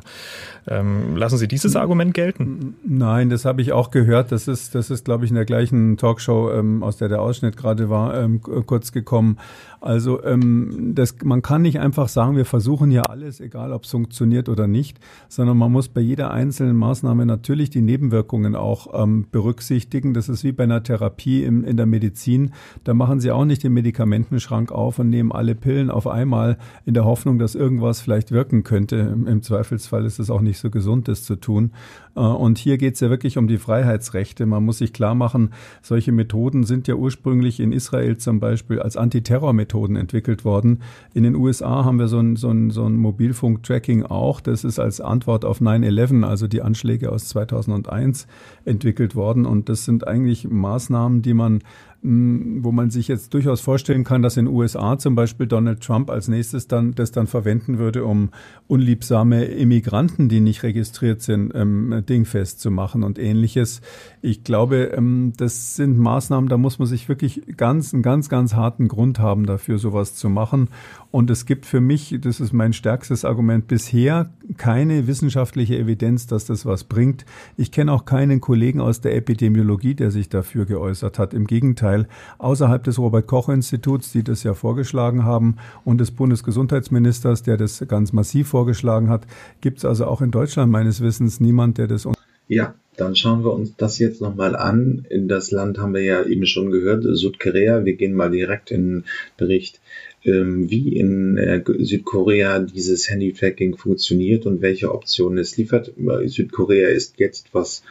Ähm, 0.70 1.16
lassen 1.16 1.38
Sie 1.38 1.48
dieses 1.48 1.76
Argument 1.78 2.14
gelten? 2.14 2.76
Nein, 2.86 3.30
das 3.30 3.46
habe 3.46 3.62
ich 3.62 3.72
auch 3.72 3.90
gehört. 3.90 4.32
Das 4.34 4.50
ist, 4.50 4.76
das 4.76 4.90
ist, 4.90 5.06
glaube 5.06 5.24
ich, 5.24 5.32
in 5.32 5.36
der 5.36 5.46
gleichen 5.46 5.96
Talkshow, 5.96 6.52
ähm, 6.52 6.84
aus 6.84 6.98
der 6.98 7.08
der 7.08 7.22
Ausschnitt 7.22 7.56
gerade 7.56 7.90
war, 7.90 8.16
ähm, 8.16 8.42
kurz 8.42 8.92
gekommen. 8.92 9.38
Also 9.80 10.24
ähm, 10.24 10.94
das, 10.96 11.16
man 11.24 11.42
kann 11.42 11.62
nicht 11.62 11.80
einfach 11.80 12.10
sagen, 12.10 12.36
wir 12.36 12.46
versuchen 12.46 12.90
hier 12.90 13.10
alles, 13.10 13.40
egal 13.40 13.72
ob 13.72 13.84
es 13.84 13.92
funktioniert 13.92 14.50
oder 14.50 14.68
nicht, 14.68 15.00
sondern 15.30 15.58
man 15.58 15.72
muss 15.72 15.88
bei 15.88 16.02
jeder 16.02 16.32
einzelnen 16.32 16.76
Maßnahme 16.76 17.26
natürlich 17.26 17.70
die 17.70 17.82
Nebenwirkungen 17.82 18.56
auch 18.56 19.02
ähm, 19.02 19.28
berücksichtigen. 19.32 20.14
Das 20.14 20.30
ist 20.30 20.44
wie 20.44 20.52
bei 20.52 20.64
einer 20.64 20.84
Therapie 20.84 21.44
in, 21.44 21.64
in 21.64 21.78
der 21.78 21.86
Medizin. 21.86 22.52
Da 22.84 22.94
machen 22.94 23.20
sie 23.20 23.32
auch 23.32 23.46
nicht 23.46 23.64
den 23.64 23.74
Medikamentenschrank 23.74 24.72
auf 24.72 25.00
und 25.00 25.10
nehmen 25.10 25.32
alle 25.32 25.56
Pillen 25.56 25.92
auf 25.92 26.08
einmal 26.08 26.58
in 26.86 26.94
der 26.94 27.06
Hoffnung, 27.06 27.40
dass 27.40 27.56
irgendwas 27.56 28.02
vielleicht 28.02 28.32
wirken 28.32 28.64
könnte. 28.64 28.98
Im 28.98 29.42
Zweifelsfall 29.44 30.06
ist 30.06 30.20
es 30.20 30.30
auch 30.30 30.42
nicht 30.42 30.57
so 30.60 30.70
gesund, 30.70 31.08
das 31.08 31.24
zu 31.24 31.36
tun. 31.36 31.72
Äh, 32.16 32.20
und 32.20 32.58
hier 32.58 32.78
geht 32.78 32.96
es 32.96 33.00
ja 33.00 33.10
wirklich 33.10 33.38
um 33.38 33.48
die 33.48 33.58
Freiheitsrechte. 33.58 34.46
Man 34.46 34.66
muss 34.66 34.80
sich 34.80 34.94
klar 34.94 35.16
machen, 35.16 35.52
solche 35.82 36.12
Methoden 36.12 36.64
sind 36.64 36.88
ja 36.88 36.96
ursprünglich 36.96 37.60
in 37.60 37.72
Israel 37.72 38.18
zum 38.18 38.40
Beispiel 38.40 38.80
als 38.80 38.98
Antiterrormethoden 38.98 39.68
Methoden 39.68 39.96
entwickelt 39.96 40.46
worden. 40.46 40.82
In 41.14 41.24
den 41.24 41.36
USA 41.36 41.84
haben 41.84 42.00
wir 42.00 42.08
so 42.08 42.20
ein, 42.20 42.36
so 42.36 42.50
ein, 42.50 42.72
so 42.72 42.86
ein 42.86 42.96
Mobilfunk-Tracking 42.96 44.04
auch. 44.04 44.40
Das 44.42 44.64
ist 44.64 44.80
als 44.80 45.02
Antwort 45.02 45.46
auf 45.46 45.62
9-11, 45.62 46.24
also 46.24 46.48
die 46.48 46.62
Anschläge 46.62 47.12
aus 47.12 47.28
2001, 47.30 48.28
entwickelt 48.66 49.16
worden. 49.16 49.46
Und 49.46 49.70
das 49.70 49.86
sind 49.86 50.08
eigentlich 50.08 50.48
Maßnahmen, 50.50 51.22
die 51.22 51.34
man 51.34 51.60
wo 52.02 52.72
man 52.72 52.92
sich 52.92 53.08
jetzt 53.08 53.34
durchaus 53.34 53.60
vorstellen 53.60 54.04
kann, 54.04 54.22
dass 54.22 54.38
in 54.38 54.46
den 54.46 54.54
USA 54.54 54.98
zum 54.98 55.16
Beispiel 55.16 55.48
Donald 55.48 55.82
Trump 55.82 56.10
als 56.10 56.28
nächstes 56.28 56.68
dann 56.68 56.94
das 56.94 57.12
dann 57.12 57.28
verwenden 57.28 57.80
würde, 57.80 58.06
um 58.06 58.30
unliebsame 58.68 59.46
Immigranten, 59.46 60.30
die 60.30 60.40
nicht 60.40 60.64
registriert 60.64 61.22
sind, 61.22 61.54
ähm, 61.56 62.04
dingfest 62.08 62.60
zu 62.60 62.70
machen 62.70 63.04
und 63.04 63.18
ähnliches. 63.18 63.82
Ich 64.22 64.44
glaube, 64.44 64.92
ähm, 64.96 65.34
das 65.38 65.76
sind 65.76 65.98
Maßnahmen, 65.98 66.50
da 66.50 66.58
muss 66.58 66.80
man 66.80 66.88
sich 66.88 67.10
wirklich 67.10 67.42
ganz, 67.58 67.94
einen 67.94 68.04
ganz, 68.04 68.30
ganz 68.30 68.54
harten 68.54 68.88
Grund 68.88 69.20
haben 69.20 69.46
dafür, 69.46 69.80
sowas 69.80 70.16
zu 70.16 70.30
machen. 70.30 70.70
Und 71.12 71.30
es 71.30 71.46
gibt 71.46 71.66
für 71.66 71.80
mich, 71.80 72.18
das 72.22 72.40
ist 72.40 72.54
mein 72.54 72.74
stärkstes 72.74 73.24
Argument, 73.24 73.68
bisher 73.68 74.30
keine 74.58 75.08
wissenschaftliche 75.08 75.78
Evidenz, 75.78 76.28
dass 76.28 76.46
das 76.46 76.66
was 76.66 76.84
bringt. 76.84 77.26
Ich 77.56 77.72
kenne 77.72 77.94
auch 77.94 78.06
keinen 78.06 78.42
Kollegen 78.42 78.82
aus 78.82 79.02
der 79.02 79.16
Epidemiologie, 79.16 79.96
der 79.96 80.12
sich 80.12 80.30
dafür 80.30 80.66
geäußert 80.66 81.18
hat. 81.18 81.34
Im 81.34 81.48
Gegenteil, 81.48 82.08
außerhalb 82.40 82.84
des 82.84 83.00
Robert 83.00 83.28
Koch 83.28 83.50
Instituts, 83.50 84.12
die 84.12 84.24
das 84.24 84.44
ja 84.44 84.54
vorgeschlagen 84.54 85.24
haben, 85.24 85.58
und 85.86 86.00
des 86.00 86.12
Bundesgesundheitsministers, 86.12 87.44
der 87.44 87.58
das 87.58 87.84
ganz 87.88 88.12
massiv 88.12 88.50
vorgeschlagen 88.50 89.10
hat, 89.10 89.26
gibt 89.62 89.80
es 89.80 89.86
also 89.86 90.06
auch 90.06 90.22
in 90.22 90.32
Deutschland 90.32 90.72
meines 90.72 91.02
Wissens 91.02 91.40
niemand, 91.40 91.78
der 91.78 91.88
das. 91.88 92.08
Ja, 92.50 92.76
dann 92.98 93.16
schauen 93.16 93.44
wir 93.44 93.54
uns 93.54 93.76
das 93.76 94.00
jetzt 94.00 94.22
nochmal 94.22 94.56
an. 94.56 95.06
In 95.10 95.28
das 95.28 95.52
Land 95.52 95.78
haben 95.78 95.94
wir 95.94 96.02
ja 96.02 96.24
eben 96.24 96.46
schon 96.46 96.72
gehört, 96.72 97.04
Südkorea. 97.04 97.86
Wir 97.86 97.96
gehen 97.96 98.14
mal 98.14 98.32
direkt 98.32 98.72
in 98.72 98.88
den 98.88 99.04
Bericht 99.38 99.80
ähm, 100.28 100.70
wie 100.70 100.96
in 100.98 101.38
äh, 101.38 101.64
Südkorea 101.80 102.60
dieses 102.60 103.10
Handy-Tracking 103.10 103.78
funktioniert 103.78 104.46
und 104.46 104.62
welche 104.62 104.94
Optionen 104.94 105.40
es 105.40 105.58
liefert. 105.58 105.94
Südkorea 106.26 106.90
ist 106.90 107.20
jetzt, 107.20 107.54
was 107.54 107.84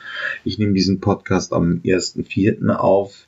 ich 0.45 0.59
nehme 0.59 0.75
diesen 0.75 1.01
Podcast 1.01 1.53
am 1.53 1.81
1.4. 1.85 2.69
auf, 2.69 3.27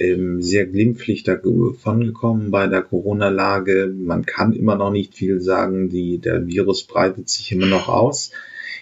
ähm, 0.00 0.40
sehr 0.42 0.66
glimpflich 0.66 1.24
davon 1.24 2.04
gekommen 2.04 2.50
bei 2.50 2.66
der 2.66 2.82
Corona-Lage. 2.82 3.92
Man 3.94 4.24
kann 4.24 4.52
immer 4.52 4.76
noch 4.76 4.90
nicht 4.90 5.14
viel 5.14 5.40
sagen, 5.40 5.90
die, 5.90 6.18
der 6.18 6.46
Virus 6.46 6.84
breitet 6.84 7.28
sich 7.28 7.52
immer 7.52 7.66
noch 7.66 7.88
aus. 7.88 8.32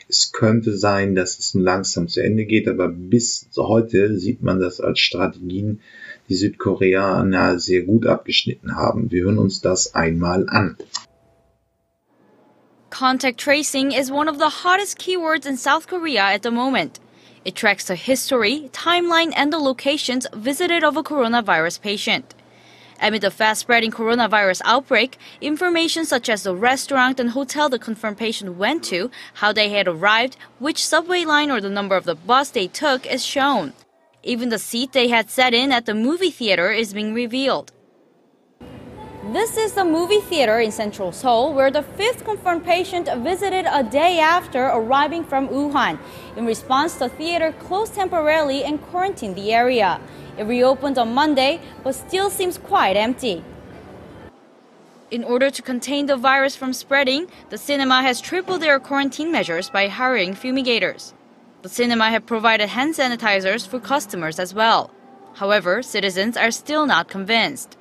Es 0.09 0.33
könnte 0.33 0.77
sein, 0.77 1.15
dass 1.15 1.39
es 1.39 1.55
nun 1.55 1.65
langsam 1.65 2.09
zu 2.09 2.23
Ende 2.23 2.47
geht, 2.47 2.67
aber 2.67 2.89
bis 2.89 3.49
heute 3.57 4.17
sieht 4.17 4.43
man 4.43 4.59
das 4.59 4.81
als 4.81 5.01
Strategien 5.01 5.81
die 6.29 6.37
Südkoreaner 6.37 7.59
sehr 7.59 7.83
gut 7.83 8.07
abgeschnitten 8.07 8.77
haben. 8.77 9.11
Wir 9.11 9.25
hören 9.25 9.39
uns 9.39 9.61
das 9.61 9.95
einmal 9.95 10.47
an. 10.49 10.77
Contact 12.91 13.39
tracing 13.39 13.93
is 13.93 14.11
one 14.11 14.29
of 14.29 14.39
the 14.39 14.65
hottest 14.65 14.99
keywords 14.99 15.47
in 15.47 15.57
South 15.57 15.87
Korea 15.87 16.33
at 16.35 16.43
the 16.43 16.51
moment. 16.51 17.01
It 17.45 17.55
tracks 17.55 17.85
the 17.87 17.95
history, 17.95 18.71
timeline, 18.73 19.33
and 19.37 19.53
the 19.53 19.59
locations 19.59 20.27
visited 20.35 20.83
of 20.83 20.97
a 20.97 21.03
coronavirus 21.03 21.81
patient. 21.81 22.35
Amid 23.01 23.21
the 23.21 23.31
fast 23.31 23.61
spreading 23.61 23.93
coronavirus 23.93 24.63
outbreak, 24.65 25.17
information 25.41 26.05
such 26.05 26.29
as 26.29 26.43
the 26.43 26.57
restaurant 26.57 27.21
and 27.21 27.31
hotel 27.31 27.69
the 27.69 27.79
confirmed 27.79 28.19
patient 28.19 28.57
went 28.57 28.83
to, 28.85 29.11
how 29.35 29.53
they 29.53 29.69
had 29.71 29.87
arrived, 29.87 30.37
which 30.59 30.85
subway 30.85 31.25
line 31.25 31.51
or 31.51 31.61
the 31.61 31.71
number 31.71 31.95
of 31.95 32.05
the 32.05 32.17
bus 32.17 32.51
they 32.51 32.67
took 32.67 33.07
is 33.07 33.25
shown. 33.25 33.73
Even 34.29 34.51
the 34.51 34.59
seat 34.59 34.93
they 34.93 35.09
had 35.09 35.31
sat 35.31 35.55
in 35.55 35.73
at 35.73 35.87
the 35.87 35.95
movie 35.95 36.31
theater 36.31 36.71
is 36.71 36.93
being 36.93 37.15
revealed. 37.15 37.73
This 39.33 39.57
is 39.57 39.73
the 39.73 39.87
movie 39.87 40.21
theater 40.21 40.61
in 40.61 40.71
central 40.71 41.13
Seoul 41.13 41.55
where 41.55 41.71
the 41.71 41.83
fifth 41.83 42.27
confirmed 42.27 42.63
patient 42.63 43.09
visited 43.25 43.65
a 43.67 43.83
day 43.83 44.19
after 44.19 44.67
arriving 44.67 45.25
from 45.25 45.49
Wuhan. 45.49 45.99
In 46.37 46.45
response, 46.45 46.97
the 46.97 47.09
theater 47.09 47.53
closed 47.53 47.95
temporarily 47.95 48.65
and 48.65 48.83
quarantined 48.91 49.35
the 49.35 49.55
area. 49.55 49.99
It 50.37 50.45
reopened 50.45 50.99
on 50.99 51.15
Monday, 51.15 51.61
but 51.83 51.95
still 51.95 52.29
seems 52.29 52.59
quite 52.59 52.99
empty. 52.99 53.43
In 55.11 55.25
order 55.25 55.49
to 55.49 55.63
contain 55.63 56.05
the 56.05 56.19
virus 56.19 56.55
from 56.55 56.75
spreading, 56.75 57.29
the 57.49 57.57
cinema 57.57 58.03
has 58.03 58.21
tripled 58.21 58.61
their 58.61 58.79
quarantine 58.79 59.33
measures 59.33 59.71
by 59.71 59.89
hiring 59.89 60.35
fumigators. 60.35 61.15
The 61.63 61.69
cinema 61.69 62.11
have 62.11 62.25
provided 62.25 62.69
hand 62.69 62.95
sanitizers 62.95 63.67
for 63.67 63.81
customers 63.81 64.39
as 64.39 64.55
well. 64.55 64.91
However, 65.35 65.83
citizens 65.83 66.37
are 66.37 66.53
still 66.53 66.87
not 66.87 67.09
convinced. 67.09 67.77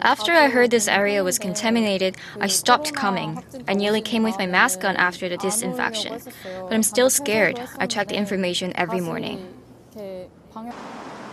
After 0.00 0.32
I 0.32 0.48
heard 0.48 0.70
this 0.70 0.86
area 0.86 1.24
was 1.24 1.38
contaminated, 1.38 2.16
I 2.40 2.46
stopped 2.46 2.94
coming. 2.94 3.42
I 3.66 3.74
nearly 3.74 4.00
came 4.00 4.22
with 4.22 4.38
my 4.38 4.46
mask 4.46 4.84
on 4.84 4.94
after 4.96 5.28
the 5.28 5.36
disinfection. 5.36 6.20
But 6.44 6.72
I'm 6.72 6.82
still 6.82 7.10
scared. 7.10 7.60
I 7.78 7.86
check 7.86 8.08
the 8.08 8.16
information 8.16 8.72
every 8.76 9.00
morning. 9.00 9.48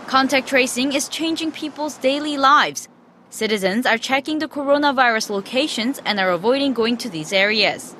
Contact 0.06 0.48
tracing 0.48 0.92
is 0.92 1.08
changing 1.08 1.52
people's 1.52 1.98
daily 1.98 2.36
lives. 2.36 2.88
Citizens 3.30 3.86
are 3.86 3.98
checking 3.98 4.40
the 4.40 4.48
coronavirus 4.48 5.30
locations 5.30 6.00
and 6.04 6.18
are 6.18 6.32
avoiding 6.32 6.74
going 6.74 6.96
to 6.98 7.08
these 7.08 7.32
areas. 7.32 7.94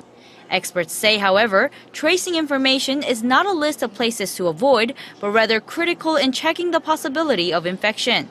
Experts 0.49 0.93
say, 0.93 1.17
however, 1.17 1.71
tracing 1.91 2.35
information 2.35 3.03
is 3.03 3.23
not 3.23 3.45
a 3.45 3.51
list 3.51 3.81
of 3.81 3.93
places 3.93 4.35
to 4.35 4.47
avoid, 4.47 4.93
but 5.19 5.31
rather 5.31 5.59
critical 5.59 6.15
in 6.15 6.31
checking 6.31 6.71
the 6.71 6.79
possibility 6.79 7.53
of 7.53 7.65
infection. 7.65 8.29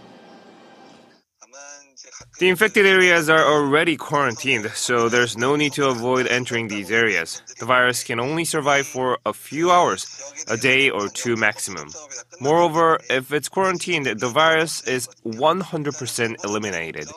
The 2.38 2.48
infected 2.48 2.86
areas 2.86 3.28
are 3.28 3.44
already 3.44 3.96
quarantined, 3.96 4.68
so 4.74 5.08
there's 5.08 5.36
no 5.36 5.54
need 5.54 5.74
to 5.74 5.88
avoid 5.88 6.26
entering 6.26 6.66
these 6.66 6.90
areas. 6.90 7.42
The 7.60 7.66
virus 7.66 8.02
can 8.02 8.18
only 8.18 8.44
survive 8.44 8.86
for 8.86 9.18
a 9.26 9.32
few 9.32 9.70
hours, 9.70 10.06
a 10.48 10.56
day 10.56 10.90
or 10.90 11.08
two 11.08 11.36
maximum. 11.36 11.88
Moreover, 12.40 12.98
if 13.10 13.32
it's 13.32 13.48
quarantined, 13.48 14.06
the 14.06 14.28
virus 14.28 14.82
is 14.88 15.08
100% 15.24 16.44
eliminated. 16.44 17.08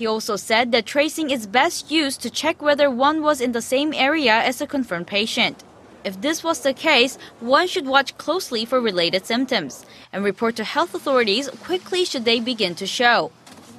He 0.00 0.06
also 0.06 0.36
said 0.36 0.72
that 0.72 0.86
tracing 0.86 1.28
is 1.28 1.46
best 1.46 1.90
used 1.90 2.22
to 2.22 2.30
check 2.30 2.62
whether 2.62 2.88
one 2.88 3.20
was 3.20 3.38
in 3.38 3.52
the 3.52 3.60
same 3.60 3.92
area 3.92 4.32
as 4.32 4.62
a 4.62 4.66
confirmed 4.66 5.06
patient. 5.06 5.62
If 6.04 6.22
this 6.22 6.42
was 6.42 6.60
the 6.60 6.72
case, 6.72 7.18
one 7.40 7.66
should 7.68 7.86
watch 7.86 8.16
closely 8.16 8.64
for 8.64 8.80
related 8.80 9.26
symptoms 9.26 9.84
and 10.10 10.24
report 10.24 10.56
to 10.56 10.64
health 10.64 10.94
authorities 10.94 11.50
quickly 11.62 12.06
should 12.06 12.24
they 12.24 12.40
begin 12.40 12.74
to 12.76 12.86
show. 12.86 13.30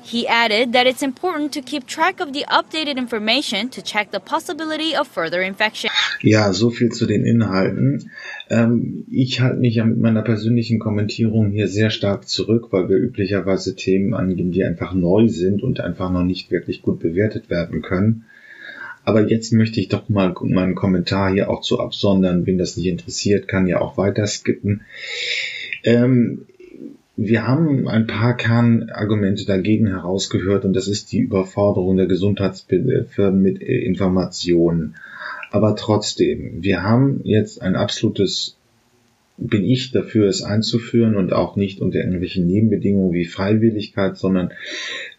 He 0.03 0.27
added 0.27 0.73
that 0.73 0.85
it's 0.85 1.01
important 1.01 1.53
to 1.53 1.61
keep 1.61 1.87
track 1.87 2.19
of 2.19 2.33
the 2.33 2.45
updated 2.49 2.97
information 2.97 3.69
to 3.69 3.81
check 3.81 4.11
the 4.11 4.19
possibility 4.19 4.95
of 4.95 5.07
further 5.07 5.41
infection. 5.41 5.89
Ja, 6.21 6.51
so 6.51 6.69
viel 6.69 6.91
zu 6.91 7.07
den 7.07 7.25
Inhalten. 7.25 8.11
Ähm, 8.51 9.05
ich 9.09 9.39
halte 9.39 9.61
mich 9.61 9.75
ja 9.75 9.85
mit 9.85 9.97
meiner 9.97 10.23
persönlichen 10.23 10.77
Kommentierung 10.77 11.51
hier 11.51 11.69
sehr 11.69 11.89
stark 11.89 12.27
zurück, 12.27 12.67
weil 12.71 12.89
wir 12.89 12.97
üblicherweise 12.97 13.75
Themen 13.77 14.13
angehen, 14.13 14.51
die 14.51 14.65
einfach 14.65 14.93
neu 14.93 15.29
sind 15.29 15.63
und 15.63 15.79
einfach 15.79 16.11
noch 16.11 16.25
nicht 16.25 16.51
wirklich 16.51 16.81
gut 16.81 16.99
bewertet 16.99 17.49
werden 17.49 17.81
können. 17.81 18.25
Aber 19.05 19.29
jetzt 19.29 19.53
möchte 19.53 19.79
ich 19.79 19.87
doch 19.87 20.09
mal 20.09 20.35
meinen 20.41 20.75
Kommentar 20.75 21.31
hier 21.31 21.49
auch 21.49 21.61
zu 21.61 21.79
absondern. 21.79 22.45
Wen 22.45 22.57
das 22.57 22.75
nicht 22.75 22.87
interessiert, 22.87 23.47
kann 23.47 23.67
ja 23.67 23.79
auch 23.79 23.97
weiter 23.97 24.27
skippen. 24.27 24.81
Ähm, 25.85 26.45
wir 27.15 27.47
haben 27.47 27.87
ein 27.87 28.05
paar 28.05 28.35
Kernargumente 28.35 29.45
dagegen 29.45 29.87
herausgehört 29.87 30.65
und 30.65 30.73
das 30.73 30.89
ist 30.89 31.13
die 31.13 31.19
Überforderung 31.19 31.95
der 31.95 32.07
Gesundheitsfirmen 32.07 33.41
mit 33.41 33.61
äh, 33.61 33.77
Informationen. 33.77 34.95
Aber 35.51 35.75
trotzdem, 35.75 36.63
wir 36.63 36.81
haben 36.81 37.19
jetzt 37.25 37.61
ein 37.61 37.75
absolutes, 37.75 38.57
bin 39.37 39.65
ich 39.65 39.91
dafür, 39.91 40.27
es 40.27 40.41
einzuführen 40.41 41.17
und 41.17 41.33
auch 41.33 41.57
nicht 41.57 41.81
unter 41.81 41.99
irgendwelchen 41.99 42.47
Nebenbedingungen 42.47 43.13
wie 43.13 43.25
Freiwilligkeit, 43.25 44.17
sondern 44.17 44.53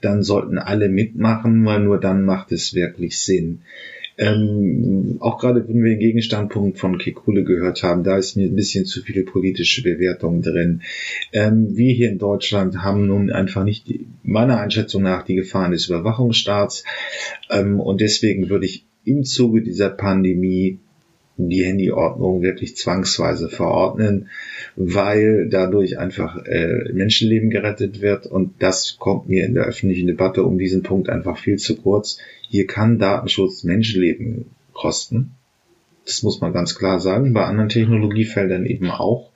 dann 0.01 0.23
sollten 0.23 0.59
alle 0.59 0.89
mitmachen, 0.89 1.65
weil 1.67 1.81
nur 1.81 2.01
dann 2.01 2.25
macht 2.25 2.51
es 2.51 2.75
wirklich 2.75 3.19
Sinn. 3.19 3.61
Ähm, 4.19 5.17
auch 5.21 5.39
gerade 5.39 5.67
wenn 5.69 5.83
wir 5.83 5.91
den 5.91 5.99
Gegenstandpunkt 5.99 6.79
von 6.79 6.99
Kekule 6.99 7.45
gehört 7.45 7.83
haben, 7.83 8.05
da 8.05 8.17
ist 8.17 8.37
mir 8.37 8.47
ein 8.47 8.57
bisschen 8.57 8.85
zu 8.85 9.03
viele 9.03 9.23
politische 9.25 9.83
Bewertungen 9.83 10.43
drin. 10.43 10.83
Ähm, 11.33 11.77
wir 11.77 11.93
hier 11.93 12.11
in 12.11 12.19
Deutschland 12.19 12.83
haben 12.83 13.07
nun 13.07 13.31
einfach 13.31 13.65
nicht, 13.65 13.89
die, 13.89 14.07
meiner 14.23 14.61
Einschätzung 14.61 15.03
nach, 15.03 15.25
die 15.25 15.35
Gefahren 15.35 15.73
des 15.73 15.89
Überwachungsstaats. 15.89 16.85
Ähm, 17.51 17.81
und 17.81 18.01
deswegen 18.01 18.51
würde 18.51 18.67
ich 18.67 18.85
im 19.05 19.25
Zuge 19.25 19.63
dieser 19.63 19.91
Pandemie 19.91 20.79
die 21.49 21.65
Handyordnung 21.65 22.43
wirklich 22.43 22.77
zwangsweise 22.77 23.49
verordnen, 23.49 24.29
weil 24.77 25.49
dadurch 25.49 25.99
einfach 25.99 26.45
äh, 26.45 26.93
Menschenleben 26.93 27.51
gerettet 27.51 28.01
wird 28.01 28.27
und 28.27 28.55
das 28.59 28.97
kommt 28.99 29.29
mir 29.29 29.45
in 29.45 29.55
der 29.55 29.65
öffentlichen 29.65 30.07
Debatte 30.07 30.45
um 30.45 30.59
diesen 30.59 30.83
Punkt 30.83 31.09
einfach 31.09 31.39
viel 31.39 31.57
zu 31.57 31.77
kurz. 31.77 32.19
Hier 32.49 32.67
kann 32.67 32.99
Datenschutz 32.99 33.65
Menschenleben 33.65 34.47
kosten. 34.73 35.33
Das 36.05 36.23
muss 36.23 36.41
man 36.41 36.53
ganz 36.53 36.75
klar 36.75 37.01
sagen. 37.01 37.33
Bei 37.33 37.45
anderen 37.45 37.69
Technologiefeldern 37.69 38.67
eben 38.67 38.91
auch. 38.91 39.31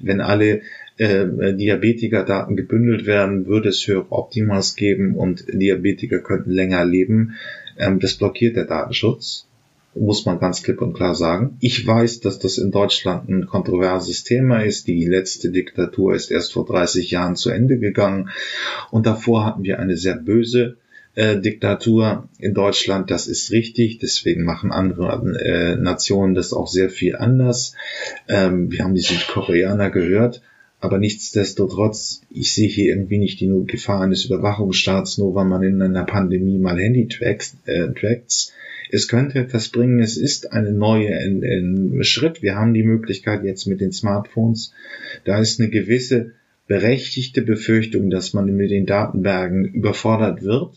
Wenn 0.00 0.20
alle 0.20 0.62
äh, 0.98 1.54
Diabetiker-Daten 1.54 2.56
gebündelt 2.56 3.06
werden, 3.06 3.46
würde 3.46 3.70
es 3.70 3.86
höhere 3.86 4.10
Optimas 4.10 4.76
geben 4.76 5.14
und 5.16 5.46
Diabetiker 5.52 6.20
könnten 6.20 6.50
länger 6.50 6.84
leben. 6.84 7.34
Ähm, 7.78 8.00
das 8.00 8.14
blockiert 8.14 8.56
der 8.56 8.64
Datenschutz 8.64 9.46
muss 9.94 10.24
man 10.24 10.38
ganz 10.38 10.62
klipp 10.62 10.80
und 10.80 10.94
klar 10.94 11.14
sagen. 11.14 11.56
Ich 11.60 11.86
weiß, 11.86 12.20
dass 12.20 12.38
das 12.38 12.58
in 12.58 12.70
Deutschland 12.70 13.28
ein 13.28 13.46
kontroverses 13.46 14.24
Thema 14.24 14.62
ist. 14.62 14.86
Die 14.88 15.04
letzte 15.04 15.50
Diktatur 15.50 16.14
ist 16.14 16.30
erst 16.30 16.52
vor 16.52 16.64
30 16.64 17.10
Jahren 17.10 17.36
zu 17.36 17.50
Ende 17.50 17.78
gegangen 17.78 18.30
und 18.90 19.06
davor 19.06 19.44
hatten 19.44 19.64
wir 19.64 19.78
eine 19.78 19.96
sehr 19.96 20.16
böse 20.16 20.76
äh, 21.14 21.38
Diktatur 21.38 22.28
in 22.38 22.54
Deutschland. 22.54 23.10
Das 23.10 23.26
ist 23.26 23.50
richtig. 23.50 23.98
Deswegen 23.98 24.44
machen 24.44 24.72
andere 24.72 25.38
äh, 25.38 25.76
Nationen 25.76 26.34
das 26.34 26.54
auch 26.54 26.68
sehr 26.68 26.88
viel 26.88 27.16
anders. 27.16 27.74
Ähm, 28.28 28.70
wir 28.70 28.84
haben 28.84 28.94
die 28.94 29.02
Südkoreaner 29.02 29.90
gehört. 29.90 30.40
Aber 30.82 30.98
nichtsdestotrotz, 30.98 32.22
ich 32.28 32.52
sehe 32.52 32.68
hier 32.68 32.92
irgendwie 32.92 33.18
nicht 33.18 33.38
die 33.38 33.48
Gefahr 33.66 34.00
eines 34.00 34.24
Überwachungsstaats, 34.24 35.16
nur 35.16 35.32
weil 35.36 35.44
man 35.44 35.62
in 35.62 35.80
einer 35.80 36.04
Pandemie 36.04 36.58
mal 36.58 36.76
Handy 36.76 37.06
tracks, 37.06 37.56
äh, 37.66 37.92
tracks 37.92 38.52
es 38.90 39.08
könnte 39.08 39.38
etwas 39.38 39.68
bringen. 39.68 40.00
Es 40.00 40.18
ist 40.18 40.52
eine 40.52 40.72
neue 40.72 41.16
ein, 41.16 41.42
ein 41.42 42.04
Schritt. 42.04 42.42
Wir 42.42 42.56
haben 42.56 42.74
die 42.74 42.82
Möglichkeit 42.82 43.44
jetzt 43.44 43.66
mit 43.66 43.80
den 43.80 43.92
Smartphones. 43.92 44.74
Da 45.24 45.40
ist 45.40 45.60
eine 45.60 45.70
gewisse 45.70 46.32
berechtigte 46.66 47.42
Befürchtung, 47.42 48.10
dass 48.10 48.34
man 48.34 48.54
mit 48.54 48.70
den 48.70 48.84
Datenbergen 48.84 49.64
überfordert 49.64 50.42
wird. 50.42 50.74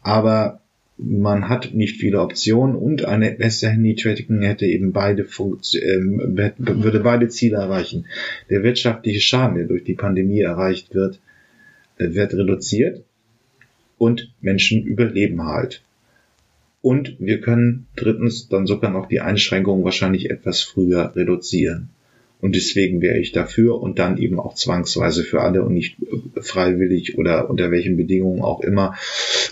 Aber 0.00 0.60
man 0.98 1.48
hat 1.48 1.74
nicht 1.74 1.96
viele 1.98 2.20
Optionen 2.20 2.74
und 2.74 3.04
eine 3.04 3.32
bessere 3.32 3.70
Handy-Tracking 3.70 4.42
hätte 4.42 4.66
eben 4.66 4.92
beide 4.92 5.22
ähm, 5.22 6.36
würde 6.58 7.00
beide 7.00 7.28
Ziele 7.28 7.56
erreichen. 7.56 8.06
Der 8.48 8.62
wirtschaftliche 8.62 9.20
Schaden, 9.20 9.56
der 9.56 9.66
durch 9.66 9.84
die 9.84 9.94
Pandemie 9.94 10.40
erreicht 10.40 10.94
wird, 10.94 11.20
äh, 11.98 12.14
wird 12.14 12.32
reduziert 12.34 13.04
und 13.98 14.32
Menschen 14.40 14.84
überleben 14.84 15.44
halt. 15.44 15.82
Und 16.80 17.16
wir 17.18 17.40
können 17.40 17.86
drittens 17.96 18.48
dann 18.48 18.66
sogar 18.66 18.90
noch 18.90 19.06
die 19.06 19.20
Einschränkungen 19.20 19.84
wahrscheinlich 19.84 20.30
etwas 20.30 20.62
früher 20.62 21.14
reduzieren. 21.16 21.90
Und 22.40 22.54
deswegen 22.54 23.00
wäre 23.00 23.18
ich 23.18 23.32
dafür 23.32 23.80
und 23.80 23.98
dann 23.98 24.18
eben 24.18 24.38
auch 24.38 24.54
zwangsweise 24.54 25.24
für 25.24 25.40
alle 25.40 25.62
und 25.62 25.74
nicht 25.74 25.96
äh, 26.02 26.40
freiwillig 26.40 27.18
oder 27.18 27.50
unter 27.50 27.70
welchen 27.70 27.96
Bedingungen 27.96 28.42
auch 28.42 28.60
immer. 28.60 28.94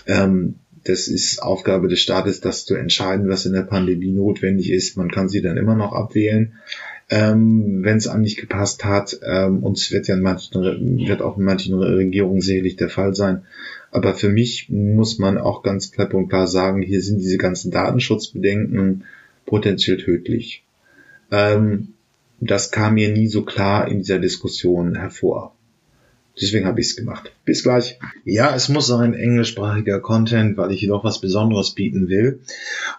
Ähm, 0.07 0.55
das 0.85 1.07
ist 1.07 1.41
Aufgabe 1.41 1.87
des 1.87 1.99
Staates, 1.99 2.41
das 2.41 2.63
zu 2.63 2.75
entscheiden, 2.75 3.27
was 3.27 3.45
in 3.45 3.53
der 3.53 3.63
Pandemie 3.63 4.11
notwendig 4.11 4.71
ist. 4.71 4.97
Man 4.97 5.09
kann 5.09 5.29
sie 5.29 5.41
dann 5.41 5.57
immer 5.57 5.75
noch 5.75 5.93
abwählen, 5.93 6.53
ähm, 7.09 7.83
wenn 7.83 7.97
es 7.97 8.07
an 8.07 8.21
nicht 8.21 8.39
gepasst 8.39 8.85
hat. 8.85 9.19
Ähm, 9.25 9.63
und 9.63 9.79
es 9.79 9.91
wird 9.91 10.07
ja 10.07 10.13
in 10.13 10.21
manchen, 10.21 10.99
wird 11.07 11.23
auch 11.23 11.37
in 11.37 11.43
manchen 11.43 11.73
Regierungen 11.73 12.41
sicherlich 12.41 12.75
der 12.75 12.89
Fall 12.89 13.15
sein. 13.15 13.41
Aber 13.89 14.13
für 14.13 14.29
mich 14.29 14.69
muss 14.69 15.17
man 15.17 15.39
auch 15.39 15.63
ganz 15.63 15.91
klipp 15.91 16.13
und 16.13 16.29
klar 16.29 16.47
sagen, 16.47 16.83
hier 16.83 17.01
sind 17.01 17.19
diese 17.19 17.37
ganzen 17.37 17.71
Datenschutzbedenken 17.71 19.05
potenziell 19.47 19.97
tödlich. 19.97 20.63
Ähm, 21.31 21.93
das 22.39 22.69
kam 22.69 22.93
mir 22.93 23.09
nie 23.09 23.27
so 23.27 23.43
klar 23.43 23.87
in 23.87 23.99
dieser 23.99 24.19
Diskussion 24.19 24.95
hervor. 24.95 25.54
Deswegen 26.39 26.65
habe 26.65 26.81
ich 26.81 26.87
es 26.87 26.95
gemacht. 26.97 27.31
Bis 27.45 27.63
gleich. 27.63 27.97
Ja, 28.25 28.53
es 28.53 28.67
muss 28.67 28.87
sein 28.87 29.13
englischsprachiger 29.13 30.01
Content, 30.01 30.57
weil 30.57 30.71
ich 30.71 30.81
jedoch 30.81 31.05
was 31.05 31.21
Besonderes 31.21 31.71
bieten 31.71 32.09
will. 32.09 32.41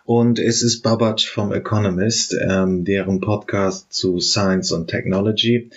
Und 0.05 0.39
es 0.39 0.63
ist 0.63 0.83
Babbage 0.83 1.27
vom 1.27 1.53
Economist, 1.53 2.35
ähm, 2.41 2.85
deren 2.85 3.21
Podcast 3.21 3.93
zu 3.93 4.21
Science 4.21 4.73
und 4.73 4.89
Technology. 4.89 5.69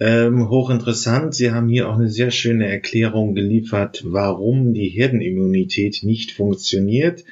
Ähm, 0.00 0.48
hochinteressant. 0.48 1.34
Sie 1.34 1.52
haben 1.52 1.68
hier 1.68 1.88
auch 1.88 1.96
eine 1.96 2.08
sehr 2.08 2.30
schöne 2.30 2.66
Erklärung 2.66 3.34
geliefert, 3.34 4.02
warum 4.04 4.72
die 4.72 4.88
Herdenimmunität 4.88 6.02
nicht 6.02 6.32
funktioniert. 6.32 7.22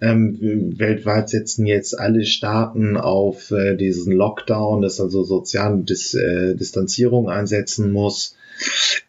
Ähm, 0.00 0.72
weltweit 0.78 1.28
setzen 1.28 1.66
jetzt 1.66 1.96
alle 1.96 2.24
Staaten 2.24 2.96
auf 2.96 3.50
äh, 3.50 3.76
diesen 3.76 4.14
Lockdown, 4.14 4.80
das 4.80 4.98
also 4.98 5.22
soziale 5.22 5.84
Dis 5.84 6.14
äh, 6.14 6.56
Distanzierung 6.56 7.28
einsetzen 7.28 7.92
muss 7.92 8.34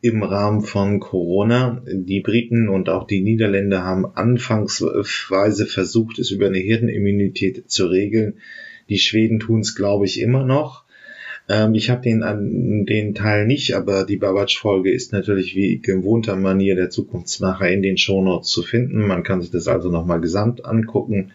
im 0.01 0.23
Rahmen 0.23 0.61
von 0.61 0.99
Corona. 0.99 1.83
Die 1.87 2.21
Briten 2.21 2.69
und 2.69 2.89
auch 2.89 3.05
die 3.05 3.21
Niederländer 3.21 3.83
haben 3.83 4.05
anfangsweise 4.05 5.65
versucht, 5.65 6.19
es 6.19 6.31
über 6.31 6.47
eine 6.47 6.59
Herdenimmunität 6.59 7.69
zu 7.69 7.87
regeln. 7.87 8.35
Die 8.89 8.99
Schweden 8.99 9.39
tun 9.39 9.61
es, 9.61 9.75
glaube 9.75 10.05
ich, 10.05 10.19
immer 10.19 10.43
noch. 10.43 10.83
Ähm, 11.49 11.75
ich 11.75 11.89
habe 11.89 12.01
den, 12.01 12.85
den 12.85 13.15
Teil 13.15 13.45
nicht, 13.45 13.75
aber 13.75 14.05
die 14.05 14.17
Babatsch-Folge 14.17 14.91
ist 14.91 15.11
natürlich 15.11 15.55
wie 15.55 15.79
gewohnter 15.79 16.35
Manier 16.35 16.75
der 16.75 16.89
Zukunftsmacher 16.89 17.69
in 17.69 17.81
den 17.81 17.97
Shownotes 17.97 18.49
zu 18.49 18.63
finden. 18.63 19.07
Man 19.07 19.23
kann 19.23 19.41
sich 19.41 19.51
das 19.51 19.67
also 19.67 19.89
nochmal 19.89 20.21
gesamt 20.21 20.65
angucken. 20.65 21.31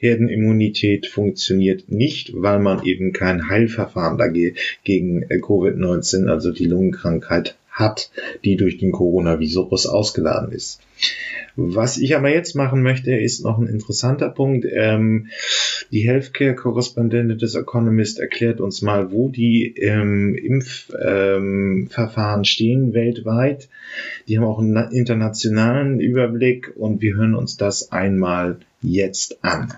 Herdenimmunität 0.00 1.06
funktioniert 1.06 1.90
nicht, 1.90 2.32
weil 2.34 2.60
man 2.60 2.84
eben 2.84 3.12
kein 3.12 3.48
Heilverfahren 3.48 4.18
dagegen 4.18 4.56
gegen 4.84 5.24
Covid-19, 5.24 6.28
also 6.28 6.52
die 6.52 6.66
Lungenkrankheit, 6.66 7.56
hat, 7.78 8.10
die 8.44 8.56
durch 8.56 8.78
den 8.78 8.92
Coronavirus 8.92 9.86
ausgeladen 9.86 10.52
ist. 10.52 10.80
Was 11.56 11.98
ich 11.98 12.14
aber 12.16 12.30
jetzt 12.30 12.54
machen 12.54 12.82
möchte, 12.82 13.16
ist 13.16 13.44
noch 13.44 13.58
ein 13.58 13.66
interessanter 13.66 14.28
Punkt. 14.28 14.64
Ähm, 14.70 15.26
die 15.90 16.06
Healthcare-Korrespondentin 16.06 17.38
des 17.38 17.54
Economist 17.54 18.20
erklärt 18.20 18.60
uns 18.60 18.82
mal, 18.82 19.10
wo 19.10 19.28
die 19.28 19.74
ähm, 19.76 20.36
Impfverfahren 20.36 22.40
ähm, 22.40 22.44
stehen 22.44 22.94
weltweit. 22.94 23.68
Die 24.28 24.38
haben 24.38 24.44
auch 24.44 24.60
einen 24.60 24.92
internationalen 24.92 25.98
Überblick 25.98 26.72
und 26.76 27.00
wir 27.00 27.16
hören 27.16 27.34
uns 27.34 27.56
das 27.56 27.90
einmal 27.90 28.58
jetzt 28.82 29.32
an. 29.42 29.72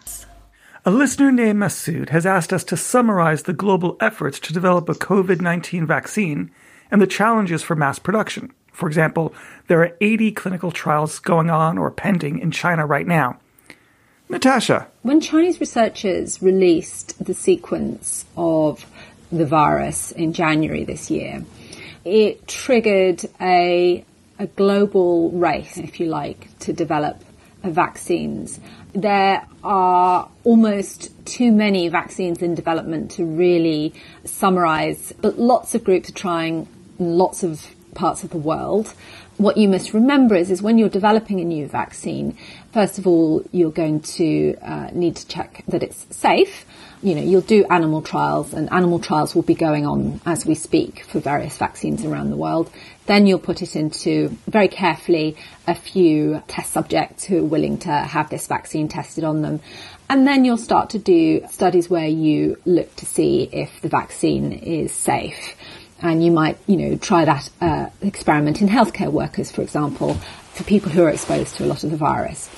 A 0.84 0.90
listener 0.90 1.30
named 1.30 1.60
Masood 1.60 2.08
has 2.08 2.24
asked 2.24 2.54
us 2.54 2.64
to 2.64 2.76
summarize 2.76 3.42
the 3.42 3.52
global 3.52 3.98
efforts 4.00 4.40
to 4.40 4.52
develop 4.52 4.88
a 4.88 4.94
COVID 4.94 5.40
19 5.40 5.86
vaccine 5.86 6.50
and 6.90 7.02
the 7.02 7.06
challenges 7.06 7.62
for 7.62 7.76
mass 7.76 7.98
production. 7.98 8.52
For 8.72 8.86
example, 8.88 9.34
there 9.66 9.82
are 9.82 9.96
80 10.00 10.32
clinical 10.32 10.70
trials 10.70 11.18
going 11.18 11.50
on 11.50 11.76
or 11.76 11.90
pending 11.90 12.38
in 12.38 12.50
China 12.50 12.86
right 12.86 13.06
now. 13.06 13.38
Natasha. 14.30 14.86
When 15.02 15.20
Chinese 15.20 15.60
researchers 15.60 16.40
released 16.40 17.22
the 17.22 17.34
sequence 17.34 18.24
of 18.36 18.86
the 19.30 19.44
virus 19.44 20.12
in 20.12 20.32
January 20.32 20.84
this 20.84 21.10
year, 21.10 21.44
it 22.04 22.46
triggered 22.48 23.24
a, 23.40 24.04
a 24.38 24.46
global 24.46 25.30
race, 25.32 25.76
if 25.76 26.00
you 26.00 26.06
like, 26.06 26.56
to 26.60 26.72
develop 26.72 27.22
vaccines. 27.62 28.60
There 28.92 29.46
are 29.62 30.28
almost 30.44 31.10
too 31.26 31.52
many 31.52 31.88
vaccines 31.88 32.42
in 32.42 32.54
development 32.54 33.12
to 33.12 33.24
really 33.24 33.94
summarize, 34.24 35.12
but 35.20 35.38
lots 35.38 35.74
of 35.74 35.84
groups 35.84 36.08
are 36.10 36.14
trying 36.14 36.68
lots 36.98 37.42
of 37.42 37.66
parts 37.94 38.24
of 38.24 38.30
the 38.30 38.38
world. 38.38 38.94
What 39.36 39.56
you 39.56 39.68
must 39.68 39.94
remember 39.94 40.34
is, 40.34 40.50
is 40.50 40.60
when 40.60 40.76
you're 40.78 40.88
developing 40.88 41.40
a 41.40 41.44
new 41.44 41.66
vaccine, 41.66 42.36
first 42.72 42.98
of 42.98 43.06
all, 43.06 43.42
you're 43.52 43.70
going 43.70 44.00
to 44.00 44.56
uh, 44.60 44.90
need 44.92 45.16
to 45.16 45.26
check 45.26 45.64
that 45.68 45.82
it's 45.82 46.06
safe. 46.14 46.66
You 47.02 47.14
know, 47.14 47.22
you'll 47.22 47.40
do 47.40 47.64
animal 47.70 48.02
trials 48.02 48.52
and 48.52 48.70
animal 48.70 48.98
trials 48.98 49.34
will 49.34 49.42
be 49.42 49.54
going 49.54 49.86
on 49.86 50.20
as 50.26 50.44
we 50.44 50.54
speak 50.54 51.04
for 51.04 51.18
various 51.18 51.56
vaccines 51.56 52.04
around 52.04 52.28
the 52.28 52.36
world. 52.36 52.70
Then 53.06 53.26
you'll 53.26 53.38
put 53.38 53.62
it 53.62 53.74
into 53.74 54.36
very 54.46 54.68
carefully 54.68 55.36
a 55.66 55.74
few 55.74 56.42
test 56.46 56.72
subjects 56.72 57.24
who 57.24 57.38
are 57.38 57.44
willing 57.44 57.78
to 57.78 57.90
have 57.90 58.28
this 58.28 58.46
vaccine 58.46 58.88
tested 58.88 59.24
on 59.24 59.40
them. 59.40 59.60
And 60.10 60.26
then 60.26 60.44
you'll 60.44 60.58
start 60.58 60.90
to 60.90 60.98
do 60.98 61.46
studies 61.50 61.88
where 61.88 62.06
you 62.06 62.58
look 62.66 62.94
to 62.96 63.06
see 63.06 63.48
if 63.50 63.80
the 63.80 63.88
vaccine 63.88 64.52
is 64.52 64.92
safe 64.92 65.56
and 66.02 66.24
you 66.24 66.30
might, 66.30 66.58
you 66.66 66.76
know, 66.76 66.96
try 66.96 67.24
that 67.24 67.48
uh, 67.60 67.88
experiment 68.02 68.60
in 68.60 68.68
healthcare 68.68 69.10
workers, 69.10 69.50
for 69.50 69.62
example, 69.62 70.14
for 70.52 70.64
people 70.64 70.90
who 70.90 71.02
are 71.02 71.10
exposed 71.10 71.56
to 71.56 71.64
a 71.64 71.66
lot 71.66 71.84
of 71.84 71.90
the 71.90 71.96
virus. 71.96 72.50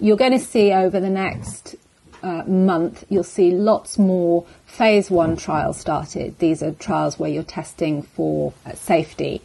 You're 0.00 0.16
going 0.16 0.32
to 0.32 0.44
see 0.44 0.72
over 0.72 1.00
the 1.00 1.10
next 1.10 1.76
uh, 2.22 2.42
month, 2.46 3.04
you'll 3.08 3.24
see 3.24 3.50
lots 3.50 3.98
more 3.98 4.44
phase 4.66 5.10
one 5.10 5.36
trials 5.36 5.78
started. 5.78 6.38
These 6.38 6.62
are 6.62 6.72
trials 6.72 7.18
where 7.18 7.30
you're 7.30 7.42
testing 7.42 8.02
for 8.02 8.52
uh, 8.66 8.72
safety. 8.72 9.42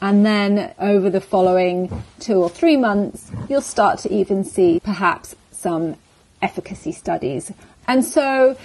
And 0.00 0.26
then 0.26 0.74
over 0.78 1.08
the 1.08 1.20
following 1.20 2.02
two 2.20 2.42
or 2.42 2.50
three 2.50 2.76
months, 2.76 3.30
you'll 3.48 3.62
start 3.62 3.98
to 4.00 4.12
even 4.12 4.44
see 4.44 4.80
perhaps 4.80 5.34
some 5.52 5.96
efficacy 6.42 6.92
studies. 6.92 7.52
And 7.88 8.04
so 8.04 8.56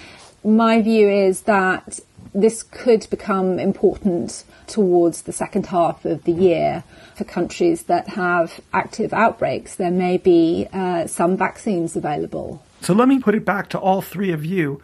my 0.44 0.82
view 0.82 1.08
is 1.08 1.42
that 1.42 2.00
this 2.34 2.62
could 2.62 3.06
become 3.10 3.58
important 3.58 4.44
towards 4.66 5.22
the 5.22 5.32
second 5.32 5.66
half 5.66 6.04
of 6.04 6.24
the 6.24 6.32
year 6.32 6.82
for 7.14 7.24
countries 7.24 7.84
that 7.84 8.08
have 8.08 8.60
active 8.72 9.12
outbreaks. 9.12 9.76
There 9.76 9.90
may 9.90 10.16
be 10.16 10.66
uh, 10.72 11.06
some 11.06 11.36
vaccines 11.36 11.94
available. 11.96 12.62
So 12.82 12.94
let 12.94 13.06
me 13.06 13.20
put 13.20 13.36
it 13.36 13.44
back 13.44 13.68
to 13.70 13.78
all 13.78 14.02
three 14.02 14.32
of 14.32 14.44
you. 14.44 14.80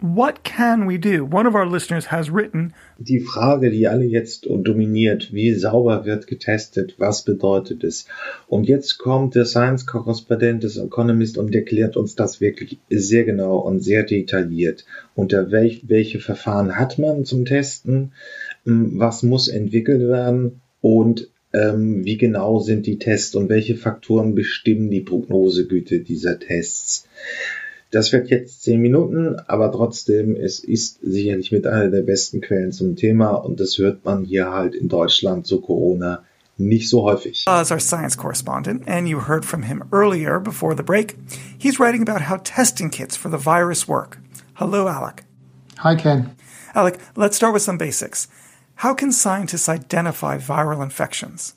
What 0.00 0.44
can 0.44 0.86
we 0.86 0.98
do? 0.98 1.24
One 1.24 1.46
of 1.48 1.56
our 1.56 1.66
listeners 1.66 2.06
has 2.06 2.30
written. 2.30 2.72
Die 3.00 3.18
Frage, 3.18 3.70
die 3.70 3.88
alle 3.88 4.04
jetzt 4.04 4.46
dominiert, 4.48 5.32
wie 5.32 5.52
sauber 5.54 6.04
wird 6.04 6.28
getestet, 6.28 6.94
was 6.98 7.24
bedeutet 7.24 7.82
es? 7.82 8.06
Und 8.46 8.68
jetzt 8.68 8.98
kommt 8.98 9.34
der 9.34 9.46
Science-Korrespondent 9.46 10.62
des 10.62 10.76
Economist 10.76 11.38
und 11.38 11.52
erklärt 11.52 11.96
uns 11.96 12.14
das 12.14 12.40
wirklich 12.40 12.78
sehr 12.88 13.24
genau 13.24 13.58
und 13.58 13.80
sehr 13.80 14.04
detailliert. 14.04 14.86
Unter 15.16 15.50
welch, 15.50 15.82
welche 15.88 16.20
Verfahren 16.20 16.78
hat 16.78 17.00
man 17.00 17.24
zum 17.24 17.46
Testen? 17.46 18.12
Hm, 18.64 18.92
was 19.00 19.24
muss 19.24 19.48
entwickelt 19.48 20.02
werden? 20.02 20.60
Und 20.80 21.28
ähm, 21.52 22.04
wie 22.04 22.16
genau 22.16 22.60
sind 22.60 22.86
die 22.86 22.98
Tests 22.98 23.34
und 23.34 23.48
welche 23.48 23.76
Faktoren 23.76 24.34
bestimmen 24.34 24.90
die 24.90 25.00
Prognosegüte 25.00 26.00
dieser 26.00 26.38
Tests? 26.38 27.06
Das 27.90 28.12
wird 28.12 28.30
jetzt 28.30 28.62
zehn 28.62 28.80
Minuten, 28.80 29.36
aber 29.48 29.72
trotzdem, 29.72 30.36
es 30.36 30.60
ist 30.60 31.00
sicherlich 31.02 31.50
mit 31.50 31.66
einer 31.66 31.90
der 31.90 32.02
besten 32.02 32.40
Quellen 32.40 32.70
zum 32.70 32.94
Thema 32.94 33.30
und 33.30 33.58
das 33.58 33.78
hört 33.78 34.04
man 34.04 34.24
hier 34.24 34.50
halt 34.50 34.76
in 34.76 34.88
Deutschland 34.88 35.46
zu 35.46 35.60
Corona 35.60 36.22
nicht 36.56 36.88
so 36.88 37.02
häufig. 37.02 37.44
As 37.48 37.72
our 37.72 37.80
science 37.80 38.16
correspondent, 38.16 38.86
and 38.86 39.08
you 39.08 39.18
heard 39.18 39.44
from 39.44 39.62
him 39.62 39.82
earlier 39.92 40.38
before 40.38 40.76
the 40.76 40.82
break, 40.82 41.16
he's 41.58 41.80
writing 41.80 42.02
about 42.02 42.22
how 42.28 42.36
testing 42.36 42.90
kits 42.90 43.16
for 43.16 43.30
the 43.30 43.38
virus 43.38 43.88
work. 43.88 44.18
Hello, 44.54 44.86
Alec. 44.86 45.24
Hi, 45.78 45.96
Ken. 45.96 46.36
Alec, 46.74 46.98
let's 47.16 47.36
start 47.36 47.54
with 47.54 47.62
some 47.62 47.78
basics. 47.78 48.28
How 48.80 48.94
can 48.94 49.12
scientists 49.12 49.68
identify 49.68 50.38
viral 50.38 50.82
infections? 50.82 51.52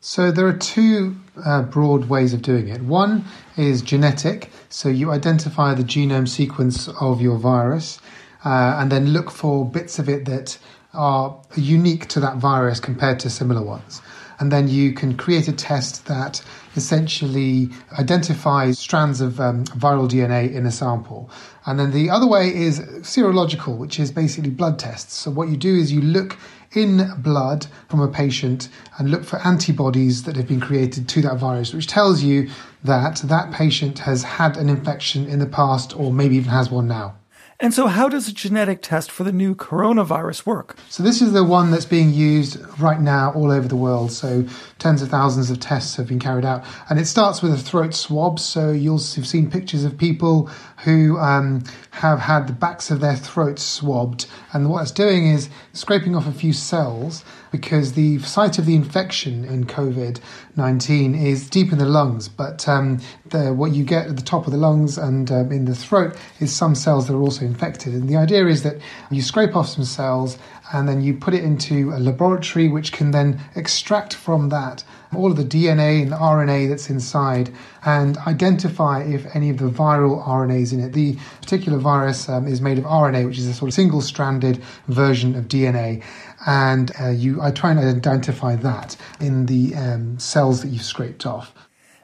So 0.00 0.32
there 0.32 0.48
are 0.48 0.58
two 0.58 1.14
uh, 1.46 1.62
broad 1.62 2.06
ways 2.06 2.34
of 2.34 2.42
doing 2.42 2.66
it. 2.66 2.82
One 2.82 3.24
is 3.56 3.82
genetic, 3.82 4.50
so 4.68 4.88
you 4.88 5.12
identify 5.12 5.74
the 5.74 5.84
genome 5.84 6.26
sequence 6.26 6.88
of 7.00 7.20
your 7.20 7.38
virus 7.38 8.00
uh, 8.44 8.78
and 8.80 8.90
then 8.90 9.12
look 9.12 9.30
for 9.30 9.64
bits 9.64 10.00
of 10.00 10.08
it 10.08 10.24
that 10.24 10.58
are 10.92 11.40
unique 11.54 12.08
to 12.08 12.18
that 12.18 12.38
virus 12.38 12.80
compared 12.80 13.20
to 13.20 13.30
similar 13.30 13.62
ones. 13.62 14.02
And 14.40 14.50
then 14.50 14.68
you 14.68 14.92
can 14.92 15.16
create 15.16 15.48
a 15.48 15.52
test 15.52 16.06
that 16.06 16.42
essentially 16.76 17.70
identifies 17.98 18.78
strands 18.78 19.20
of 19.20 19.40
um, 19.40 19.64
viral 19.64 20.08
DNA 20.08 20.52
in 20.52 20.66
a 20.66 20.70
sample. 20.70 21.30
And 21.66 21.78
then 21.78 21.92
the 21.92 22.10
other 22.10 22.26
way 22.26 22.54
is 22.54 22.80
serological, 23.02 23.76
which 23.78 24.00
is 24.00 24.10
basically 24.10 24.50
blood 24.50 24.78
tests. 24.78 25.14
So 25.14 25.30
what 25.30 25.48
you 25.48 25.56
do 25.56 25.74
is 25.74 25.92
you 25.92 26.00
look 26.00 26.36
in 26.72 27.10
blood 27.18 27.66
from 27.88 28.00
a 28.00 28.08
patient 28.08 28.68
and 28.98 29.10
look 29.10 29.24
for 29.24 29.38
antibodies 29.46 30.24
that 30.24 30.36
have 30.36 30.48
been 30.48 30.60
created 30.60 31.08
to 31.08 31.22
that 31.22 31.36
virus, 31.36 31.72
which 31.72 31.86
tells 31.86 32.22
you 32.22 32.50
that 32.82 33.16
that 33.24 33.52
patient 33.52 34.00
has 34.00 34.22
had 34.22 34.56
an 34.56 34.68
infection 34.68 35.26
in 35.26 35.38
the 35.38 35.46
past 35.46 35.96
or 35.96 36.12
maybe 36.12 36.36
even 36.36 36.50
has 36.50 36.70
one 36.70 36.88
now. 36.88 37.14
And 37.60 37.72
so, 37.72 37.86
how 37.86 38.08
does 38.08 38.26
a 38.26 38.32
genetic 38.32 38.82
test 38.82 39.10
for 39.10 39.22
the 39.22 39.32
new 39.32 39.54
coronavirus 39.54 40.44
work? 40.44 40.76
So, 40.88 41.02
this 41.04 41.22
is 41.22 41.32
the 41.32 41.44
one 41.44 41.70
that's 41.70 41.84
being 41.84 42.12
used 42.12 42.58
right 42.80 43.00
now 43.00 43.32
all 43.32 43.52
over 43.52 43.68
the 43.68 43.76
world. 43.76 44.10
So, 44.10 44.44
tens 44.80 45.02
of 45.02 45.08
thousands 45.08 45.50
of 45.50 45.60
tests 45.60 45.94
have 45.96 46.08
been 46.08 46.18
carried 46.18 46.44
out. 46.44 46.64
And 46.90 46.98
it 46.98 47.06
starts 47.06 47.42
with 47.42 47.52
a 47.52 47.56
throat 47.56 47.94
swab. 47.94 48.40
So, 48.40 48.72
you'll 48.72 48.98
have 48.98 49.26
seen 49.26 49.50
pictures 49.50 49.84
of 49.84 49.96
people 49.96 50.50
who 50.84 51.16
um, 51.18 51.62
have 51.92 52.18
had 52.18 52.48
the 52.48 52.52
backs 52.52 52.90
of 52.90 53.00
their 53.00 53.16
throats 53.16 53.62
swabbed. 53.62 54.26
And 54.52 54.68
what 54.68 54.82
it's 54.82 54.90
doing 54.90 55.28
is 55.28 55.48
scraping 55.72 56.16
off 56.16 56.26
a 56.26 56.32
few 56.32 56.52
cells 56.52 57.24
because 57.54 57.92
the 57.92 58.18
site 58.18 58.58
of 58.58 58.66
the 58.66 58.74
infection 58.74 59.44
in 59.44 59.64
COVID 59.64 60.18
19 60.56 61.14
is 61.14 61.48
deep 61.48 61.70
in 61.70 61.78
the 61.78 61.84
lungs. 61.84 62.28
But 62.28 62.68
um, 62.68 63.00
the, 63.26 63.54
what 63.54 63.70
you 63.70 63.84
get 63.84 64.08
at 64.08 64.16
the 64.16 64.22
top 64.22 64.46
of 64.46 64.52
the 64.52 64.58
lungs 64.58 64.98
and 64.98 65.30
um, 65.30 65.52
in 65.52 65.64
the 65.64 65.74
throat 65.74 66.16
is 66.40 66.52
some 66.52 66.74
cells 66.74 67.06
that 67.06 67.14
are 67.14 67.20
also 67.20 67.44
infected. 67.44 67.94
And 67.94 68.08
the 68.08 68.16
idea 68.16 68.48
is 68.48 68.64
that 68.64 68.78
you 69.08 69.22
scrape 69.22 69.54
off 69.54 69.68
some 69.68 69.84
cells 69.84 70.36
and 70.72 70.88
then 70.88 71.00
you 71.00 71.14
put 71.14 71.32
it 71.32 71.44
into 71.44 71.92
a 71.92 72.00
laboratory 72.00 72.66
which 72.66 72.90
can 72.90 73.12
then 73.12 73.40
extract 73.54 74.14
from 74.14 74.48
that 74.48 74.82
all 75.14 75.30
of 75.30 75.36
the 75.36 75.44
DNA 75.44 76.02
and 76.02 76.10
the 76.10 76.16
RNA 76.16 76.68
that's 76.68 76.90
inside 76.90 77.52
and 77.84 78.16
identify 78.18 79.02
if 79.02 79.26
any 79.34 79.50
of 79.50 79.58
the 79.58 79.68
viral 79.68 80.26
RNAs 80.26 80.72
in 80.72 80.80
it. 80.80 80.92
The 80.92 81.16
particular 81.40 81.78
virus 81.78 82.28
um, 82.28 82.46
is 82.46 82.60
made 82.60 82.78
of 82.78 82.84
RNA, 82.84 83.26
which 83.26 83.38
is 83.38 83.46
a 83.46 83.54
sort 83.54 83.68
of 83.68 83.74
single 83.74 84.00
stranded 84.00 84.62
version 84.88 85.36
of 85.36 85.44
DNA. 85.44 86.02
And 86.46 86.92
uh, 87.00 87.08
you, 87.08 87.40
I 87.40 87.50
try 87.50 87.70
and 87.70 87.80
identify 87.80 88.56
that 88.56 88.96
in 89.20 89.46
the 89.46 89.74
um, 89.74 90.18
cells 90.18 90.62
that 90.62 90.68
you've 90.68 90.82
scraped 90.82 91.26
off. 91.26 91.54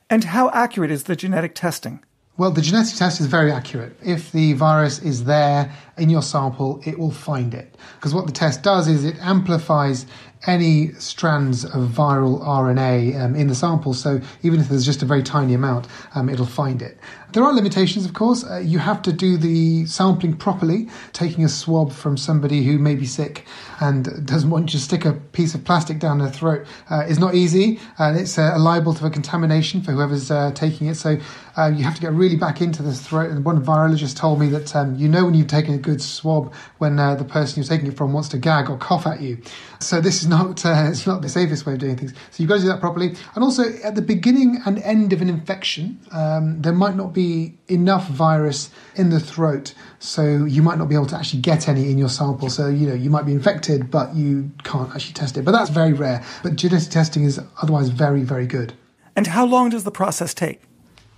And 0.09 0.25
how 0.25 0.51
accurate 0.51 0.91
is 0.91 1.05
the 1.05 1.17
genetic 1.17 1.55
testing? 1.55 2.05
Well, 2.37 2.51
the 2.51 2.63
genetic 2.63 2.97
test 2.97 3.21
is 3.21 3.27
very 3.27 3.53
accurate. 3.53 3.97
If 4.03 4.33
the 4.33 4.55
virus 4.55 4.99
is 4.99 5.25
there 5.25 5.73
in 5.99 6.09
your 6.09 6.23
sample, 6.23 6.81
it 6.87 6.99
will 6.99 7.11
find 7.11 7.53
it. 7.53 7.77
Because 7.97 8.15
what 8.15 8.27
the 8.27 8.33
test 8.33 8.63
does 8.63 8.89
is 8.89 9.05
it 9.05 9.17
amplifies 9.21 10.07
any 10.47 10.93
strands 10.95 11.65
of 11.65 11.91
viral 11.91 12.43
RNA 12.43 13.21
um, 13.21 13.35
in 13.35 13.49
the 13.49 13.55
sample. 13.55 13.93
So 13.93 14.21
even 14.43 14.61
if 14.61 14.69
there's 14.69 14.87
just 14.87 15.03
a 15.03 15.05
very 15.05 15.23
tiny 15.23 15.55
amount, 15.55 15.87
um, 16.15 16.29
it'll 16.29 16.47
find 16.47 16.81
it. 16.81 16.99
There 17.33 17.45
are 17.45 17.53
limitations, 17.53 18.05
of 18.05 18.15
course. 18.15 18.45
Uh, 18.45 18.59
you 18.59 18.79
have 18.79 19.03
to 19.03 19.13
do 19.13 19.37
the 19.37 19.87
sampling 19.87 20.37
properly. 20.37 20.89
Taking 21.13 21.45
a 21.45 21.49
swab 21.49 21.93
from 21.93 22.17
somebody 22.17 22.65
who 22.65 22.79
may 22.79 22.97
be 22.97 23.07
sick 23.07 23.47
and 23.81 24.27
doesn't 24.27 24.51
want 24.51 24.73
you 24.73 24.79
to 24.79 24.85
stick 24.85 25.05
a 25.05 25.13
piece 25.13 25.55
of 25.55 25.65
plastic 25.65 26.01
down 26.01 26.19
their 26.19 26.31
throat 26.31 26.67
uh, 26.91 27.05
is 27.09 27.19
not 27.19 27.35
easy, 27.35 27.79
and 27.99 28.19
it's 28.19 28.37
uh, 28.37 28.59
liable 28.59 28.95
to 28.95 29.07
a 29.07 29.11
contamination 29.11 29.81
for 29.81 29.93
whoever's 29.93 30.31
uh, 30.31 30.51
taking 30.55 30.89
it. 30.89 30.97
So 30.97 31.19
uh, 31.61 31.69
you 31.69 31.85
have 31.85 31.95
to 31.95 32.01
get 32.01 32.13
really 32.13 32.37
back 32.37 32.61
into 32.61 32.83
the 32.83 32.93
throat. 32.95 33.31
And 33.31 33.45
one 33.45 33.63
virologist 33.65 34.17
told 34.17 34.41
me 34.41 34.49
that 34.49 34.75
um, 34.75 34.95
you 34.97 35.09
know 35.09 35.25
when 35.25 35.35
you've 35.35 35.47
taken 35.47 35.75
a 35.75 35.79
good 35.79 36.01
swab 36.01 36.53
when 36.79 36.99
uh, 36.99 37.15
the 37.15 37.25
person 37.25 37.63
you're 37.63 37.69
taking 37.69 37.87
it 37.87 37.97
from 37.97 38.13
wants 38.13 38.29
to 38.31 38.39
gag 38.39 38.71
or 38.71 38.79
cough 38.79 39.07
at 39.07 39.21
you. 39.21 39.39
So 39.79 40.01
this 40.01 40.23
is 40.23 40.29
not 40.29 40.63
it's 40.65 41.07
not 41.07 41.23
the 41.23 41.29
safest 41.29 41.67
way 41.67 41.75
of 41.75 41.79
doing 41.79 41.97
things. 41.97 42.13
So 42.31 42.43
you've 42.43 42.49
got 42.49 42.57
to 42.57 42.63
do 42.63 42.69
that 42.69 42.81
properly. 42.81 43.15
And 43.35 43.45
also 43.45 43.65
at 43.85 43.95
the 43.95 44.03
beginning 44.03 44.61
and 44.65 44.79
end 44.81 45.13
of 45.13 45.21
an 45.21 45.29
infection, 45.29 46.01
um, 46.13 46.63
there 46.63 46.73
might 46.73 46.97
not 46.97 47.13
be 47.13 47.59
enough 47.69 48.09
virus 48.09 48.71
in 48.97 49.11
the 49.11 49.21
throat, 49.21 49.75
so 49.99 50.45
you 50.45 50.63
might 50.63 50.79
not 50.79 50.89
be 50.89 50.95
able 50.95 51.07
to 51.07 51.17
actually 51.17 51.41
get 51.41 51.69
any 51.69 51.91
in 51.91 51.99
your 51.99 52.09
sample. 52.09 52.51
So, 52.51 52.69
you 52.69 52.87
know, 52.87 52.95
you 52.95 53.11
might 53.11 53.27
be 53.27 53.33
infected, 53.33 53.91
but 53.91 54.15
you 54.15 54.51
can't 54.65 54.93
actually 54.95 55.15
test 55.15 55.37
it. 55.37 55.45
But 55.45 55.53
that's 55.53 55.71
very 55.71 55.93
rare. 55.93 56.25
But 56.43 56.57
genetic 56.57 56.91
testing 56.91 57.25
is 57.25 57.41
otherwise 57.63 57.91
very, 57.91 58.23
very 58.23 58.47
good. 58.47 58.75
And 59.15 59.27
how 59.27 59.45
long 59.45 59.71
does 59.71 59.85
the 59.85 59.91
process 59.91 60.35
take? 60.35 60.63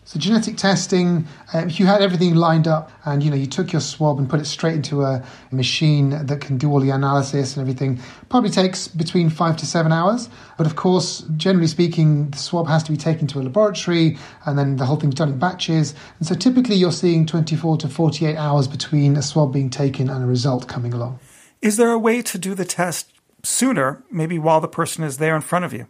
So 0.04 0.18
genetic 0.18 0.56
testing, 0.56 1.28
uh, 1.54 1.58
if 1.58 1.78
you 1.78 1.86
had 1.86 2.02
everything 2.02 2.34
lined 2.34 2.66
up 2.66 2.90
and 3.04 3.22
you 3.22 3.30
know 3.30 3.36
you 3.36 3.46
took 3.46 3.72
your 3.72 3.80
swab 3.80 4.18
and 4.18 4.28
put 4.28 4.40
it 4.40 4.46
straight 4.46 4.74
into 4.74 5.02
a 5.02 5.24
machine 5.52 6.10
that 6.26 6.40
can 6.40 6.58
do 6.58 6.68
all 6.72 6.80
the 6.80 6.90
analysis 6.90 7.56
and 7.56 7.60
everything, 7.60 8.00
probably 8.28 8.50
takes 8.50 8.88
between 8.88 9.30
five 9.30 9.56
to 9.58 9.66
seven 9.66 9.92
hours. 9.92 10.28
But 10.58 10.66
of 10.66 10.74
course, 10.74 11.20
generally 11.36 11.68
speaking, 11.68 12.30
the 12.30 12.38
swab 12.38 12.66
has 12.66 12.82
to 12.82 12.90
be 12.90 12.96
taken 12.96 13.28
to 13.28 13.38
a 13.38 13.42
laboratory 13.42 14.18
and 14.44 14.58
then 14.58 14.76
the 14.76 14.86
whole 14.86 14.96
thing's 14.96 15.14
done 15.14 15.28
in 15.28 15.38
batches. 15.38 15.94
And 16.18 16.26
so 16.26 16.34
typically 16.34 16.74
you're 16.74 16.90
seeing 16.90 17.24
24 17.24 17.76
to 17.78 17.88
48 17.88 18.36
hours 18.36 18.66
between 18.66 19.16
a 19.16 19.22
swab 19.22 19.52
being 19.52 19.70
taken 19.70 20.10
and 20.10 20.24
a 20.24 20.26
result 20.26 20.66
coming 20.66 20.92
along. 20.92 21.20
Is 21.60 21.76
there 21.76 21.90
a 21.90 21.98
way 21.98 22.22
to 22.22 22.38
do 22.38 22.56
the 22.56 22.64
test 22.64 23.12
sooner, 23.44 24.02
maybe 24.10 24.36
while 24.36 24.60
the 24.60 24.66
person 24.66 25.04
is 25.04 25.18
there 25.18 25.36
in 25.36 25.42
front 25.42 25.64
of 25.64 25.72
you? 25.72 25.86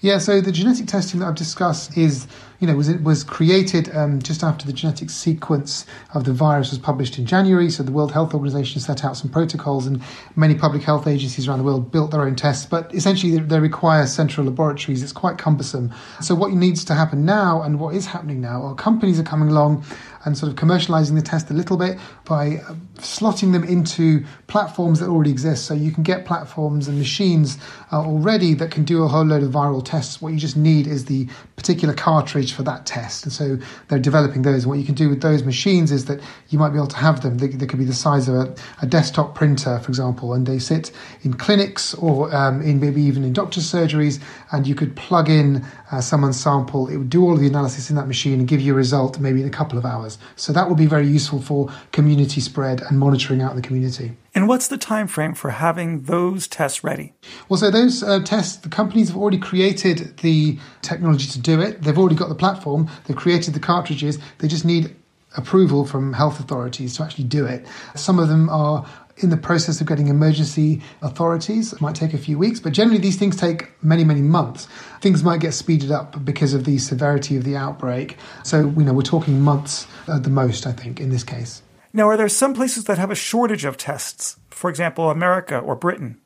Yeah, 0.00 0.18
so 0.18 0.40
the 0.40 0.52
genetic 0.52 0.86
testing 0.86 1.20
that 1.20 1.26
I've 1.26 1.34
discussed 1.34 1.96
is, 1.96 2.26
you 2.60 2.66
know, 2.66 2.76
was 2.76 2.88
it 2.88 3.02
was 3.02 3.24
created 3.24 3.94
um, 3.96 4.20
just 4.20 4.42
after 4.42 4.66
the 4.66 4.72
genetic 4.72 5.08
sequence 5.08 5.86
of 6.12 6.24
the 6.24 6.32
virus 6.32 6.70
was 6.70 6.78
published 6.78 7.18
in 7.18 7.24
January. 7.24 7.70
So 7.70 7.82
the 7.82 7.92
World 7.92 8.12
Health 8.12 8.34
Organization 8.34 8.80
set 8.80 9.04
out 9.04 9.16
some 9.16 9.30
protocols, 9.30 9.86
and 9.86 10.02
many 10.36 10.54
public 10.54 10.82
health 10.82 11.06
agencies 11.06 11.48
around 11.48 11.58
the 11.58 11.64
world 11.64 11.90
built 11.90 12.10
their 12.10 12.22
own 12.22 12.36
tests. 12.36 12.66
But 12.66 12.94
essentially, 12.94 13.38
they, 13.38 13.60
require 13.64 14.06
central 14.06 14.46
laboratories. 14.46 15.02
It's 15.02 15.12
quite 15.12 15.38
cumbersome. 15.38 15.94
So 16.20 16.34
what 16.34 16.52
needs 16.52 16.84
to 16.84 16.94
happen 16.94 17.24
now, 17.24 17.62
and 17.62 17.80
what 17.80 17.94
is 17.94 18.04
happening 18.04 18.42
now, 18.42 18.62
are 18.62 18.74
companies 18.74 19.18
are 19.18 19.24
coming 19.24 19.48
along 19.48 19.84
and 20.24 20.36
sort 20.36 20.50
of 20.50 20.56
commercializing 20.58 21.14
the 21.14 21.22
test 21.22 21.50
a 21.50 21.54
little 21.54 21.76
bit 21.76 21.98
by 22.24 22.56
uh, 22.56 22.74
slotting 22.96 23.52
them 23.52 23.64
into 23.64 24.24
platforms 24.46 25.00
that 25.00 25.08
already 25.08 25.30
exist. 25.30 25.66
So 25.66 25.74
you 25.74 25.92
can 25.92 26.02
get 26.02 26.24
platforms 26.24 26.88
and 26.88 26.98
machines 26.98 27.58
uh, 27.92 28.00
already 28.00 28.54
that 28.54 28.70
can 28.70 28.84
do 28.84 29.02
a 29.02 29.08
whole 29.08 29.24
load 29.24 29.42
of 29.42 29.50
viral 29.50 29.84
tests. 29.84 30.22
What 30.22 30.32
you 30.32 30.38
just 30.38 30.56
need 30.56 30.86
is 30.86 31.04
the 31.06 31.28
particular 31.56 31.94
cartridge 31.94 32.52
for 32.52 32.62
that 32.62 32.86
test. 32.86 33.24
And 33.24 33.32
so 33.32 33.58
they're 33.88 33.98
developing 33.98 34.42
those. 34.42 34.64
And 34.64 34.70
what 34.70 34.78
you 34.78 34.84
can 34.84 34.94
do 34.94 35.08
with 35.08 35.20
those 35.20 35.44
machines 35.44 35.92
is 35.92 36.06
that 36.06 36.20
you 36.48 36.58
might 36.58 36.70
be 36.70 36.76
able 36.76 36.88
to 36.88 36.96
have 36.96 37.22
them. 37.22 37.38
They, 37.38 37.48
they 37.48 37.66
could 37.66 37.78
be 37.78 37.84
the 37.84 37.94
size 37.94 38.28
of 38.28 38.34
a, 38.34 38.54
a, 38.82 38.86
desktop 38.86 39.34
printer, 39.34 39.78
for 39.80 39.88
example, 39.88 40.34
and 40.34 40.46
they 40.46 40.58
sit 40.58 40.92
in 41.22 41.34
clinics 41.34 41.94
or 41.94 42.34
um, 42.34 42.62
in 42.62 42.80
maybe 42.80 43.02
even 43.02 43.24
in 43.24 43.32
doctor's 43.32 43.70
surgeries. 43.70 44.20
And 44.52 44.66
you 44.66 44.74
could 44.74 44.94
plug 44.96 45.28
in 45.28 45.64
uh, 45.94 46.00
someone's 46.00 46.38
sample. 46.38 46.88
It 46.88 46.96
would 46.96 47.10
do 47.10 47.22
all 47.22 47.34
of 47.34 47.40
the 47.40 47.46
analysis 47.46 47.90
in 47.90 47.96
that 47.96 48.06
machine 48.06 48.40
and 48.40 48.48
give 48.48 48.60
you 48.60 48.72
a 48.72 48.76
result 48.76 49.18
maybe 49.20 49.40
in 49.40 49.46
a 49.46 49.50
couple 49.50 49.78
of 49.78 49.84
hours. 49.84 50.18
So 50.36 50.52
that 50.52 50.68
would 50.68 50.78
be 50.78 50.86
very 50.86 51.06
useful 51.06 51.40
for 51.40 51.70
community 51.92 52.40
spread 52.40 52.82
and 52.82 52.98
monitoring 52.98 53.40
out 53.40 53.50
in 53.50 53.56
the 53.56 53.62
community. 53.62 54.16
And 54.34 54.48
what's 54.48 54.66
the 54.66 54.76
time 54.76 55.06
frame 55.06 55.34
for 55.34 55.50
having 55.50 56.02
those 56.02 56.48
tests 56.48 56.82
ready? 56.82 57.14
Well, 57.48 57.58
so 57.58 57.70
those 57.70 58.02
uh, 58.02 58.20
tests, 58.24 58.56
the 58.56 58.68
companies 58.68 59.08
have 59.08 59.16
already 59.16 59.38
created 59.38 60.16
the 60.18 60.58
technology 60.82 61.26
to 61.28 61.38
do 61.38 61.60
it. 61.60 61.82
They've 61.82 61.96
already 61.96 62.16
got 62.16 62.28
the 62.28 62.34
platform. 62.34 62.90
They've 63.04 63.16
created 63.16 63.54
the 63.54 63.60
cartridges. 63.60 64.18
They 64.38 64.48
just 64.48 64.64
need 64.64 64.94
approval 65.36 65.84
from 65.84 66.12
health 66.12 66.40
authorities 66.40 66.96
to 66.96 67.02
actually 67.02 67.24
do 67.24 67.44
it. 67.44 67.66
Some 67.94 68.18
of 68.18 68.28
them 68.28 68.48
are 68.48 68.86
in 69.18 69.30
the 69.30 69.36
process 69.36 69.80
of 69.80 69.86
getting 69.86 70.08
emergency 70.08 70.82
authorities. 71.02 71.72
It 71.72 71.80
might 71.80 71.94
take 71.94 72.14
a 72.14 72.18
few 72.18 72.38
weeks, 72.38 72.60
but 72.60 72.72
generally 72.72 72.98
these 72.98 73.16
things 73.16 73.36
take 73.36 73.70
many, 73.82 74.04
many 74.04 74.22
months. 74.22 74.66
Things 75.00 75.22
might 75.22 75.40
get 75.40 75.54
speeded 75.54 75.90
up 75.90 76.24
because 76.24 76.54
of 76.54 76.64
the 76.64 76.78
severity 76.78 77.36
of 77.36 77.44
the 77.44 77.56
outbreak. 77.56 78.16
So, 78.42 78.60
you 78.60 78.84
know, 78.84 78.92
we're 78.92 79.02
talking 79.02 79.40
months 79.40 79.86
at 80.08 80.24
the 80.24 80.30
most, 80.30 80.66
I 80.66 80.72
think, 80.72 81.00
in 81.00 81.10
this 81.10 81.24
case. 81.24 81.62
Now, 81.92 82.08
are 82.08 82.16
there 82.16 82.28
some 82.28 82.54
places 82.54 82.84
that 82.84 82.98
have 82.98 83.10
a 83.10 83.14
shortage 83.14 83.64
of 83.64 83.76
tests? 83.76 84.36
For 84.50 84.68
example, 84.68 85.10
America 85.10 85.58
or 85.58 85.76
Britain? 85.76 86.20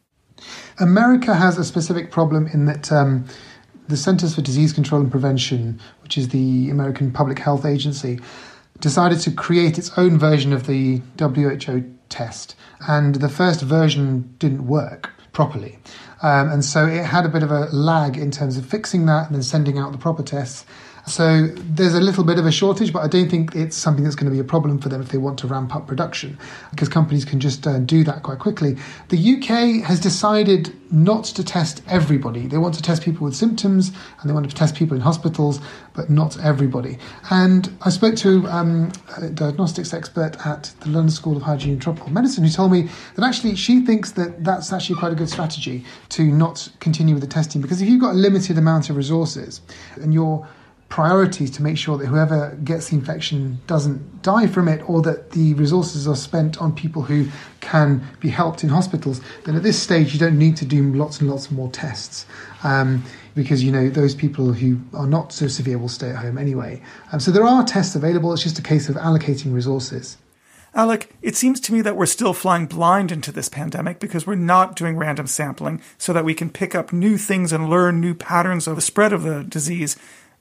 America 0.79 1.35
has 1.35 1.59
a 1.59 1.65
specific 1.65 2.11
problem 2.11 2.47
in 2.47 2.65
that 2.67 2.91
um, 2.91 3.27
the 3.89 3.97
Centers 3.97 4.35
for 4.35 4.41
Disease 4.41 4.73
Control 4.73 5.01
and 5.01 5.11
Prevention, 5.11 5.81
which 6.03 6.17
is 6.17 6.29
the 6.29 6.71
American 6.71 7.11
Public 7.11 7.39
Health 7.39 7.67
Agency, 7.67 8.21
decided 8.81 9.21
to 9.21 9.31
create 9.31 9.77
its 9.77 9.91
own 9.99 10.19
version 10.19 10.53
of 10.53 10.67
the 10.67 11.03
WHO 11.19 11.98
test. 12.09 12.55
And 12.87 13.17
the 13.17 13.29
first 13.29 13.61
version 13.63 14.35
didn't 14.39 14.67
work 14.67 15.13
properly. 15.33 15.79
Um, 16.23 16.51
and 16.51 16.65
so 16.65 16.87
it 16.87 17.05
had 17.05 17.25
a 17.25 17.29
bit 17.29 17.43
of 17.43 17.51
a 17.51 17.67
lag 17.67 18.17
in 18.17 18.31
terms 18.31 18.57
of 18.57 18.67
fixing 18.67 19.07
that 19.07 19.27
and 19.27 19.35
then 19.35 19.43
sending 19.43 19.79
out 19.79 19.93
the 19.93 19.99
proper 19.99 20.23
tests. 20.23 20.67
So 21.09 21.47
there's 21.47 21.95
a 21.95 22.01
little 22.01 22.23
bit 22.23 22.39
of 22.39 22.45
a 22.45 22.53
shortage, 22.53 22.93
but 22.93 23.01
I 23.01 23.09
don't 23.09 23.31
think 23.31 23.55
it's 23.55 23.77
something 23.77 24.05
that's 24.05 24.15
going 24.15 24.31
to 24.31 24.35
be 24.35 24.41
a 24.41 24.45
problem 24.45 24.79
for 24.79 24.91
them 24.91 25.01
if 25.01 25.09
they 25.09 25.19
want 25.19 25.39
to 25.41 25.47
ramp 25.47 25.75
up 25.75 25.87
production, 25.87 26.39
because 26.71 26.89
companies 26.89 27.25
can 27.25 27.41
just 27.41 27.67
uh, 27.67 27.79
do 27.79 28.05
that 28.05 28.23
quite 28.23 28.39
quickly. 28.39 28.77
The 29.09 29.37
UK 29.37 29.85
has 29.87 30.01
decided 30.01 30.75
not 30.91 31.25
to 31.25 31.45
test 31.45 31.83
everybody. 31.87 32.47
They 32.47 32.59
want 32.59 32.75
to 32.75 32.83
test 32.83 33.03
people 33.03 33.25
with 33.25 33.35
symptoms 33.35 33.91
and 34.21 34.29
they 34.29 34.35
want 34.35 34.49
to 34.49 34.55
test 34.55 34.75
people 34.75 34.97
in 34.97 35.03
hospitals, 35.03 35.61
but 35.95 36.11
not 36.11 36.39
everybody. 36.43 36.99
And 37.31 37.75
I 37.83 37.91
spoke 37.91 38.17
to 38.17 38.47
um, 38.49 38.93
a 39.17 39.29
diagnostics 39.31 39.95
expert 39.95 40.37
at 40.47 40.73
the 40.81 40.91
London 40.91 41.11
School 41.11 41.37
of 41.37 41.43
Hygiene 41.43 41.73
and 41.73 41.83
Tropical 41.83 42.11
Medicine 42.11 42.45
who 42.45 42.51
told 42.51 42.73
me 42.73 42.89
that 43.15 43.25
actually 43.25 43.57
she 43.57 43.81
thinks 43.81 44.13
that 44.13 44.45
that's 44.45 44.73
actually 44.73 44.97
quite 44.97 45.13
a 45.13 45.17
good 45.17 45.31
strategy 45.31 45.85
to 46.11 46.25
not 46.25 46.69
continue 46.81 47.15
with 47.15 47.23
the 47.23 47.29
testing 47.29 47.61
because 47.61 47.81
if 47.81 47.89
you've 47.89 48.01
got 48.01 48.13
a 48.13 48.19
limited 48.19 48.59
amount 48.59 48.91
of 48.91 48.97
resources 48.97 49.61
and 49.97 50.15
you're 50.15 50.47
priorities 50.89 51.51
to 51.51 51.63
make 51.63 51.77
sure 51.77 51.99
that 51.99 52.07
whoever 52.07 52.57
gets 52.65 52.89
the 52.89 52.97
infection 52.97 53.59
doesn't 53.67 54.23
die 54.23 54.47
from 54.47 54.69
it 54.69 54.89
or 54.89 55.03
that 55.03 55.33
the 55.33 55.53
resources 55.55 56.09
are 56.09 56.17
spent 56.17 56.61
on 56.63 56.75
people 56.75 57.03
who 57.03 57.29
can 57.61 58.07
be 58.21 58.31
helped 58.31 58.63
in 58.63 58.71
hospitals, 58.71 59.21
then 59.45 59.55
at 59.55 59.63
this 59.63 59.81
stage 59.81 60.15
you 60.15 60.19
don't 60.19 60.39
need 60.39 60.57
to 60.57 60.65
do 60.65 60.93
lots 60.95 61.21
and 61.21 61.31
lots 61.31 61.51
more 61.51 61.71
tests. 61.71 62.27
Um, 62.65 63.05
because 63.35 63.63
you 63.63 63.71
know 63.71 63.89
those 63.89 64.17
people 64.17 64.53
who 64.53 64.81
are 64.95 65.07
not 65.07 65.33
so 65.33 65.47
severe 65.47 65.79
will 65.79 65.89
stay 65.89 66.11
at 66.11 66.17
home 66.17 66.39
anyway. 66.39 66.83
Um, 67.13 67.21
so 67.21 67.31
there 67.31 67.45
are 67.45 67.63
tests 67.65 67.95
available. 67.95 68.33
It's 68.33 68.43
just 68.43 68.59
a 68.59 68.63
case 68.63 68.89
of 68.89 68.97
allocating 68.97 69.53
resources. 69.55 70.17
Alec, 70.75 71.15
it 71.23 71.37
seems 71.37 71.61
to 71.61 71.73
me 71.73 71.81
that 71.83 71.97
we're 71.97 72.07
still 72.07 72.35
flying 72.35 72.67
blind 72.67 73.13
into 73.13 73.31
this 73.31 73.49
pandemic 73.49 74.01
because 74.01 74.27
we're 74.27 74.35
not 74.35 74.77
doing 74.77 74.97
random 74.97 75.27
sampling 75.27 75.81
so 75.97 76.13
that 76.13 76.25
we 76.25 76.35
can 76.35 76.51
pick 76.51 76.75
up 76.75 76.93
new 76.93 77.17
things 77.17 77.53
and 77.53 77.71
learn 77.71 78.01
new 78.01 78.15
patterns 78.15 78.67
of 78.67 78.77
the 78.77 78.83
spread 78.83 79.13
of 79.13 79.23
the 79.23 79.45
disease 79.45 79.97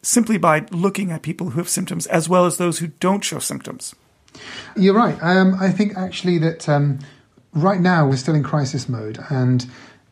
simply 0.08 0.38
by 0.38 0.66
looking 0.72 1.12
at 1.12 1.22
people 1.22 1.50
who 1.50 1.60
have 1.60 1.68
symptoms 1.68 2.08
as 2.08 2.30
well 2.30 2.46
as 2.46 2.58
those 2.58 2.80
who 2.80 2.88
don't 2.88 3.24
show 3.24 3.40
symptoms. 3.40 3.94
You're 4.76 4.96
right. 4.96 5.18
Um, 5.22 5.56
I 5.60 5.70
think 5.70 5.98
actually 5.98 6.38
that 6.40 6.70
um, 6.70 7.00
right 7.54 7.82
now 7.82 8.08
we're 8.08 8.16
still 8.16 8.36
in 8.36 8.44
crisis 8.44 8.88
mode, 8.88 9.20
and 9.30 9.66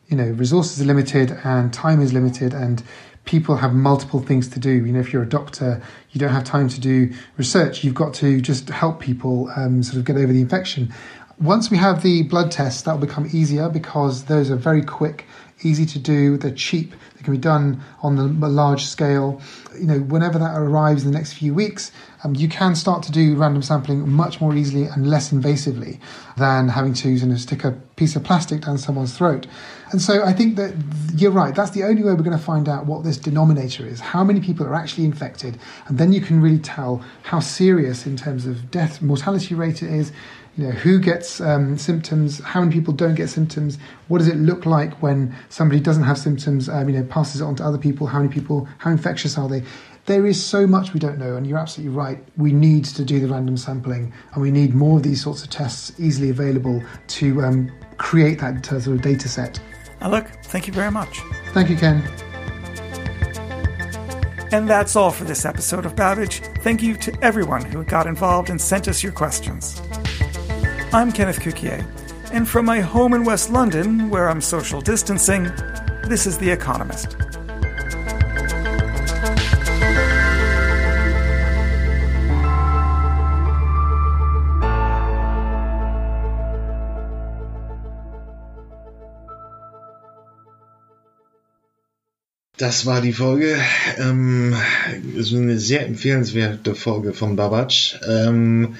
you 0.07 0.17
know 0.17 0.25
resources 0.31 0.81
are 0.81 0.85
limited 0.85 1.31
and 1.43 1.73
time 1.73 2.01
is 2.01 2.11
limited, 2.11 2.53
and 2.53 2.83
people 3.23 3.55
have 3.57 3.73
multiple 3.73 4.19
things 4.19 4.47
to 4.49 4.59
do. 4.59 4.71
You 4.71 4.91
know, 4.91 4.99
if 4.99 5.13
you're 5.13 5.23
a 5.23 5.29
doctor, 5.29 5.81
you 6.11 6.19
don't 6.19 6.33
have 6.33 6.43
time 6.43 6.67
to 6.69 6.79
do 6.79 7.13
research. 7.37 7.83
You've 7.83 7.95
got 7.95 8.13
to 8.15 8.41
just 8.41 8.69
help 8.69 8.99
people 8.99 9.49
um, 9.55 9.81
sort 9.81 9.97
of 9.97 10.05
get 10.05 10.17
over 10.17 10.33
the 10.33 10.41
infection. 10.41 10.93
Once 11.39 11.69
we 11.69 11.75
have 11.75 12.01
the 12.01 12.23
blood 12.23 12.49
tests, 12.49 12.83
that 12.83 12.93
will 12.93 13.05
become 13.05 13.27
easier 13.33 13.67
because 13.67 14.25
those 14.25 14.49
are 14.49 14.55
very 14.55 14.81
quick, 14.81 15.25
easy 15.63 15.85
to 15.85 15.99
do, 15.99 16.37
they're 16.37 16.51
cheap, 16.51 16.91
they 17.15 17.23
can 17.23 17.33
be 17.33 17.39
done 17.39 17.81
on 18.01 18.15
the 18.15 18.47
large 18.47 18.85
scale. 18.85 19.41
You 19.77 19.85
know, 19.85 19.99
whenever 19.99 20.39
that 20.39 20.57
arrives 20.57 21.03
in 21.03 21.11
the 21.11 21.17
next 21.17 21.33
few 21.33 21.53
weeks, 21.53 21.91
um, 22.23 22.35
you 22.35 22.47
can 22.47 22.73
start 22.73 23.03
to 23.03 23.11
do 23.11 23.35
random 23.35 23.61
sampling 23.61 24.09
much 24.09 24.39
more 24.39 24.55
easily 24.55 24.85
and 24.85 25.09
less 25.09 25.31
invasively 25.33 25.99
than 26.37 26.69
having 26.69 26.93
to 26.93 27.09
you 27.09 27.25
know, 27.25 27.35
stick 27.35 27.65
a 27.65 27.71
piece 27.97 28.15
of 28.15 28.23
plastic 28.23 28.61
down 28.61 28.77
someone's 28.77 29.17
throat. 29.17 29.45
And 29.91 30.01
so 30.01 30.23
I 30.23 30.31
think 30.31 30.55
that 30.55 30.73
you're 31.15 31.31
right. 31.31 31.53
That's 31.53 31.71
the 31.71 31.83
only 31.83 32.01
way 32.01 32.13
we're 32.13 32.23
going 32.23 32.37
to 32.37 32.43
find 32.43 32.69
out 32.69 32.85
what 32.85 33.03
this 33.03 33.17
denominator 33.17 33.85
is, 33.85 33.99
how 33.99 34.23
many 34.23 34.39
people 34.39 34.65
are 34.65 34.73
actually 34.73 35.03
infected, 35.03 35.57
and 35.87 35.97
then 35.97 36.13
you 36.13 36.21
can 36.21 36.41
really 36.41 36.59
tell 36.59 37.03
how 37.23 37.41
serious 37.41 38.05
in 38.05 38.15
terms 38.15 38.45
of 38.45 38.71
death 38.71 39.01
mortality 39.01 39.53
rate 39.53 39.83
it 39.83 39.91
is. 39.91 40.13
You 40.57 40.67
know, 40.67 40.71
who 40.71 40.99
gets 40.99 41.41
um, 41.41 41.77
symptoms, 41.77 42.39
how 42.39 42.61
many 42.61 42.71
people 42.71 42.93
don't 42.93 43.15
get 43.15 43.29
symptoms, 43.29 43.77
what 44.07 44.19
does 44.19 44.29
it 44.29 44.37
look 44.37 44.65
like 44.65 45.01
when 45.01 45.35
somebody 45.49 45.81
doesn't 45.81 46.03
have 46.03 46.17
symptoms, 46.17 46.69
um, 46.69 46.87
you 46.87 46.97
know, 46.97 47.03
passes 47.03 47.41
it 47.41 47.43
on 47.43 47.57
to 47.57 47.65
other 47.65 47.77
people, 47.77 48.07
how 48.07 48.19
many 48.19 48.33
people, 48.33 48.65
how 48.77 48.89
infectious 48.89 49.37
are 49.37 49.49
they? 49.49 49.63
There 50.05 50.25
is 50.25 50.41
so 50.41 50.65
much 50.65 50.93
we 50.93 50.99
don't 50.99 51.17
know, 51.17 51.35
and 51.35 51.45
you're 51.45 51.57
absolutely 51.57 51.93
right. 51.93 52.23
We 52.37 52.53
need 52.53 52.85
to 52.85 53.03
do 53.03 53.19
the 53.19 53.27
random 53.27 53.57
sampling, 53.57 54.13
and 54.33 54.41
we 54.41 54.49
need 54.51 54.73
more 54.73 54.97
of 54.97 55.03
these 55.03 55.21
sorts 55.21 55.43
of 55.43 55.49
tests 55.49 55.91
easily 55.99 56.29
available 56.29 56.81
to 57.07 57.41
um, 57.41 57.71
create 57.97 58.39
that 58.39 58.65
sort 58.65 58.87
of 58.87 59.01
data 59.01 59.27
set. 59.27 59.59
Alec, 59.99 60.29
thank 60.45 60.67
you 60.67 60.73
very 60.73 60.91
much. 60.91 61.19
Thank 61.53 61.69
you, 61.69 61.75
Ken. 61.75 62.01
And 64.51 64.69
that's 64.69 64.95
all 64.95 65.11
for 65.11 65.25
this 65.25 65.43
episode 65.43 65.85
of 65.85 65.95
Babbage. 65.97 66.39
Thank 66.59 66.81
you 66.81 66.95
to 66.97 67.23
everyone 67.23 67.65
who 67.65 67.83
got 67.83 68.07
involved 68.07 68.49
and 68.49 68.61
sent 68.61 68.87
us 68.87 69.03
your 69.03 69.11
questions. 69.11 69.81
I'm 70.95 71.11
Kenneth 71.11 71.41
Cukier, 71.41 71.85
and 72.31 72.47
from 72.47 72.65
my 72.65 72.79
home 72.79 73.13
in 73.13 73.25
West 73.25 73.49
London, 73.49 74.09
where 74.09 74.29
I'm 74.29 74.39
social 74.39 74.79
distancing, 74.79 75.51
this 76.07 76.25
is 76.25 76.37
The 76.37 76.51
Economist. 76.51 77.17
Das 92.55 92.85
war 92.85 93.01
die 93.01 93.11
Folge. 93.11 93.57
Ähm, 93.97 94.55
ist 95.13 95.33
eine 95.33 95.59
sehr 95.59 95.85
empfehlenswerte 95.85 96.73
Folge 96.73 97.11
von 97.11 97.35
Babatsch. 97.35 97.97
Ähm, 98.07 98.77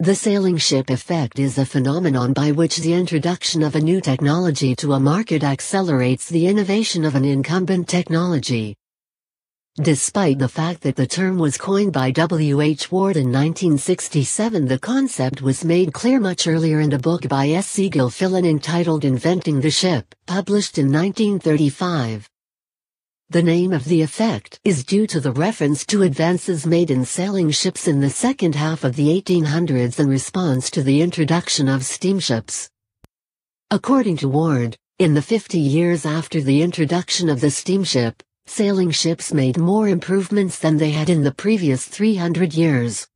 The 0.00 0.14
sailing 0.14 0.58
ship 0.58 0.90
effect 0.90 1.38
is 1.38 1.56
a 1.56 1.64
phenomenon 1.64 2.34
by 2.34 2.50
which 2.50 2.76
the 2.76 2.92
introduction 2.92 3.62
of 3.62 3.76
a 3.76 3.80
new 3.80 4.02
technology 4.02 4.76
to 4.76 4.92
a 4.92 5.00
market 5.00 5.42
accelerates 5.42 6.28
the 6.28 6.46
innovation 6.46 7.06
of 7.06 7.14
an 7.14 7.24
incumbent 7.24 7.88
technology. 7.88 8.76
Despite 9.76 10.38
the 10.38 10.50
fact 10.50 10.82
that 10.82 10.96
the 10.96 11.06
term 11.06 11.38
was 11.38 11.56
coined 11.56 11.94
by 11.94 12.10
W. 12.10 12.60
H. 12.60 12.92
Ward 12.92 13.16
in 13.16 13.32
1967 13.32 14.66
the 14.66 14.78
concept 14.78 15.40
was 15.40 15.64
made 15.64 15.94
clear 15.94 16.20
much 16.20 16.46
earlier 16.46 16.80
in 16.80 16.92
a 16.92 16.98
book 16.98 17.26
by 17.26 17.48
S. 17.48 17.66
C. 17.66 17.88
Gilfillan 17.88 18.46
entitled 18.46 19.06
Inventing 19.06 19.62
the 19.62 19.70
Ship, 19.70 20.04
published 20.26 20.76
in 20.76 20.92
1935. 20.92 22.28
The 23.30 23.42
name 23.42 23.72
of 23.72 23.84
the 23.86 24.02
effect 24.02 24.60
is 24.62 24.84
due 24.84 25.04
to 25.08 25.18
the 25.18 25.32
reference 25.32 25.84
to 25.86 26.02
advances 26.02 26.64
made 26.64 26.92
in 26.92 27.04
sailing 27.04 27.50
ships 27.50 27.88
in 27.88 27.98
the 27.98 28.08
second 28.08 28.54
half 28.54 28.84
of 28.84 28.94
the 28.94 29.20
1800s 29.20 29.98
in 29.98 30.06
response 30.06 30.70
to 30.70 30.82
the 30.84 31.02
introduction 31.02 31.68
of 31.68 31.84
steamships. 31.84 32.70
According 33.72 34.18
to 34.18 34.28
Ward, 34.28 34.76
in 35.00 35.14
the 35.14 35.22
50 35.22 35.58
years 35.58 36.06
after 36.06 36.40
the 36.40 36.62
introduction 36.62 37.28
of 37.28 37.40
the 37.40 37.50
steamship, 37.50 38.22
sailing 38.46 38.92
ships 38.92 39.32
made 39.32 39.58
more 39.58 39.88
improvements 39.88 40.60
than 40.60 40.76
they 40.76 40.92
had 40.92 41.10
in 41.10 41.24
the 41.24 41.34
previous 41.34 41.84
300 41.84 42.54
years. 42.54 43.08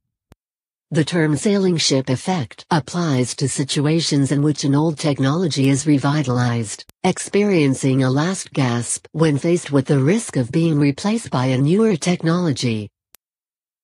The 0.93 1.05
term 1.05 1.37
sailing 1.37 1.77
ship 1.77 2.11
effect 2.11 2.67
applies 2.69 3.37
to 3.37 3.49
situations 3.49 4.33
in 4.33 4.43
which 4.43 4.65
an 4.65 4.75
old 4.75 4.99
technology 4.99 5.69
is 5.69 5.87
revitalized, 5.87 6.85
experiencing 7.05 8.03
a 8.03 8.11
last 8.11 8.53
gasp 8.53 9.07
when 9.13 9.39
faced 9.39 9.71
with 9.71 9.87
the 9.87 10.01
risk 10.01 10.37
of 10.37 10.51
being 10.51 10.81
replaced 10.81 11.31
by 11.31 11.47
a 11.47 11.59
newer 11.59 11.95
technology. 11.95 12.89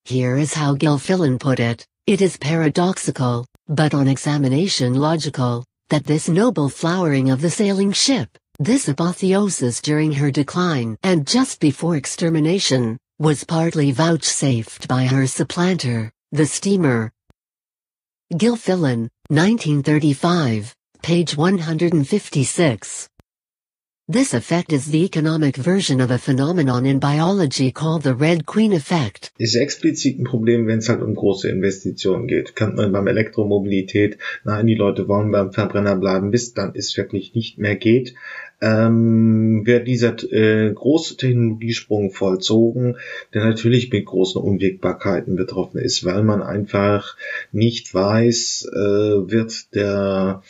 Here 0.04 0.36
is 0.36 0.52
how 0.52 0.74
Gilfillan 0.74 1.38
put 1.38 1.60
it, 1.60 1.86
it 2.08 2.20
is 2.20 2.36
paradoxical, 2.36 3.46
but 3.68 3.94
on 3.94 4.08
examination 4.08 4.94
logical, 4.94 5.64
that 5.90 6.06
this 6.06 6.28
noble 6.28 6.68
flowering 6.68 7.30
of 7.30 7.40
the 7.40 7.50
sailing 7.50 7.92
ship, 7.92 8.36
this 8.58 8.88
apotheosis 8.88 9.80
during 9.80 10.10
her 10.10 10.32
decline 10.32 10.98
and 11.04 11.24
just 11.24 11.60
before 11.60 11.94
extermination, 11.94 12.98
was 13.20 13.44
partly 13.44 13.92
vouchsafed 13.92 14.88
by 14.88 15.04
her 15.04 15.28
supplanter, 15.28 16.10
the 16.36 16.44
Steamer. 16.44 17.10
Gilfillan, 18.30 19.08
1935, 19.30 20.74
page 21.00 21.34
156. 21.34 23.08
This 24.08 24.34
effect 24.34 24.72
is 24.72 24.86
the 24.86 25.04
economic 25.04 25.56
version 25.56 26.00
of 26.00 26.10
a 26.10 26.18
phenomenon 26.18 26.84
in 26.84 26.98
biology 26.98 27.72
called 27.72 28.02
the 28.02 28.14
Red 28.14 28.44
Queen 28.44 28.74
effect. 28.74 29.32
Ist 29.38 29.56
explizit 29.56 30.18
ein 30.18 30.24
Problem, 30.24 30.66
wenn 30.66 30.78
es 30.78 30.90
halt 30.90 31.02
um 31.02 31.14
große 31.14 31.48
Investitionen 31.48 32.28
geht. 32.28 32.54
Kann 32.54 32.74
man 32.74 32.92
beim 32.92 33.06
Elektromobilität, 33.06 34.18
nein, 34.44 34.66
die 34.66 34.74
Leute 34.74 35.08
wollen 35.08 35.32
beim 35.32 35.52
Verbrenner 35.52 35.96
bleiben, 35.96 36.30
bis 36.30 36.52
dann 36.52 36.72
es 36.74 36.96
wirklich 36.98 37.34
nicht 37.34 37.58
mehr 37.58 37.76
geht 37.76 38.14
ähm, 38.60 39.66
wird 39.66 39.86
dieser 39.86 40.16
äh, 40.32 40.72
große 40.72 41.16
Technologiesprung 41.16 42.10
vollzogen, 42.10 42.96
der 43.34 43.44
natürlich 43.44 43.90
mit 43.90 44.06
großen 44.06 44.40
Unwägbarkeiten 44.40 45.36
betroffen 45.36 45.78
ist, 45.78 46.04
weil 46.04 46.22
man 46.22 46.42
einfach 46.42 47.16
nicht 47.52 47.92
weiß, 47.92 48.68
äh, 48.72 49.30
wird 49.30 49.74
der 49.74 50.42